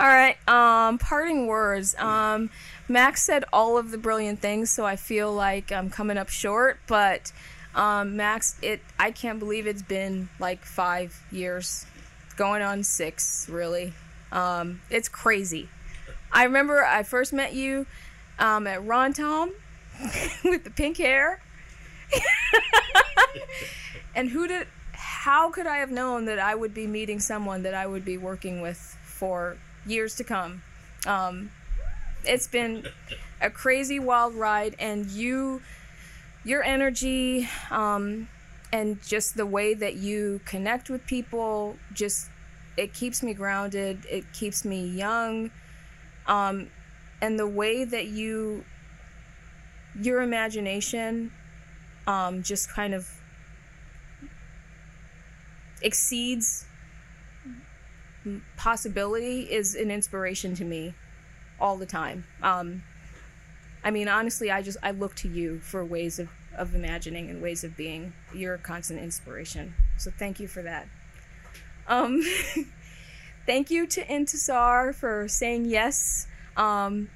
all 0.00 0.08
right. 0.08 0.36
Um, 0.48 0.98
parting 0.98 1.46
words. 1.46 1.94
Um, 1.96 2.50
Max 2.88 3.22
said 3.22 3.44
all 3.52 3.78
of 3.78 3.90
the 3.90 3.98
brilliant 3.98 4.40
things, 4.40 4.70
so 4.70 4.84
I 4.84 4.96
feel 4.96 5.32
like 5.32 5.72
I'm 5.72 5.90
coming 5.90 6.18
up 6.18 6.28
short. 6.28 6.78
But 6.86 7.32
um, 7.74 8.16
Max, 8.16 8.56
it 8.62 8.80
I 8.98 9.10
can't 9.10 9.38
believe 9.38 9.66
it's 9.66 9.82
been 9.82 10.28
like 10.38 10.64
five 10.64 11.22
years, 11.30 11.86
going 12.36 12.62
on 12.62 12.82
six. 12.84 13.48
Really, 13.48 13.92
um, 14.32 14.80
it's 14.90 15.08
crazy. 15.08 15.68
I 16.32 16.44
remember 16.44 16.84
I 16.84 17.04
first 17.04 17.32
met 17.32 17.54
you 17.54 17.86
um, 18.38 18.66
at 18.66 18.84
Ron 18.84 19.12
Tom 19.12 19.52
with 20.44 20.64
the 20.64 20.70
pink 20.70 20.98
hair. 20.98 21.40
and 24.14 24.28
who 24.28 24.46
did 24.46 24.66
how 24.92 25.50
could 25.50 25.66
I 25.66 25.78
have 25.78 25.90
known 25.90 26.26
that 26.26 26.38
I 26.38 26.54
would 26.54 26.74
be 26.74 26.86
meeting 26.86 27.18
someone 27.18 27.62
that 27.62 27.72
I 27.72 27.86
would 27.86 28.04
be 28.04 28.18
working 28.18 28.60
with 28.60 28.78
for 29.04 29.56
years 29.86 30.16
to 30.16 30.24
come? 30.24 30.62
Um, 31.06 31.50
it's 32.26 32.46
been 32.46 32.86
a 33.40 33.50
crazy 33.50 33.98
wild 33.98 34.34
ride, 34.34 34.74
and 34.78 35.06
you, 35.06 35.62
your 36.44 36.62
energy, 36.62 37.48
um, 37.70 38.28
and 38.72 39.02
just 39.02 39.36
the 39.36 39.46
way 39.46 39.74
that 39.74 39.96
you 39.96 40.40
connect 40.44 40.90
with 40.90 41.06
people, 41.06 41.76
just 41.92 42.28
it 42.76 42.92
keeps 42.92 43.22
me 43.22 43.34
grounded. 43.34 44.04
It 44.10 44.32
keeps 44.32 44.64
me 44.64 44.86
young, 44.86 45.50
um, 46.26 46.68
and 47.20 47.38
the 47.38 47.46
way 47.46 47.84
that 47.84 48.06
you, 48.06 48.64
your 50.00 50.22
imagination, 50.22 51.32
um, 52.06 52.42
just 52.42 52.70
kind 52.70 52.94
of 52.94 53.08
exceeds 55.82 56.66
possibility 58.56 59.40
is 59.40 59.74
an 59.74 59.90
inspiration 59.90 60.54
to 60.54 60.64
me 60.64 60.94
all 61.60 61.76
the 61.76 61.86
time. 61.86 62.26
Um, 62.42 62.82
I 63.82 63.90
mean, 63.90 64.08
honestly, 64.08 64.50
I 64.50 64.62
just 64.62 64.78
I 64.82 64.92
look 64.92 65.14
to 65.16 65.28
you 65.28 65.60
for 65.60 65.84
ways 65.84 66.18
of, 66.18 66.30
of 66.56 66.74
imagining 66.74 67.28
and 67.28 67.42
ways 67.42 67.64
of 67.64 67.76
being. 67.76 68.14
You're 68.34 68.54
a 68.54 68.58
constant 68.58 69.00
inspiration. 69.00 69.74
So 69.98 70.10
thank 70.10 70.40
you 70.40 70.48
for 70.48 70.62
that. 70.62 70.88
Um, 71.86 72.22
thank 73.46 73.70
you 73.70 73.86
to 73.88 74.04
Intisar 74.06 74.94
for 74.94 75.28
saying 75.28 75.66
yes. 75.66 76.26
Um, 76.56 77.10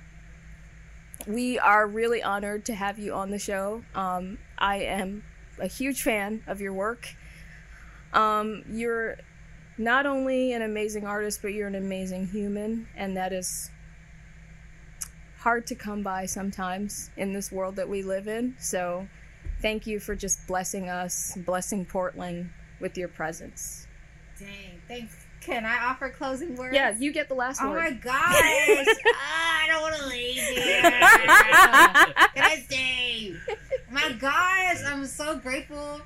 we 1.26 1.58
are 1.58 1.86
really 1.86 2.22
honored 2.22 2.66
to 2.66 2.74
have 2.74 2.98
you 2.98 3.14
on 3.14 3.30
the 3.30 3.38
show. 3.38 3.82
Um, 3.94 4.38
I 4.58 4.78
am 4.78 5.24
a 5.58 5.66
huge 5.66 6.02
fan 6.02 6.42
of 6.46 6.60
your 6.60 6.72
work. 6.72 7.08
Um, 8.12 8.64
you're 8.70 9.16
not 9.76 10.06
only 10.06 10.52
an 10.52 10.62
amazing 10.62 11.06
artist, 11.06 11.40
but 11.42 11.52
you're 11.52 11.68
an 11.68 11.74
amazing 11.74 12.28
human, 12.28 12.88
and 12.96 13.16
that 13.16 13.32
is 13.32 13.70
hard 15.38 15.66
to 15.68 15.74
come 15.74 16.02
by 16.02 16.26
sometimes 16.26 17.10
in 17.16 17.32
this 17.32 17.50
world 17.52 17.76
that 17.76 17.88
we 17.88 18.02
live 18.02 18.28
in. 18.28 18.56
So, 18.58 19.06
thank 19.62 19.86
you 19.86 20.00
for 20.00 20.14
just 20.14 20.46
blessing 20.46 20.88
us, 20.88 21.36
blessing 21.46 21.84
Portland 21.84 22.50
with 22.80 22.96
your 22.96 23.08
presence. 23.08 23.86
Dang, 24.38 24.80
thanks. 24.86 25.14
Can 25.40 25.64
I 25.64 25.78
offer 25.86 26.10
closing 26.10 26.56
words? 26.56 26.74
Yeah, 26.74 26.94
you 26.98 27.12
get 27.12 27.28
the 27.28 27.34
last 27.34 27.60
one. 27.62 27.70
Oh 27.70 27.72
word. 27.72 27.82
my 27.82 27.90
gosh! 27.92 28.86
Ah, 29.14 29.64
I 29.64 29.66
don't 29.68 29.82
want 29.82 29.96
to 29.96 30.06
leave 30.06 30.34
here. 30.42 30.82
Can 30.82 32.44
I 32.44 32.64
stay? 32.68 33.34
My 33.90 34.12
gosh, 34.12 34.82
I'm 34.86 35.06
so 35.06 35.38
grateful. 35.38 36.00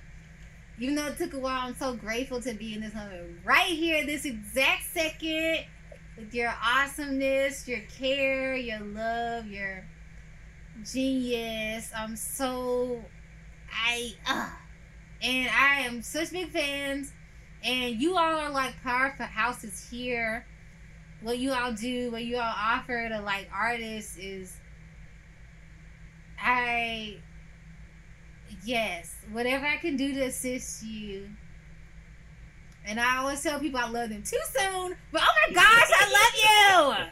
Even 0.78 0.94
though 0.94 1.06
it 1.06 1.18
took 1.18 1.34
a 1.34 1.38
while, 1.38 1.68
I'm 1.68 1.74
so 1.76 1.94
grateful 1.94 2.40
to 2.42 2.54
be 2.54 2.74
in 2.74 2.80
this 2.80 2.94
moment 2.94 3.38
right 3.44 3.70
here, 3.70 4.04
this 4.06 4.24
exact 4.24 4.84
second, 4.92 5.64
with 6.22 6.34
your 6.34 6.54
awesomeness, 6.62 7.66
your 7.66 7.80
care, 7.98 8.54
your 8.54 8.80
love, 8.80 9.46
your 9.48 9.84
genius. 10.84 11.90
I'm 11.96 12.14
so, 12.14 13.04
I, 13.72 14.14
uh, 14.26 14.50
and 15.22 15.50
I 15.50 15.80
am 15.80 16.02
such 16.02 16.30
big 16.30 16.50
fans. 16.50 17.12
And 17.64 18.00
you 18.00 18.16
all 18.16 18.38
are 18.38 18.50
like 18.50 18.80
powerful 18.82 19.26
houses 19.26 19.88
here 19.90 20.46
what 21.20 21.38
you 21.38 21.52
all 21.52 21.72
do, 21.72 22.10
what 22.10 22.24
you 22.24 22.36
all 22.36 22.54
offer 22.56 23.08
to 23.08 23.20
like 23.20 23.48
artists 23.54 24.16
is 24.16 24.56
I 26.40 27.18
yes, 28.64 29.14
whatever 29.30 29.64
I 29.64 29.76
can 29.76 29.96
do 29.96 30.12
to 30.14 30.22
assist 30.22 30.82
you. 30.82 31.28
And 32.86 32.98
I 33.00 33.18
always 33.18 33.42
tell 33.42 33.60
people 33.60 33.78
I 33.78 33.88
love 33.88 34.10
them 34.10 34.22
too 34.22 34.40
soon, 34.56 34.96
but 35.12 35.22
oh 35.22 35.32
my 35.48 35.54
gosh, 35.54 35.90
I 36.00 36.96
love 36.96 37.06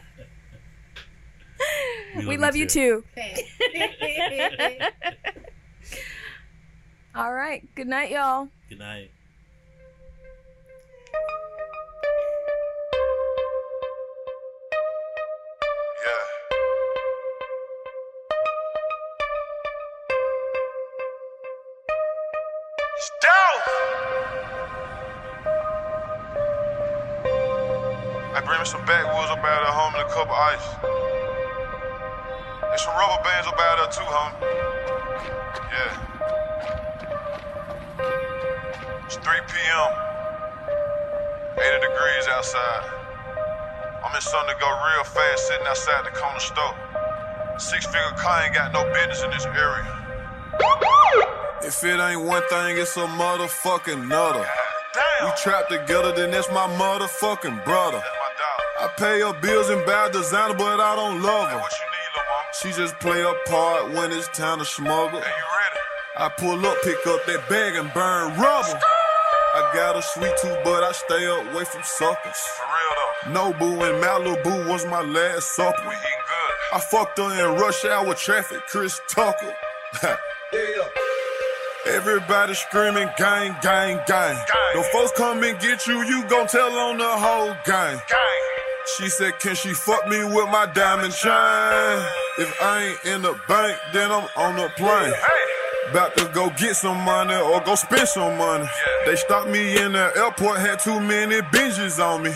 you. 2.17 2.27
we 2.27 2.37
love 2.37 2.55
you 2.55 2.65
too. 2.65 3.03
Thanks. 3.15 3.41
All 7.15 7.33
right. 7.33 7.63
Good 7.75 7.87
night, 7.87 8.11
y'all. 8.11 8.49
Good 8.69 8.79
night. 8.79 9.11
I 28.61 28.63
some 28.63 28.85
backwoods 28.85 29.31
up 29.33 29.41
out 29.41 29.63
of 29.65 29.73
home 29.73 29.89
and 29.97 30.05
a 30.05 30.09
cup 30.13 30.29
of 30.29 30.37
ice. 30.37 30.61
There's 32.61 32.85
some 32.85 32.93
rubber 32.93 33.17
bands 33.25 33.49
up 33.49 33.57
out 33.57 33.81
there 33.81 33.89
too, 33.89 34.05
homie. 34.05 34.37
Yeah. 35.73 35.97
It's 39.09 39.17
3 39.17 39.25
p.m. 39.49 39.89
80 41.57 41.89
degrees 41.89 42.29
outside. 42.29 42.85
I'm 44.05 44.13
in 44.13 44.21
something 44.21 44.53
to 44.53 44.59
go 44.61 44.69
real 44.69 45.05
fast 45.09 45.47
sitting 45.47 45.65
outside 45.65 46.05
the 46.05 46.13
corner 46.13 46.37
store. 46.37 46.77
Six 47.57 47.87
figure 47.87 48.13
car 48.15 48.43
ain't 48.45 48.53
got 48.53 48.73
no 48.73 48.85
business 48.93 49.23
in 49.23 49.31
this 49.31 49.45
area. 49.57 49.89
If 51.63 51.83
it 51.83 51.99
ain't 51.99 52.21
one 52.21 52.43
thing, 52.47 52.77
it's 52.77 52.95
a 52.95 53.07
motherfucking 53.07 54.07
nutter. 54.07 54.45
We 55.25 55.31
trapped 55.41 55.71
together, 55.71 56.13
then 56.15 56.29
that's 56.29 56.51
my 56.51 56.67
motherfucking 56.77 57.65
brother. 57.65 58.03
That's 58.81 59.01
my 59.01 59.07
dog. 59.07 59.07
I 59.07 59.13
pay 59.13 59.19
her 59.21 59.33
bills 59.41 59.69
and 59.69 59.85
buy 59.85 60.09
designer, 60.09 60.53
but 60.55 60.79
I 60.79 60.95
don't 60.95 61.21
love 61.21 61.47
Hey, 61.49 61.55
her. 61.55 61.61
what 61.61 61.71
you 61.71 61.85
need. 61.85 61.97
She 62.61 62.71
just 62.81 62.99
play 62.99 63.21
a 63.21 63.33
part 63.49 63.91
when 63.91 64.11
it's 64.11 64.27
time 64.29 64.59
to 64.59 64.65
smuggle. 64.65 65.21
Hey, 65.21 65.27
you 65.27 65.47
ready? 65.57 65.79
I 66.17 66.29
pull 66.29 66.65
up, 66.65 66.77
pick 66.83 67.07
up 67.07 67.25
that 67.25 67.47
bag 67.49 67.75
and 67.75 67.91
burn 67.93 68.37
rubber. 68.37 68.79
I 69.53 69.71
got 69.73 69.95
a 69.97 70.01
sweet 70.01 70.33
tooth, 70.41 70.57
but 70.63 70.83
I 70.83 70.91
stay 70.91 71.25
away 71.25 71.63
from 71.65 71.81
suckers. 71.83 72.37
For 72.37 72.65
real 72.65 72.93
though. 72.97 73.53
Nobu 73.53 73.69
and 73.89 74.03
Malibu 74.03 74.67
was 74.69 74.85
my 74.85 75.01
last 75.01 75.55
supper. 75.55 75.81
We 75.87 75.95
eating 75.95 76.23
good. 76.27 76.77
I 76.77 76.79
fucked 76.79 77.17
her 77.17 77.31
in 77.53 77.59
rush 77.59 77.83
hour 77.85 78.13
traffic, 78.13 78.59
Chris 78.67 78.99
Tucker. 79.09 79.53
Everybody 81.87 82.53
screaming, 82.53 83.09
gang, 83.17 83.55
gang, 83.61 83.99
gang. 84.07 84.37
The 84.75 84.83
folks 84.93 85.11
come 85.17 85.43
and 85.43 85.59
get 85.59 85.87
you, 85.87 86.01
you 86.03 86.23
gon' 86.29 86.47
tell 86.47 86.71
on 86.71 86.97
the 86.97 87.09
whole 87.09 87.55
gang. 87.65 87.99
Gang. 88.07 88.41
She 88.97 89.09
said, 89.09 89.39
Can 89.39 89.55
she 89.55 89.73
fuck 89.73 90.07
me 90.07 90.23
with 90.23 90.49
my 90.49 90.65
diamond 90.73 91.13
chain? 91.13 92.05
If 92.39 92.61
I 92.61 92.83
ain't 92.89 93.05
in 93.15 93.21
the 93.21 93.39
bank, 93.47 93.77
then 93.93 94.11
I'm 94.11 94.27
on 94.35 94.55
the 94.55 94.69
plane. 94.75 95.13
About 95.89 96.15
to 96.17 96.25
go 96.33 96.49
get 96.51 96.75
some 96.75 97.01
money 97.01 97.35
or 97.35 97.59
go 97.61 97.75
spend 97.75 98.07
some 98.07 98.37
money. 98.37 98.65
They 99.05 99.15
stopped 99.17 99.49
me 99.49 99.77
in 99.77 99.91
the 99.91 100.11
airport, 100.15 100.59
had 100.59 100.79
too 100.79 100.99
many 101.01 101.41
binges 101.51 101.99
on 101.99 102.23
me. 102.23 102.33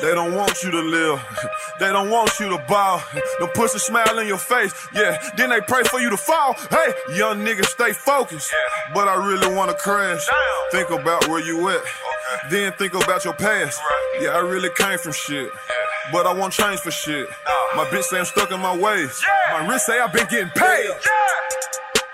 They 0.00 0.14
don't 0.14 0.34
want 0.34 0.62
you 0.62 0.70
to 0.70 0.80
live. 0.80 1.20
They 1.80 1.88
don't 1.90 2.08
want 2.08 2.30
you 2.38 2.48
to 2.50 2.58
ball. 2.68 3.02
The 3.40 3.48
pussy 3.48 3.80
smile 3.80 4.20
in 4.20 4.28
your 4.28 4.38
face. 4.38 4.72
Yeah, 4.94 5.18
then 5.36 5.50
they 5.50 5.60
pray 5.60 5.82
for 5.82 5.98
you 5.98 6.08
to 6.08 6.16
fall. 6.16 6.54
Hey, 6.70 6.94
young 7.16 7.40
nigga, 7.40 7.64
stay 7.64 7.92
focused. 7.92 8.52
Yeah. 8.52 8.94
But 8.94 9.08
I 9.08 9.16
really 9.26 9.52
wanna 9.52 9.74
crash. 9.74 10.24
Damn. 10.24 10.70
Think 10.86 11.00
about 11.00 11.26
where 11.26 11.44
you 11.44 11.68
at. 11.70 11.78
Okay. 11.78 12.48
Then 12.48 12.72
think 12.74 12.94
about 12.94 13.24
your 13.24 13.34
past. 13.34 13.80
Right. 13.80 14.20
Yeah, 14.22 14.36
I 14.36 14.38
really 14.38 14.70
came 14.76 14.98
from 14.98 15.12
shit. 15.12 15.50
Yeah. 15.50 15.83
But 16.12 16.26
I 16.26 16.32
won't 16.34 16.52
change 16.52 16.80
for 16.80 16.90
shit. 16.90 17.28
My 17.76 17.84
bitch 17.86 18.04
say 18.04 18.18
I'm 18.18 18.24
stuck 18.24 18.50
in 18.50 18.60
my 18.60 18.76
ways. 18.76 19.22
My 19.52 19.66
wrist 19.66 19.86
say 19.86 19.98
I've 19.98 20.12
been 20.12 20.26
getting 20.28 20.50
paid. 20.50 20.90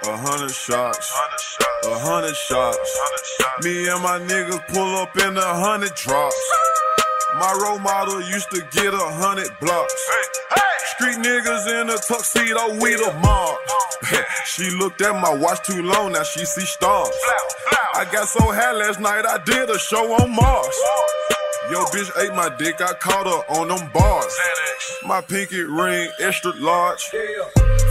A 0.05 0.17
hundred 0.17 0.52
shots. 0.52 1.10
Hundred 1.12 1.41
shots. 1.41 1.86
A 1.86 1.99
hundred 1.99 2.36
shots. 2.36 3.65
Me 3.65 3.89
and 3.89 4.02
my 4.02 4.19
niggas 4.19 4.67
pull 4.69 4.97
up 4.97 5.17
in 5.17 5.36
a 5.36 5.55
hundred 5.60 5.94
drops. 5.94 6.36
My 7.39 7.52
role 7.62 7.78
model 7.78 8.20
used 8.23 8.51
to 8.51 8.60
get 8.70 8.94
a 8.94 9.09
hundred 9.19 9.51
blocks. 9.60 9.94
Street 10.94 11.17
niggas 11.17 11.83
in 11.83 11.91
a 11.91 11.99
tuxedo, 11.99 12.81
we 12.81 12.94
the 12.94 13.12
mob. 13.23 13.59
she 14.47 14.70
looked 14.70 15.01
at 15.02 15.15
my 15.20 15.35
watch 15.35 15.67
too 15.67 15.83
long, 15.83 16.12
now 16.12 16.23
she 16.23 16.44
see 16.44 16.65
stars. 16.65 17.10
I 17.94 18.05
got 18.10 18.28
so 18.28 18.41
high 18.41 18.73
last 18.73 19.01
night, 19.01 19.25
I 19.27 19.39
did 19.44 19.69
a 19.69 19.78
show 19.78 20.12
on 20.15 20.35
Mars. 20.35 20.77
Yo, 21.70 21.86
bitch 21.94 22.10
ate 22.18 22.34
my 22.34 22.50
dick, 22.58 22.81
I 22.81 22.94
caught 22.99 23.31
her 23.31 23.42
on 23.55 23.68
them 23.68 23.90
bars. 23.94 24.34
My 25.07 25.20
pinky 25.20 25.62
ring, 25.62 26.10
extra 26.18 26.50
large. 26.58 26.99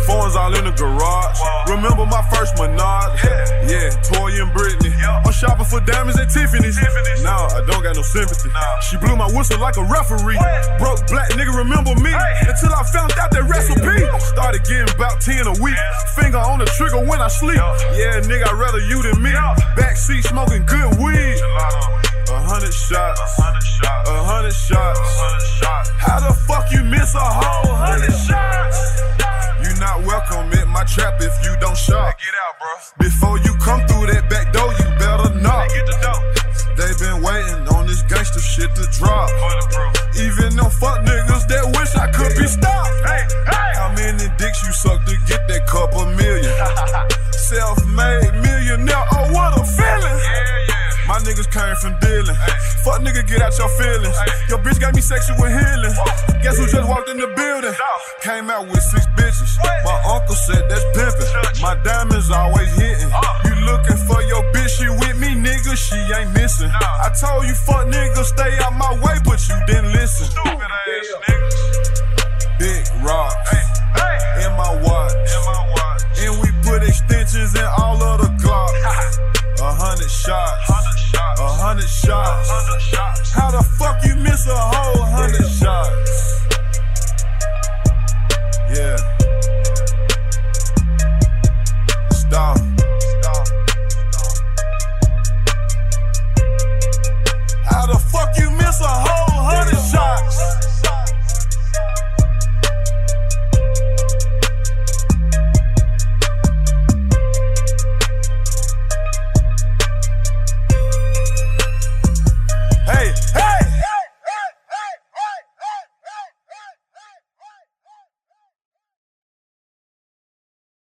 Phones 0.03 0.35
all 0.35 0.51
in 0.51 0.65
the 0.65 0.75
garage. 0.75 1.39
Remember 1.71 2.05
my 2.05 2.19
first 2.27 2.59
Menard? 2.59 3.15
Yeah, 3.63 3.89
Toy 4.03 4.35
and 4.35 4.51
Britney. 4.51 4.91
I'm 4.99 5.31
shopping 5.31 5.63
for 5.63 5.79
diamonds 5.79 6.19
at 6.19 6.27
Tiffany's. 6.27 6.75
Nah, 7.23 7.55
I 7.55 7.63
don't 7.71 7.81
got 7.81 7.95
no 7.95 8.03
sympathy. 8.03 8.49
She 8.89 8.97
blew 8.97 9.15
my 9.15 9.31
whistle 9.31 9.59
like 9.59 9.77
a 9.77 9.83
referee. 9.87 10.39
Broke 10.77 10.99
black 11.07 11.31
nigga, 11.39 11.55
remember 11.55 11.95
me? 12.03 12.11
Until 12.11 12.75
I 12.75 12.83
found 12.91 13.15
out 13.15 13.31
that 13.31 13.47
recipe. 13.47 14.03
Started 14.35 14.63
getting 14.67 14.91
about 14.91 15.21
10 15.21 15.47
a 15.47 15.55
week. 15.63 15.79
Finger 16.19 16.43
on 16.43 16.59
the 16.59 16.67
trigger 16.75 16.99
when 16.99 17.21
I 17.21 17.29
sleep. 17.29 17.63
Yeah. 17.95 18.19
Nigga, 18.27 18.43
I'd 18.51 18.59
rather 18.59 18.79
you 18.79 19.01
than 19.03 19.23
me. 19.23 19.31
Backseat 19.79 20.27
smoking 20.27 20.65
good 20.65 20.99
weed. 20.99 21.39
A 22.29 22.35
of 22.35 22.41
them. 22.41 22.45
A 22.45 22.49
hundred 22.49 22.73
shots. 22.73 23.19
Hundred 23.41 23.63
shots. 23.63 24.09
A 24.09 24.23
hundred 24.23 24.53
shots. 24.53 24.99
Hundred 25.01 25.47
shots. 25.57 25.89
How 25.97 26.19
the 26.19 26.33
fuck 26.45 26.71
you 26.71 26.83
miss 26.83 27.15
a 27.15 27.19
whole 27.19 27.73
hundred 27.73 28.13
shots? 28.13 29.01
You 29.65 29.73
not 29.79 30.05
welcome 30.05 30.51
at 30.53 30.67
my 30.67 30.83
trap 30.85 31.17
if 31.21 31.33
you 31.43 31.57
don't 31.59 31.77
shop. 31.77 32.13
Get 32.21 32.35
out, 32.45 32.53
bro. 32.61 32.69
Before 33.01 33.37
you 33.39 33.53
come 33.57 33.81
through 33.87 34.13
that 34.13 34.29
back 34.29 34.53
door, 34.53 34.69
you 34.77 34.87
better 35.01 35.33
knock. 35.41 35.69
Get 35.73 35.85
the 35.89 35.97
dope. 36.05 36.21
They 36.77 36.93
been 37.01 37.21
waiting 37.25 37.65
on 37.73 37.87
this 37.87 38.03
gangster 38.03 38.41
shit 38.41 38.69
to 38.75 38.85
drop. 38.93 39.29
Even 40.15 40.55
them 40.55 40.69
fuck 40.69 41.01
niggas 41.01 41.49
that 41.49 41.65
wish 41.73 41.95
I 41.97 42.11
could 42.13 42.37
be 42.37 42.45
stopped. 42.45 42.93
Hey. 43.09 43.25
Hey. 43.49 43.71
How 43.73 43.89
many 43.95 44.29
dicks 44.37 44.61
you 44.65 44.73
suck 44.73 45.03
to 45.05 45.15
get 45.25 45.47
that 45.49 45.65
couple 45.65 46.05
million? 46.13 46.53
Self-made 47.33 48.37
millionaire, 48.37 49.05
oh 49.17 49.33
what 49.33 49.57
a 49.57 49.65
feeling! 49.65 50.19
Yeah. 50.21 50.48
My 51.09 51.17
niggas 51.25 51.49
came 51.49 51.73
from 51.81 51.97
dealing. 52.05 52.37
Fuck 52.85 53.01
nigga, 53.01 53.25
get 53.25 53.41
out 53.41 53.57
your 53.57 53.67
feelings. 53.81 54.13
Your 54.47 54.59
bitch 54.61 54.79
got 54.79 54.93
me 54.93 55.01
sexual 55.01 55.41
healing. 55.41 55.95
Guess 56.45 56.61
who 56.61 56.69
just 56.69 56.87
walked 56.87 57.09
in 57.09 57.17
the 57.17 57.25
building? 57.33 57.73
Came 58.21 58.51
out 58.51 58.69
with 58.69 58.83
six 58.83 59.09
bitches. 59.17 59.57
My 59.83 59.97
uncle 60.05 60.35
said 60.35 60.69
that's 60.69 60.85
pimpin'. 60.93 61.61
My 61.65 61.73
diamonds 61.81 62.29
always 62.29 62.69
hitting. 62.77 63.09
You 63.09 63.55
looking 63.65 63.97
for 64.05 64.21
your 64.21 64.45
bitch, 64.53 64.77
she 64.77 64.87
with 65.01 65.17
me, 65.17 65.33
nigga, 65.33 65.73
she 65.73 65.97
ain't 66.13 66.31
missing. 66.37 66.69
I 66.69 67.09
told 67.19 67.49
you 67.49 67.55
fuck 67.55 67.87
nigga, 67.89 68.23
stay 68.23 68.53
out 68.61 68.77
my 68.77 68.93
way, 69.01 69.17
but 69.25 69.41
you 69.49 69.57
didn't 69.65 69.91
listen. 69.91 70.29
Stupid 70.29 70.61
ass 70.61 71.09
niggas. 71.25 72.59
Big 72.59 72.85
rocks 73.01 73.49
in 74.45 74.51
my 74.53 74.77
watch 74.85 75.58
extensions 76.99 77.55
and 77.55 77.67
all 77.77 78.01
of 78.01 78.19
the 78.21 78.43
clock. 78.43 78.71
A 79.61 79.73
hundred 79.73 80.09
shots. 80.09 80.69
A 80.69 81.47
hundred 81.53 81.89
shots. 81.89 83.31
How 83.31 83.51
the 83.51 83.63
fuck 83.77 84.03
you 84.05 84.15
miss 84.15 84.47
a 84.47 84.55
whole 84.55 85.03
hundred 85.03 85.47
shots? 85.49 86.45
Yeah. 88.73 88.95
Stop. 92.11 92.57
How 97.65 97.85
the 97.85 97.99
fuck 98.11 98.29
you 98.37 98.49
miss 98.51 98.79
a 98.79 98.87
whole 98.87 99.43
hundred 99.43 99.79
shots? 99.91 100.78